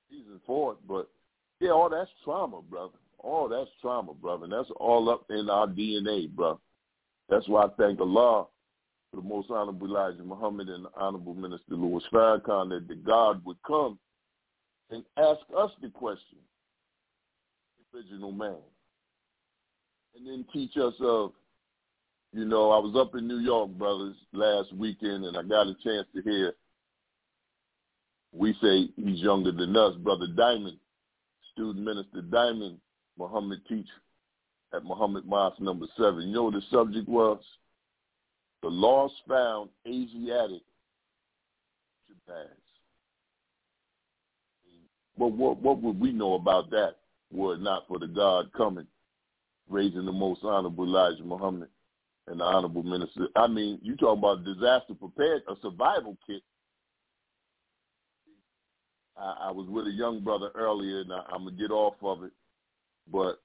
Reason 0.09 0.39
for 0.45 0.73
it, 0.73 0.77
but 0.88 1.09
yeah, 1.59 1.72
all 1.72 1.89
that's 1.89 2.09
trauma, 2.23 2.61
brother. 2.61 2.93
All 3.19 3.47
that's 3.49 3.69
trauma, 3.81 4.13
brother. 4.13 4.43
And 4.43 4.53
that's 4.53 4.69
all 4.77 5.09
up 5.09 5.26
in 5.30 5.49
our 5.49 5.67
DNA, 5.67 6.30
brother. 6.30 6.59
That's 7.30 7.47
why 7.47 7.63
I 7.63 7.67
thank 7.77 7.99
Allah 7.99 8.45
for 9.09 9.22
the 9.22 9.27
most 9.27 9.49
honorable 9.49 9.88
Elijah 9.88 10.23
Muhammad 10.23 10.69
and 10.69 10.85
the 10.85 10.89
honorable 10.95 11.34
Minister 11.34 11.76
Louis 11.76 12.03
Farrakhan 12.13 12.69
that 12.69 12.88
the 12.88 12.95
God 12.95 13.43
would 13.45 13.57
come 13.65 13.97
and 14.91 15.03
ask 15.17 15.39
us 15.57 15.72
the 15.81 15.89
question, 15.89 16.38
original 17.93 18.31
man, 18.31 18.57
and 20.16 20.28
then 20.28 20.46
teach 20.54 20.78
us 20.78 20.94
of, 21.02 21.32
you 22.32 22.46
know, 22.46 22.72
I 22.72 22.80
was 22.80 22.96
up 22.96 23.16
in 23.16 23.28
New 23.28 23.40
York, 23.40 23.70
brothers, 23.72 24.16
last 24.34 24.74
weekend, 24.74 25.26
and 25.26 25.38
I 25.38 25.44
got 25.44 25.68
a 25.68 25.76
chance 25.84 26.08
to 26.16 26.22
hear. 26.22 26.54
We 28.34 28.54
say 28.62 28.90
he's 28.98 29.22
younger 29.22 29.52
than 29.52 29.76
us, 29.78 29.96
brother 29.96 30.28
Diamond, 30.36 30.78
student 31.54 31.86
minister 31.86 32.22
Diamond, 32.22 32.80
Muhammad 33.18 33.60
teacher 33.68 33.88
at 34.74 34.84
Muhammad 34.84 35.26
Mosque 35.26 35.62
number 35.62 35.86
seven. 35.98 36.28
You 36.28 36.34
know 36.34 36.44
what 36.44 36.54
the 36.54 36.62
subject 36.70 37.08
was? 37.08 37.40
The 38.62 38.68
lost 38.68 39.14
found 39.28 39.70
Asiatic 39.88 40.64
Japan. 42.10 42.48
But 45.18 45.28
what 45.28 45.62
what 45.62 45.82
would 45.82 46.00
we 46.00 46.12
know 46.12 46.34
about 46.34 46.70
that 46.72 46.96
were 47.32 47.54
it 47.54 47.62
not 47.62 47.88
for 47.88 48.00
the 48.00 48.08
God 48.08 48.52
coming, 48.52 48.88
raising 49.70 50.06
the 50.06 50.12
most 50.12 50.42
honorable 50.44 50.86
Elijah 50.86 51.24
Muhammad 51.24 51.70
and 52.28 52.40
the 52.40 52.44
honorable 52.44 52.84
minister? 52.84 53.28
I 53.36 53.48
mean, 53.48 53.80
you 53.82 53.96
talking 53.96 54.20
about 54.20 54.46
disaster 54.46 54.94
prepared, 54.94 55.44
a 55.48 55.56
survival 55.62 56.18
kit. 56.26 56.42
I, 59.18 59.48
I 59.48 59.52
was 59.52 59.68
with 59.70 59.88
a 59.88 59.92
young 59.92 60.24
brother 60.24 60.52
earlier, 60.56 61.02
and 61.02 61.14
I, 61.14 61.24
I'm 61.32 61.46
gonna 61.46 61.58
get 61.58 61.72
off 61.72 61.96
of 62.02 62.24
it, 62.24 62.32
but 63.12 63.40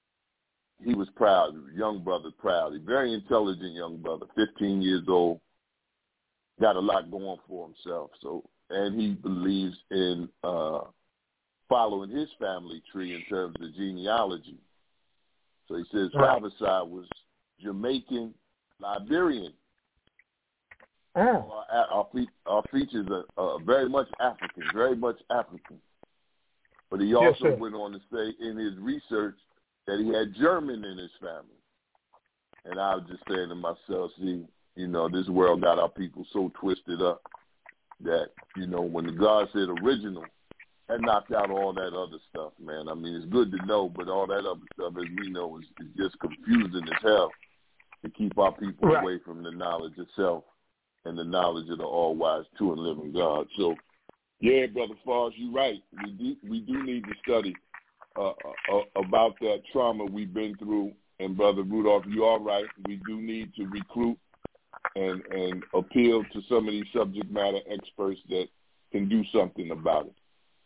he 0.85 0.95
was 0.95 1.09
proud, 1.15 1.55
young 1.75 2.03
brother 2.03 2.31
proud, 2.39 2.73
very 2.85 3.13
intelligent 3.13 3.75
young 3.75 3.99
brother, 3.99 4.27
15 4.35 4.81
years 4.81 5.05
old, 5.09 5.41
got 6.61 6.77
a 6.77 6.81
lot 6.81 7.11
going 7.11 7.39
for 7.49 7.69
himself. 7.69 8.11
So, 8.23 8.45
and 8.71 8.99
he 8.99 9.11
believes 9.11 9.77
in 9.91 10.29
uh, 10.43 10.81
following 11.69 12.11
his 12.11 12.29
family 12.39 12.83
tree 12.91 13.15
in 13.15 13.23
terms 13.29 13.57
of 13.61 13.75
genealogy. 13.75 14.59
So 15.71 15.77
he 15.77 15.85
says 15.93 16.11
right. 16.15 16.35
father's 16.35 16.53
side 16.59 16.83
was 16.83 17.07
Jamaican, 17.63 18.35
Liberian. 18.81 19.53
Oh. 21.15 21.63
Our, 21.73 21.87
our, 21.93 22.09
our 22.47 22.63
features 22.73 23.07
are, 23.11 23.25
are 23.37 23.61
very 23.65 23.89
much 23.89 24.09
African, 24.21 24.65
very 24.75 24.97
much 24.97 25.17
African. 25.31 25.79
But 26.91 27.01
he 27.01 27.15
also 27.15 27.51
yes, 27.51 27.61
went 27.61 27.75
on 27.77 27.93
to 27.93 28.01
say 28.13 28.35
in 28.45 28.57
his 28.57 28.77
research 28.79 29.37
that 29.87 30.01
he 30.01 30.13
had 30.13 30.35
German 30.35 30.85
in 30.85 30.99
his 30.99 31.11
family. 31.21 31.57
And 32.65 32.81
I 32.81 32.97
was 32.97 33.05
just 33.09 33.23
saying 33.29 33.49
to 33.49 33.55
myself, 33.55 34.11
see, 34.19 34.45
you 34.75 34.89
know, 34.89 35.09
this 35.09 35.29
world 35.29 35.63
got 35.63 35.79
our 35.79 35.89
people 35.89 36.27
so 36.33 36.51
twisted 36.61 37.01
up 37.01 37.23
that, 38.03 38.31
you 38.57 38.67
know, 38.67 38.81
when 38.81 39.07
the 39.07 39.13
God 39.13 39.49
said 39.53 39.69
original, 39.85 40.25
that 40.91 41.01
knocked 41.01 41.33
out 41.33 41.51
all 41.51 41.73
that 41.73 41.95
other 41.95 42.19
stuff, 42.31 42.53
man. 42.62 42.89
I 42.89 42.95
mean, 42.95 43.15
it's 43.15 43.27
good 43.27 43.51
to 43.53 43.67
know, 43.67 43.89
but 43.89 44.09
all 44.09 44.27
that 44.27 44.45
other 44.45 44.61
stuff, 44.75 44.95
as 44.99 45.09
we 45.19 45.31
know, 45.31 45.59
is, 45.59 45.65
is 45.81 45.93
just 45.97 46.19
confusing 46.19 46.83
as 46.85 47.03
hell 47.03 47.31
to 48.05 48.11
keep 48.11 48.37
our 48.39 48.53
people 48.53 48.89
right. 48.89 49.03
away 49.03 49.19
from 49.25 49.43
the 49.43 49.51
knowledge 49.51 49.95
itself 49.97 50.45
and 51.05 51.17
the 51.17 51.25
knowledge 51.25 51.71
of 51.71 51.79
the 51.79 51.85
all-wise, 51.85 52.45
true 52.59 52.73
and 52.73 52.81
living 52.81 53.12
God. 53.12 53.47
So, 53.57 53.75
yeah, 54.41 54.67
Brother 54.67 54.95
Foss, 55.05 55.33
you're 55.37 55.53
right. 55.53 55.83
We 56.05 56.11
do, 56.12 56.37
we 56.49 56.61
do 56.61 56.83
need 56.83 57.05
to 57.05 57.12
study 57.23 57.55
uh, 58.19 58.31
uh, 58.31 58.83
about 58.97 59.39
that 59.41 59.62
trauma 59.73 60.05
we've 60.05 60.35
been 60.35 60.57
through. 60.57 60.93
And 61.21 61.37
Brother 61.37 61.62
Rudolph, 61.62 62.05
you 62.09 62.25
are 62.25 62.41
right. 62.41 62.65
We 62.87 63.01
do 63.07 63.21
need 63.21 63.55
to 63.57 63.67
recruit 63.67 64.19
and 64.97 65.23
and 65.31 65.62
appeal 65.75 66.25
to 66.33 66.41
some 66.49 66.67
of 66.67 66.73
these 66.73 66.87
subject 66.95 67.31
matter 67.31 67.59
experts 67.71 68.21
that 68.31 68.47
can 68.93 69.09
do 69.09 69.23
something 69.33 69.71
about 69.71 70.07
it. 70.07 70.15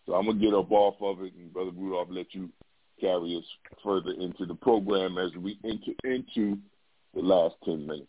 So 0.07 0.15
I'm 0.15 0.27
gonna 0.27 0.39
get 0.39 0.55
up 0.55 0.71
off 0.71 0.97
of 1.01 1.23
it, 1.25 1.35
and 1.35 1.53
Brother 1.53 1.71
Rudolph, 1.75 2.09
let 2.11 2.35
you 2.35 2.51
carry 3.01 3.37
us 3.37 3.45
further 3.83 4.13
into 4.13 4.47
the 4.47 4.55
program 4.55 5.19
as 5.19 5.35
we 5.37 5.59
enter 5.65 5.93
into 6.05 6.59
the 7.15 7.21
last 7.21 7.55
ten 7.65 7.87
minutes. 7.87 8.09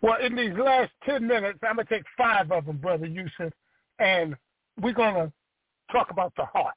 Well, 0.00 0.18
in 0.20 0.36
these 0.36 0.56
last 0.56 0.92
ten 1.04 1.26
minutes, 1.26 1.58
I'm 1.62 1.76
gonna 1.76 1.88
take 1.88 2.04
five 2.16 2.52
of 2.52 2.66
them, 2.66 2.76
Brother 2.76 3.06
Yusef, 3.06 3.52
and 3.98 4.36
we're 4.80 4.92
gonna 4.92 5.32
talk 5.90 6.10
about 6.10 6.32
the 6.36 6.44
heart. 6.44 6.74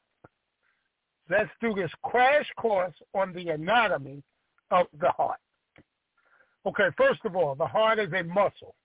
Let's 1.29 1.51
do 1.61 1.73
this 1.73 1.91
crash 2.03 2.49
course 2.57 2.95
on 3.13 3.33
the 3.33 3.49
anatomy 3.49 4.23
of 4.71 4.87
the 4.99 5.11
heart. 5.11 5.39
Okay, 6.65 6.87
first 6.97 7.21
of 7.25 7.35
all, 7.35 7.55
the 7.55 7.65
heart 7.65 7.99
is 7.99 8.11
a 8.13 8.23
muscle. 8.23 8.75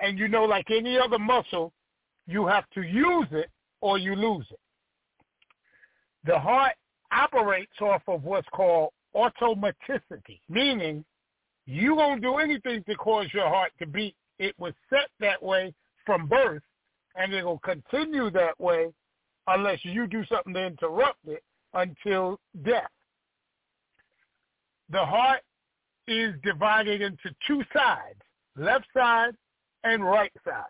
And 0.00 0.18
you 0.18 0.28
know, 0.28 0.44
like 0.44 0.70
any 0.70 0.98
other 0.98 1.18
muscle, 1.18 1.72
you 2.30 2.46
have 2.46 2.64
to 2.70 2.82
use 2.82 3.26
it 3.32 3.50
or 3.80 3.98
you 3.98 4.14
lose 4.14 4.46
it. 4.50 4.60
The 6.24 6.38
heart 6.38 6.74
operates 7.12 7.80
off 7.80 8.02
of 8.06 8.22
what's 8.22 8.48
called 8.52 8.90
automaticity, 9.16 10.40
meaning 10.48 11.04
you 11.66 11.96
won't 11.96 12.22
do 12.22 12.36
anything 12.36 12.84
to 12.84 12.94
cause 12.94 13.26
your 13.34 13.48
heart 13.48 13.72
to 13.80 13.86
beat. 13.86 14.14
It 14.38 14.54
was 14.58 14.72
set 14.88 15.08
that 15.18 15.42
way 15.42 15.74
from 16.06 16.28
birth, 16.28 16.62
and 17.16 17.34
it 17.34 17.44
will 17.44 17.58
continue 17.58 18.30
that 18.30 18.58
way 18.60 18.92
unless 19.48 19.84
you 19.84 20.06
do 20.06 20.24
something 20.26 20.54
to 20.54 20.66
interrupt 20.66 21.26
it 21.26 21.42
until 21.74 22.38
death. 22.64 22.90
The 24.90 25.04
heart 25.04 25.42
is 26.06 26.34
divided 26.44 27.02
into 27.02 27.34
two 27.46 27.62
sides, 27.72 28.20
left 28.56 28.86
side 28.94 29.34
and 29.82 30.04
right 30.04 30.32
side. 30.44 30.64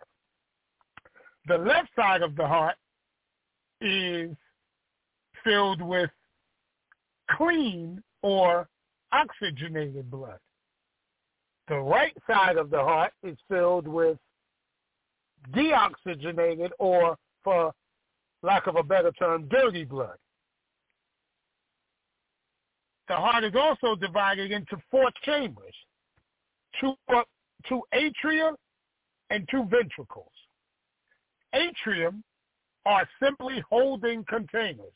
The 1.47 1.57
left 1.57 1.89
side 1.95 2.21
of 2.21 2.35
the 2.35 2.47
heart 2.47 2.75
is 3.81 4.29
filled 5.43 5.81
with 5.81 6.09
clean 7.35 8.01
or 8.21 8.67
oxygenated 9.11 10.09
blood. 10.11 10.37
The 11.67 11.77
right 11.77 12.15
side 12.27 12.57
of 12.57 12.69
the 12.69 12.79
heart 12.79 13.13
is 13.23 13.37
filled 13.49 13.87
with 13.87 14.17
deoxygenated 15.53 16.69
or, 16.79 17.17
for 17.43 17.73
lack 18.43 18.67
of 18.67 18.75
a 18.75 18.83
better 18.83 19.11
term, 19.13 19.47
dirty 19.47 19.83
blood. 19.83 20.17
The 23.07 23.15
heart 23.15 23.43
is 23.43 23.53
also 23.55 23.95
divided 23.95 24.51
into 24.51 24.77
four 24.89 25.09
chambers, 25.23 25.73
two, 26.79 26.93
two 27.67 27.81
atria 27.93 28.53
and 29.29 29.47
two 29.49 29.65
ventricles. 29.69 30.31
Atrium 31.53 32.23
are 32.85 33.07
simply 33.21 33.63
holding 33.69 34.23
containers. 34.25 34.93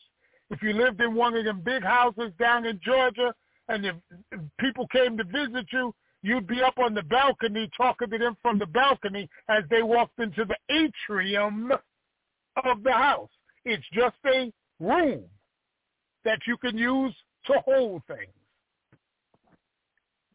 If 0.50 0.62
you 0.62 0.74
lived 0.74 1.02
in 1.02 1.16
one 1.16 1.36
of 1.36 1.46
them 1.46 1.62
big 1.64 1.84
houses 1.84 2.32
down 2.40 2.66
in 2.66 2.80
Georgia 2.84 3.34
and 3.68 3.86
if 3.86 3.96
people 4.60 4.88
came 4.88 5.18
to 5.18 5.24
visit 5.24 5.66
you, 5.72 5.94
you'd 6.22 6.48
be 6.48 6.62
up 6.62 6.78
on 6.78 6.94
the 6.94 7.04
balcony 7.04 7.70
talking 7.76 8.10
to 8.10 8.18
them 8.18 8.38
from 8.42 8.60
the 8.60 8.66
balcony 8.68 9.30
as 9.50 9.64
they 9.70 9.84
walked 9.84 10.20
into 10.20 10.46
the 10.46 10.58
atrium 10.70 11.72
of 12.64 12.84
the 12.84 12.92
house. 12.92 13.30
It's 13.64 13.86
just 13.94 14.16
a 14.26 14.52
room 14.80 15.24
that 16.24 16.40
you 16.48 16.58
can 16.58 16.78
use 16.78 17.14
to 17.48 17.54
hold 17.66 18.02
things. 18.08 18.32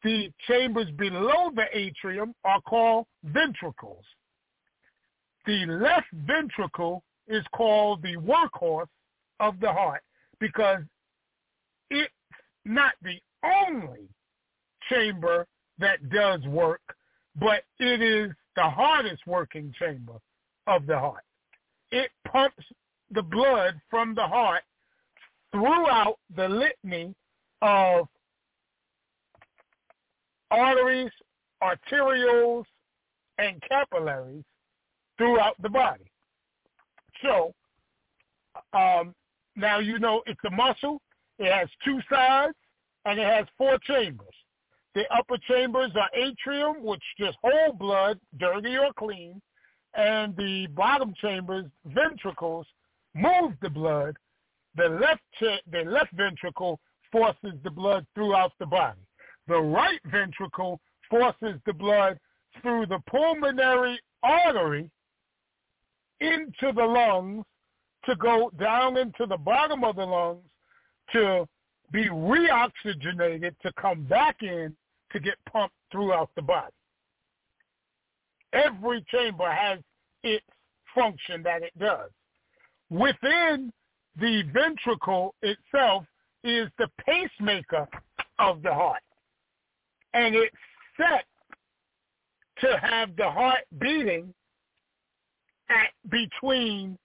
The 0.03 0.31
chambers 0.49 0.91
below 0.97 1.51
the 1.55 1.67
atrium 1.73 2.35
are 2.45 2.61
called 2.63 3.07
ventricles. 3.25 4.05
The 5.47 5.67
left 5.67 6.07
ventricle 6.13 7.03
is 7.29 7.45
called 7.55 8.03
the 8.03 8.17
workhorse 8.17 8.89
of 9.39 9.59
the 9.61 9.73
heart 9.73 10.03
because 10.39 10.81
it's 11.91 12.13
not 12.65 12.93
the 13.03 13.19
only 13.45 14.09
chamber 14.89 15.47
that 15.79 16.11
does 16.11 16.43
work, 16.47 16.83
but 17.37 17.63
it 17.79 18.03
is 18.03 18.31
the 18.57 18.69
hardest 18.69 19.27
working 19.27 19.73
chamber 19.79 20.21
of 20.67 20.87
the 20.87 20.99
heart. 20.99 21.25
It 21.91 22.11
pumps 22.31 22.65
the 23.11 23.23
blood 23.23 23.81
from 23.89 24.15
the 24.15 24.27
heart 24.27 24.63
throughout 25.53 26.19
the 26.37 26.49
litany 26.49 27.15
of 27.63 28.07
arteries, 30.51 31.11
arterioles, 31.63 32.65
and 33.39 33.63
capillaries 33.69 34.45
throughout 35.21 35.55
the 35.61 35.69
body. 35.69 36.11
So 37.23 37.53
um, 38.73 39.15
now 39.55 39.79
you 39.79 39.99
know 39.99 40.23
it's 40.25 40.41
a 40.47 40.51
muscle. 40.51 41.03
It 41.39 41.53
has 41.53 41.69
two 41.85 42.01
sides 42.11 42.55
and 43.05 43.21
it 43.21 43.27
has 43.27 43.45
four 43.59 43.79
chambers. 43.87 44.35
The 44.95 45.03
upper 45.15 45.37
chambers 45.47 45.91
are 45.95 46.09
atrium, 46.15 46.83
which 46.83 47.03
just 47.19 47.37
hold 47.45 47.79
blood, 47.79 48.19
dirty 48.39 48.77
or 48.77 48.93
clean, 48.99 49.41
and 49.95 50.35
the 50.37 50.67
bottom 50.75 51.13
chambers, 51.21 51.67
ventricles, 51.85 52.67
move 53.15 53.53
the 53.61 53.69
blood. 53.69 54.17
The 54.77 54.89
left 54.89 55.21
the 55.71 55.85
left 55.85 56.13
ventricle 56.15 56.81
forces 57.13 57.59
the 57.63 57.71
blood 57.71 58.07
throughout 58.15 58.53
the 58.59 58.67
body. 58.67 59.01
The 59.49 59.59
right 59.59 60.01
ventricle 60.11 60.81
forces 61.11 61.61
the 61.67 61.75
blood 61.75 62.19
through 62.63 62.87
the 62.87 63.01
pulmonary 63.11 64.01
artery 64.23 64.91
into 66.21 66.73
the 66.75 66.85
lungs 66.85 67.45
to 68.05 68.17
go 68.17 68.51
down 68.59 68.97
into 68.97 69.27
the 69.27 69.37
bottom 69.37 69.85
of 69.85 69.97
the 69.97 70.05
lungs 70.05 70.45
to 71.13 71.47
be 71.93 72.09
reoxygenated 72.09 73.55
to 73.63 73.73
come 73.81 74.05
back 74.05 74.43
in 74.43 74.75
to 75.13 75.21
get 75.21 75.35
pumped 75.51 75.75
throughout 75.91 76.31
the 76.37 76.43
body. 76.43 76.73
Every 78.53 79.05
chamber 79.11 79.51
has 79.51 79.79
its 80.23 80.45
function 80.95 81.43
that 81.43 81.63
it 81.63 81.77
does. 81.79 82.11
Within 82.91 83.73
the 84.19 84.43
ventricle 84.53 85.35
itself 85.43 86.05
is 86.43 86.69
the 86.79 86.89
pacemaker 87.07 87.87
of 88.39 88.63
the 88.63 88.73
heart. 88.73 89.03
And 90.15 90.35
it's 90.35 90.57
set 90.97 91.25
to 92.61 92.79
have 92.79 93.17
the 93.17 93.31
heart 93.31 93.61
beating 93.79 94.35
at 95.71 95.91
between 96.11 96.99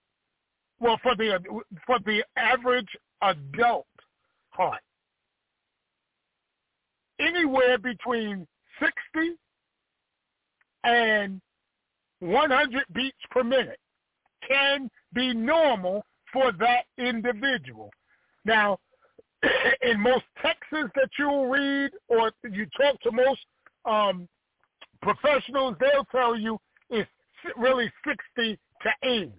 well 0.79 0.99
for 1.01 1.15
the 1.15 1.39
for 1.85 1.99
the 2.05 2.23
average 2.35 2.89
adult 3.21 3.85
heart 4.49 4.81
anywhere 7.19 7.77
between 7.77 8.47
60 8.79 9.37
and 10.83 11.41
100 12.19 12.83
beats 12.93 13.17
per 13.31 13.43
minute 13.43 13.79
can 14.47 14.89
be 15.13 15.33
normal 15.33 16.05
for 16.31 16.51
that 16.59 16.83
individual. 16.97 17.89
Now, 18.43 18.77
in 19.81 19.99
most 19.99 20.25
texts 20.41 20.91
that 20.95 21.09
you'll 21.17 21.47
read 21.47 21.91
or 22.07 22.31
you 22.43 22.67
talk 22.79 22.99
to 23.01 23.11
most 23.11 23.41
um, 23.85 24.27
professionals, 25.01 25.75
they'll 25.79 26.05
tell 26.11 26.37
you 26.37 26.59
it's 26.89 27.09
really 27.57 27.91
60 28.05 28.59
to 28.81 28.89
80 29.03 29.31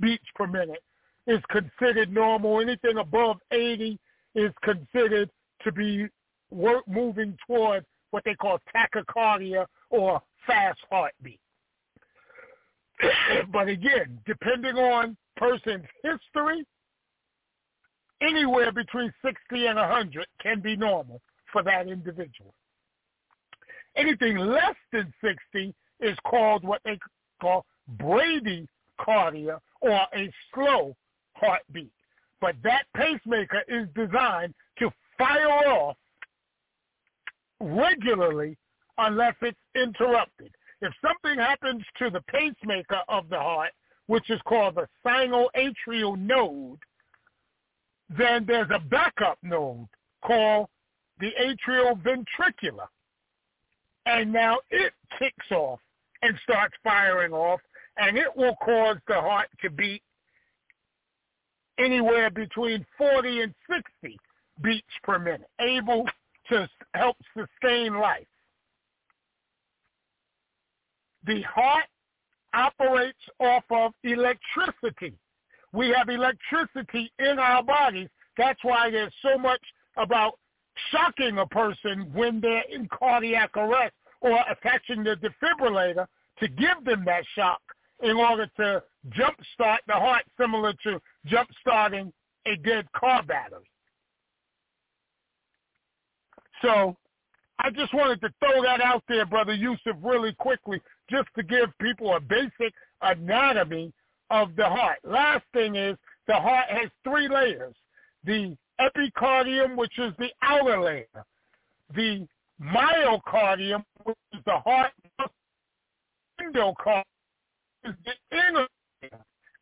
beats 0.00 0.24
per 0.34 0.46
minute 0.46 0.82
is 1.26 1.40
considered 1.50 2.12
normal. 2.12 2.60
Anything 2.60 2.98
above 2.98 3.38
80 3.52 3.98
is 4.34 4.52
considered 4.62 5.30
to 5.62 5.72
be 5.72 6.06
work 6.50 6.86
moving 6.88 7.36
toward 7.46 7.84
what 8.10 8.24
they 8.24 8.34
call 8.34 8.58
tachycardia 8.74 9.66
or 9.90 10.20
fast 10.46 10.78
heartbeat. 10.90 11.40
but 13.52 13.68
again, 13.68 14.18
depending 14.26 14.76
on 14.76 15.16
person's 15.36 15.84
history, 16.02 16.66
anywhere 18.22 18.72
between 18.72 19.12
60 19.22 19.66
and 19.66 19.76
100 19.76 20.26
can 20.42 20.60
be 20.60 20.76
normal 20.76 21.20
for 21.52 21.62
that 21.62 21.88
individual. 21.88 22.54
Anything 23.96 24.36
less 24.38 24.76
than 24.92 25.12
60 25.22 25.74
is 26.00 26.16
called 26.26 26.64
what 26.64 26.80
they 26.84 26.98
call 27.40 27.64
bradycardia 27.96 29.58
or 29.80 30.00
a 30.14 30.32
slow 30.54 30.94
heartbeat. 31.34 31.92
But 32.40 32.56
that 32.62 32.84
pacemaker 32.96 33.62
is 33.68 33.88
designed 33.94 34.54
to 34.78 34.90
fire 35.16 35.48
off 35.48 35.96
regularly 37.60 38.56
unless 38.98 39.34
it's 39.42 39.58
interrupted. 39.74 40.52
If 40.80 40.92
something 41.02 41.38
happens 41.38 41.82
to 41.98 42.10
the 42.10 42.20
pacemaker 42.22 43.00
of 43.08 43.28
the 43.28 43.38
heart, 43.38 43.72
which 44.06 44.30
is 44.30 44.40
called 44.46 44.76
the 44.76 44.88
sinoatrial 45.04 46.16
node, 46.18 46.78
then 48.16 48.44
there's 48.46 48.70
a 48.72 48.78
backup 48.78 49.38
node 49.42 49.86
called 50.24 50.68
the 51.20 51.30
atrioventricular. 51.40 52.86
And 54.06 54.32
now 54.32 54.58
it 54.70 54.92
kicks 55.18 55.50
off 55.50 55.80
and 56.22 56.38
starts 56.42 56.74
firing 56.82 57.32
off, 57.32 57.60
and 57.96 58.16
it 58.16 58.34
will 58.36 58.56
cause 58.56 58.96
the 59.06 59.14
heart 59.14 59.48
to 59.62 59.70
beat 59.70 60.02
anywhere 61.78 62.30
between 62.30 62.84
40 62.96 63.42
and 63.42 63.54
60 64.02 64.18
beats 64.62 64.86
per 65.04 65.18
minute, 65.18 65.48
able 65.60 66.06
to 66.48 66.68
help 66.94 67.16
sustain 67.36 67.94
life. 67.94 68.26
The 71.26 71.42
heart 71.42 71.84
operates 72.54 73.18
off 73.38 73.64
of 73.70 73.92
electricity. 74.02 75.14
We 75.72 75.94
have 75.96 76.08
electricity 76.08 77.12
in 77.18 77.38
our 77.38 77.62
bodies. 77.62 78.08
That's 78.36 78.62
why 78.62 78.90
there's 78.90 79.12
so 79.22 79.36
much 79.36 79.60
about 79.96 80.38
shocking 80.90 81.38
a 81.38 81.46
person 81.46 82.10
when 82.14 82.40
they're 82.40 82.64
in 82.72 82.88
cardiac 82.88 83.56
arrest 83.56 83.94
or 84.20 84.38
attaching 84.50 85.04
the 85.04 85.16
defibrillator 85.16 86.06
to 86.40 86.48
give 86.48 86.84
them 86.84 87.04
that 87.04 87.24
shock 87.34 87.60
in 88.02 88.16
order 88.16 88.46
to 88.56 88.82
jumpstart 89.10 89.78
the 89.86 89.94
heart 89.94 90.24
similar 90.40 90.72
to 90.84 91.00
jumpstarting 91.26 92.12
a 92.46 92.56
dead 92.56 92.86
car 92.92 93.22
battery. 93.22 93.68
So 96.62 96.96
I 97.60 97.70
just 97.70 97.92
wanted 97.94 98.20
to 98.20 98.30
throw 98.40 98.62
that 98.62 98.80
out 98.80 99.02
there, 99.08 99.26
Brother 99.26 99.54
Yusef, 99.54 99.96
really 100.02 100.32
quickly, 100.34 100.80
just 101.10 101.28
to 101.36 101.42
give 101.42 101.70
people 101.80 102.14
a 102.14 102.20
basic 102.20 102.72
anatomy 103.02 103.92
of 104.30 104.54
the 104.56 104.64
heart. 104.64 104.98
Last 105.04 105.44
thing 105.52 105.76
is 105.76 105.96
the 106.26 106.34
heart 106.34 106.66
has 106.68 106.90
three 107.04 107.28
layers. 107.28 107.74
The 108.24 108.56
epicardium, 108.80 109.76
which 109.76 109.98
is 109.98 110.12
the 110.18 110.28
outer 110.42 110.80
layer. 110.80 111.24
The 111.94 112.26
myocardium, 112.60 113.84
which 114.04 114.16
is 114.32 114.40
the 114.46 114.58
heart 114.58 114.92
endocardium, 116.40 117.02
is 117.84 117.94
the 118.04 118.36
inner. 118.36 118.66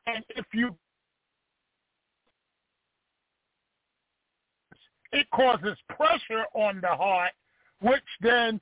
And 0.06 0.24
if 0.31 0.47
you 0.52 0.77
it 5.12 5.27
causes 5.31 5.77
pressure 5.89 6.44
on 6.55 6.81
the 6.81 6.89
heart, 6.89 7.32
which 7.81 8.02
then 8.20 8.60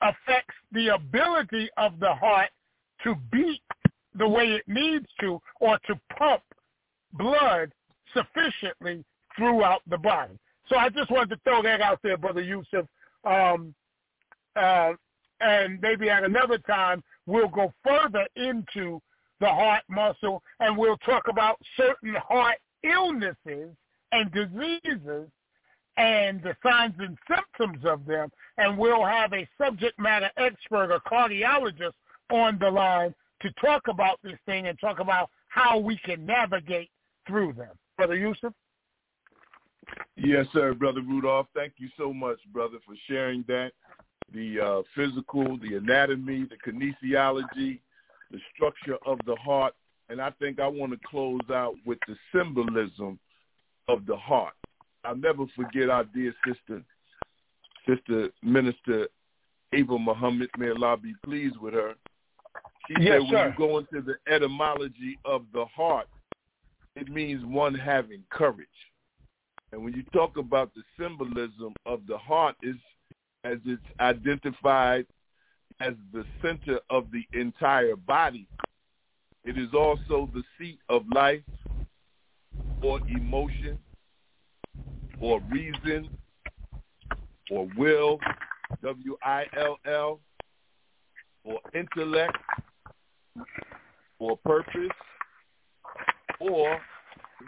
affects 0.00 0.54
the 0.72 0.88
ability 0.88 1.68
of 1.76 1.98
the 2.00 2.12
heart 2.14 2.50
to 3.04 3.14
beat 3.30 3.62
the 4.14 4.28
way 4.28 4.52
it 4.52 4.64
needs 4.66 5.06
to 5.20 5.40
or 5.60 5.78
to 5.86 5.98
pump 6.18 6.42
blood 7.14 7.72
sufficiently 8.12 9.04
throughout 9.36 9.82
the 9.88 9.98
body. 9.98 10.38
So 10.68 10.76
I 10.76 10.88
just 10.88 11.10
wanted 11.10 11.30
to 11.30 11.40
throw 11.44 11.62
that 11.62 11.80
out 11.80 12.00
there, 12.02 12.16
Brother 12.16 12.42
Yusef. 12.42 12.86
Um, 13.24 13.74
uh, 14.56 14.92
and 15.40 15.80
maybe 15.80 16.10
at 16.10 16.24
another 16.24 16.58
time 16.58 17.02
we'll 17.26 17.48
go 17.48 17.72
further 17.84 18.26
into 18.36 19.00
the 19.40 19.48
heart 19.48 19.82
muscle 19.88 20.42
and 20.60 20.76
we'll 20.76 20.98
talk 20.98 21.28
about 21.28 21.58
certain 21.76 22.14
heart 22.14 22.58
illnesses 22.84 23.74
and 24.12 24.30
diseases 24.32 25.28
and 25.96 26.42
the 26.42 26.56
signs 26.62 26.94
and 26.98 27.18
symptoms 27.28 27.84
of 27.84 28.06
them. 28.06 28.30
And 28.58 28.78
we'll 28.78 29.04
have 29.04 29.32
a 29.32 29.48
subject 29.58 29.98
matter 29.98 30.30
expert 30.36 30.92
or 30.92 31.00
cardiologist 31.00 31.92
on 32.30 32.58
the 32.58 32.70
line 32.70 33.14
to 33.42 33.50
talk 33.60 33.88
about 33.88 34.18
this 34.22 34.38
thing 34.46 34.68
and 34.68 34.78
talk 34.78 35.00
about 35.00 35.28
how 35.48 35.78
we 35.78 35.98
can 35.98 36.24
navigate 36.24 36.90
through 37.26 37.52
them. 37.52 37.74
Brother 37.96 38.16
Yusef? 38.16 38.52
Yes, 40.16 40.46
sir, 40.52 40.74
Brother 40.74 41.00
Rudolph. 41.00 41.46
Thank 41.54 41.74
you 41.78 41.88
so 41.96 42.12
much, 42.12 42.38
brother, 42.52 42.78
for 42.86 42.94
sharing 43.08 43.44
that. 43.48 43.72
The 44.32 44.60
uh, 44.60 44.82
physical, 44.94 45.58
the 45.58 45.76
anatomy, 45.76 46.46
the 46.48 46.56
kinesiology, 46.56 47.80
the 48.30 48.38
structure 48.54 48.96
of 49.04 49.18
the 49.26 49.36
heart. 49.36 49.74
And 50.08 50.20
I 50.20 50.30
think 50.38 50.60
I 50.60 50.66
want 50.68 50.92
to 50.92 50.98
close 51.06 51.40
out 51.50 51.74
with 51.84 51.98
the 52.08 52.16
symbolism 52.34 53.18
of 53.88 54.06
the 54.06 54.16
heart. 54.16 54.54
I'll 55.04 55.16
never 55.16 55.44
forget 55.56 55.90
our 55.90 56.04
dear 56.04 56.34
sister, 56.46 56.82
Sister 57.86 58.30
Minister 58.42 59.08
Ava 59.72 59.98
Muhammad. 59.98 60.48
May 60.56 60.70
Allah 60.70 60.96
be 60.96 61.14
pleased 61.24 61.58
with 61.58 61.74
her. 61.74 61.94
She 62.86 63.02
yes, 63.02 63.22
said 63.22 63.32
when 63.32 63.48
you 63.48 63.54
go 63.58 63.78
into 63.78 64.00
the 64.00 64.32
etymology 64.32 65.18
of 65.24 65.44
the 65.52 65.64
heart, 65.66 66.08
it 66.94 67.08
means 67.08 67.44
one 67.44 67.74
having 67.74 68.22
courage. 68.30 68.66
And 69.72 69.82
when 69.82 69.94
you 69.94 70.02
talk 70.12 70.36
about 70.36 70.70
the 70.74 70.82
symbolism 70.98 71.74
of 71.86 72.06
the 72.06 72.18
heart 72.18 72.56
is 72.62 72.76
as 73.44 73.56
it's 73.64 73.82
identified 73.98 75.06
as 75.80 75.94
the 76.12 76.24
center 76.42 76.78
of 76.90 77.06
the 77.10 77.24
entire 77.38 77.96
body, 77.96 78.46
it 79.44 79.58
is 79.58 79.74
also 79.74 80.28
the 80.34 80.42
seat 80.58 80.78
of 80.88 81.04
life 81.12 81.40
or 82.82 83.00
emotion 83.08 83.78
or 85.20 85.40
reason 85.50 86.08
or 87.50 87.68
will, 87.76 88.20
W-I-L-L, 88.82 90.20
or 91.44 91.60
intellect 91.74 92.36
or 94.18 94.36
purpose 94.38 94.90
or 96.40 96.78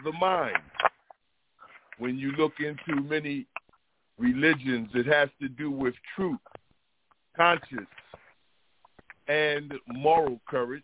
the 0.03 0.11
mind. 0.13 0.57
When 1.97 2.17
you 2.17 2.31
look 2.33 2.53
into 2.59 3.01
many 3.01 3.45
religions, 4.17 4.89
it 4.93 5.05
has 5.05 5.29
to 5.41 5.47
do 5.47 5.71
with 5.71 5.93
truth, 6.15 6.39
conscience, 7.35 7.87
and 9.27 9.73
moral 9.87 10.39
courage, 10.47 10.83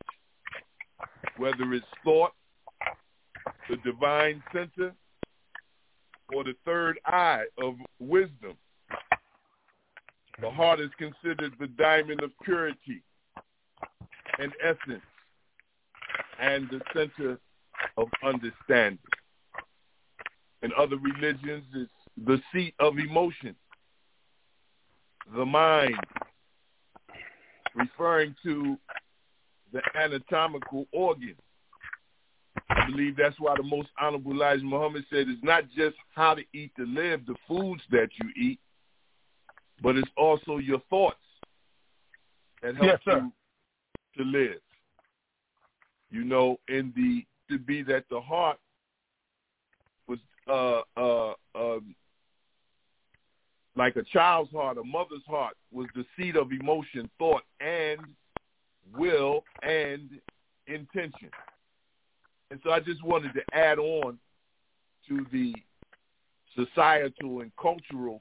whether 1.37 1.73
it's 1.73 1.85
thought, 2.03 2.33
the 3.69 3.77
divine 3.77 4.41
center, 4.53 4.93
or 6.33 6.43
the 6.43 6.55
third 6.65 6.99
eye 7.05 7.43
of 7.61 7.75
wisdom. 7.99 8.55
The 10.39 10.49
heart 10.49 10.79
is 10.79 10.89
considered 10.97 11.53
the 11.59 11.67
diamond 11.67 12.23
of 12.23 12.31
purity 12.43 13.03
and 14.39 14.51
essence 14.63 15.03
and 16.39 16.67
the 16.69 16.81
center 16.93 17.37
of 17.97 18.07
understanding. 18.23 18.97
In 20.63 20.71
other 20.77 20.97
religions, 20.97 21.63
it's 21.73 21.91
the 22.25 22.39
seat 22.53 22.75
of 22.79 22.97
emotion, 22.99 23.55
the 25.35 25.45
mind, 25.45 25.95
referring 27.75 28.35
to 28.43 28.77
the 29.73 29.81
anatomical 29.95 30.85
organ. 30.91 31.35
I 32.69 32.85
believe 32.85 33.15
that's 33.17 33.39
why 33.39 33.55
the 33.55 33.63
most 33.63 33.89
honorable 33.99 34.33
Elijah 34.33 34.63
Muhammad 34.63 35.05
said 35.09 35.27
it's 35.27 35.43
not 35.43 35.63
just 35.75 35.95
how 36.13 36.35
to 36.35 36.43
eat 36.53 36.71
to 36.77 36.85
live, 36.85 37.25
the 37.25 37.35
foods 37.47 37.81
that 37.91 38.09
you 38.21 38.29
eat, 38.35 38.59
but 39.81 39.95
it's 39.95 40.09
also 40.15 40.57
your 40.57 40.81
thoughts 40.89 41.17
that 42.61 42.75
help 42.75 42.87
Yes, 42.87 42.99
you 43.05 43.31
to 44.17 44.23
live. 44.23 44.59
You 46.11 46.23
know, 46.23 46.59
in 46.67 46.93
the 46.95 47.25
to 47.49 47.57
be 47.59 47.81
that 47.83 48.05
the 48.09 48.21
heart 48.21 48.57
uh 50.47 50.81
uh 50.97 51.33
um 51.55 51.95
like 53.75 53.95
a 53.95 54.03
child's 54.03 54.51
heart, 54.51 54.77
a 54.77 54.83
mother's 54.83 55.25
heart 55.27 55.55
was 55.71 55.87
the 55.95 56.05
seat 56.17 56.35
of 56.35 56.51
emotion, 56.51 57.09
thought, 57.17 57.43
and 57.61 57.99
will 58.97 59.43
and 59.63 60.09
intention. 60.67 61.29
And 62.49 62.59
so 62.63 62.71
I 62.71 62.81
just 62.81 63.01
wanted 63.03 63.33
to 63.33 63.41
add 63.53 63.79
on 63.79 64.19
to 65.07 65.25
the 65.31 65.55
societal 66.55 67.39
and 67.39 67.51
cultural 67.59 68.19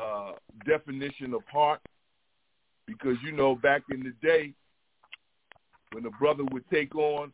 uh, 0.00 0.32
definition 0.66 1.32
of 1.32 1.42
heart 1.50 1.80
because, 2.86 3.16
you 3.24 3.32
know, 3.32 3.54
back 3.54 3.82
in 3.90 4.02
the 4.02 4.12
day 4.26 4.52
when 5.92 6.04
a 6.04 6.10
brother 6.10 6.44
would 6.52 6.68
take 6.70 6.94
on, 6.94 7.30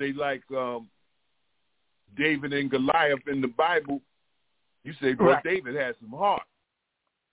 say, 0.00 0.12
like 0.12 0.42
um, 0.56 0.88
David 2.16 2.52
and 2.52 2.70
Goliath 2.70 3.26
in 3.26 3.40
the 3.40 3.48
Bible, 3.48 4.00
you 4.84 4.92
say, 5.00 5.14
bro, 5.14 5.32
Right. 5.32 5.44
David 5.44 5.74
had 5.74 5.96
some 6.00 6.10
heart. 6.10 6.42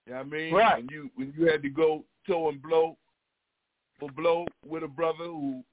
You 0.05 0.13
know 0.13 0.19
what 0.19 0.27
I 0.27 0.29
mean? 0.29 0.53
Right. 0.53 0.77
When 0.77 0.89
you 0.89 1.09
when 1.15 1.33
you 1.37 1.45
had 1.45 1.61
to 1.61 1.69
go 1.69 2.03
toe 2.27 2.49
and 2.49 2.61
blow 2.61 2.97
for 3.99 4.09
blow 4.11 4.47
with 4.65 4.83
a 4.83 4.87
brother 4.87 5.25
who 5.25 5.63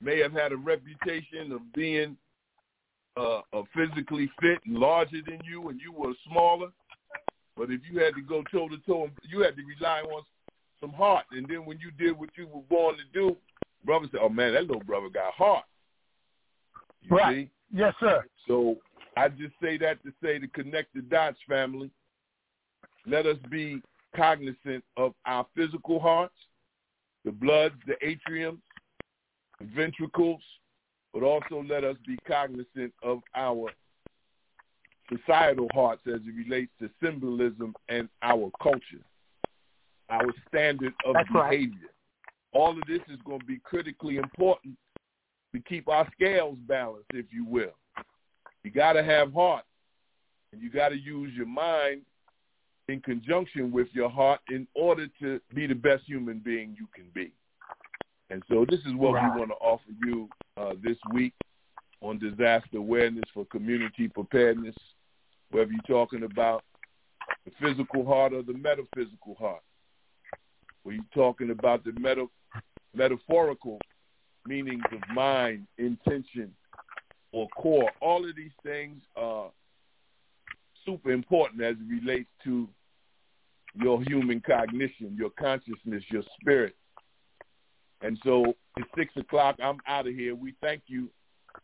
may 0.00 0.20
have 0.20 0.32
had 0.32 0.52
a 0.52 0.56
reputation 0.56 1.52
of 1.52 1.60
being 1.74 2.16
uh, 3.16 3.40
uh, 3.52 3.62
physically 3.74 4.30
fit 4.40 4.58
and 4.64 4.76
larger 4.76 5.18
than 5.26 5.40
you, 5.44 5.68
and 5.68 5.80
you 5.80 5.92
were 5.92 6.12
smaller. 6.30 6.68
But 7.56 7.70
if 7.70 7.80
you 7.90 7.98
had 7.98 8.14
to 8.14 8.22
go 8.22 8.42
toe 8.50 8.68
to 8.68 8.78
toe, 8.86 9.10
you 9.28 9.40
had 9.40 9.56
to 9.56 9.62
rely 9.64 10.00
on 10.02 10.22
some 10.80 10.92
heart. 10.92 11.24
And 11.32 11.46
then 11.48 11.66
when 11.66 11.78
you 11.80 11.90
did 11.90 12.16
what 12.18 12.30
you 12.36 12.46
were 12.46 12.62
born 12.62 12.96
to 12.96 13.02
do, 13.12 13.36
brother 13.84 14.06
said, 14.10 14.20
"Oh 14.22 14.28
man, 14.28 14.54
that 14.54 14.62
little 14.62 14.80
brother 14.84 15.08
got 15.08 15.34
heart." 15.34 15.64
You 17.02 17.16
Right. 17.16 17.34
see? 17.36 17.50
Yes, 17.72 17.94
sir. 18.00 18.24
So 18.46 18.76
I 19.16 19.28
just 19.28 19.54
say 19.62 19.76
that 19.78 20.02
to 20.04 20.12
say 20.22 20.38
to 20.38 20.48
connect 20.48 20.94
the 20.94 21.02
dots, 21.02 21.38
family. 21.48 21.90
Let 23.06 23.26
us 23.26 23.36
be 23.50 23.80
cognizant 24.16 24.84
of 24.96 25.14
our 25.26 25.46
physical 25.56 26.00
hearts, 26.00 26.34
the 27.24 27.32
bloods, 27.32 27.74
the 27.86 27.94
atriums, 28.04 28.60
the 29.60 29.66
ventricles, 29.74 30.42
but 31.12 31.22
also 31.22 31.64
let 31.68 31.84
us 31.84 31.96
be 32.06 32.16
cognizant 32.26 32.92
of 33.02 33.20
our 33.34 33.70
societal 35.10 35.68
hearts 35.72 36.02
as 36.06 36.20
it 36.26 36.48
relates 36.48 36.70
to 36.80 36.90
symbolism 37.02 37.74
and 37.88 38.08
our 38.22 38.50
culture, 38.62 39.02
our 40.10 40.26
standard 40.48 40.92
of 41.04 41.14
That's 41.14 41.28
right. 41.34 41.50
behavior. 41.50 41.88
All 42.52 42.70
of 42.70 42.82
this 42.86 43.00
is 43.08 43.18
going 43.24 43.40
to 43.40 43.46
be 43.46 43.58
critically 43.62 44.16
important 44.16 44.76
to 45.54 45.60
keep 45.60 45.88
our 45.88 46.08
scales 46.12 46.58
balanced, 46.66 47.10
if 47.12 47.26
you 47.32 47.44
will. 47.44 47.72
You 48.64 48.70
got 48.70 48.94
to 48.94 49.02
have 49.02 49.32
heart, 49.32 49.64
and 50.52 50.60
you 50.60 50.70
got 50.70 50.90
to 50.90 50.96
use 50.98 51.32
your 51.34 51.46
mind 51.46 52.02
in 52.88 53.00
conjunction 53.00 53.70
with 53.70 53.88
your 53.92 54.08
heart 54.10 54.40
in 54.50 54.66
order 54.74 55.06
to 55.20 55.40
be 55.54 55.66
the 55.66 55.74
best 55.74 56.04
human 56.04 56.38
being 56.38 56.74
you 56.78 56.86
can 56.94 57.06
be. 57.14 57.32
And 58.30 58.42
so 58.48 58.66
this 58.68 58.80
is 58.80 58.94
what 58.94 59.14
Right. 59.14 59.32
we 59.34 59.38
want 59.38 59.50
to 59.50 59.56
offer 59.56 59.90
you 60.04 60.28
uh, 60.56 60.74
this 60.82 60.96
week 61.12 61.32
on 62.00 62.18
disaster 62.18 62.76
awareness 62.76 63.24
for 63.32 63.44
community 63.46 64.08
preparedness, 64.08 64.76
whether 65.50 65.70
you're 65.70 65.80
talking 65.82 66.24
about 66.24 66.62
the 67.44 67.50
physical 67.60 68.04
heart 68.04 68.32
or 68.32 68.42
the 68.42 68.52
metaphysical 68.54 69.34
heart. 69.38 69.62
Where 70.82 70.94
you're 70.94 71.04
talking 71.14 71.50
about 71.50 71.84
the 71.84 71.92
meta- 71.92 72.28
metaphorical 72.94 73.78
meanings 74.48 74.84
of 74.92 75.00
mind, 75.14 75.66
intention, 75.76 76.52
or 77.32 77.48
core. 77.50 77.90
All 78.00 78.28
of 78.28 78.34
these 78.34 78.50
things 78.62 79.02
are 79.16 79.50
super 80.84 81.12
important 81.12 81.62
as 81.62 81.76
it 81.76 82.02
relates 82.02 82.28
to 82.44 82.68
your 83.74 84.02
human 84.02 84.40
cognition, 84.40 85.14
your 85.16 85.30
consciousness, 85.30 86.02
your 86.10 86.22
spirit. 86.40 86.74
And 88.00 88.18
so 88.24 88.54
it's 88.76 88.88
six 88.96 89.12
o'clock. 89.16 89.56
I'm 89.62 89.78
out 89.86 90.06
of 90.06 90.14
here. 90.14 90.34
We 90.34 90.54
thank 90.60 90.82
you, 90.86 91.08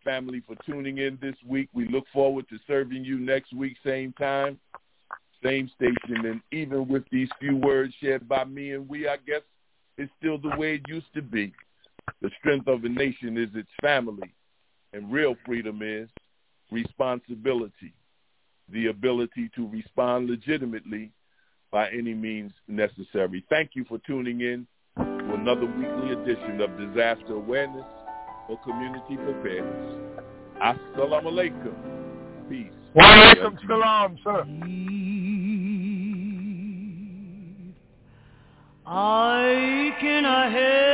family, 0.05 0.43
for 0.47 0.57
tuning 0.67 0.99
in 0.99 1.19
this 1.23 1.37
week. 1.47 1.69
We 1.73 1.89
look 1.89 2.05
forward 2.13 2.49
to 2.51 2.59
serving 2.67 3.05
you 3.05 3.19
next 3.19 3.55
week, 3.55 3.77
same 3.85 4.13
time, 4.15 4.59
same 5.43 5.71
station, 5.77 6.27
and 6.27 6.41
even 6.51 6.89
with 6.89 7.05
these 7.11 7.29
few 7.41 7.57
words 7.57 7.95
shared 8.01 8.29
by 8.29 8.45
me 8.45 8.73
and 8.73 8.89
we, 8.89 9.09
I 9.09 9.17
guess 9.17 9.43
it's 9.97 10.13
still 10.19 10.39
the 10.39 10.57
way 10.57 10.77
it 10.77 10.83
used 10.89 11.13
to 11.15 11.23
be. 11.23 11.53
The 12.23 12.31
strength 12.39 12.69
of 12.69 12.85
a 12.85 12.89
nation 12.89 13.37
is 13.37 13.49
its 13.55 13.69
family, 13.81 14.35
and 14.93 15.11
real 15.13 15.37
freedom 15.45 15.81
is 15.83 16.09
responsibility, 16.71 17.93
the 18.71 18.87
ability 18.87 19.51
to 19.57 19.69
respond 19.69 20.29
legitimately 20.31 21.13
by 21.71 21.91
any 21.91 22.15
means 22.15 22.53
necessary. 22.69 23.45
Thank 23.51 23.71
you 23.75 23.85
for 23.85 23.99
tuning 24.07 24.41
in 24.41 24.67
to 24.97 25.35
another 25.35 25.67
weekly 25.67 26.13
edition 26.13 26.61
of 26.61 26.77
Disaster 26.79 27.35
Awareness 27.35 27.85
for 28.47 28.59
Community 28.61 29.17
Preparedness. 29.17 30.21
Assalamu 30.63 31.27
alaikum. 31.27 31.75
Peace. 32.49 32.73
Wa 32.95 33.03
alaikum 33.03 33.59
salam, 33.67 34.19
sir. 34.23 34.47
I 38.87 39.97
can 40.01 40.25
hear 40.53 40.94